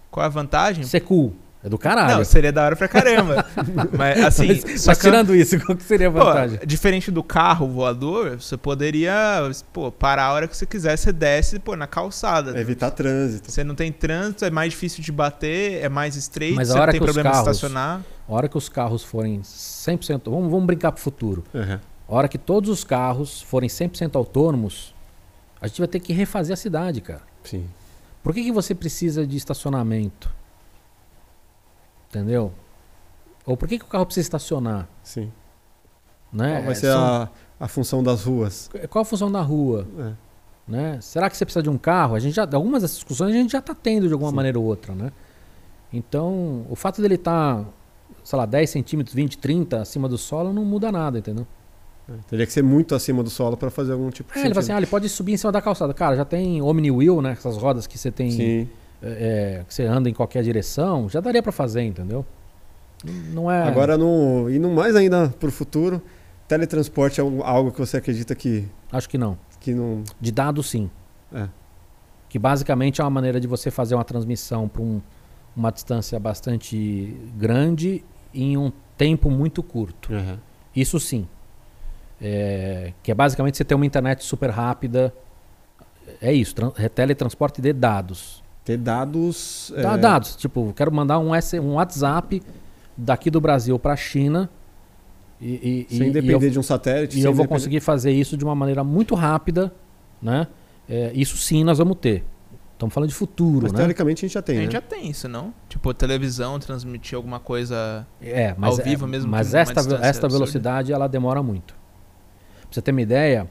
Qual 0.10 0.24
é 0.24 0.28
a 0.28 0.30
vantagem? 0.30 0.84
Ser 0.84 1.02
cool. 1.02 1.34
É 1.64 1.70
do 1.70 1.78
caralho. 1.78 2.18
Não, 2.18 2.26
seria 2.26 2.52
da 2.52 2.64
hora 2.66 2.76
pra 2.76 2.88
caramba. 2.88 3.46
mas 3.96 4.24
assim, 4.24 4.48
mas, 4.64 4.82
só 4.82 4.92
mas 4.92 4.98
tirando 4.98 5.36
isso, 5.36 5.60
qual 5.64 5.78
que 5.78 5.84
seria 5.84 6.08
a 6.08 6.12
Pô, 6.12 6.18
vantagem? 6.20 6.60
diferente 6.66 7.12
do 7.12 7.22
carro 7.22 7.68
voador, 7.68 8.40
você 8.42 8.58
poderia, 8.58 9.14
pô, 9.72 9.92
parar 9.92 10.24
a 10.26 10.34
hora 10.34 10.48
que 10.48 10.58
você 10.58 10.66
quiser, 10.66 10.98
você 10.98 11.12
desce, 11.12 11.60
pô, 11.60 11.76
na 11.76 11.86
calçada. 11.86 12.58
É 12.58 12.62
evitar 12.62 12.90
trânsito. 12.90 13.52
Você 13.52 13.64
não 13.64 13.76
tem 13.76 13.92
trânsito, 13.92 14.44
é 14.44 14.50
mais 14.50 14.72
difícil 14.74 15.04
de 15.04 15.12
bater, 15.12 15.84
é 15.84 15.88
mais 15.90 16.16
estreito, 16.16 16.56
Mas 16.56 16.70
a 16.70 16.72
você 16.72 16.76
não 16.78 16.82
hora 16.82 16.92
tem 16.94 17.00
que 17.00 17.06
os 17.06 17.14
problema 17.14 17.30
carros- 17.32 17.46
de 17.46 17.52
estacionar. 17.56 18.02
A 18.28 18.34
hora 18.34 18.50
que 18.50 18.58
os 18.58 18.68
carros 18.68 19.04
forem 19.04 19.42
100%. 19.44 20.32
Vamos, 20.32 20.50
vamos 20.50 20.66
brincar 20.66 20.92
pro 20.92 21.02
futuro. 21.02 21.44
Uhum. 21.54 21.78
A 22.10 22.16
hora 22.16 22.28
que 22.28 22.38
todos 22.40 22.70
os 22.72 22.84
carros 22.84 23.40
forem 23.42 23.70
100% 23.70 24.16
autônomos, 24.16 24.96
a 25.62 25.68
gente 25.68 25.78
vai 25.80 25.88
ter 25.88 26.00
que 26.00 26.12
refazer 26.12 26.54
a 26.54 26.58
cidade, 26.58 27.02
cara. 27.02 27.22
Sim. 27.44 27.66
Por 28.24 28.34
que, 28.34 28.44
que 28.44 28.52
você 28.52 28.74
precisa 28.74 29.28
de 29.28 29.38
estacionamento? 29.38 30.30
Entendeu? 32.12 32.52
Ou 33.46 33.56
por 33.56 33.68
que, 33.68 33.80
que 33.80 33.86
o 33.86 33.88
carro 33.88 34.06
precisa 34.06 34.26
estacionar? 34.26 34.88
Sim. 35.02 35.32
Né? 36.32 36.56
Qual 36.58 36.64
vai 36.66 36.76
ser 36.76 36.92
São- 36.92 37.02
a, 37.04 37.30
a 37.60 37.68
função 37.68 38.04
das 38.04 38.24
ruas? 38.26 38.70
Qual 38.90 39.02
a 39.02 39.06
função 39.06 39.32
da 39.32 39.42
rua? 39.42 39.88
É. 39.98 40.12
Né? 40.68 40.98
Será 41.02 41.30
que 41.30 41.36
você 41.38 41.46
precisa 41.46 41.64
de 41.64 41.70
um 41.70 41.78
carro? 41.78 42.16
A 42.16 42.20
gente 42.20 42.36
já, 42.36 42.44
algumas 42.44 42.82
dessas 42.82 42.98
discussões 42.98 43.34
a 43.34 43.38
gente 43.38 43.52
já 43.52 43.60
está 43.60 43.74
tendo 43.74 44.08
de 44.08 44.14
alguma 44.14 44.30
Sim. 44.30 44.36
maneira 44.36 44.60
ou 44.60 44.66
outra, 44.66 44.94
né? 44.94 45.12
Então, 45.92 46.66
o 46.70 46.76
fato 46.76 47.02
dele 47.02 47.16
estar, 47.16 47.66
sei 48.24 48.38
lá, 48.38 48.46
10 48.46 48.70
centímetros, 48.70 49.14
20, 49.16 49.38
30 49.38 49.82
acima 49.82 50.08
do 50.08 50.18
solo 50.18 50.54
não 50.54 50.64
muda 50.64 50.92
nada, 50.92 51.18
entendeu? 51.20 51.46
É. 52.10 52.14
Teria 52.30 52.46
que 52.46 52.54
ser 52.54 52.64
muito 52.64 52.94
acima 52.96 53.24
do 53.24 53.30
solo 53.30 53.58
para 53.58 53.70
fazer 53.70 53.94
algum 53.94 54.10
tipo 54.10 54.32
de 54.34 54.40
É, 54.40 54.44
ele 54.46 54.54
fala 54.54 54.60
assim, 54.64 54.72
ah, 54.74 54.78
ele 54.78 54.86
pode 54.88 55.08
subir 55.10 55.34
em 55.34 55.38
cima 55.38 55.52
da 55.52 55.62
calçada. 55.62 55.94
Cara, 55.94 56.16
já 56.16 56.26
tem 56.26 56.62
Omni 56.62 56.92
Wheel, 56.92 57.22
né? 57.22 57.32
Essas 57.32 57.58
rodas 57.58 57.88
que 57.88 57.98
você 57.98 58.10
tem, 58.12 58.32
Sim. 58.32 58.70
É, 59.02 59.60
é, 59.62 59.64
que 59.68 59.74
você 59.74 59.84
anda 59.84 60.10
em 60.10 60.14
qualquer 60.14 60.44
direção, 60.44 61.10
já 61.10 61.20
daria 61.20 61.42
para 61.42 61.52
fazer, 61.52 61.82
entendeu? 61.84 62.26
Não- 63.34 63.50
é. 63.52 63.64
Agora, 63.64 63.98
no, 63.98 64.50
indo 64.50 64.70
mais 64.70 64.96
ainda 64.96 65.30
para 65.40 65.50
o 65.50 65.52
futuro, 65.52 66.02
teletransporte 66.48 67.20
é 67.20 67.24
um- 67.24 67.44
algo 67.44 67.72
que 67.72 67.80
você 67.80 67.98
acredita 67.98 68.36
que, 68.36 68.68
Acho 68.92 69.10
que 69.10 69.18
não. 69.18 69.38
que 69.60 69.74
não. 69.74 70.04
De 70.20 70.32
dados, 70.32 70.70
sim. 70.70 70.90
É. 71.34 71.48
Que 72.30 72.38
basicamente 72.38 73.02
é 73.02 73.04
uma 73.04 73.10
maneira 73.10 73.40
de 73.40 73.48
você 73.48 73.72
fazer 73.72 73.96
uma 73.96 74.04
transmissão 74.06 74.68
para 74.68 74.82
uma 75.56 75.72
distância 75.72 76.18
bastante 76.20 77.18
grande 77.38 78.04
em 78.34 78.56
um 78.58 78.72
tempo 78.98 79.30
muito 79.30 79.62
curto. 79.64 80.12
Isso 80.76 81.00
sim. 81.00 81.28
É, 82.22 82.94
que 83.02 83.12
é 83.12 83.16
basicamente 83.16 83.58
você 83.58 83.66
ter 83.66 83.74
uma 83.76 83.86
internet 83.86 84.24
super 84.24 84.50
rápida. 84.52 85.14
É 86.22 86.32
isso, 86.32 86.54
é 86.78 86.88
teletransporte 86.88 87.62
de 87.62 87.74
dados. 87.74 88.41
Ter 88.64 88.78
dados. 88.78 89.74
Dá- 89.76 89.94
é, 89.94 89.98
Dados, 89.98 90.36
tipo, 90.36 90.72
quero 90.76 90.92
mandar 90.92 91.18
um, 91.20 91.34
S- 91.34 91.60
um 91.60 91.74
WhatsApp 91.74 92.42
daqui 92.96 93.32
do 93.32 93.42
Brasil 93.42 93.78
para 93.80 93.94
a 93.94 93.98
China 93.98 94.50
e, 95.40 95.88
e, 95.90 95.96
Sem 95.98 96.10
e- 96.10 96.12
depender 96.12 96.46
e 96.46 96.48
eu, 96.48 96.52
de 96.52 96.60
um 96.60 96.64
satélite. 96.64 97.18
e 97.18 97.22
eu 97.22 97.26
vou 97.34 97.44
depender- 97.44 97.48
conseguir 97.48 97.80
fazer 97.80 98.12
isso 98.12 98.38
de 98.38 98.46
uma 98.46 98.54
maneira 98.54 98.84
muito 98.84 99.16
rápida, 99.16 99.74
né? 100.22 100.48
É, 100.88 101.12
isso 101.16 101.38
sim 101.38 101.64
nós 101.64 101.78
vamos 101.80 101.98
ter. 102.00 102.24
Estamos 102.74 102.94
falando 102.96 103.10
de 103.10 103.16
futuro, 103.16 103.62
Mas 103.64 103.72
né? 103.74 103.78
teoricamente 103.80 104.26
a 104.26 104.28
gente 104.28 104.34
já 104.34 104.42
tem. 104.42 104.58
a 104.58 104.62
gente 104.62 104.74
né? 104.74 104.80
já 104.80 104.82
tem 104.82 105.08
isso, 105.10 105.28
não? 105.28 105.54
Tipo, 105.70 105.94
televisão, 105.94 106.60
transmitir 106.60 107.16
alguma 107.16 107.40
coisa. 107.40 108.06
É, 108.20 108.56
mas, 108.58 108.80
Ao 108.80 108.84
vivo 108.86 109.08
mesmo, 109.08 109.30
mas 109.32 109.54
esta, 109.54 109.80
esta 109.82 109.98
absurda. 109.98 110.30
velocidade 110.30 110.92
ela 110.92 111.08
demora 111.08 111.42
muito. 111.44 111.74
Pra 111.74 112.68
você 112.72 112.82
ter 112.82 112.92
uma 112.92 113.02
ideia, 113.02 113.50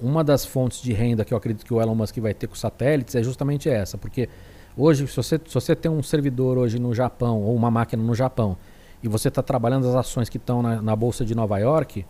uma 0.00 0.22
das 0.24 0.44
fontes 0.44 0.80
de 0.80 0.92
renda 0.92 1.24
que 1.24 1.32
eu 1.32 1.38
acredito 1.38 1.64
que 1.64 1.72
o 1.74 1.80
Elon 1.80 1.94
Musk 1.94 2.18
vai 2.18 2.34
ter 2.34 2.46
com 2.46 2.54
satélites 2.54 3.14
é 3.14 3.22
justamente 3.22 3.68
essa, 3.68 3.96
porque 3.98 4.28
hoje, 4.76 5.06
se 5.06 5.16
você, 5.16 5.40
se 5.44 5.54
você 5.54 5.74
tem 5.74 5.90
um 5.90 6.02
servidor 6.02 6.56
hoje 6.58 6.78
no 6.78 6.94
Japão 6.94 7.42
ou 7.42 7.54
uma 7.54 7.70
máquina 7.70 8.02
no 8.02 8.14
Japão 8.14 8.56
e 9.02 9.08
você 9.08 9.28
está 9.28 9.42
trabalhando 9.42 9.88
as 9.88 9.94
ações 9.94 10.28
que 10.28 10.36
estão 10.36 10.62
na, 10.62 10.80
na 10.82 10.94
bolsa 10.96 11.24
de 11.24 11.34
Nova 11.34 11.58
York, 11.58 12.04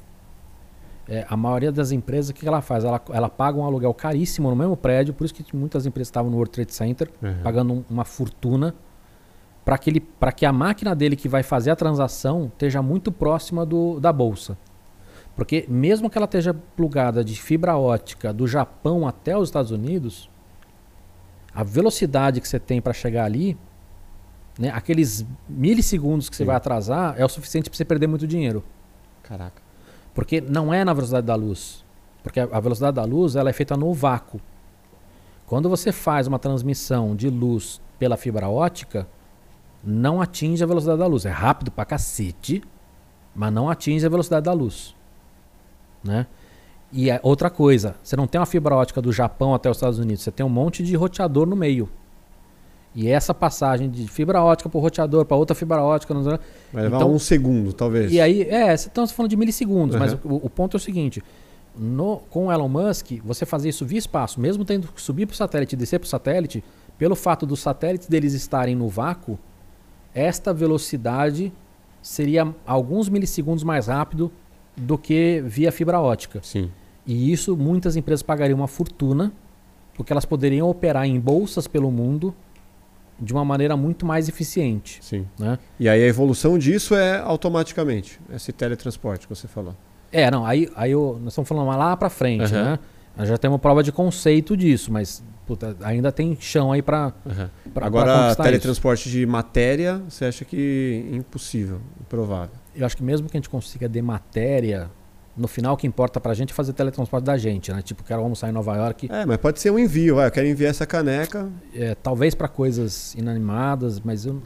é, 1.09 1.25
a 1.29 1.37
maioria 1.37 1.73
das 1.73 1.91
empresas 1.91 2.31
o 2.31 2.35
que 2.35 2.47
ela 2.47 2.61
faz? 2.61 2.85
Ela, 2.85 3.01
ela 3.11 3.29
paga 3.31 3.59
um 3.59 3.65
aluguel 3.65 3.95
caríssimo 3.95 4.51
no 4.51 4.57
mesmo 4.57 4.77
prédio, 4.77 5.15
por 5.15 5.25
isso 5.25 5.33
que 5.35 5.57
muitas 5.57 5.87
empresas 5.87 6.09
estavam 6.09 6.31
no 6.31 6.37
World 6.37 6.51
Trade 6.53 6.75
Center 6.75 7.11
Uhum. 7.23 7.35
pagando 7.43 7.73
um- 7.73 7.85
uma 7.89 8.05
fortuna 8.05 8.75
para 9.65 9.79
que, 9.79 9.89
ele- 9.91 10.07
que 10.37 10.45
a 10.47 10.53
máquina 10.53 10.95
dele 10.95 11.17
que 11.17 11.29
vai 11.29 11.43
fazer 11.43 11.71
a 11.71 11.77
transação 11.77 12.47
esteja 12.53 12.83
muito 12.83 13.11
próxima 13.11 13.65
do, 13.65 13.99
da 14.01 14.13
bolsa. 14.13 14.57
Porque 15.39 15.65
mesmo 15.69 16.11
que 16.11 16.19
ela 16.19 16.25
esteja 16.25 16.53
plugada 16.53 17.23
de 17.23 17.41
fibra 17.41 17.77
ótica 17.77 18.33
do 18.33 18.45
Japão 18.49 19.07
até 19.07 19.39
os 19.39 19.49
Estados 19.49 19.71
Unidos, 19.71 20.29
a 21.55 21.63
velocidade 21.63 22.41
que 22.41 22.49
você 22.49 22.59
tem 22.59 22.83
para 22.83 22.93
chegar 22.93 23.25
ali, 23.25 23.57
né, 24.59 24.71
aqueles 24.71 25.25
milissegundos 25.49 26.29
que 26.29 26.35
você 26.35 26.43
Sim. 26.43 26.49
vai 26.49 26.57
atrasar, 26.57 27.15
é 27.17 27.25
o 27.25 27.29
suficiente 27.29 27.71
para 27.71 27.77
você 27.77 27.85
perder 27.85 28.09
muito 28.09 28.27
dinheiro. 28.27 28.65
Caraca. 29.23 29.63
Porque 30.13 30.41
não 30.41 30.75
é 30.75 30.85
na 30.85 30.93
velocidade 30.93 31.29
da 31.29 31.37
luz. 31.37 31.85
Porque 32.21 32.41
a 32.41 32.49
a 32.51 32.59
velocidade 32.59 32.97
da 32.97 33.05
luz 33.05 33.37
ela 33.37 33.49
é 33.49 33.53
feita 33.53 33.77
no 33.77 33.95
vácuo. 33.95 34.41
Quando 35.47 35.69
você 35.69 35.93
faz 35.93 36.27
uma 36.27 36.41
transmissão 36.41 37.15
de 37.15 37.31
luz 37.31 37.81
pela 37.97 38.17
fibra 38.17 38.49
ótica, 38.49 39.07
não 39.85 40.21
atinge 40.21 40.65
a 40.65 40.67
velocidade 40.67 40.99
da 40.99 41.07
luz. 41.07 41.25
É 41.25 41.31
rápido 41.31 41.71
pra 41.71 41.85
cacete, 41.85 42.61
mas 43.37 43.53
não 43.53 43.71
atinge 43.71 44.05
a 44.05 44.09
velocidade 44.09 44.45
da 44.45 44.53
luz. 44.53 44.98
Né? 46.09 46.27
E 46.91 47.11
é 47.11 47.21
outra 47.23 47.51
coisa, 47.51 47.95
você 48.03 48.17
não 48.17 48.27
tem 48.27 48.41
uma 48.41 48.47
fibra 48.47 48.75
ótica 48.75 49.03
do 49.03 49.13
Japão 49.13 49.55
até 49.55 49.71
os 49.71 49.77
Estados 49.77 49.99
Unidos, 49.99 50.23
você 50.25 50.31
tem 50.31 50.45
um 50.45 50.49
monte 50.49 50.83
de 50.83 50.97
roteador 50.97 51.47
no 51.47 51.55
meio. 51.55 51.89
E 52.95 53.09
essa 53.09 53.35
passagem 53.35 53.91
de 53.91 54.09
fibra 54.09 54.43
ótica 54.43 54.69
para 54.71 54.79
o 54.79 54.81
roteador, 54.81 55.25
para 55.27 55.37
outra 55.37 55.55
fibra 55.55 55.83
ótica, 55.83 56.15
não 56.15 56.23
Vai 56.25 56.39
levar 56.85 56.97
Então- 56.97 57.13
um 57.13 57.19
segundo, 57.19 57.73
talvez. 57.75 58.11
e 58.11 58.19
aí, 58.21 58.43
é, 58.43 58.73
estamos 58.73 59.13
falando 59.13 59.29
de 59.31 59.37
milissegundos, 59.37 59.97
mas 59.97 60.15
Uhum. 60.15 60.19
o, 60.25 60.47
o 60.47 60.51
ponto 60.51 60.77
é 60.77 60.79
o 60.79 60.81
seguinte: 60.81 61.23
no, 61.77 62.17
com 62.31 62.47
o 62.47 62.53
Elon 62.53 62.69
Musk, 62.69 63.13
você 63.23 63.45
fazer 63.45 63.69
isso 63.69 63.85
via 63.85 63.99
espaço, 63.99 64.41
mesmo 64.41 64.65
tendo 64.65 64.89
que 64.89 65.01
subir 65.03 65.27
para 65.27 65.35
o 65.35 65.37
satélite 65.37 65.75
e 65.75 65.79
descer 65.79 66.01
para 66.01 66.07
o 66.07 66.09
satélite, 66.09 66.65
pelo 66.97 67.15
fato 67.15 67.45
dos 67.47 67.61
satélites 67.61 68.09
deles 68.09 68.33
estarem 68.33 68.75
no 68.75 68.89
vácuo, 68.89 69.39
esta 70.15 70.53
velocidade 70.55 71.53
seria 72.01 72.53
alguns 72.67 73.09
milissegundos 73.11 73.63
mais 73.63 73.87
rápido 73.87 74.33
do 74.79 74.97
que 74.99 75.43
via 75.47 75.71
fibra 75.73 76.01
ótica. 76.01 76.41
Sim. 76.43 76.71
E 77.07 77.33
isso 77.33 77.57
muitas 77.57 77.97
empresas 77.97 78.23
pagariam 78.23 78.59
uma 78.59 78.69
fortuna, 78.69 79.33
porque 79.95 80.13
elas 80.13 80.25
poderiam 80.25 80.69
operar 80.69 81.07
em 81.07 81.19
bolsas 81.19 81.67
pelo 81.67 81.91
mundo 81.91 82.35
de 83.21 83.33
uma 83.33 83.45
maneira 83.45 83.77
muito 83.77 84.07
mais 84.07 84.29
eficiente. 84.29 84.99
Sim. 85.03 85.27
Né? 85.39 85.59
E 85.81 85.89
aí 85.89 86.03
a 86.03 86.07
evolução 86.07 86.57
disso 86.59 86.95
é 86.95 87.19
automaticamente. 87.19 88.21
Esse 88.33 88.53
teletransporte 88.53 89.27
que 89.27 89.35
você 89.35 89.49
falou. 89.49 89.75
É, 90.13 90.31
não, 90.31 90.47
aí, 90.47 90.69
aí 90.77 90.93
eu- 90.93 91.19
nós 91.23 91.33
estamos 91.33 91.49
falando 91.49 91.67
lá 91.77 91.97
pra 91.97 92.09
frente, 92.09 92.45
Aham. 92.55 92.65
né? 92.73 92.79
Nós 93.17 93.29
já 93.29 93.37
temos 93.37 93.61
prova 93.61 93.83
de 93.83 93.91
conceito 93.91 94.57
disso, 94.57 94.93
mas 94.93 95.23
puta, 95.45 95.75
ainda 95.83 96.13
tem 96.13 96.37
chão 96.39 96.71
aí 96.71 96.81
pra, 96.83 97.11
pra- 97.11 97.51
pra 97.75 97.87
Agora, 97.87 98.19
conquistar 98.23 98.45
teletransporte 98.45 99.11
de 99.11 99.27
matéria, 99.27 100.01
você 100.09 100.27
acha 100.27 100.45
que 100.45 101.09
impossível, 101.11 101.81
improvável. 102.01 102.55
Eu 102.79 102.87
acho 102.87 102.97
que 102.97 103.03
mesmo 103.03 103.29
que 103.29 103.37
a 103.37 103.39
gente 103.41 103.49
consiga 103.51 103.89
de 103.89 104.01
matéria, 104.01 104.89
no 105.37 105.49
final 105.49 105.75
o 105.75 105.77
que 105.77 105.87
importa 105.87 106.21
pra 106.21 106.33
gente 106.35 106.53
é 106.53 106.55
fazer 106.55 106.73
teletransporte 106.73 107.25
da 107.27 107.37
gente, 107.37 107.73
né? 107.73 107.83
Tipo, 107.83 108.03
quero 108.05 108.21
almoçar 108.23 108.49
em 108.49 108.53
Nova 108.53 108.77
York, 108.77 109.09
É, 109.11 109.25
mas 109.27 109.37
pode 109.39 109.61
ser 109.61 109.71
um 109.71 109.79
envio. 109.79 110.17
vai, 110.17 110.27
eu 110.27 110.31
quero 110.31 110.47
enviar 110.47 110.71
essa 110.71 110.87
caneca. 110.87 111.49
é, 111.75 111.95
talvez 111.95 112.35
pra 112.35 112.49
coisas 112.49 113.15
inanimadas, 113.15 114.01
mas 114.01 114.25
eu, 114.27 114.41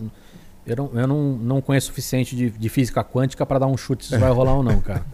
eu, 0.66 0.76
não, 0.76 0.90
eu 0.94 1.06
não, 1.06 1.32
não 1.36 1.60
conheço 1.60 1.86
o 1.86 1.90
suficiente 1.90 2.34
de, 2.36 2.50
de 2.50 2.68
física 2.68 3.02
quântica 3.04 3.44
pra 3.46 3.58
dar 3.58 3.66
um 3.66 3.76
chute 3.76 4.04
se 4.06 4.12
isso 4.12 4.20
vai 4.20 4.30
rolar 4.30 4.54
ou 4.54 4.62
não, 4.62 4.80
cara. 4.80 5.04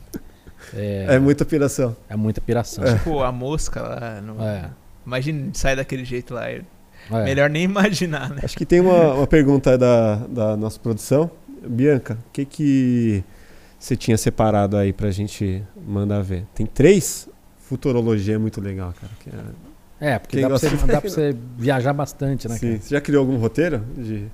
É, 0.74 1.06
É, 1.14 1.18
muita 1.18 1.44
piração. 1.44 1.96
é 2.08 2.16
muita 2.16 2.40
piração. 2.40 2.84
Tipo, 2.84 3.22
a 3.22 3.32
mosca 3.32 3.80
lá. 3.80 4.20
No... 4.20 4.40
É, 4.42 4.70
Imagina 5.06 5.50
sair 5.54 5.76
daquele 5.76 6.04
jeito 6.04 6.34
lá. 6.34 6.50
é 6.50 6.62
é. 7.10 7.24
Melhor 7.24 7.48
nem 7.48 7.62
imaginar, 7.64 8.28
né? 8.30 8.40
Acho 8.44 8.56
que 8.56 8.66
tem 8.66 8.80
uma, 8.80 9.14
uma 9.14 9.26
pergunta 9.26 9.70
aí 9.70 9.78
da, 9.78 10.16
da 10.28 10.56
nossa 10.56 10.78
produção. 10.78 11.30
Bianca, 11.66 12.18
o 12.28 12.32
que 12.32 12.44
que 12.44 13.24
você 13.78 13.96
tinha 13.96 14.16
separado 14.16 14.76
aí 14.76 14.92
pra 14.92 15.10
gente 15.10 15.62
mandar 15.86 16.20
ver. 16.22 16.44
Tem 16.54 16.66
três? 16.66 17.28
Futurologia 17.58 18.34
é 18.34 18.38
muito 18.38 18.60
legal, 18.60 18.92
cara. 18.98 19.12
que 19.20 19.30
é- 19.30 19.68
É, 20.14 20.18
porque 20.18 20.36
Quem 20.36 20.42
dá 20.42 20.48
pra, 20.48 20.58
você, 20.58 20.70
gosta- 20.70 20.86
dá 20.86 21.00
pra 21.00 21.10
você 21.10 21.36
viajar 21.56 21.92
bastante, 21.92 22.48
né, 22.48 22.56
Sim. 22.56 22.68
cara? 22.68 22.80
Você 22.82 22.94
já 22.94 23.00
criou 23.00 23.20
algum 23.20 23.36
roteiro? 23.36 23.82
De, 23.96 24.26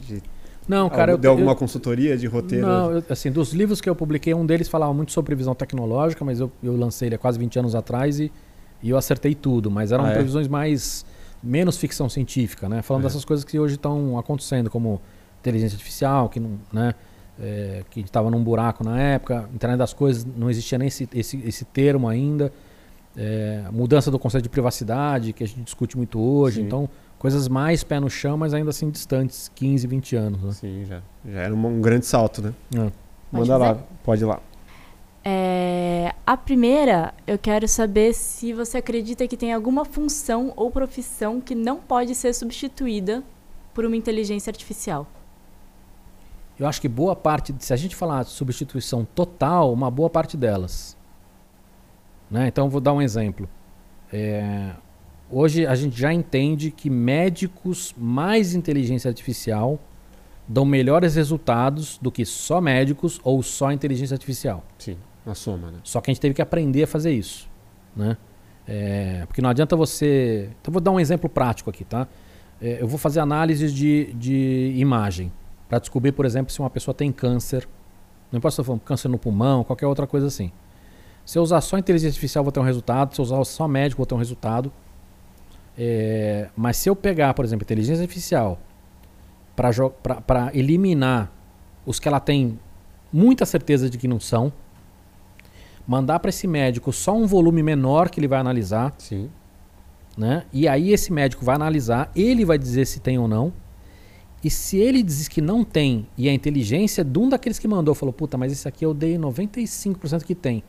de- 0.00 0.22
Não, 0.66 0.88
cara, 0.88 1.12
eu, 1.12 1.18
deu 1.18 1.30
alguma 1.30 1.52
eu, 1.52 1.56
consultoria 1.56 2.16
de 2.16 2.26
roteiro? 2.26 2.66
Não, 2.66 2.90
eu- 2.92 3.04
assim, 3.10 3.30
dos 3.30 3.52
livros 3.52 3.80
que 3.80 3.88
eu 3.90 3.94
publiquei, 3.94 4.32
um 4.34 4.44
deles 4.46 4.68
falava 4.68 4.92
muito 4.94 5.12
sobre 5.12 5.26
previsão 5.26 5.54
tecnológica, 5.54 6.24
mas 6.24 6.40
eu, 6.40 6.50
eu 6.62 6.74
lancei 6.76 7.08
ele 7.08 7.14
há 7.14 7.18
quase 7.18 7.38
20 7.38 7.58
anos 7.58 7.74
atrás 7.74 8.18
e, 8.18 8.32
e 8.82 8.88
eu 8.90 8.96
acertei 8.96 9.34
tudo. 9.34 9.70
Mas 9.70 9.92
eram 9.92 10.06
Ah, 10.06 10.10
é? 10.10 10.14
previsões 10.14 10.48
mais 10.48 11.04
menos 11.42 11.76
ficção 11.76 12.08
científica, 12.08 12.66
né? 12.68 12.80
Falando 12.82 13.02
É. 13.02 13.06
dessas 13.08 13.24
coisas 13.24 13.44
que 13.44 13.58
hoje 13.58 13.74
estão 13.74 14.18
acontecendo, 14.18 14.70
como 14.70 15.00
inteligência 15.46 15.76
artificial, 15.76 16.28
que 16.28 16.40
não, 16.40 16.58
né? 16.72 16.94
é, 17.40 17.82
que 17.90 18.00
estava 18.00 18.30
num 18.30 18.42
buraco 18.42 18.82
na 18.82 19.00
época, 19.00 19.48
internet 19.54 19.78
das 19.78 19.92
coisas, 19.92 20.24
não 20.24 20.50
existia 20.50 20.78
nem 20.78 20.88
esse, 20.88 21.08
esse, 21.14 21.36
esse 21.46 21.64
termo 21.64 22.08
ainda. 22.08 22.52
É, 23.16 23.64
mudança 23.72 24.10
do 24.10 24.18
conceito 24.18 24.44
de 24.44 24.50
privacidade, 24.50 25.32
que 25.32 25.42
a 25.42 25.46
gente 25.46 25.62
discute 25.62 25.96
muito 25.96 26.20
hoje. 26.20 26.60
Sim. 26.60 26.66
Então, 26.66 26.88
coisas 27.18 27.48
mais 27.48 27.82
pé 27.82 27.98
no 27.98 28.10
chão, 28.10 28.36
mas 28.36 28.52
ainda 28.52 28.70
assim 28.70 28.90
distantes, 28.90 29.50
15, 29.54 29.86
20 29.86 30.16
anos. 30.16 30.42
Né? 30.42 30.52
Sim, 30.52 30.84
já. 30.86 31.02
Já 31.24 31.40
era 31.40 31.54
um, 31.54 31.66
um 31.66 31.80
grande 31.80 32.04
salto, 32.04 32.42
né? 32.42 32.52
É. 32.74 32.78
Pode 32.78 32.92
Manda 33.32 33.56
lá, 33.56 33.78
pode 34.04 34.22
ir 34.22 34.26
lá. 34.26 34.40
É, 35.24 36.14
a 36.24 36.36
primeira, 36.36 37.12
eu 37.26 37.36
quero 37.36 37.66
saber 37.66 38.14
se 38.14 38.52
você 38.52 38.78
acredita 38.78 39.26
que 39.26 39.36
tem 39.36 39.52
alguma 39.52 39.84
função 39.84 40.52
ou 40.54 40.70
profissão 40.70 41.40
que 41.40 41.54
não 41.54 41.78
pode 41.78 42.14
ser 42.14 42.32
substituída 42.32 43.24
por 43.74 43.84
uma 43.84 43.96
inteligência 43.96 44.50
artificial. 44.50 45.06
Eu 46.58 46.66
acho 46.66 46.80
que 46.80 46.88
boa 46.88 47.14
parte, 47.14 47.54
se 47.58 47.72
a 47.72 47.76
gente 47.76 47.94
falar 47.94 48.22
de 48.22 48.30
substituição 48.30 49.04
total, 49.04 49.72
uma 49.72 49.90
boa 49.90 50.08
parte 50.08 50.36
delas. 50.36 50.96
Né? 52.30 52.48
Então, 52.48 52.70
vou 52.70 52.80
dar 52.80 52.94
um 52.94 53.02
exemplo. 53.02 53.48
É, 54.12 54.70
hoje 55.30 55.66
a 55.66 55.74
gente 55.74 55.98
já 55.98 56.12
entende 56.12 56.70
que 56.70 56.88
médicos 56.88 57.94
mais 57.96 58.54
inteligência 58.54 59.08
artificial 59.08 59.78
dão 60.48 60.64
melhores 60.64 61.14
resultados 61.14 61.98
do 61.98 62.10
que 62.10 62.24
só 62.24 62.60
médicos 62.60 63.20
ou 63.22 63.42
só 63.42 63.70
inteligência 63.70 64.14
artificial. 64.14 64.64
Sim, 64.78 64.96
na 65.26 65.34
soma, 65.34 65.70
né? 65.70 65.78
Só 65.82 66.00
que 66.00 66.10
a 66.10 66.14
gente 66.14 66.20
teve 66.20 66.34
que 66.34 66.42
aprender 66.42 66.84
a 66.84 66.86
fazer 66.86 67.12
isso, 67.12 67.50
né? 67.94 68.16
É, 68.66 69.24
porque 69.26 69.42
não 69.42 69.50
adianta 69.50 69.76
você... 69.76 70.50
Então 70.60 70.72
vou 70.72 70.80
dar 70.80 70.90
um 70.90 70.98
exemplo 70.98 71.28
prático 71.28 71.68
aqui, 71.68 71.84
tá? 71.84 72.08
É, 72.60 72.80
eu 72.80 72.88
vou 72.88 72.98
fazer 72.98 73.20
análises 73.20 73.74
de, 73.74 74.12
de 74.14 74.72
imagem 74.76 75.30
para 75.68 75.78
descobrir, 75.78 76.12
por 76.12 76.24
exemplo, 76.24 76.52
se 76.52 76.60
uma 76.60 76.70
pessoa 76.70 76.94
tem 76.94 77.10
câncer. 77.10 77.68
Não 78.30 78.38
importa 78.38 78.62
se 78.62 78.70
eu 78.70 78.78
câncer 78.78 79.08
no 79.08 79.18
pulmão, 79.18 79.64
qualquer 79.64 79.86
outra 79.86 80.06
coisa 80.06 80.26
assim. 80.26 80.52
Se 81.24 81.38
eu 81.38 81.42
usar 81.42 81.60
só 81.60 81.76
inteligência 81.76 82.10
artificial, 82.10 82.44
vou 82.44 82.52
ter 82.52 82.60
um 82.60 82.64
resultado. 82.64 83.14
Se 83.14 83.20
eu 83.20 83.24
usar 83.24 83.44
só 83.44 83.66
médico, 83.66 83.98
vou 83.98 84.06
ter 84.06 84.14
um 84.14 84.18
resultado. 84.18 84.72
É, 85.76 86.48
mas 86.56 86.76
se 86.76 86.88
eu 86.88 86.96
pegar, 86.96 87.34
por 87.34 87.44
exemplo, 87.44 87.64
inteligência 87.64 88.02
artificial 88.02 88.58
para 89.54 90.50
eliminar 90.54 91.30
os 91.84 91.98
que 91.98 92.08
ela 92.08 92.20
tem 92.20 92.58
muita 93.12 93.46
certeza 93.46 93.88
de 93.88 93.98
que 93.98 94.06
não 94.06 94.20
são, 94.20 94.52
mandar 95.86 96.18
para 96.18 96.28
esse 96.28 96.46
médico 96.46 96.92
só 96.92 97.14
um 97.16 97.26
volume 97.26 97.62
menor 97.62 98.10
que 98.10 98.20
ele 98.20 98.28
vai 98.28 98.38
analisar, 98.38 98.94
Sim. 98.98 99.30
né? 100.16 100.44
E 100.52 100.68
aí 100.68 100.92
esse 100.92 101.12
médico 101.12 101.44
vai 101.44 101.54
analisar, 101.54 102.10
ele 102.14 102.44
vai 102.44 102.58
dizer 102.58 102.86
se 102.86 103.00
tem 103.00 103.18
ou 103.18 103.28
não. 103.28 103.52
E 104.46 104.50
se 104.50 104.76
ele 104.76 105.02
diz 105.02 105.26
que 105.26 105.40
não 105.40 105.64
tem 105.64 106.06
e 106.16 106.28
a 106.28 106.32
inteligência 106.32 107.02
de 107.02 107.18
um 107.18 107.28
daqueles 107.28 107.58
que 107.58 107.66
mandou 107.66 107.96
falou, 107.96 108.12
puta, 108.12 108.38
mas 108.38 108.52
esse 108.52 108.68
aqui 108.68 108.86
eu 108.86 108.94
dei 108.94 109.18
95% 109.18 110.22
que 110.22 110.36
tem. 110.36 110.62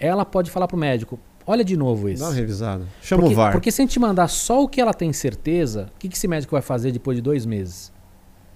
Ela 0.00 0.24
pode 0.24 0.50
falar 0.50 0.66
pro 0.66 0.78
médico, 0.78 1.20
olha 1.46 1.62
de 1.62 1.76
novo 1.76 2.08
esse. 2.08 2.22
Dá 2.22 2.28
uma 2.30 2.34
revisada. 2.34 2.86
Chama 3.02 3.20
porque, 3.20 3.34
o 3.34 3.36
VAR. 3.36 3.52
porque 3.52 3.70
se 3.70 3.82
a 3.82 3.84
gente 3.84 4.00
mandar 4.00 4.28
só 4.28 4.62
o 4.62 4.66
que 4.66 4.80
ela 4.80 4.94
tem 4.94 5.12
certeza, 5.12 5.90
o 5.94 5.98
que, 5.98 6.08
que 6.08 6.16
esse 6.16 6.26
médico 6.26 6.52
vai 6.52 6.62
fazer 6.62 6.90
depois 6.90 7.14
de 7.14 7.20
dois 7.20 7.44
meses? 7.44 7.92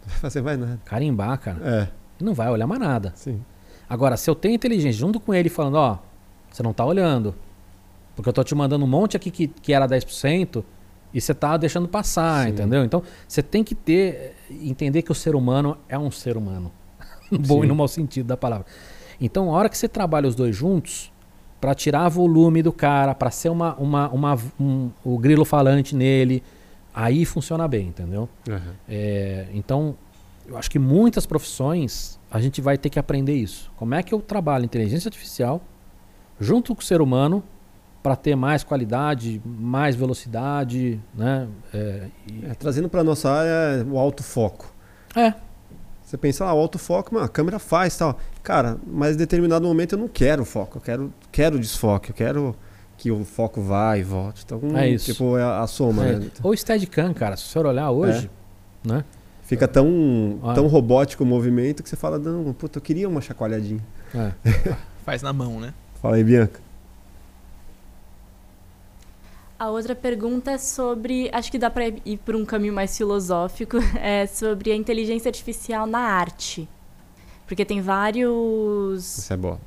Não 0.01 0.09
vai 0.09 0.19
fazer 0.21 0.41
mais 0.41 0.59
nada. 0.59 0.81
Carimbar, 0.87 1.39
cara. 1.39 1.59
É, 1.63 2.25
Não 2.25 2.33
vai 2.33 2.49
olhar 2.49 2.67
mais 2.67 2.81
nada. 2.81 3.13
sim. 3.15 3.39
Agora, 3.87 4.17
se 4.17 4.31
eu 4.31 4.35
tenho 4.35 4.55
inteligência 4.55 4.99
junto 4.99 5.21
com 5.21 5.35
ele 5.35 5.51
falando, 5.51 5.75
ó, 5.75 5.99
você 6.51 6.63
não 6.63 6.73
tá 6.73 6.83
olhando. 6.83 7.35
Porque 8.15 8.27
eu 8.31 8.33
tô 8.33 8.43
te 8.43 8.55
mandando 8.55 8.87
um 8.87 8.89
monte 8.89 9.19
aqui 9.19 9.31
que, 9.31 9.49
que 9.49 9.75
era 9.75 9.87
10% 9.87 10.65
e 11.13 11.21
você 11.21 11.35
tá 11.35 11.57
deixando 11.57 11.89
passar, 11.89 12.45
Sim. 12.45 12.53
entendeu? 12.53 12.85
Então, 12.85 13.03
você 13.27 13.43
tem 13.43 13.65
que 13.65 13.75
ter, 13.75 14.35
entender 14.51 15.03
que 15.03 15.13
o 15.13 15.15
ser 15.15 15.35
humano 15.35 15.77
é 15.89 15.99
um 15.99 16.11
ser 16.11 16.37
humano. 16.37 16.71
No 17.29 17.41
bom 17.41 17.59
Sim. 17.59 17.65
e 17.65 17.67
no 17.67 17.75
mau 17.75 17.89
sentido 17.89 18.27
da 18.27 18.37
palavra. 18.37 18.67
Então, 19.21 19.53
a 19.53 19.59
hora 19.59 19.69
que 19.69 19.77
você 19.77 19.89
trabalha 19.89 20.29
os 20.29 20.37
dois 20.37 20.55
juntos, 20.55 21.11
para 21.61 21.75
tirar 21.75 22.09
volume 22.09 22.63
do 22.63 22.73
cara, 22.73 23.15
para 23.15 23.31
ser 23.31 23.49
uma, 23.49 23.75
uma, 23.75 24.09
uma, 24.11 24.39
um, 24.61 24.91
o 25.05 25.19
grilo 25.19 25.45
falante 25.45 25.97
nele, 25.97 26.43
aí 26.95 27.25
funciona 27.25 27.67
bem, 27.67 27.89
entendeu? 27.89 28.29
Aham. 28.49 28.75
É, 28.89 29.47
então, 29.53 29.97
eu 30.47 30.57
acho 30.57 30.71
que 30.71 30.79
muitas 30.79 31.27
profissões 31.27 32.21
a 32.31 32.41
gente 32.41 32.61
vai 32.61 32.79
ter 32.79 32.91
que 32.91 32.99
aprender 32.99 33.35
isso. 33.35 33.73
Como 33.77 33.95
é 33.95 34.03
que 34.03 34.15
eu 34.15 34.21
trabalho 34.21 34.65
inteligência 34.65 35.09
artificial 35.09 35.61
junto 36.39 36.75
com 36.75 36.81
o 36.81 36.85
ser 36.85 37.01
humano 37.01 37.43
para 38.07 38.15
ter 38.15 38.37
mais 38.37 38.63
qualidade, 38.63 39.43
mais 39.45 39.97
velocidade, 39.97 41.01
né? 41.13 41.49
É, 41.75 42.07
e- 42.31 42.47
É, 42.47 42.55
trazendo 42.55 42.89
para 42.89 43.03
nossa 43.03 43.29
área 43.29 43.85
o 43.85 43.99
autofoco. 43.99 44.73
é, 45.17 45.35
Você 46.05 46.17
pensa, 46.17 46.45
ah, 46.45 46.55
o 46.55 46.59
autofoco, 46.61 47.13
mano, 47.13 47.27
a 47.27 47.29
câmera 47.29 47.59
faz 47.59 47.97
tal. 47.99 48.17
Cara, 48.45 48.77
mas 48.87 49.17
em 49.17 49.19
determinado 49.19 49.67
momento 49.67 49.95
eu 49.95 49.99
não 49.99 50.07
quero 50.07 50.45
foco, 50.45 50.79
eu 50.79 50.81
quero, 50.81 51.13
quero 51.33 51.59
desfoque, 51.59 52.11
eu 52.11 52.15
quero 52.15 52.55
que 52.97 53.11
o 53.11 53.25
foco 53.25 53.61
vá 53.61 53.99
e 53.99 54.05
volte. 54.05 54.45
Então, 54.47 54.61
É 54.77 54.89
isso. 54.89 55.07
tipo, 55.13 55.37
é 55.37 55.43
a, 55.43 55.63
a 55.63 55.67
soma, 55.67 56.07
é. 56.07 56.17
né? 56.17 56.31
Ou 56.45 56.57
Steadicam, 56.57 57.13
cara, 57.13 57.37
se 57.37 57.43
você 57.49 57.59
olhar 57.59 57.91
hoje, 57.91 58.31
né? 58.85 59.03
Fica 59.43 59.67
tão, 59.67 60.39
tão 60.55 60.69
robótico 60.69 61.25
o 61.25 61.27
movimento 61.27 61.83
que 61.83 61.89
você 61.89 61.97
fala, 61.97 62.21
não, 62.21 62.53
puta, 62.53 62.79
eu 62.79 62.83
queria 62.83 63.09
uma 63.09 63.21
chacoalhadinha. 63.21 63.81
É. 64.15 64.31
Faz 65.05 65.23
na 65.23 65.33
mão, 65.33 65.59
né? 65.59 65.75
Fala 66.01 66.15
aí, 66.15 66.23
Bianca. 66.23 66.66
A 69.59 69.71
outra 69.71 69.95
pergunta 69.95 70.51
é 70.51 70.59
sobre, 70.59 71.31
acho 71.33 71.51
que 71.51 71.59
dá 71.59 71.71
para 71.71 71.89
ir 71.89 72.19
por 72.19 72.37
um 72.37 72.45
caminho 72.45 72.75
mais 72.75 72.97
filosófico, 72.97 73.79
é 73.99 74.27
sobre 74.27 74.71
a 74.71 74.77
inteligência 74.77 75.31
artificial 75.31 75.87
na 75.87 76.01
arte. 76.01 76.69
Porque 77.47 77.65
tem 77.65 77.81
vários 77.81 79.19
Isso 79.19 79.33
é 79.33 79.37
boa. 79.37 79.59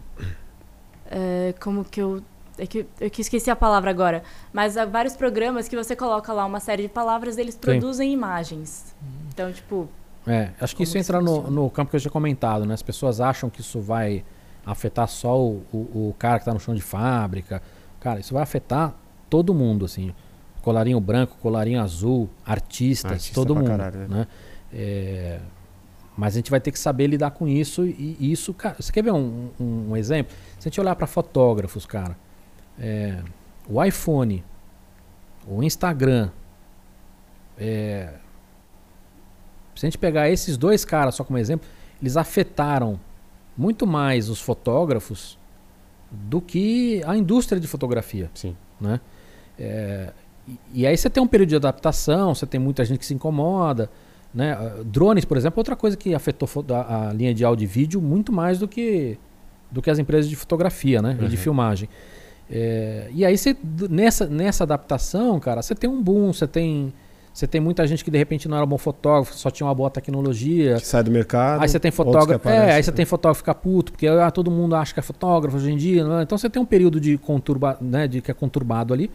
É, 1.09 1.55
como 1.59 1.83
que 1.83 2.01
eu. 2.01 2.21
É 2.57 2.67
que 2.67 2.85
eu 2.99 3.09
que 3.09 3.21
esqueci 3.21 3.49
a 3.49 3.55
palavra 3.55 3.89
agora. 3.89 4.21
Mas 4.51 4.75
há 4.75 4.85
vários 4.85 5.15
programas 5.15 5.67
que 5.67 5.75
você 5.77 5.95
coloca 5.95 6.31
lá 6.33 6.45
uma 6.45 6.59
série 6.59 6.83
de 6.83 6.89
palavras 6.89 7.37
eles 7.37 7.55
produzem 7.55 8.11
imagens. 8.11 8.93
Então, 9.29 9.51
tipo, 9.51 9.87
É, 10.27 10.49
acho 10.59 10.75
que 10.75 10.83
isso 10.83 10.97
entra 10.97 11.21
no, 11.21 11.49
no 11.49 11.69
campo 11.69 11.89
que 11.89 11.95
eu 11.95 11.99
já 12.01 12.09
comentado, 12.09 12.65
né? 12.65 12.73
As 12.73 12.83
pessoas 12.83 13.21
acham 13.21 13.49
que 13.49 13.61
isso 13.61 13.79
vai 13.79 14.25
afetar 14.65 15.07
só 15.07 15.39
o, 15.39 15.63
o, 15.71 16.09
o 16.09 16.15
cara 16.19 16.37
que 16.37 16.41
está 16.41 16.53
no 16.53 16.59
chão 16.59 16.75
de 16.75 16.81
fábrica. 16.81 17.63
Cara, 18.01 18.19
isso 18.19 18.33
vai 18.33 18.43
afetar 18.43 18.93
todo 19.29 19.53
mundo, 19.53 19.85
assim. 19.85 20.13
Colarinho 20.61 20.99
branco, 20.99 21.37
colarinho 21.41 21.81
azul, 21.81 22.29
artistas, 22.45 23.11
Artista 23.11 23.33
todo 23.33 23.55
mundo. 23.55 23.67
caralho, 23.67 23.99
né? 23.99 24.07
né? 24.07 24.27
É, 24.73 25.39
mas 26.17 26.33
a 26.33 26.37
gente 26.37 26.51
vai 26.51 26.59
ter 26.59 26.71
que 26.71 26.79
saber 26.79 27.07
lidar 27.07 27.31
com 27.31 27.47
isso 27.47 27.85
e, 27.85 28.17
e 28.19 28.31
isso, 28.31 28.53
cara. 28.53 28.75
Você 28.79 28.91
quer 28.91 29.03
ver 29.03 29.13
um, 29.13 29.49
um, 29.59 29.91
um 29.91 29.97
exemplo? 29.97 30.35
Se 30.59 30.67
a 30.67 30.69
gente 30.69 30.81
olhar 30.81 30.95
para 30.95 31.07
fotógrafos, 31.07 31.85
cara, 31.85 32.17
é, 32.77 33.21
o 33.69 33.81
iPhone, 33.83 34.43
o 35.47 35.63
Instagram, 35.63 36.29
é, 37.57 38.13
se 39.75 39.85
a 39.85 39.89
gente 39.89 39.97
pegar 39.97 40.29
esses 40.29 40.57
dois 40.57 40.83
caras 40.83 41.15
só 41.15 41.23
como 41.23 41.37
exemplo, 41.37 41.67
eles 42.01 42.17
afetaram 42.17 42.99
muito 43.57 43.87
mais 43.87 44.29
os 44.29 44.41
fotógrafos 44.41 45.37
do 46.11 46.41
que 46.41 47.01
a 47.05 47.15
indústria 47.15 47.61
de 47.61 47.67
fotografia, 47.67 48.29
Sim. 48.33 48.57
né? 48.79 48.99
É, 49.59 50.09
e, 50.73 50.87
aí 50.87 50.97
você 50.97 51.09
tem 51.09 51.21
um 51.21 51.27
período 51.27 51.49
de 51.49 51.55
adaptação, 51.55 52.33
você 52.33 52.45
tem 52.45 52.59
muita 52.59 52.83
gente 52.85 52.99
que 52.99 53.05
se 53.05 53.13
incomoda, 53.13 53.89
né? 54.33 54.53
Ah, 54.53 54.81
Drones, 54.83 55.25
por 55.25 55.37
exemplo, 55.37 55.59
é 55.59 55.61
outra 55.61 55.75
coisa 55.75 55.97
que 55.97 56.13
afetou 56.15 56.47
a, 56.69 57.09
a 57.09 57.13
linha 57.13 57.33
de 57.33 57.43
áudio 57.43 57.65
e 57.65 57.67
vídeo 57.67 58.01
muito 58.01 58.31
mais 58.31 58.57
do 58.59 58.67
que 58.67 59.17
do 59.71 59.83
que 59.83 59.89
as 59.91 59.99
empresas 59.99 60.27
de 60.27 60.35
fotografia, 60.35 60.99
né? 60.99 61.15
E 61.21 61.27
de 61.27 61.35
Uhum. 61.35 61.41
filmagem. 61.41 61.87
É, 62.49 63.07
e 63.13 63.23
aí 63.23 63.37
você, 63.37 63.55
nessa, 63.87 64.25
nessa 64.25 64.63
adaptação, 64.63 65.39
cara, 65.39 65.61
você 65.61 65.75
tem 65.75 65.87
um 65.87 66.01
boom, 66.01 66.33
você 66.33 66.47
tem 66.47 66.91
você 67.31 67.45
tem 67.45 67.61
muita 67.61 67.85
gente 67.85 68.03
que 68.03 68.09
de 68.09 68.17
repente 68.17 68.49
não 68.49 68.57
era 68.57 68.65
bom 68.65 68.77
fotógrafo, 68.77 69.33
só 69.33 69.49
tinha 69.51 69.65
uma 69.67 69.73
boa 69.73 69.89
tecnologia. 69.89 70.75
Que 70.75 70.85
sai 70.85 71.03
do 71.03 71.11
mercado. 71.11 71.61
Aí 71.61 71.69
você 71.69 71.79
tem 71.79 71.91
fotógrafo, 71.91 72.49
é, 72.49 72.73
aí 72.73 72.83
você 72.83 72.91
né? 72.91 72.97
tem 72.97 73.05
fotógrafo 73.05 73.43
que 73.43 73.49
fica 73.49 73.55
puto, 73.55 73.91
porque 73.91 74.07
ah, 74.07 74.31
todo 74.31 74.49
mundo 74.49 74.75
acha 74.75 74.93
que 74.93 74.99
é 74.99 75.03
fotógrafo 75.03 75.55
hoje 75.55 75.71
em 75.71 75.77
dia, 75.77 76.03
né? 76.03 76.23
então 76.23 76.37
você 76.37 76.49
tem 76.49 76.61
um 76.61 76.65
período 76.65 76.99
de 76.99 77.17
conturba, 77.17 77.77
né, 77.79 78.07
de 78.07 78.19
que 78.19 78.31
é 78.31 78.33
conturbado 78.33 78.93
ali. 78.93 79.09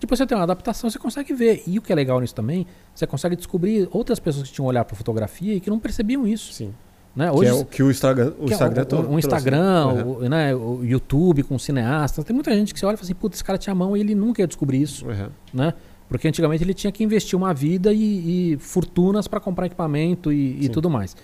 Depois 0.00 0.18
você 0.18 0.26
tem 0.26 0.36
uma 0.36 0.44
adaptação, 0.44 0.88
você 0.88 0.98
consegue 0.98 1.34
ver. 1.34 1.62
E 1.66 1.78
o 1.78 1.82
que 1.82 1.92
é 1.92 1.94
legal 1.94 2.20
nisso 2.20 2.34
também, 2.34 2.66
você 2.94 3.06
consegue 3.06 3.36
descobrir 3.36 3.88
outras 3.92 4.18
pessoas 4.18 4.48
que 4.48 4.54
tinham 4.54 4.66
olhar 4.66 4.84
para 4.84 4.96
fotografia 4.96 5.54
e 5.54 5.60
que 5.60 5.68
não 5.68 5.78
percebiam 5.78 6.26
isso. 6.26 6.52
Sim. 6.52 6.72
Né? 7.14 7.30
Que 7.30 7.46
é 7.46 7.52
o 7.52 7.64
que 7.64 7.82
o 7.82 7.90
Instagram, 7.90 8.32
o 8.38 8.46
que 8.46 8.52
é 8.52 8.54
Instagram 8.54 8.86
o, 8.92 9.14
o 9.14 9.18
Instagram, 9.18 9.94
né? 9.94 10.04
o, 10.04 10.28
né, 10.28 10.54
o 10.54 10.80
YouTube 10.82 11.42
com 11.42 11.58
cineastas. 11.58 12.24
Tem 12.24 12.34
muita 12.34 12.54
gente 12.54 12.72
que 12.72 12.80
você 12.80 12.86
olha 12.86 12.94
e 12.94 12.96
fala 12.96 13.04
assim, 13.04 13.14
puta, 13.14 13.36
esse 13.36 13.44
cara 13.44 13.58
tinha 13.58 13.74
mão 13.74 13.96
e 13.96 14.00
ele 14.00 14.14
nunca 14.14 14.40
ia 14.40 14.46
descobrir 14.46 14.80
isso. 14.80 15.06
Uhum. 15.06 15.28
né? 15.52 15.74
Porque 16.08 16.26
antigamente 16.26 16.64
ele 16.64 16.74
tinha 16.74 16.90
que 16.90 17.04
investir 17.04 17.36
uma 17.38 17.54
vida 17.54 17.92
e, 17.92 18.54
e 18.54 18.58
fortunas 18.58 19.28
para 19.28 19.38
comprar 19.38 19.66
equipamento 19.66 20.32
e, 20.32 20.64
e 20.64 20.68
tudo 20.68 20.90
mais. 20.90 21.16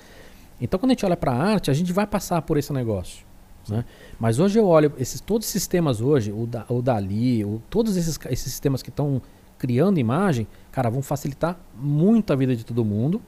Então, 0.60 0.78
quando 0.78 0.90
a 0.90 0.94
gente 0.94 1.04
olha 1.04 1.16
para 1.16 1.32
a 1.32 1.34
arte, 1.34 1.70
a 1.70 1.74
gente 1.74 1.92
vai 1.92 2.06
passar 2.06 2.40
por 2.42 2.56
esse 2.56 2.72
negócio. 2.72 3.25
Né? 3.68 3.84
Mas 4.18 4.38
hoje 4.38 4.59
eu 4.59 4.66
olho 4.66 4.93
esses 4.98 5.20
todos 5.20 5.47
os 5.47 5.52
sistemas 5.52 6.01
hoje, 6.01 6.32
o, 6.32 6.47
da, 6.47 6.64
o 6.68 6.80
Dali, 6.80 7.44
o, 7.44 7.60
todos 7.68 7.97
esses, 7.97 8.18
esses 8.30 8.52
sistemas 8.52 8.82
que 8.82 8.90
estão 8.90 9.20
criando 9.59 9.98
imagem, 9.98 10.47
cara, 10.70 10.88
vão 10.90 11.02
facilitar 11.02 11.59
muito 11.74 12.32
a 12.32 12.36
vida 12.36 12.55
de 12.55 12.64
todo 12.64 12.84
mundo. 12.84 13.20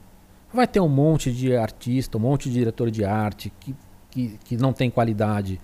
Vai 0.52 0.66
ter 0.66 0.80
um 0.80 0.88
monte 0.88 1.32
de 1.32 1.54
artista, 1.56 2.16
um 2.16 2.20
monte 2.20 2.48
de 2.48 2.54
diretor 2.54 2.90
de 2.90 3.04
arte 3.04 3.52
que, 3.60 3.74
que, 4.10 4.38
que 4.44 4.56
não 4.56 4.72
tem 4.72 4.90
qualidade 4.90 5.60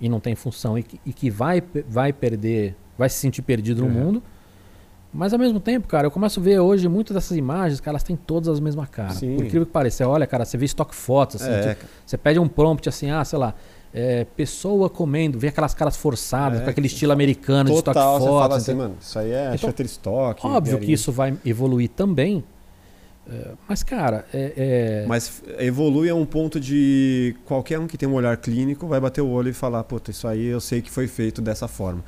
e 0.00 0.08
não 0.08 0.20
tem 0.20 0.34
função 0.34 0.78
e 0.78 0.82
que, 0.82 1.00
e 1.04 1.12
que 1.12 1.30
vai, 1.30 1.62
vai 1.88 2.12
perder, 2.12 2.76
vai 2.96 3.08
se 3.08 3.16
sentir 3.16 3.42
perdido 3.42 3.82
no 3.82 3.88
Uhum. 3.88 3.92
mundo. 4.04 4.22
Mas 5.12 5.32
ao 5.32 5.38
mesmo 5.40 5.58
tempo, 5.58 5.88
cara, 5.88 6.06
eu 6.06 6.10
começo 6.10 6.38
a 6.38 6.42
ver 6.42 6.60
hoje 6.60 6.88
muitas 6.88 7.14
dessas 7.14 7.36
imagens, 7.36 7.80
cara, 7.80 7.92
elas 7.94 8.04
têm 8.04 8.14
todas 8.16 8.48
as 8.48 8.60
mesmas 8.60 8.88
caras. 8.88 9.18
Por 9.18 9.26
incrível 9.26 9.66
que 9.66 9.72
pareça, 9.72 9.96
você 9.98 10.04
olha, 10.04 10.24
cara, 10.26 10.44
você 10.44 10.56
vê 10.56 10.64
stock 10.66 10.94
fotos, 10.94 11.42
assim, 11.42 11.50
É, 11.50 11.74
tipo, 11.74 11.86
você 12.06 12.16
pede 12.16 12.38
um 12.38 12.46
prompt 12.46 12.88
assim, 12.88 13.10
ah, 13.10 13.24
sei 13.24 13.36
lá, 13.38 13.52
é, 13.92 14.24
pessoa 14.36 14.88
comendo, 14.88 15.38
vê 15.38 15.48
aquelas 15.48 15.74
caras 15.74 15.96
forçadas, 15.96 16.60
É, 16.60 16.64
com 16.64 16.70
aquele 16.70 16.86
estilo 16.86 17.12
americano 17.12 17.70
de 17.70 17.76
stock 17.76 17.94
Total, 17.94 18.18
você 18.20 18.26
fotos. 18.26 18.40
fala 18.42 18.56
assim, 18.56 18.74
mano, 18.74 18.96
isso 19.00 19.18
aí 19.18 19.32
é 19.32 19.50
Então. 19.54 20.50
Óbvio 20.56 20.78
que 20.78 20.92
isso 20.92 21.10
vai 21.12 21.36
evoluir 21.44 21.88
também. 21.90 22.44
é, 23.30 23.48
mas, 23.68 23.82
cara, 23.82 24.24
é, 24.34 24.52
é- 24.56 25.04
Mas 25.06 25.42
evolui 25.58 26.08
a 26.08 26.14
um 26.14 26.24
ponto 26.24 26.58
de 26.58 27.34
qualquer 27.44 27.78
um 27.78 27.86
que 27.86 27.96
tem 27.98 28.08
um 28.08 28.14
olhar 28.14 28.36
clínico 28.36 28.86
vai 28.88 28.98
bater 29.00 29.20
o 29.20 29.28
olho 29.28 29.50
e 29.50 29.52
falar, 29.52 29.84
puta, 29.84 30.10
isso 30.10 30.26
aí 30.26 30.46
eu 30.46 30.60
sei 30.60 30.80
que 30.82 30.90
foi 30.90 31.06
feito 31.06 31.40
dessa 31.42 31.68
forma. 31.68 32.04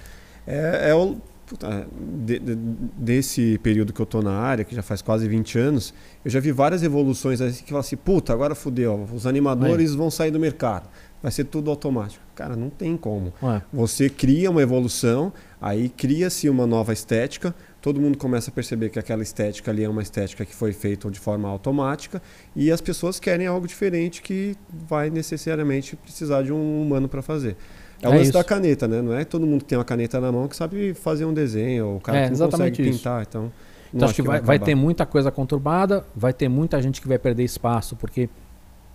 É, 0.47 0.91
é 0.91 0.95
o 0.95 1.17
puta, 1.47 1.87
de- 2.25 2.39
de- 2.39 2.55
desse 2.97 3.59
período 3.63 3.93
que 3.93 4.01
eu 4.01 4.07
tô 4.07 4.23
na 4.23 4.33
área, 4.33 4.65
que 4.65 4.75
já 4.75 4.83
faz 4.83 5.03
quase 5.03 5.29
20 5.29 5.59
anos, 5.59 5.93
eu 6.25 6.31
já 6.31 6.41
vi 6.41 6.53
várias 6.53 6.83
evoluções 6.83 7.41
assim 7.41 7.63
que 7.63 7.71
falam 7.71 7.81
assim, 7.81 7.97
puta, 7.97 8.33
agora 8.33 8.55
fudeu, 8.55 9.07
os 9.13 9.27
animadores 9.27 9.95
vão 9.95 10.11
sair 10.11 10.31
do 10.31 10.39
mercado. 10.41 10.89
Vai 11.23 11.31
ser 11.31 11.45
tudo 11.45 11.71
automático. 11.71 12.21
Cara, 12.35 12.57
não 12.57 12.69
tem 12.69 12.97
como. 12.97 13.33
ué, 13.43 13.63
Você 13.73 14.09
cria 14.09 14.51
uma 14.51 14.61
evolução, 14.61 15.33
aí 15.61 15.89
cria-se 15.89 16.49
uma 16.49 16.67
nova 16.67 16.93
estética, 16.93 17.55
todo 17.81 18.01
mundo 18.01 18.19
começa 18.19 18.51
a 18.51 18.53
perceber 18.53 18.89
que 18.89 18.99
aquela 18.99 19.23
estética 19.23 19.71
ali 19.71 19.85
é 19.85 19.89
uma 19.89 20.03
estética 20.03 20.45
que 20.45 20.53
foi 20.55 20.73
feita 20.73 21.09
de 21.11 21.21
forma 21.21 21.49
automática 21.49 22.21
e 22.57 22.73
as 22.73 22.81
pessoas 22.81 23.21
querem 23.21 23.47
algo 23.47 23.69
diferente 23.69 24.21
que 24.21 24.57
vai 24.89 25.11
necessariamente 25.11 25.95
precisar 25.95 26.43
de 26.43 26.53
um 26.53 26.83
humano 26.83 27.09
para 27.09 27.23
fazer. 27.23 27.57
É 28.03 28.09
o 28.09 28.11
É 28.11 28.15
lance 28.17 28.25
isso. 28.25 28.33
da 28.33 28.45
caneta, 28.45 28.87
né? 28.89 29.01
Não 29.01 29.15
é 29.15 29.25
todo 29.25 29.47
mundo 29.47 29.61
que 29.61 29.67
tem 29.69 29.79
uma 29.79 29.85
caneta 29.85 30.21
na 30.21 30.31
mão 30.31 30.49
que 30.49 30.57
sabe 30.57 30.93
fazer 30.93 31.25
um 31.25 31.33
desenho, 31.33 31.87
ou 31.87 31.97
o 31.97 32.01
cara 32.01 32.19
É, 32.19 32.29
que 32.31 32.37
não 32.39 32.51
consegue 32.51 32.83
isso. 32.83 32.99
pintar, 32.99 33.23
então... 33.23 33.51
Então 33.95 34.07
acho 34.07 34.15
que, 34.15 34.23
vai, 34.23 34.41
vai 34.41 34.57
acabar. 34.57 34.65
ter 34.65 34.75
muita 34.75 35.05
coisa 35.05 35.31
conturbada, 35.31 36.03
vai 36.17 36.33
ter 36.33 36.49
muita 36.49 36.81
gente 36.81 36.99
que 37.01 37.07
vai 37.07 37.19
perder 37.19 37.45
espaço, 37.45 37.95
porque 37.95 38.29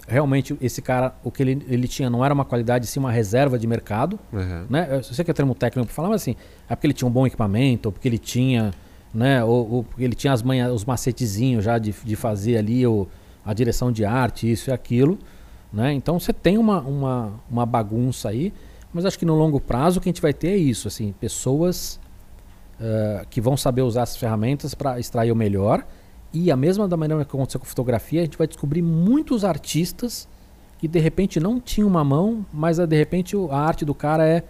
realmente 0.08 0.58
esse 0.60 0.82
cara, 0.82 1.14
o 1.24 1.30
que 1.30 1.44
ele, 1.44 1.64
ele 1.70 1.88
tinha 1.88 2.10
não 2.10 2.26
era 2.26 2.34
uma 2.34 2.44
qualidade, 2.46 2.88
sim 2.88 3.00
uma 3.00 3.12
reserva 3.12 3.60
de 3.60 3.68
mercado. 3.68 4.18
Uhum. 4.34 4.66
Né? 4.68 4.88
Eu 4.90 5.04
sei 5.04 5.24
que 5.24 5.30
é 5.30 5.34
termo 5.36 5.54
técnico 5.54 5.86
para 5.86 5.94
falar, 5.96 6.10
mas 6.10 6.22
assim, 6.24 6.36
é 6.68 6.76
porque 6.76 6.88
ele 6.88 6.94
tinha 6.96 7.08
um 7.08 7.12
bom 7.12 7.28
equipamento, 7.28 7.90
ou 7.90 7.92
porque 7.94 8.08
ele 8.08 8.18
tinha, 8.18 8.72
né, 9.14 9.44
ou, 9.44 9.72
ou 9.72 9.84
porque 9.84 10.04
ele 10.04 10.16
tinha 10.16 10.34
as 10.34 10.42
manha, 10.42 10.74
os 10.74 10.84
macetezinhos 10.84 11.64
já 11.64 11.78
de, 11.78 11.94
de 12.04 12.16
fazer 12.16 12.58
ali 12.58 12.88
o, 12.88 13.08
a 13.46 13.54
direção 13.54 13.92
de 13.92 14.04
arte, 14.04 14.52
isso 14.52 14.72
e 14.72 14.74
aquilo. 14.74 15.20
Né? 15.72 15.94
Então 15.94 16.20
você 16.20 16.34
tem 16.34 16.58
uma, 16.58 16.80
uma, 16.82 17.34
uma 17.52 17.66
bagunça 17.68 18.30
aí, 18.30 18.52
mas 18.94 19.06
acho 19.06 19.18
que 19.20 19.26
no 19.26 19.36
longo 19.36 19.60
prazo 19.60 20.00
o 20.00 20.02
que 20.02 20.10
a 20.10 20.12
gente 20.12 20.22
vai 20.22 20.34
ter 20.34 20.50
é 20.50 20.58
isso, 20.58 20.88
assim, 20.88 21.14
pessoas 21.20 22.00
eh, 22.80 23.26
que 23.30 23.42
vão 23.42 23.58
saber 23.58 23.82
usar 23.82 24.04
essas 24.04 24.18
ferramentas 24.18 24.76
para 24.76 25.00
extrair 25.00 25.32
o 25.32 25.36
melhor. 25.36 25.86
E 26.32 26.52
a 26.52 26.56
mesma 26.56 26.88
da 26.88 26.96
maneira 26.96 27.26
que 27.26 27.36
aconteceu 27.36 27.60
com 27.60 27.66
fotografia, 27.66 28.22
a 28.22 28.24
gente 28.24 28.38
vai 28.38 28.46
descobrir 28.46 28.84
muitos 28.84 29.44
artistas 29.44 30.28
que 30.78 30.88
de 30.88 31.00
repente 31.00 31.40
não 31.40 31.60
tinham 31.60 31.88
uma 31.88 32.04
mão, 32.04 32.46
mas 32.54 32.78
de 32.78 32.96
repente 32.96 33.36
a 33.50 33.58
arte 33.58 33.84
do 33.84 33.96
cara 33.96 34.28
é, 34.28 34.44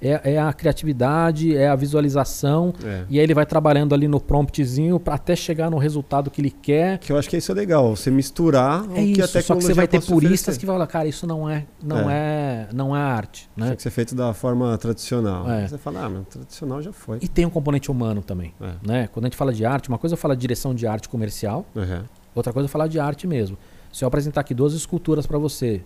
é, 0.00 0.34
é 0.34 0.38
a 0.38 0.52
criatividade, 0.52 1.56
é 1.56 1.68
a 1.68 1.74
visualização. 1.74 2.72
É. 2.84 3.04
E 3.08 3.18
aí 3.18 3.24
ele 3.24 3.34
vai 3.34 3.44
trabalhando 3.44 3.94
ali 3.94 4.06
no 4.08 4.20
promptzinho 4.20 4.98
para 5.00 5.14
até 5.14 5.34
chegar 5.34 5.70
no 5.70 5.78
resultado 5.78 6.30
que 6.30 6.40
ele 6.40 6.50
quer. 6.50 6.98
Que 6.98 7.12
eu 7.12 7.18
acho 7.18 7.28
que 7.28 7.36
isso 7.36 7.50
é 7.50 7.54
legal, 7.54 7.94
você 7.96 8.10
misturar 8.10 8.84
É 8.84 8.86
o 8.86 8.88
que 8.94 9.00
a 9.00 9.04
isso, 9.04 9.20
só 9.20 9.26
que 9.26 9.32
tecnologia 9.32 9.66
você 9.68 9.74
vai 9.74 9.88
ter 9.88 10.00
puristas 10.00 10.40
oferecer. 10.40 10.60
que 10.60 10.66
vão 10.66 10.74
falar, 10.76 10.86
cara, 10.86 11.08
isso 11.08 11.26
não 11.26 11.48
é, 11.48 11.66
não 11.82 12.08
é. 12.10 12.68
não 12.72 12.96
é 12.96 13.00
arte, 13.00 13.48
né? 13.56 13.66
Tinha 13.66 13.76
que 13.76 13.82
ser 13.82 13.90
feito 13.90 14.14
da 14.14 14.32
forma 14.32 14.76
tradicional. 14.78 15.50
É. 15.50 15.66
Você 15.66 15.78
fala, 15.78 16.04
ah, 16.04 16.08
mas 16.08 16.26
tradicional 16.28 16.80
já 16.82 16.92
foi. 16.92 17.18
E 17.20 17.28
tem 17.28 17.44
um 17.44 17.50
componente 17.50 17.90
humano 17.90 18.22
também, 18.22 18.54
É. 18.60 18.72
né? 18.86 19.08
Quando 19.12 19.24
a 19.24 19.28
gente 19.28 19.36
fala 19.36 19.52
de 19.52 19.64
arte, 19.64 19.88
uma 19.88 19.98
coisa 19.98 20.14
é 20.14 20.16
falar 20.16 20.34
de 20.34 20.40
direção 20.40 20.74
de 20.74 20.86
arte 20.86 21.08
comercial, 21.08 21.66
Uhum. 21.74 22.02
outra 22.34 22.52
coisa 22.52 22.68
é 22.68 22.70
falar 22.70 22.86
de 22.86 23.00
arte 23.00 23.26
mesmo. 23.26 23.56
Se 23.92 24.04
eu 24.04 24.08
apresentar 24.08 24.42
aqui 24.42 24.54
duas 24.54 24.74
esculturas 24.74 25.26
para 25.26 25.38
você, 25.38 25.82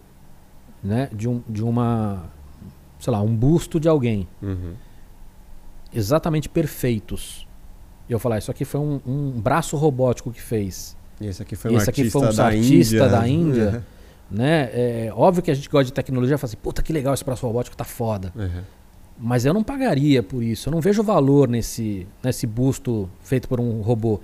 né, 0.83 1.09
de, 1.13 1.29
um, 1.29 1.41
de 1.49 1.63
uma, 1.63 2.25
sei 3.03 3.12
lá, 3.12 3.20
um 3.20 3.35
busto 3.35 3.81
de 3.81 3.89
alguém, 3.89 4.29
Uhum. 4.41 4.74
exatamente 5.93 6.49
perfeitos, 6.49 7.47
e 8.09 8.12
eu 8.12 8.19
falar, 8.19 8.39
isso 8.39 8.51
aqui 8.51 8.65
foi 8.65 8.81
um, 8.81 9.01
um 9.07 9.31
braço 9.41 9.77
robótico 9.77 10.31
que 10.31 10.41
fez, 10.41 10.97
E 11.20 11.27
esse 11.27 11.43
aqui 11.43 11.55
foi 11.57 11.70
E 11.70 11.74
um 11.74 11.79
esse 11.79 11.91
artista 11.91 12.19
foi 12.19 12.29
um 12.29 12.35
da 12.35 12.47
artista 12.47 12.95
Índia. 12.97 13.09
da 13.09 13.29
Índia. 13.29 13.87
né? 14.31 14.70
É 14.73 15.12
óbvio 15.15 15.43
que 15.43 15.51
a 15.51 15.55
gente 15.55 15.69
gosta 15.69 15.85
de 15.85 15.93
tecnologia, 15.93 16.37
fala 16.39 16.49
assim, 16.49 16.57
puta 16.57 16.83
que 16.83 16.93
legal 16.93 17.12
esse 17.15 17.24
braço 17.24 17.47
robótico, 17.47 17.77
tá 17.77 17.85
foda. 17.85 18.33
Uhum. 18.35 18.62
Mas 19.19 19.45
eu 19.45 19.53
não 19.55 19.62
pagaria 19.62 20.23
por 20.23 20.43
isso. 20.43 20.69
Eu 20.69 20.73
não 20.73 20.81
vejo 20.81 21.03
valor 21.03 21.47
nesse, 21.49 22.07
nesse 22.24 22.47
busto 22.47 23.09
feito 23.20 23.47
por 23.49 23.61
um 23.61 23.81
robô. 23.83 24.20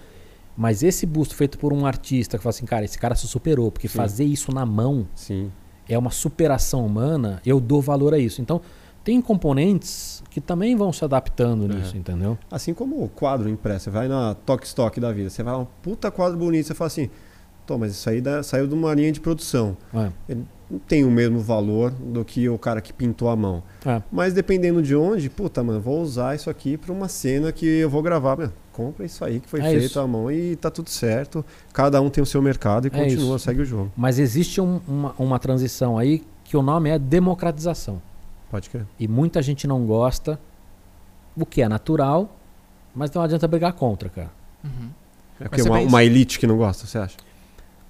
Mas 0.57 0.83
esse 0.83 1.05
busto 1.07 1.37
feito 1.37 1.57
por 1.59 1.73
um 1.73 1.85
artista 1.87 2.37
que 2.37 2.43
fala 2.43 2.51
assim, 2.51 2.67
cara, 2.67 2.85
esse 2.85 2.99
cara 2.99 3.15
se 3.15 3.29
superou. 3.29 3.71
Porque 3.71 3.87
Sim. 3.87 3.97
fazer 3.97 4.25
isso 4.25 4.51
na 4.53 4.65
mão 4.67 5.07
Sim. 5.15 5.53
É 5.89 5.97
uma 5.99 6.11
superação 6.11 6.85
humana, 6.85 7.41
eu 7.47 7.59
dou 7.61 7.81
valor 7.81 8.13
a 8.15 8.19
isso. 8.19 8.41
Então, 8.43 8.61
tem 9.05 9.21
componentes 9.23 10.23
que 10.31 10.41
também 10.41 10.77
vão 10.77 10.93
se 10.93 11.05
adaptando 11.05 11.65
É. 11.65 11.75
nisso, 11.77 11.97
entendeu? 11.97 12.37
Assim 12.51 12.75
como 12.75 13.03
o 13.03 13.09
quadro 13.09 13.49
impresso. 13.49 13.85
Você 13.85 13.91
vai 13.91 14.07
na 14.09 14.35
Tok 14.35 14.67
Stock 14.67 15.01
da 15.01 15.11
vida, 15.13 15.31
você 15.31 15.43
vai 15.43 15.55
lá, 15.55 15.61
um 15.61 15.67
puta 15.83 16.11
quadro 16.11 16.37
bonito, 16.39 16.67
você 16.67 16.75
fala 16.75 16.87
assim, 16.89 17.09
Tô, 17.67 17.77
mas 17.77 17.93
isso 17.93 18.09
aí 18.09 18.19
da- 18.23 18.43
saiu 18.43 18.67
de 18.67 18.73
uma 18.73 18.95
linha 18.95 19.13
de 19.13 19.21
produção. 19.21 19.77
É. 19.93 20.11
Ele 20.27 20.43
não 20.71 20.79
tem 20.79 21.05
o 21.05 21.11
mesmo 21.11 21.39
valor 21.39 21.91
do 21.91 22.25
que 22.25 22.49
o 22.49 22.57
cara 22.57 22.81
que 22.81 22.95
pintou 22.95 23.29
a 23.29 23.37
mão. 23.37 23.63
É. 23.85 24.01
Mas 24.11 24.33
dependendo 24.33 24.81
de 24.83 24.97
onde, 24.97 25.29
puta, 25.29 25.63
mano, 25.63 25.79
vou 25.79 26.01
usar 26.01 26.35
isso 26.35 26.49
aqui 26.49 26.79
para 26.79 26.91
uma 26.91 27.09
cena 27.09 27.53
que 27.53 27.67
eu 27.67 27.91
vou 27.91 28.01
gravar. 28.03 28.39
Meu, 28.39 28.51
compra 28.79 29.05
isso 29.05 29.25
aí 29.25 29.41
que 29.41 29.49
foi 29.49 29.61
É 29.61 29.65
feito 29.65 29.85
isso. 29.85 29.99
à 30.01 30.07
mão 30.07 30.31
e 30.31 30.55
tá 30.57 30.71
tudo 30.71 30.89
certo. 30.89 31.45
Cada 31.73 32.01
um 32.01 32.09
tem 32.09 32.23
o 32.23 32.27
seu 32.27 32.41
mercado 32.41 32.87
e 32.87 32.89
É 32.89 32.91
continua, 32.91 33.37
isso. 33.37 33.45
segue 33.45 33.63
o 33.63 33.65
jogo. 33.65 33.91
Mas 33.97 34.19
existe 34.19 34.61
um- 34.61 34.81
uma, 34.87 35.15
uma 35.19 35.39
transição 35.39 35.99
aí 35.99 36.25
que 36.45 36.57
o 36.57 36.63
nome 36.63 36.89
é 36.91 36.99
democratização. 36.99 38.01
Pode 38.51 38.71
crer. 38.71 38.87
E 38.99 39.07
muita 39.09 39.43
gente 39.43 39.67
não 39.67 39.85
gosta, 39.85 40.39
o 41.37 41.45
que 41.45 41.61
é 41.61 41.69
natural, 41.69 42.35
mas 42.95 43.11
não 43.11 43.21
adianta 43.23 43.47
brigar 43.49 43.73
contra, 43.73 44.09
cara. 44.09 44.31
Uhum. 44.65 44.89
É 45.41 45.49
porque 45.49 45.63
uma, 45.63 45.79
uma 45.81 46.05
elite 46.05 46.39
que 46.39 46.47
não 46.47 46.57
gosta, 46.57 46.87
você 46.87 46.99
acha? 46.99 47.17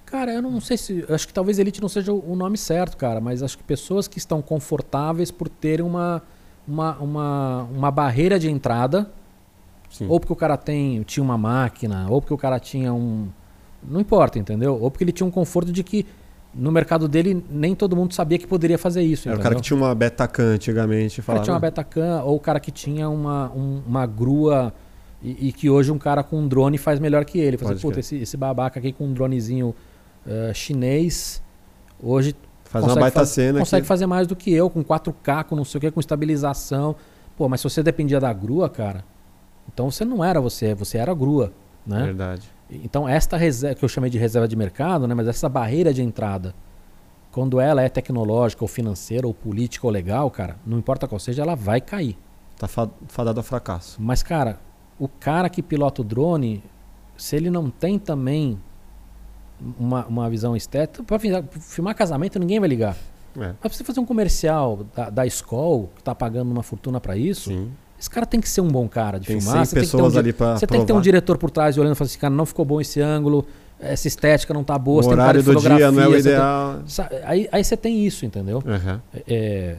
Cara, 0.05 0.31
eu 0.33 0.41
não 0.41 0.59
sei 0.59 0.75
se. 0.77 1.05
Acho 1.07 1.27
que 1.27 1.33
talvez 1.33 1.59
elite 1.59 1.79
não 1.81 1.87
seja 1.89 2.11
o 2.11 2.31
o 2.31 2.35
nome 2.35 2.57
certo, 2.57 2.97
cara, 2.97 3.21
mas 3.21 3.41
acho 3.43 3.55
que 3.57 3.63
pessoas 3.63 4.07
que 4.07 4.17
estão 4.17 4.41
confortáveis 4.41 5.29
por 5.31 5.47
terem 5.47 5.85
uma, 5.85 6.21
uma, 6.67 6.97
uma, 6.97 7.63
uma 7.71 7.91
barreira 7.91 8.37
de 8.39 8.49
entrada, 8.49 9.09
Sim. 9.89 10.05
ou 10.07 10.19
porque 10.19 10.31
o 10.33 10.35
cara 10.35 10.55
tem, 10.57 11.01
tinha 11.03 11.23
uma 11.23 11.37
máquina, 11.37 12.07
ou 12.09 12.21
porque 12.21 12.33
o 12.33 12.37
cara 12.37 12.59
tinha 12.59 12.93
um. 12.93 13.27
Não 13.83 13.99
importa, 13.99 14.37
entendeu? 14.37 14.77
Ou 14.79 14.91
porque 14.91 15.03
ele 15.03 15.11
tinha 15.11 15.25
um 15.25 15.31
conforto 15.31 15.71
de 15.71 15.83
que 15.83 16.05
no 16.53 16.71
mercado 16.71 17.07
dele 17.07 17.43
nem 17.49 17.73
todo 17.75 17.95
mundo 17.95 18.13
sabia 18.13 18.37
que 18.37 18.45
poderia 18.47 18.77
fazer 18.77 19.01
isso. 19.01 19.27
Era 19.29 19.35
o 19.35 19.39
entendeu? 19.39 19.43
cara 19.43 19.55
que 19.55 19.61
tinha 19.61 19.77
uma 19.77 19.93
Betacam 19.95 20.45
antigamente. 20.45 21.19
O 21.19 21.23
cara 21.23 21.25
Falava, 21.25 21.43
tinha 21.43 21.53
uma 21.53 21.59
Betacam, 21.59 22.23
ou 22.25 22.35
o 22.35 22.39
cara 22.39 22.59
que 22.59 22.71
tinha 22.71 23.09
uma, 23.09 23.51
um- 23.55 23.81
uma 23.87 24.05
grua 24.05 24.73
e, 25.23 25.47
e 25.49 25.51
que 25.53 25.69
hoje 25.69 25.91
um 25.91 25.97
cara 25.97 26.23
com 26.23 26.37
um 26.39 26.47
drone 26.47 26.77
faz 26.77 26.99
melhor 26.99 27.23
que 27.25 27.39
ele. 27.39 27.57
Fala 27.57 27.73
assim, 27.73 27.81
Puta, 27.81 27.99
esse, 27.99 28.17
esse 28.17 28.35
babaca 28.37 28.79
aqui 28.79 28.91
com 28.91 29.05
um 29.05 29.13
dronezinho 29.13 29.73
eh, 30.27 30.51
chinês, 30.53 31.41
hoje 32.01 32.35
Faz 32.65 32.83
uma 32.83 32.89
consegue 32.89 33.01
baita 33.01 33.19
faz- 33.19 33.29
cena 33.29 33.59
consegue 33.59 33.81
que... 33.81 33.87
fazer 33.87 34.05
mais 34.05 34.27
do 34.27 34.35
que 34.35 34.51
eu, 34.53 34.69
com 34.69 34.83
4K, 34.83 35.43
com 35.45 35.55
não 35.55 35.65
sei 35.65 35.77
o 35.79 35.81
que, 35.81 35.89
com 35.91 35.99
estabilização. 35.99 36.95
Pô, 37.37 37.47
mas 37.49 37.61
se 37.61 37.63
você 37.69 37.81
dependia 37.81 38.19
da 38.19 38.31
grua, 38.33 38.69
cara, 38.69 39.03
então 39.71 39.89
você 39.91 40.03
não 40.03 40.23
era 40.23 40.39
você, 40.41 40.73
você 40.73 40.97
era 40.97 41.11
a 41.11 41.15
grua, 41.15 41.53
né? 41.85 42.03
Verdade. 42.03 42.49
Então 42.69 43.07
esta 43.07 43.35
reserva, 43.37 43.75
que 43.75 43.83
eu 43.85 43.89
chamei 43.89 44.09
de 44.09 44.17
reserva 44.17 44.47
de 44.47 44.55
mercado, 44.55 45.07
né, 45.07 45.15
mas 45.15 45.27
essa 45.27 45.47
barreira 45.49 45.93
de 45.93 46.01
entrada, 46.03 46.53
quando 47.31 47.59
ela 47.59 47.81
é 47.81 47.89
tecnológica 47.89 48.63
ou 48.63 48.67
financeira 48.67 49.25
ou 49.27 49.33
política 49.33 49.85
ou 49.87 49.91
legal, 49.91 50.29
cara, 50.31 50.55
não 50.65 50.77
importa 50.77 51.07
qual 51.07 51.19
seja, 51.19 51.41
ela 51.41 51.55
vai 51.55 51.79
cair. 51.81 52.17
Tá 52.57 52.67
fa- 52.67 52.89
fadado 53.07 53.39
a 53.39 53.43
fracasso. 53.43 53.97
Mas, 54.01 54.21
cara, 54.21 54.59
o 54.99 55.07
cara 55.07 55.47
que 55.49 55.61
pilota 55.63 56.01
o 56.01 56.03
drone, 56.03 56.63
se 57.17 57.35
ele 57.35 57.49
não 57.49 57.69
tem 57.69 57.97
também 57.97 58.59
uma, 59.79 60.05
uma 60.05 60.29
visão 60.29 60.55
estética. 60.55 61.03
Para 61.03 61.19
filmar 61.59 61.95
casamento, 61.95 62.37
ninguém 62.39 62.59
vai 62.59 62.67
ligar. 62.69 62.95
É. 63.37 63.47
Mas 63.47 63.55
pra 63.59 63.69
você 63.69 63.83
fazer 63.83 63.99
um 63.99 64.05
comercial 64.05 64.85
da, 64.95 65.09
da 65.09 65.25
Skoll, 65.27 65.89
que 65.95 66.03
tá 66.03 66.13
pagando 66.15 66.51
uma 66.51 66.63
fortuna 66.63 66.99
para 66.99 67.15
isso, 67.15 67.49
Sim. 67.49 67.71
Esse 67.99 68.09
cara 68.09 68.25
tem 68.25 68.39
que 68.39 68.47
ser 68.49 68.61
um 68.61 68.67
bom 68.67 68.87
cara 68.87 69.19
de 69.19 69.27
Tem 69.27 69.39
filmar. 69.41 69.65
100 69.65 69.65
Você 69.65 69.75
tem 69.75 69.83
que 69.83 69.89
ter 69.91 69.97
um 69.97 69.99
pessoas 69.99 70.17
ali 70.17 70.33
pra 70.33 70.57
Você 70.57 70.67
tem 70.67 70.79
que 70.81 70.87
ter 70.87 70.93
um 70.93 71.01
diretor 71.01 71.37
por 71.37 71.51
trás 71.51 71.77
olhando 71.77 71.93
e 71.93 71.95
falando 71.95 72.09
assim, 72.09 72.19
cara, 72.19 72.33
não 72.33 72.45
ficou 72.45 72.63
bom 72.65 72.79
esse 72.79 73.01
ângulo, 73.01 73.45
essa 73.79 74.07
estética 74.07 74.53
não 74.53 74.63
tá 74.63 74.77
boa, 74.77 74.99
o 74.99 75.03
você 75.03 75.09
tem 75.09 75.13
um 75.13 75.17
cara 75.17 75.29
horário 75.39 75.43
de 75.43 75.51
do 75.51 75.59
dia 75.59 75.69
não 75.91 76.03
é 76.03 76.07
o 76.07 76.11
fotografia, 76.11 76.23
tem- 76.23 76.31
ideal. 76.31 76.79
Sa- 76.85 77.09
Aí, 77.25 77.49
aí 77.51 77.63
você 77.63 77.75
tem 77.77 78.05
isso, 78.05 78.25
entendeu? 78.25 78.63
Aham. 78.65 79.01
É, 79.27 79.75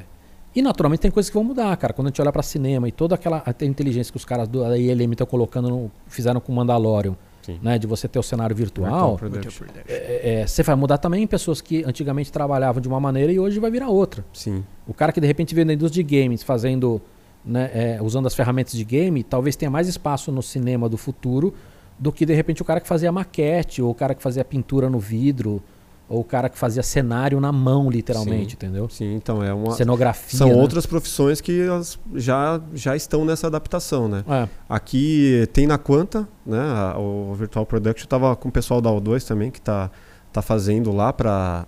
E 0.54 0.60
naturalmente 0.62 0.98
tem 1.00 1.10
coisas 1.12 1.30
que 1.30 1.34
vão 1.34 1.44
mudar, 1.44 1.76
cara. 1.76 1.92
Quando 1.92 2.08
a 2.08 2.10
gente 2.10 2.20
olha 2.20 2.32
pra 2.32 2.42
cinema 2.42 2.88
e 2.88 2.90
toda 2.90 3.14
aquela 3.14 3.40
inteligência 3.62 4.10
que 4.10 4.16
os 4.16 4.24
caras 4.24 4.48
do- 4.48 4.60
da 4.68 4.76
ILM 4.76 5.12
estão 5.12 5.24
colocando, 5.26 5.68
no- 5.70 5.90
fizeram 6.08 6.40
com 6.40 6.50
o 6.52 6.56
Mandalorian, 6.56 7.14
né? 7.62 7.78
De 7.78 7.86
você 7.86 8.08
ter 8.08 8.18
o 8.18 8.22
cenário 8.22 8.54
virtual. 8.56 9.16
Production. 9.16 9.66
é, 9.88 10.40
é, 10.42 10.46
você 10.48 10.64
vai 10.64 10.74
mudar 10.74 10.98
também 10.98 11.24
pessoas 11.24 11.60
que 11.60 11.84
antigamente 11.86 12.32
trabalhavam 12.32 12.80
de 12.82 12.88
uma 12.88 12.98
maneira 12.98 13.30
e 13.30 13.38
hoje 13.38 13.60
vai 13.60 13.70
virar 13.70 13.90
outra. 13.90 14.24
Sim. 14.32 14.64
O 14.88 14.92
cara 14.92 15.12
que 15.12 15.20
de 15.20 15.26
repente 15.28 15.54
veio 15.54 15.66
da 15.68 15.72
indústria 15.72 16.02
de 16.02 16.20
games 16.22 16.42
fazendo, 16.42 17.00
né, 17.44 17.70
é, 17.72 18.02
usando 18.02 18.26
as 18.26 18.34
ferramentas 18.34 18.72
de 18.72 18.84
game, 18.84 19.22
talvez 19.22 19.56
tenha 19.56 19.70
mais 19.70 19.88
espaço 19.88 20.30
no 20.30 20.42
cinema 20.42 20.88
do 20.88 20.96
futuro 20.96 21.54
do 22.00 22.10
que 22.10 22.24
de 22.24 22.34
repente 22.34 22.62
o 22.62 22.64
cara 22.64 22.80
que 22.80 22.88
fazia 22.88 23.12
maquete, 23.12 23.82
ou 23.82 23.90
o 23.90 23.94
cara 23.94 24.14
que 24.14 24.22
fazia 24.22 24.42
pintura 24.42 24.88
no 24.88 24.98
vidro, 24.98 25.62
ou 26.08 26.20
o 26.20 26.24
cara 26.24 26.48
que 26.48 26.58
fazia 26.58 26.82
cenário 26.82 27.38
na 27.40 27.52
mão, 27.52 27.90
literalmente, 27.90 28.52
Sim. 28.52 28.56
entendeu? 28.56 28.88
Sim, 28.88 29.14
então 29.14 29.44
é 29.44 29.52
uma. 29.52 29.72
Cenografia. 29.72 30.36
São 30.36 30.48
né? 30.48 30.54
outras 30.54 30.86
profissões 30.86 31.40
que 31.40 31.66
já, 32.14 32.60
já 32.72 32.96
estão 32.96 33.24
nessa 33.24 33.46
adaptação, 33.46 34.08
né? 34.08 34.24
É. 34.26 34.48
Aqui 34.68 35.46
tem 35.52 35.66
na 35.66 35.76
Quanta, 35.76 36.26
né? 36.44 36.58
O 36.96 37.34
Virtual 37.34 37.66
Production 37.66 38.04
estava 38.04 38.34
com 38.34 38.48
o 38.48 38.52
pessoal 38.52 38.80
da 38.80 38.90
O2 38.90 39.24
também, 39.24 39.50
que 39.50 39.58
está 39.58 39.90
tá 40.32 40.40
fazendo 40.40 40.90
lá 40.90 41.12
para 41.12 41.66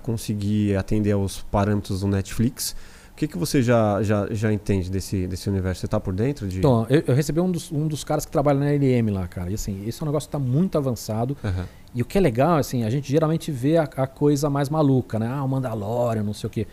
conseguir 0.00 0.76
atender 0.76 1.12
aos 1.12 1.42
parâmetros 1.42 2.00
do 2.00 2.06
Netflix. 2.06 2.74
O 3.12 3.14
que, 3.14 3.28
que 3.28 3.36
você 3.38 3.62
já, 3.62 4.02
já, 4.02 4.26
já 4.30 4.52
entende 4.52 4.90
desse, 4.90 5.26
desse 5.26 5.48
universo? 5.48 5.80
Você 5.80 5.86
está 5.86 6.00
por 6.00 6.14
dentro 6.14 6.48
de. 6.48 6.58
Então, 6.58 6.86
eu, 6.88 7.04
eu 7.06 7.14
recebi 7.14 7.40
um 7.40 7.50
dos, 7.50 7.70
um 7.70 7.86
dos 7.86 8.02
caras 8.02 8.24
que 8.24 8.32
trabalha 8.32 8.58
na 8.58 8.70
LM 8.72 9.10
lá, 9.12 9.28
cara. 9.28 9.50
E 9.50 9.54
assim, 9.54 9.84
esse 9.86 10.00
é 10.00 10.04
um 10.04 10.06
negócio 10.06 10.28
que 10.28 10.32
tá 10.32 10.38
muito 10.38 10.76
avançado. 10.78 11.36
Aham. 11.44 11.66
E 11.94 12.00
o 12.00 12.04
que 12.06 12.16
é 12.16 12.20
legal, 12.20 12.56
assim, 12.56 12.84
a 12.84 12.90
gente 12.90 13.10
geralmente 13.10 13.52
vê 13.52 13.76
a, 13.76 13.82
a 13.82 14.06
coisa 14.06 14.48
mais 14.48 14.70
maluca, 14.70 15.18
né? 15.18 15.28
Ah, 15.30 15.44
o 15.44 15.48
Mandalorian, 15.48 16.22
não 16.22 16.32
sei 16.32 16.46
o 16.46 16.50
quê. 16.50 16.66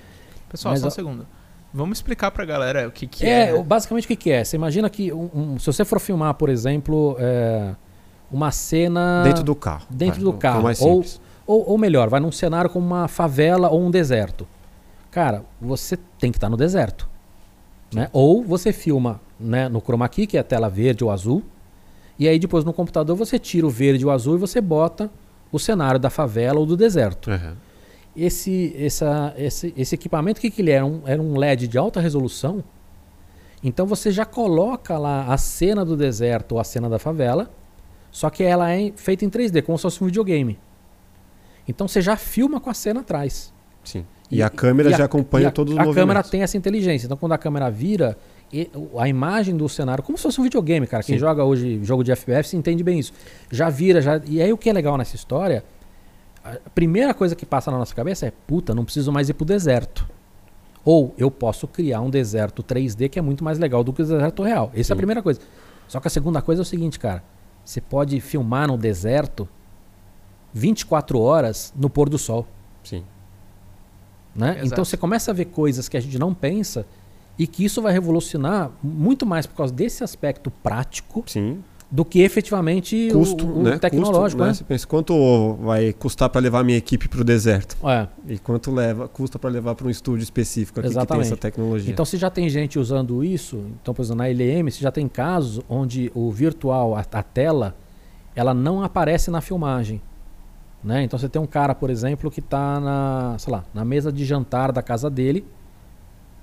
Pessoal, 0.50 0.72
Mas 0.72 0.80
só 0.80 0.86
um 0.86 0.88
a- 0.88 0.92
segundo. 0.92 1.28
Vamos 1.74 1.98
explicar 2.00 2.32
pra 2.32 2.46
galera 2.46 2.88
o 2.88 2.92
que, 2.92 3.06
que 3.06 3.26
é, 3.26 3.50
é. 3.50 3.54
o- 3.54 3.62
basicamente 3.62 4.06
o 4.06 4.08
que, 4.08 4.16
que 4.16 4.32
é? 4.32 4.44
Você 4.44 4.56
imagina 4.56 4.90
que 4.90 5.12
um- 5.14 5.30
um- 5.36 5.60
se 5.60 5.66
você 5.68 5.84
for 5.86 6.00
filmar, 6.00 6.34
por 6.36 6.50
exemplo, 6.50 7.16
é, 7.20 7.76
uma 8.32 8.50
cena. 8.50 9.24
Dentro 9.24 9.44
do 9.44 9.54
carro. 9.54 9.86
Dentro 9.90 10.16
vai, 10.24 10.24
do 10.24 10.34
carro, 10.40 10.64
mais 10.64 10.82
ou-. 10.82 11.04
Ou, 11.46 11.72
ou 11.72 11.78
melhor, 11.78 12.08
vai 12.10 12.20
num 12.20 12.32
cenário 12.32 12.70
como 12.70 12.86
uma 12.86 13.08
favela 13.08 13.70
ou 13.70 13.82
um 13.82 13.92
deserto. 13.92 14.48
Cara, 15.12 15.44
você 15.60 15.98
tem 16.18 16.32
que 16.32 16.38
estar 16.38 16.50
no 16.50 16.58
deserto. 16.58 17.10
Né? 17.94 18.10
Ou 18.14 18.44
você 18.44 18.72
filma 18.72 19.20
né, 19.40 19.68
no 19.68 19.82
chroma 19.82 20.08
key, 20.08 20.28
que 20.28 20.38
é 20.38 20.40
a 20.40 20.44
tela 20.44 20.70
verde 20.70 21.04
ou 21.04 21.12
azul. 21.12 21.44
E 22.18 22.28
aí 22.28 22.38
depois 22.38 22.64
no 22.64 22.74
computador 22.74 23.16
você 23.16 23.40
tira 23.40 23.66
o 23.66 23.70
verde 23.70 24.04
e 24.04 24.06
o 24.06 24.12
azul 24.12 24.36
e 24.36 24.38
você 24.38 24.62
bota 24.62 25.10
o 25.52 25.58
cenário 25.58 26.00
da 26.00 26.10
favela 26.10 26.60
ou 26.60 26.66
do 26.66 26.78
deserto. 26.78 27.32
Aham. 27.32 27.58
Esse, 28.16 28.76
essa, 28.78 29.34
esse, 29.38 29.74
esse 29.78 29.96
equipamento, 29.96 30.40
o 30.40 30.42
que, 30.42 30.52
que 30.52 30.62
ele 30.62 30.72
era? 30.72 30.86
Um, 30.86 31.02
era 31.06 31.22
um 31.22 31.38
LED 31.38 31.68
de 31.68 31.78
alta 31.78 32.02
resolução. 32.02 32.64
Então 33.64 33.86
você 33.86 34.12
já 34.12 34.26
coloca 34.26 34.98
lá 34.98 35.26
a 35.28 35.38
cena 35.38 35.86
do 35.86 35.96
deserto 35.96 36.54
ou 36.54 36.60
a 36.60 36.64
cena 36.64 36.90
da 36.90 37.00
favela, 37.00 37.50
só 38.12 38.30
que 38.30 38.44
ela 38.44 38.72
é 38.72 38.92
feita 38.96 39.26
em 39.26 39.30
3D, 39.30 39.64
como 39.64 39.78
se 39.78 39.84
fosse 39.84 40.04
um 40.04 40.08
videogame. 40.08 40.60
Então 41.68 41.88
você 41.88 42.02
já 42.02 42.18
filma 42.18 42.60
com 42.60 42.70
a 42.70 42.74
cena 42.74 43.02
atrás. 43.02 43.54
Sim. 43.84 44.06
E, 44.32 44.44
a 44.44 44.50
câmera 44.50 44.90
e 44.92 44.94
a- 44.94 44.98
já 44.98 45.06
acompanha 45.06 45.46
e 45.46 45.48
a, 45.48 45.52
todos 45.52 45.74
os 45.74 45.80
A 45.80 45.84
movimentos. 45.84 46.02
câmera 46.02 46.24
tem 46.24 46.42
essa 46.44 46.56
inteligência. 46.58 47.06
Então 47.06 47.18
quando 47.18 47.32
a 47.34 47.38
câmera 47.38 47.70
vira, 47.72 48.18
e- 48.54 48.70
a 48.98 49.08
imagem 49.08 49.56
do 49.58 49.68
cenário, 49.68 50.04
como 50.04 50.18
se 50.18 50.24
fosse 50.24 50.40
um 50.40 50.44
videogame, 50.44 50.86
cara. 50.86 51.04
Quem 51.04 51.16
Sim. 51.16 51.20
joga 51.20 51.44
hoje 51.44 51.80
jogo 51.84 52.04
de 52.04 52.12
FPS 52.12 52.56
entende 52.56 52.84
bem 52.84 53.00
isso. 53.00 53.12
Já 53.52 53.70
vira, 53.70 54.02
já. 54.02 54.22
E 54.26 54.42
aí 54.42 54.54
o 54.54 54.58
que 54.58 54.70
é 54.70 54.74
legal 54.74 54.98
nessa 54.98 55.16
história, 55.16 55.64
a 56.44 56.58
primeira 56.74 57.14
coisa 57.14 57.36
que 57.36 57.46
passa 57.46 57.72
na 57.72 57.78
nossa 57.78 57.94
cabeça 57.96 58.26
é, 58.28 58.32
puta, 58.48 58.74
não 58.76 58.84
preciso 58.86 59.12
mais 59.12 59.30
ir 59.30 59.34
pro 59.34 59.46
deserto. 59.46 60.08
Ou 60.86 61.14
eu 61.18 61.30
posso 61.30 61.68
criar 61.68 62.00
um 62.02 62.10
deserto 62.10 62.64
3D 62.64 63.10
que 63.10 63.20
é 63.20 63.22
muito 63.22 63.44
mais 63.44 63.60
legal 63.60 63.84
do 63.84 63.92
que 63.92 64.02
o 64.02 64.06
deserto 64.06 64.44
real. 64.44 64.72
Essa 64.76 64.94
é 64.94 64.96
a 64.96 64.98
primeira 64.98 65.22
coisa. 65.22 65.40
Só 65.88 66.00
que 66.00 66.08
a 66.08 66.12
segunda 66.12 66.42
coisa 66.42 66.62
é 66.62 66.64
o 66.64 66.66
seguinte, 66.66 66.98
cara. 67.00 67.24
Você 67.66 67.82
pode 67.82 68.20
filmar 68.22 68.68
no 68.68 68.78
deserto 68.78 69.48
24 70.54 71.20
horas 71.20 71.74
no 71.76 71.90
pôr 71.90 72.10
do 72.10 72.18
sol. 72.18 72.48
Sim. 72.84 73.04
Né? 74.36 74.52
Exato. 74.52 74.68
Então 74.68 74.86
você 74.86 74.98
começa 74.98 75.32
a 75.32 75.34
ver 75.34 75.46
coisas 75.46 75.90
que 75.90 75.98
a 75.98 76.00
gente 76.00 76.18
não 76.18 76.34
pensa 76.34 76.86
e 77.38 77.48
que 77.48 77.64
isso 77.64 77.82
vai 77.82 77.94
revolucionar 77.94 78.70
muito 78.84 79.26
mais 79.26 79.46
por 79.46 79.56
causa 79.56 79.74
desse 79.74 80.04
aspecto 80.04 80.52
prático 80.52 81.24
Sim. 81.26 81.60
do 81.90 82.04
que 82.04 82.20
efetivamente 82.22 83.10
Custo, 83.14 83.48
o, 83.48 83.60
o 83.60 83.64
né? 83.64 83.80
tecnológico. 83.80 84.22
Custo, 84.22 84.44
né? 84.44 84.54
Você 84.54 84.64
pensa 84.66 84.86
quanto 84.86 85.54
vai 85.62 85.94
custar 85.94 86.30
para 86.30 86.42
levar 86.42 86.66
minha 86.66 86.78
equipe 86.78 87.08
para 87.08 87.22
o 87.22 87.24
deserto 87.24 87.78
né? 87.82 88.10
É. 88.28 88.34
e 88.34 88.40
quanto 88.40 88.72
leva 88.72 89.08
custa 89.08 89.40
para 89.40 89.50
levar 89.50 89.74
para 89.74 89.88
um 89.88 89.90
estúdio 89.90 90.24
específico 90.24 90.82
aqui 90.82 90.90
que 90.90 90.94
tem 90.94 91.02
Exatamente. 91.02 91.28
essa 91.28 91.38
tecnologia. 91.38 91.92
Então, 91.92 92.04
se 92.04 92.18
já 92.18 92.30
tem 92.30 92.50
gente 92.50 92.78
usando 92.78 93.24
isso, 93.24 93.64
então, 93.82 93.94
por 93.94 94.02
exemplo, 94.02 94.18
na 94.18 94.28
LM, 94.28 94.70
se 94.70 94.82
já 94.82 94.92
tem 94.92 95.08
casos 95.08 95.64
onde 95.70 96.12
o 96.14 96.30
virtual, 96.30 96.94
a, 96.94 97.06
a 97.10 97.24
tela, 97.24 97.74
ela 98.36 98.54
não 98.54 98.84
aparece 98.84 99.32
na 99.32 99.40
filmagem. 99.40 100.02
Né? 100.84 101.04
Então, 101.04 101.20
você 101.20 101.28
tem 101.28 101.42
um 101.42 101.48
cara, 101.48 101.76
por 101.76 101.90
exemplo, 101.90 102.32
que 102.32 102.40
está 102.40 102.80
na, 102.80 103.36
sei 103.38 103.52
lá, 103.52 103.66
na 103.74 103.84
mesa 103.84 104.12
de 104.12 104.24
jantar 104.24 104.72
da 104.72 104.82
casa 104.82 105.10
dele, 105.10 105.46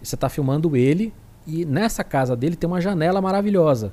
você 0.02 0.14
está 0.14 0.28
filmando 0.28 0.76
ele, 0.76 1.12
e 1.46 1.64
nessa 1.64 2.04
casa 2.04 2.36
dele 2.36 2.56
tem 2.56 2.68
uma 2.68 2.80
janela 2.80 3.20
maravilhosa. 3.20 3.92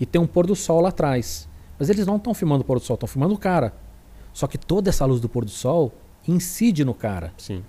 E 0.00 0.06
tem 0.06 0.20
um 0.20 0.26
pôr 0.26 0.46
do 0.46 0.54
sol 0.54 0.80
lá 0.80 0.88
atrás. 0.90 1.48
Mas 1.78 1.90
eles 1.90 2.06
não 2.06 2.16
estão 2.16 2.32
filmando 2.32 2.62
o 2.62 2.64
pôr 2.64 2.78
do 2.78 2.84
sol, 2.84 2.94
estão 2.94 3.08
filmando 3.08 3.34
o 3.34 3.38
cara. 3.38 3.74
Só 4.32 4.46
que 4.46 4.56
toda 4.56 4.88
essa 4.88 5.04
luz 5.04 5.20
do 5.20 5.28
pôr 5.28 5.44
do 5.44 5.50
sol 5.50 5.92
incide 6.26 6.84
no 6.84 6.94
cara. 6.94 7.32
Sim. 7.36 7.62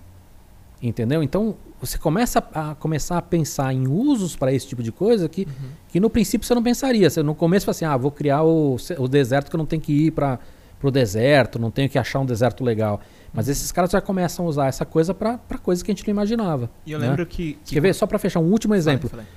Entendeu? 0.82 1.22
Então 1.24 1.56
você 1.82 1.98
começa 1.98 2.40
a 2.54 2.76
começar 2.76 3.18
a 3.18 3.22
pensar 3.22 3.74
em 3.74 3.88
usos 3.88 4.36
para 4.36 4.54
esse 4.54 4.68
tipo 4.68 4.84
de 4.84 4.92
coisa 4.92 5.28
que, 5.28 5.48
que 5.90 6.00
no 6.00 6.10
princípio 6.10 6.46
você 6.46 6.54
não 6.54 6.64
pensaria. 6.64 7.10
Você 7.10 7.24
no 7.24 7.34
começo 7.34 7.66
fala 7.66 7.72
assim, 7.72 7.86
ah, 7.86 7.98
vou 7.98 8.12
criar 8.12 8.44
o, 8.44 8.78
o 8.98 9.08
deserto 9.08 9.50
que 9.50 9.56
eu 9.56 9.58
não 9.58 9.66
tenho 9.66 9.82
que 9.82 10.08
ir 10.08 10.12
para 10.12 10.40
o 10.88 10.92
deserto, 10.92 11.60
não 11.60 11.70
tenho 11.70 11.90
que 11.90 12.00
achar 12.00 12.20
um 12.20 12.26
deserto 12.26 12.64
legal. 12.64 13.02
Mas 13.34 13.48
esses 13.48 13.72
caras 13.72 13.92
já 13.92 14.02
começam 14.02 14.46
a 14.46 14.50
usar 14.50 14.68
essa 14.68 14.86
coisa 14.86 15.14
para 15.14 15.38
coisas 15.62 15.84
que 15.84 15.92
a 15.92 15.94
gente 15.94 16.08
não 16.08 16.12
imaginava. 16.12 16.70
E 16.86 16.92
eu 16.92 17.00
né? 17.00 17.08
lembro 17.08 17.26
que. 17.26 17.58
que 17.66 17.76
Quer 17.76 17.82
ver? 17.82 17.94
Só 17.94 18.08
para 18.08 18.18
fechar 18.18 18.40
um 18.40 18.50
último 18.52 18.74
exemplo. 18.74 19.10
Fala 19.10 19.24
aí, 19.24 19.28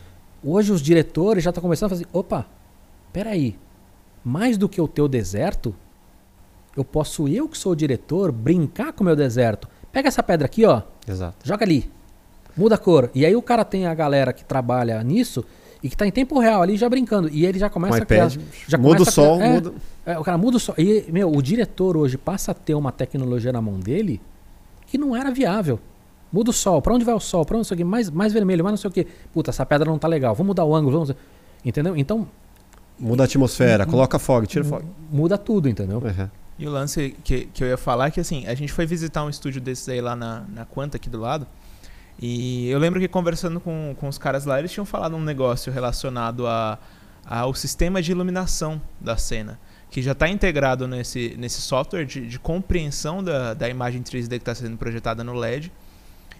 Hoje 0.44 0.72
os 0.72 0.82
diretores 0.82 1.44
já 1.44 1.50
estão 1.50 1.62
começando 1.62 1.86
a 1.86 1.90
fazer, 1.90 2.06
opa, 2.12 2.46
peraí, 3.12 3.56
mais 4.24 4.58
do 4.58 4.68
que 4.68 4.80
o 4.80 4.88
teu 4.88 5.06
deserto, 5.06 5.72
eu 6.76 6.84
posso 6.84 7.28
eu 7.28 7.48
que 7.48 7.56
sou 7.56 7.72
o 7.72 7.76
diretor 7.76 8.32
brincar 8.32 8.92
com 8.92 9.04
o 9.04 9.06
meu 9.06 9.14
deserto. 9.14 9.68
Pega 9.92 10.08
essa 10.08 10.22
pedra 10.22 10.46
aqui, 10.46 10.64
ó, 10.64 10.82
Exato. 11.06 11.36
joga 11.46 11.64
ali, 11.64 11.88
muda 12.56 12.74
a 12.74 12.78
cor. 12.78 13.08
E 13.14 13.24
aí 13.24 13.36
o 13.36 13.42
cara 13.42 13.64
tem 13.64 13.86
a 13.86 13.94
galera 13.94 14.32
que 14.32 14.44
trabalha 14.44 15.00
nisso 15.04 15.44
e 15.82 15.88
que 15.90 15.96
tá 15.96 16.06
em 16.06 16.10
tempo 16.10 16.38
real 16.38 16.62
ali 16.62 16.76
já 16.76 16.88
brincando. 16.88 17.28
E 17.28 17.44
ele 17.44 17.58
já 17.58 17.68
Com 17.68 17.74
começa 17.74 18.02
a 18.02 18.06
criar. 18.06 18.30
já 18.68 18.78
muda 18.78 19.02
o 19.02 19.10
sol, 19.10 19.38
criar- 19.38 19.48
é, 19.48 19.52
muda. 19.54 19.72
é, 20.06 20.18
o 20.18 20.22
cara 20.24 20.38
muda 20.38 20.56
o 20.56 20.60
sol. 20.60 20.74
E, 20.78 21.04
meu, 21.12 21.30
o 21.34 21.42
diretor 21.42 21.96
hoje 21.96 22.16
passa 22.16 22.52
a 22.52 22.54
ter 22.54 22.74
uma 22.74 22.92
tecnologia 22.92 23.52
na 23.52 23.60
mão 23.60 23.78
dele 23.80 24.20
que 24.86 24.96
não 24.98 25.16
era 25.16 25.30
viável. 25.30 25.80
Muda 26.32 26.50
o 26.50 26.52
sol, 26.52 26.80
pra 26.80 26.94
onde 26.94 27.04
vai 27.04 27.14
o 27.14 27.20
sol? 27.20 27.44
Pra 27.44 27.54
onde 27.56 27.60
não 27.60 27.64
sei 27.64 27.74
o 27.74 27.78
quê? 27.78 27.84
Mais, 27.84 28.08
mais 28.10 28.32
vermelho, 28.32 28.62
mais 28.64 28.72
não 28.72 28.78
sei 28.78 28.88
o 28.88 28.92
quê. 28.92 29.06
Puta, 29.32 29.50
essa 29.50 29.66
pedra 29.66 29.90
não 29.90 29.98
tá 29.98 30.08
legal. 30.08 30.34
Vamos 30.34 30.48
mudar 30.48 30.64
o 30.64 30.74
ângulo, 30.74 30.92
vamos. 31.00 31.14
Entendeu? 31.64 31.96
Então, 31.96 32.26
Muda 32.98 33.24
a 33.24 33.26
atmosfera, 33.26 33.84
coloca 33.84 34.18
fog, 34.18 34.46
tira 34.46 34.64
fog. 34.64 34.84
muda 35.10 35.36
tudo, 35.36 35.68
entendeu? 35.68 35.98
Uhum. 35.98 36.28
E 36.58 36.66
o 36.68 36.70
lance 36.70 37.16
que, 37.24 37.46
que 37.46 37.64
eu 37.64 37.68
ia 37.68 37.76
falar 37.76 38.06
é 38.06 38.10
que 38.12 38.20
assim, 38.20 38.46
a 38.46 38.54
gente 38.54 38.72
foi 38.72 38.86
visitar 38.86 39.24
um 39.24 39.28
estúdio 39.30 39.60
desses 39.60 39.88
aí 39.88 40.00
lá 40.00 40.14
na, 40.14 40.44
na 40.54 40.64
Quanta, 40.64 40.96
aqui 40.98 41.10
do 41.10 41.18
lado. 41.18 41.46
E 42.24 42.68
eu 42.70 42.78
lembro 42.78 43.00
que 43.00 43.08
conversando 43.08 43.58
com, 43.58 43.96
com 43.98 44.06
os 44.06 44.16
caras 44.16 44.44
lá, 44.44 44.56
eles 44.60 44.70
tinham 44.70 44.86
falado 44.86 45.16
um 45.16 45.20
negócio 45.20 45.72
relacionado 45.72 46.46
a, 46.46 46.78
ao 47.26 47.52
sistema 47.52 48.00
de 48.00 48.12
iluminação 48.12 48.80
da 49.00 49.16
cena. 49.16 49.58
Que 49.90 50.00
já 50.00 50.12
está 50.12 50.28
integrado 50.28 50.86
nesse, 50.86 51.34
nesse 51.36 51.60
software 51.60 52.04
de, 52.06 52.26
de 52.28 52.38
compreensão 52.38 53.24
da, 53.24 53.54
da 53.54 53.68
imagem 53.68 54.02
3D 54.02 54.28
que 54.28 54.34
está 54.36 54.54
sendo 54.54 54.76
projetada 54.76 55.24
no 55.24 55.34
LED. 55.34 55.72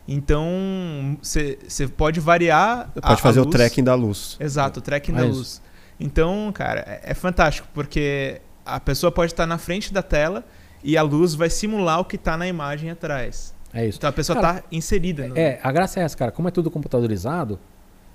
Então, 0.07 1.19
você 1.23 1.59
pode 1.97 2.21
variar. 2.21 2.91
a- 2.97 3.01
Pode 3.01 3.15
a 3.15 3.17
fazer 3.17 3.41
o 3.41 3.45
luz. 3.45 3.55
tracking 3.57 3.85
da 3.85 3.95
luz. 3.95 4.37
Exato, 4.41 4.79
o 4.81 4.83
tracking 4.83 5.13
É 5.13 5.17
da 5.17 5.27
isso. 5.27 5.37
luz. 5.39 5.63
Então, 6.01 6.51
cara, 6.55 6.81
é, 6.81 7.01
é 7.11 7.15
fantástico, 7.15 7.69
porque 7.75 8.41
a 8.65 8.81
pessoa 8.81 9.13
pode 9.13 9.33
estar 9.33 9.47
na 9.47 9.59
frente 9.59 9.93
da 9.93 10.03
tela 10.03 10.45
e 10.83 10.97
a 10.97 11.03
luz 11.03 11.35
vai 11.35 11.49
simular 11.51 12.01
o 12.01 12.05
que 12.05 12.17
está 12.17 12.37
na 12.37 12.47
imagem 12.49 12.91
atrás. 12.91 13.55
É 13.73 13.87
isso. 13.87 13.99
Então 13.99 14.11
a 14.11 14.13
pessoa 14.13 14.41
Cara, 14.41 14.59
está 14.59 14.69
inserida. 14.71 15.29
No... 15.29 15.37
É, 15.37 15.59
a 15.63 15.73
graça 15.73 16.01
é 16.01 16.03
essa, 16.03 16.17
cara. 16.17 16.31
Como 16.31 16.49
é 16.49 16.51
tudo 16.51 16.71
computadorizado, 16.71 17.59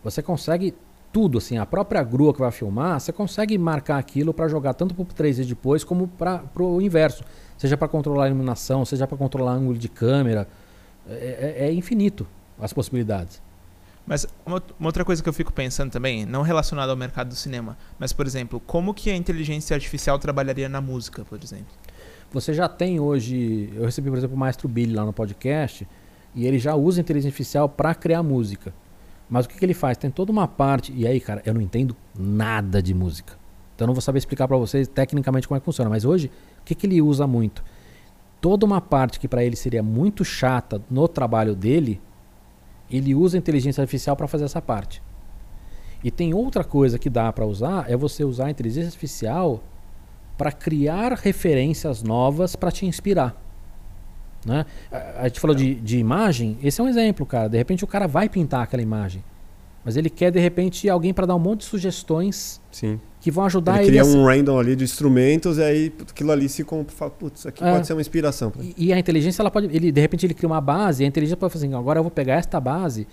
você 0.03 0.21
consegue 0.21 0.73
tudo, 1.11 1.37
assim, 1.37 1.57
a 1.57 1.65
própria 1.65 2.03
grua 2.03 2.33
que 2.33 2.39
vai 2.39 2.51
filmar, 2.51 2.99
você 2.99 3.11
consegue 3.11 3.57
marcar 3.57 3.97
aquilo 3.97 4.33
para 4.33 4.47
jogar 4.47 4.73
tanto 4.73 4.93
pro 4.93 5.05
3D 5.05 5.45
depois 5.45 5.83
como 5.83 6.07
para 6.07 6.43
o 6.59 6.81
inverso. 6.81 7.23
Seja 7.57 7.75
para 7.75 7.87
controlar 7.87 8.25
a 8.25 8.27
iluminação, 8.27 8.85
seja 8.85 9.07
para 9.07 9.17
controlar 9.17 9.53
ângulo 9.53 9.77
de 9.77 9.89
câmera. 9.89 10.47
É, 11.09 11.55
é, 11.59 11.67
é 11.67 11.73
infinito 11.73 12.27
as 12.59 12.73
possibilidades. 12.73 13.41
Mas 14.05 14.25
uma, 14.45 14.63
uma, 14.79 14.87
outra 14.87 15.03
coisa 15.03 15.21
que 15.21 15.27
eu 15.27 15.33
fico 15.33 15.51
pensando 15.51 15.91
também, 15.91 16.25
não 16.25 16.41
relacionada 16.41 16.91
ao 16.91 16.97
mercado 16.97 17.27
do 17.27 17.35
cinema, 17.35 17.77
mas, 17.99 18.13
por 18.13 18.25
exemplo, 18.25 18.59
como 18.59 18.93
que 18.93 19.09
a 19.09 19.15
inteligência 19.15 19.75
artificial 19.75 20.17
trabalharia 20.17 20.69
na 20.69 20.79
música, 20.79 21.25
por 21.25 21.39
exemplo? 21.43 21.73
Você 22.31 22.53
já 22.53 22.67
tem 22.67 22.99
hoje, 22.99 23.71
eu 23.75 23.85
recebi, 23.85 24.09
por 24.09 24.17
exemplo, 24.17 24.35
o 24.35 24.39
Maestro 24.39 24.67
Billy 24.67 24.93
lá 24.93 25.05
no 25.05 25.13
podcast, 25.13 25.87
e 26.35 26.45
ele 26.45 26.59
já 26.59 26.75
usa 26.75 26.99
inteligência 26.99 27.29
artificial 27.29 27.69
para 27.69 27.95
criar 27.95 28.21
música. 28.21 28.73
Mas 29.29 29.45
o 29.45 29.49
que, 29.49 29.57
que, 29.57 29.65
ele 29.65 29.73
faz? 29.73 29.97
Tem 29.97 30.11
toda 30.11 30.31
uma 30.31 30.47
parte, 30.47 30.93
e 30.93 31.07
aí, 31.07 31.19
cara, 31.19 31.41
eu 31.45 31.53
não 31.53 31.61
entendo 31.61 31.95
nada 32.17 32.81
de 32.81 32.93
música. 32.93 33.33
Então 33.75 33.85
eu 33.85 33.87
não 33.87 33.93
vou 33.93 34.01
saber 34.01 34.17
explicar 34.17 34.47
para 34.47 34.57
vocês 34.57 34.87
tecnicamente 34.87 35.47
como 35.47 35.57
é 35.57 35.59
que 35.59 35.65
funciona, 35.65 35.89
mas 35.89 36.03
hoje, 36.03 36.31
o 36.59 36.63
que, 36.63 36.75
que 36.75 36.85
ele 36.85 37.01
usa 37.01 37.25
muito? 37.25 37.63
Toda 38.41 38.65
uma 38.65 38.81
parte 38.81 39.19
que 39.19 39.27
para 39.27 39.43
ele 39.43 39.55
seria 39.55 39.81
muito 39.81 40.25
chata 40.25 40.81
no 40.89 41.07
trabalho 41.07 41.55
dele, 41.55 42.01
ele 42.89 43.15
usa 43.15 43.37
inteligência 43.37 43.81
artificial 43.81 44.15
para 44.15 44.27
fazer 44.27 44.45
essa 44.45 44.61
parte. 44.61 45.01
E 46.03 46.11
tem 46.11 46.33
outra 46.33 46.63
coisa 46.63 46.99
que 46.99 47.09
dá 47.09 47.31
para 47.31 47.45
usar, 47.45 47.89
é 47.89 47.95
você 47.95 48.23
usar 48.23 48.47
a 48.47 48.51
inteligência 48.51 48.87
artificial 48.87 49.63
para 50.37 50.51
criar 50.51 51.13
referências 51.13 52.03
novas 52.03 52.55
para 52.55 52.71
te 52.71 52.85
inspirar. 52.85 53.35
Né? 54.45 54.65
A, 54.91 55.21
a 55.21 55.27
gente 55.27 55.39
falou 55.39 55.55
de, 55.55 55.75
de 55.75 55.97
imagem, 55.97 56.57
esse 56.63 56.79
é 56.79 56.83
um 56.83 56.87
exemplo, 56.87 57.25
cara. 57.25 57.49
De 57.49 57.57
repente 57.57 57.83
o 57.83 57.87
cara 57.87 58.07
vai 58.07 58.29
pintar 58.29 58.63
aquela 58.63 58.81
imagem. 58.81 59.23
Mas 59.87 59.95
ele 59.95 60.09
quer, 60.09 60.31
de 60.31 60.39
repente, 60.39 60.89
alguém 60.89 61.13
para 61.13 61.25
dar 61.25 61.33
um 61.33 61.39
monte 61.39 61.59
de 61.59 61.65
sugestões 61.67 62.59
Sim. 62.69 62.99
que 63.21 63.31
vão 63.31 63.45
ajudar 63.45 63.81
ele. 63.81 63.97
Ele 63.97 63.99
cria 63.99 64.01
a... 64.01 64.17
um 64.17 64.25
random 64.25 64.59
ali 64.59 64.75
de 64.75 64.83
instrumentos 64.83 65.57
e 65.57 65.63
aí 65.63 65.93
aquilo 66.01 66.29
ali 66.29 66.49
se 66.49 66.61
compra. 66.65 66.93
Fala, 66.93 67.11
putz, 67.11 67.39
isso 67.39 67.47
aqui 67.47 67.63
é. 67.63 67.71
pode 67.71 67.87
ser 67.87 67.93
uma 67.93 68.01
inspiração. 68.01 68.51
E, 68.59 68.87
e, 68.87 68.91
a 68.93 68.99
inteligência, 68.99 69.41
ela 69.41 69.49
pode. 69.49 69.73
Ele, 69.73 69.89
de 69.89 70.01
repente, 70.01 70.25
ele 70.25 70.33
cria 70.33 70.49
uma 70.49 70.59
base, 70.59 71.03
e 71.03 71.05
a 71.05 71.07
inteligência 71.07 71.37
pode 71.37 71.53
fazer 71.53 71.67
assim: 71.67 71.75
agora 71.75 71.99
eu 71.99 72.03
vou 72.03 72.11
pegar 72.11 72.33
esta 72.33 72.59
base 72.59 73.07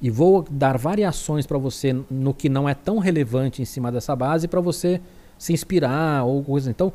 e 0.00 0.10
vou 0.10 0.46
dar 0.48 0.78
variações 0.78 1.44
para 1.44 1.58
você 1.58 1.92
no 2.08 2.32
que 2.32 2.48
não 2.48 2.68
é 2.68 2.74
tão 2.74 2.98
relevante 2.98 3.60
em 3.60 3.64
cima 3.64 3.90
dessa 3.90 4.14
base 4.14 4.46
para 4.46 4.60
você 4.60 5.00
se 5.42 5.52
inspirar 5.52 6.24
ou 6.24 6.40
coisa. 6.44 6.70
Então, 6.70 6.92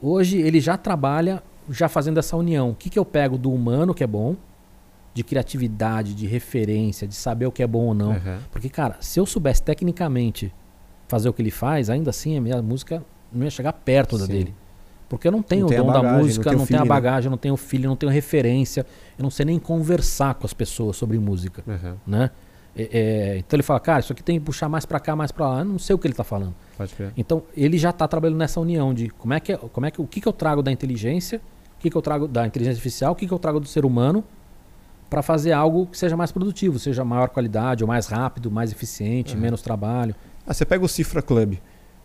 hoje 0.00 0.38
ele 0.38 0.58
já 0.58 0.78
trabalha 0.78 1.42
já 1.68 1.86
fazendo 1.86 2.18
essa 2.18 2.34
união. 2.34 2.70
O 2.70 2.74
que, 2.74 2.88
que 2.88 2.98
eu 2.98 3.04
pego 3.04 3.36
do 3.36 3.52
humano 3.52 3.92
que 3.92 4.02
é 4.02 4.06
bom, 4.06 4.36
de 5.12 5.22
criatividade, 5.22 6.14
de 6.14 6.26
referência, 6.26 7.06
de 7.06 7.14
saber 7.14 7.44
o 7.44 7.52
que 7.52 7.62
é 7.62 7.66
bom 7.66 7.88
ou 7.88 7.94
não. 7.94 8.12
Uhum. 8.12 8.38
Porque, 8.50 8.70
cara, 8.70 8.96
se 9.00 9.20
eu 9.20 9.26
soubesse 9.26 9.62
tecnicamente 9.62 10.50
fazer 11.06 11.28
o 11.28 11.32
que 11.34 11.42
ele 11.42 11.50
faz, 11.50 11.90
ainda 11.90 12.08
assim 12.08 12.38
a 12.38 12.40
minha 12.40 12.62
música 12.62 13.04
não 13.30 13.44
ia 13.44 13.50
chegar 13.50 13.74
perto 13.74 14.16
da 14.16 14.24
dele. 14.24 14.54
Porque 15.06 15.28
eu 15.28 15.32
não 15.32 15.42
tenho 15.42 15.68
não 15.68 15.74
o 15.74 15.76
dom 15.76 15.86
bagagem, 15.88 16.10
da 16.10 16.18
música, 16.18 16.52
não, 16.52 16.58
não 16.60 16.66
tenho 16.66 16.80
a 16.80 16.86
bagagem, 16.86 17.30
não 17.30 17.36
tenho 17.36 17.56
filho, 17.58 17.86
não 17.86 17.96
tenho 17.96 18.10
referência, 18.10 18.86
eu 19.18 19.22
não 19.22 19.30
sei 19.30 19.44
nem 19.44 19.58
conversar 19.58 20.34
com 20.36 20.46
as 20.46 20.54
pessoas 20.54 20.96
sobre 20.96 21.18
música, 21.18 21.62
uhum. 21.66 21.96
né? 22.06 22.30
É, 22.74 22.88
é, 22.90 23.38
então 23.38 23.58
ele 23.58 23.62
fala, 23.62 23.78
cara, 23.78 24.00
isso 24.00 24.10
aqui 24.10 24.22
tem 24.22 24.38
que 24.38 24.46
puxar 24.46 24.70
mais 24.70 24.86
para 24.86 24.98
cá, 24.98 25.14
mais 25.14 25.30
para 25.30 25.46
lá. 25.46 25.58
Eu 25.58 25.66
não 25.66 25.78
sei 25.78 25.94
o 25.94 25.98
que 25.98 26.06
ele 26.06 26.14
está 26.14 26.24
falando. 26.24 26.54
Então 27.16 27.42
ele 27.56 27.78
já 27.78 27.90
está 27.90 28.06
trabalhando 28.08 28.38
nessa 28.38 28.60
união 28.60 28.92
de 28.92 29.08
como 29.08 29.34
é 29.34 29.40
que, 29.40 29.56
como 29.56 29.86
é 29.86 29.90
que 29.90 30.00
o 30.00 30.06
que, 30.06 30.20
que 30.20 30.28
eu 30.28 30.32
trago 30.32 30.62
da 30.62 30.72
inteligência, 30.72 31.40
o 31.78 31.80
que, 31.80 31.90
que 31.90 31.96
eu 31.96 32.02
trago 32.02 32.26
da 32.26 32.46
inteligência 32.46 32.78
artificial, 32.78 33.12
o 33.12 33.14
que, 33.14 33.26
que 33.26 33.32
eu 33.32 33.38
trago 33.38 33.60
do 33.60 33.66
ser 33.66 33.84
humano 33.84 34.24
para 35.08 35.22
fazer 35.22 35.52
algo 35.52 35.86
que 35.86 35.98
seja 35.98 36.16
mais 36.16 36.32
produtivo, 36.32 36.78
seja 36.78 37.04
maior 37.04 37.28
qualidade, 37.28 37.84
ou 37.84 37.88
mais 37.88 38.06
rápido, 38.06 38.50
mais 38.50 38.72
eficiente, 38.72 39.34
uhum. 39.34 39.40
menos 39.40 39.60
trabalho. 39.60 40.14
Ah, 40.46 40.54
você 40.54 40.64
pega 40.64 40.84
o 40.84 40.88
Cifra 40.88 41.20
Club. 41.20 41.58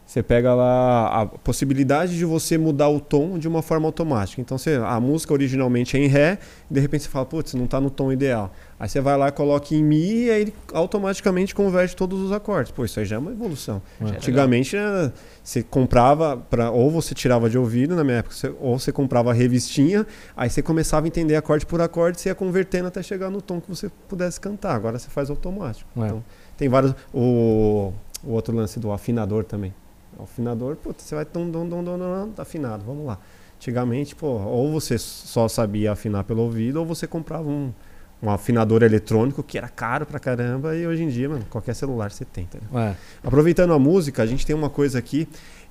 Você 0.08 0.24
pega 0.24 0.56
lá 0.56 1.22
a 1.22 1.26
possibilidade 1.26 2.18
de 2.18 2.24
você 2.24 2.58
mudar 2.58 2.88
o 2.88 2.98
tom 2.98 3.38
de 3.38 3.46
uma 3.46 3.62
forma 3.62 3.88
automática. 3.88 4.40
Então, 4.42 4.58
você, 4.58 4.80
a 4.82 4.98
música 5.02 5.34
originalmente 5.34 5.98
é 5.98 6.00
em 6.00 6.08
Ré, 6.08 6.40
e 6.72 6.74
de 6.74 6.80
repente 6.80 7.04
você 7.04 7.10
fala, 7.10 7.26
putz, 7.26 7.54
não 7.56 7.66
está 7.66 7.82
no 7.82 7.90
tom 7.90 8.10
ideal. 8.10 8.50
Aí 8.80 8.88
você 8.88 9.02
vai 9.02 9.18
lá, 9.18 9.30
coloca 9.32 9.76
em 9.76 9.84
Mi 9.84 10.24
e 10.24 10.32
aí 10.32 10.42
ele 10.44 10.54
automaticamente 10.72 11.54
converte 11.54 11.94
todos 11.94 12.22
os 12.22 12.32
acordes. 12.32 12.72
Pô, 12.72 12.86
isso 12.86 12.98
aí 13.02 13.06
já 13.06 13.18
é 13.18 13.20
uma 13.20 13.32
evolução. 13.32 13.82
É. 14.00 14.06
Antigamente, 14.06 14.78
né, 14.78 15.12
você 15.44 15.62
comprava, 15.62 16.38
pra, 16.38 16.72
ou 16.72 16.90
você 16.90 17.14
tirava 17.14 17.50
de 17.50 17.58
ouvido, 17.58 17.94
na 17.94 18.04
minha 18.06 18.20
época, 18.20 18.34
você, 18.34 18.54
ou 18.62 18.80
você 18.80 18.94
comprava 18.94 19.32
a 19.32 19.34
revistinha, 19.34 20.08
aí 20.38 20.50
você 20.50 20.62
começava 20.62 21.06
a 21.06 21.10
entender 21.10 21.36
acorde 21.36 21.66
por 21.66 21.82
acorde, 21.82 22.22
você 22.22 22.30
ia 22.30 22.36
convertendo 22.36 22.88
até 22.88 23.04
chegar 23.04 23.30
no 23.30 23.42
tom 23.42 23.60
que 23.60 23.68
você 23.68 23.92
pudesse 24.08 24.40
cantar. 24.40 24.74
Agora 24.74 24.98
você 24.98 25.10
faz 25.10 25.30
automático. 25.30 25.90
É. 25.98 26.06
Então, 26.06 26.24
tem 26.56 26.70
vários. 26.70 26.96
O, 27.14 27.92
o 28.24 28.32
outro 28.32 28.56
lance 28.56 28.80
do 28.80 28.90
afinador 28.94 29.44
também. 29.44 29.74
Afinador, 30.24 30.76
pô, 30.76 30.94
você 30.96 31.16
vai 31.16 31.26
dum, 31.26 31.50
dum, 31.50 31.68
dum, 31.68 31.84
dum, 31.84 31.98
dum, 31.98 32.32
tá 32.36 32.44
afinado, 32.44 32.84
vamos 32.86 33.06
lá. 33.06 33.20
Antigamente, 33.56 34.16
pô, 34.16 34.28
ou 34.28 34.72
você 34.72 34.98
só 34.98 35.48
sabia 35.48 35.92
afinar 35.92 36.24
pelo 36.24 36.44
ouvido, 36.44 36.78
ou 36.78 36.86
você 36.86 37.08
comprava 37.08 37.48
um, 37.48 37.74
um 38.22 38.30
afinador 38.30 38.84
eletrônico 38.84 39.42
que 39.44 39.58
era 39.58 39.68
caro 39.68 40.06
pra 40.06 40.20
caramba, 40.20 40.76
e 40.76 40.86
hoje 40.86 41.04
em 41.04 41.10
dia, 41.10 41.30
mano, 41.30 41.46
qualquer 41.50 41.74
celular 41.74 42.12
você 42.12 42.26
tem, 42.26 42.46
tá 42.46 42.60
é. 42.80 42.96
Aproveitando 43.24 43.74
a 43.74 43.80
música, 43.80 44.22
a 44.24 44.26
gente 44.26 44.46
tem 44.46 44.56
uma 44.56 44.70
coisa 44.70 45.00
aqui 45.00 45.28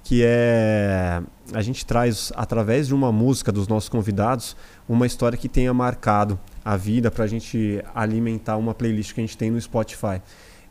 que 0.06 0.22
é 0.24 1.20
a 1.52 1.60
gente 1.60 1.84
traz 1.84 2.32
através 2.36 2.86
de 2.86 2.94
uma 2.94 3.10
música 3.10 3.50
dos 3.50 3.66
nossos 3.66 3.88
convidados 3.88 4.56
uma 4.88 5.04
história 5.04 5.36
que 5.36 5.48
tenha 5.48 5.74
marcado 5.74 6.38
a 6.64 6.76
vida 6.76 7.10
para 7.10 7.24
a 7.24 7.26
gente 7.26 7.82
alimentar 7.92 8.56
uma 8.56 8.72
playlist 8.72 9.12
que 9.12 9.20
a 9.20 9.24
gente 9.24 9.36
tem 9.36 9.50
no 9.50 9.60
Spotify. 9.60 10.22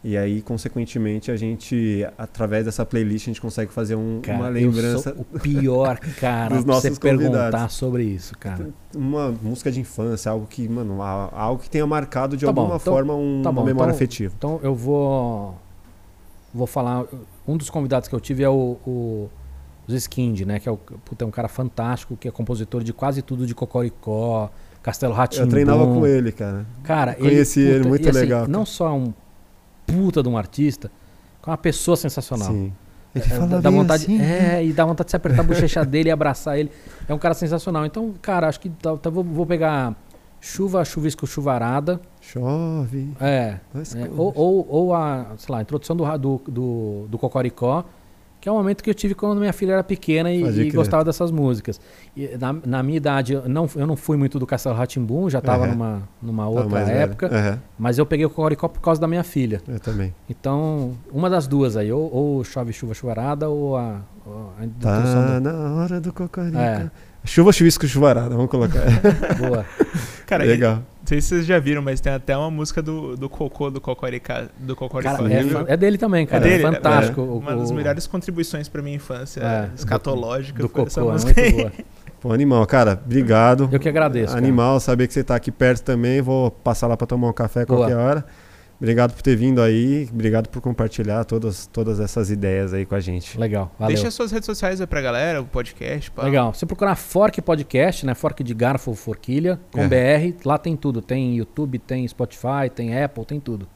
E 0.07 0.15
aí, 0.15 0.40
consequentemente, 0.40 1.32
a 1.32 1.36
gente, 1.36 2.07
através 2.15 2.64
dessa 2.64 2.86
playlist, 2.86 3.26
a 3.26 3.32
gente 3.32 3.41
consegue 3.41 3.73
fazer 3.73 3.95
um, 3.95 4.22
cara, 4.22 4.38
uma 4.38 4.49
lembrança. 4.49 5.15
O 5.18 5.40
pior 5.40 5.98
cara 6.22 6.53
dos 6.56 6.64
nossos 6.64 6.91
você 6.91 6.99
perguntar 6.99 7.68
sobre 7.69 8.03
isso, 8.03 8.38
cara. 8.38 8.69
Uma 8.95 9.32
música 9.32 9.72
de 9.72 9.80
infância, 9.80 10.30
algo 10.30 10.45
que, 10.45 10.69
mano, 10.69 11.02
algo 11.02 11.60
que 11.60 11.68
tenha 11.68 11.88
marcado 11.88 12.38
de 12.38 12.45
tá 12.45 12.52
alguma 12.52 12.68
bom, 12.68 12.76
então, 12.76 12.94
forma 12.94 13.15
um, 13.15 13.41
tá 13.41 13.52
bom, 13.52 13.61
uma 13.61 13.65
memória 13.65 13.90
então, 13.90 13.95
afetiva. 13.95 14.32
Então 14.38 14.60
eu 14.61 14.76
vou. 14.76 15.57
Vou 16.53 16.68
falar. 16.68 17.06
Um 17.48 17.57
dos 17.57 17.72
convidados 17.72 18.07
que 18.07 18.14
eu 18.14 18.22
tive 18.22 18.44
é 18.44 18.49
o, 18.49 18.77
o 18.86 19.27
Skind, 19.90 20.41
né? 20.41 20.60
Que 20.60 20.69
é, 20.69 20.72
o, 20.72 20.77
puta, 20.77 21.26
é 21.26 21.27
um 21.27 21.32
cara 21.32 21.48
fantástico, 21.48 22.15
que 22.15 22.27
é 22.27 22.32
compositor 22.32 22.84
de 22.84 22.94
quase 22.94 23.23
tudo 23.23 23.48
de 23.48 23.56
Cocoricó, 23.56 24.52
Castelo 24.84 25.15
Ratinho. 25.15 25.45
Eu 25.45 25.49
treinava 25.49 25.84
com 25.84 26.06
ele, 26.06 26.32
cara. 26.32 26.64
Cara, 26.84 27.15
Conheci 27.15 27.61
ele, 27.61 27.69
puta, 27.69 27.80
ele 27.80 27.90
muito 27.90 28.10
assim, 28.10 28.19
legal. 28.19 28.48
Não 28.48 28.68
só 28.68 28.95
um 28.95 29.11
puta 29.86 30.22
de 30.22 30.30
um 30.30 30.38
artista, 30.38 30.91
com 31.41 31.52
uma 31.52 31.57
pessoa 31.57 31.95
sensacional. 31.95 32.52
Sim. 32.52 32.74
Ele 33.14 33.24
é, 33.24 33.28
fala 33.30 33.62
dá 33.62 33.70
vontade, 33.70 34.03
assim, 34.03 34.22
é, 34.22 34.66
e 34.66 34.74
dá 34.74 34.86
vontade 34.86 35.07
de 35.07 35.12
se 35.12 35.16
apertar 35.16 35.40
a 35.40 35.44
bochecha 35.44 35.84
dele 35.86 36.10
e 36.10 36.12
abraçar 36.12 36.60
ele. 36.60 36.70
É 37.07 37.14
um 37.14 37.18
cara 37.18 37.34
sensacional. 37.34 37.86
Então, 37.86 38.14
cara, 38.22 38.48
acho 38.48 38.60
que 38.60 38.70
tá, 38.70 38.98
tá, 38.98 39.10
vou, 39.10 39.24
vou, 39.24 39.45
pegar 39.45 39.95
chuva, 40.41 40.84
chuvisco, 40.84 41.26
chuvarada. 41.26 42.02
Chove. 42.20 43.14
É. 43.22 43.57
é 43.74 44.10
ou, 44.18 44.34
ou, 44.36 44.68
ou, 44.70 44.94
a, 44.94 45.28
sei 45.38 45.52
lá, 45.52 45.60
a 45.60 45.62
introdução 45.62 45.95
do, 45.95 46.18
do, 46.18 46.41
do, 46.45 47.07
do 47.10 47.18
Cocoricó 47.18 47.86
que 48.45 48.49
é 48.49 48.51
um 48.51 48.57
momento 48.57 48.84
que 48.84 48.91
eu 48.91 48.93
tive 48.93 49.15
quando 49.15 49.39
minha 49.39 49.51
filha 49.51 49.72
era 49.73 49.84
pequena 49.84 50.31
e, 50.31 50.43
e 50.43 50.69
gostava 50.69 51.03
dessas 51.03 51.31
músicas. 51.31 51.81
E 52.15 52.38
na, 52.38 52.53
na, 52.63 52.84
minha 52.84 52.97
idade, 52.97 53.34
eu 53.34 53.49
não, 53.49 53.67
eu 53.76 53.88
não 53.88 53.95
fui 53.95 54.17
muito 54.17 54.38
do 54.38 54.45
Castelo 54.45 54.76
Ratimbum, 54.76 55.27
já 55.31 55.39
estava 55.39 55.63
uhum. 55.63 55.72
numa, 55.72 56.09
numa 56.22 56.47
outra 56.47 56.81
época, 56.81 57.26
uhum. 57.26 57.59
mas 57.80 57.97
eu 57.97 58.05
peguei 58.05 58.23
o 58.23 58.30
Coricó 58.30 58.67
por 58.67 58.81
causa 58.81 59.01
da 59.01 59.07
minha 59.07 59.23
filha. 59.23 59.63
Eu 59.67 59.80
também. 59.80 60.13
Então, 60.30 60.95
uma 61.11 61.27
das 61.27 61.47
duas 61.47 61.76
aí, 61.76 61.91
ou, 61.91 62.07
ou 62.13 62.43
Chove 62.43 62.72
Chuva 62.72 62.93
Chuvarada 62.93 63.49
ou 63.49 63.76
a, 63.76 64.01
ou 64.23 64.53
a 64.59 64.67
Tá 64.80 65.39
do... 65.39 65.49
na 65.49 65.73
hora 65.81 65.99
do 65.99 66.13
Cocorico. 66.13 66.55
É. 66.55 66.91
Chuva, 67.23 67.51
chuvisco, 67.51 67.88
chuvarada, 67.88 68.35
vamos 68.35 68.51
colocar. 68.51 68.84
Boa. 69.41 69.65
Cara, 70.27 70.43
Legal. 70.43 70.84
Não 71.06 71.10
sei 71.10 71.22
se 71.22 71.27
vocês 71.27 71.45
já 71.45 71.60
viram, 71.60 71.84
mas 71.84 72.02
tem 72.02 72.11
até 72.11 72.36
uma 72.36 72.49
música 72.49 72.82
do, 72.82 73.15
do 73.15 73.30
Cocô, 73.30 73.69
do 73.69 73.80
Cocorica. 73.80 74.49
Do 74.57 74.76
Cocorica 74.76 75.15
cara, 75.15 75.32
é, 75.32 75.73
é, 75.73 75.77
dele 75.77 75.99
também, 75.99 76.26
cara. 76.26 76.44
É, 76.44 76.49
dele, 76.49 76.64
é 76.65 76.72
fantástico. 76.72 77.22
É. 77.22 77.23
Uma 77.23 77.56
das 77.56 77.69
melhores 77.69 78.07
contribuições 78.07 78.68
pra 78.68 78.82
minha 78.82 78.95
infância 78.95 79.40
é, 79.40 79.69
escatológica. 79.76 80.57
Do, 80.57 80.64
do 80.64 80.69
Cocô, 80.69 81.11
é 81.11 81.23
muito 81.23 81.57
boa. 81.57 81.72
Pô, 82.19 82.34
animal, 82.34 82.65
cara, 82.65 82.99
obrigado. 83.06 83.69
Eu 83.72 83.80
que 83.80 83.88
agradeço. 83.88 84.36
Animal, 84.36 84.72
cara. 84.72 84.80
saber 84.80 85.07
que 85.07 85.14
você 85.14 85.23
tá 85.23 85.36
aqui 85.36 85.52
perto 85.52 85.84
também. 85.84 86.23
Vou 86.23 86.49
passar 86.49 86.88
lá 86.88 86.98
pra 86.98 87.06
tomar 87.06 87.30
um 87.30 87.34
café 87.34 87.68
boa. 87.68 87.82
qualquer 87.82 87.98
hora. 87.98 88.26
Obrigado 88.77 89.14
por 89.14 89.22
ter 89.22 89.38
vindo 89.38 89.61
aí, 89.61 90.10
obrigado 90.11 90.49
por 90.49 90.61
compartilhar 90.61 91.23
todas, 91.23 91.65
todas 91.68 91.99
essas 91.99 92.30
ideias 92.30 92.73
aí 92.73 92.85
com 92.85 92.93
a 92.93 92.99
gente. 92.99 93.39
Legal, 93.39 93.73
valeu. 93.80 93.95
Deixa 93.95 94.10
as 94.10 94.14
suas 94.14 94.31
redes 94.31 94.45
sociais 94.45 94.81
aí 94.81 94.88
pra 94.88 95.02
galera, 95.02 95.41
o 95.41 95.45
podcast. 95.45 96.11
Pá. 96.11 96.23
Legal, 96.23 96.53
você 96.53 96.65
procurar 96.65 96.95
Fork 96.95 97.41
Podcast, 97.41 98.06
né? 98.06 98.14
Fork 98.14 98.43
de 98.43 98.53
garfo 98.53 98.93
forquilha, 98.93 99.60
com 99.72 99.81
é. 99.81 99.88
BR, 99.88 100.35
lá 100.43 100.57
tem 100.57 100.76
tudo. 100.76 101.02
Tem 101.02 101.38
YouTube, 101.38 101.80
tem 101.80 102.06
Spotify, 102.07 102.69
tem 102.73 103.02
Apple, 103.02 103.26
tem 103.26 103.39
tudo. 103.39 103.68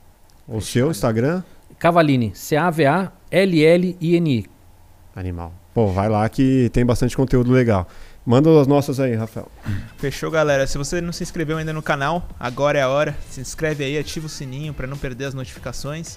O 0.47 0.59
seu 0.59 0.91
Instagram? 0.91 1.43
Cavalini, 1.77 2.31
C-A-V-A-L-L-I-N-I. 2.35 4.45
Animal. 5.15 5.53
Pô, 5.73 5.87
vai 5.87 6.09
lá 6.09 6.27
que 6.27 6.69
tem 6.73 6.85
bastante 6.85 7.15
conteúdo 7.15 7.51
legal. 7.51 7.87
Manda 8.29 8.61
as 8.61 8.67
nossas 8.67 8.99
aí, 8.99 9.15
Rafael. 9.15 9.51
Fechou, 9.97 10.29
galera. 10.29 10.67
Se 10.67 10.77
você 10.77 11.01
não 11.01 11.11
se 11.11 11.23
inscreveu 11.23 11.57
ainda 11.57 11.73
no 11.73 11.81
canal, 11.81 12.29
agora 12.39 12.77
é 12.77 12.81
a 12.83 12.87
hora. 12.87 13.17
Se 13.27 13.41
inscreve 13.41 13.83
aí, 13.83 13.97
ativa 13.97 14.27
o 14.27 14.29
sininho 14.29 14.71
para 14.71 14.85
não 14.85 14.95
perder 14.95 15.25
as 15.25 15.33
notificações. 15.33 16.15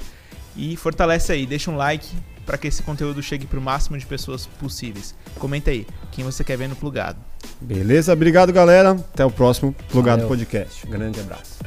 E 0.55 0.77
fortalece 0.77 1.33
aí, 1.33 1.47
deixa 1.47 1.71
um 1.71 1.77
like 1.79 2.07
para 2.45 2.59
que 2.59 2.69
esse 2.69 2.83
conteúdo 2.83 3.23
chegue 3.23 3.47
para 3.47 3.59
o 3.59 3.63
máximo 3.63 3.97
de 3.97 4.05
pessoas 4.05 4.45
possíveis. 4.45 5.15
Comenta 5.39 5.71
aí 5.71 5.87
quem 6.11 6.23
você 6.23 6.45
quer 6.45 6.59
ver 6.59 6.69
no 6.69 6.77
plugado. 6.77 7.19
Beleza? 7.59 8.13
Obrigado, 8.13 8.53
galera. 8.53 8.91
Até 8.91 9.25
o 9.25 9.31
próximo 9.31 9.75
Plugado 9.89 10.25
Valeu. 10.25 10.29
Podcast. 10.29 10.87
Grande 10.87 11.19
abraço. 11.19 11.61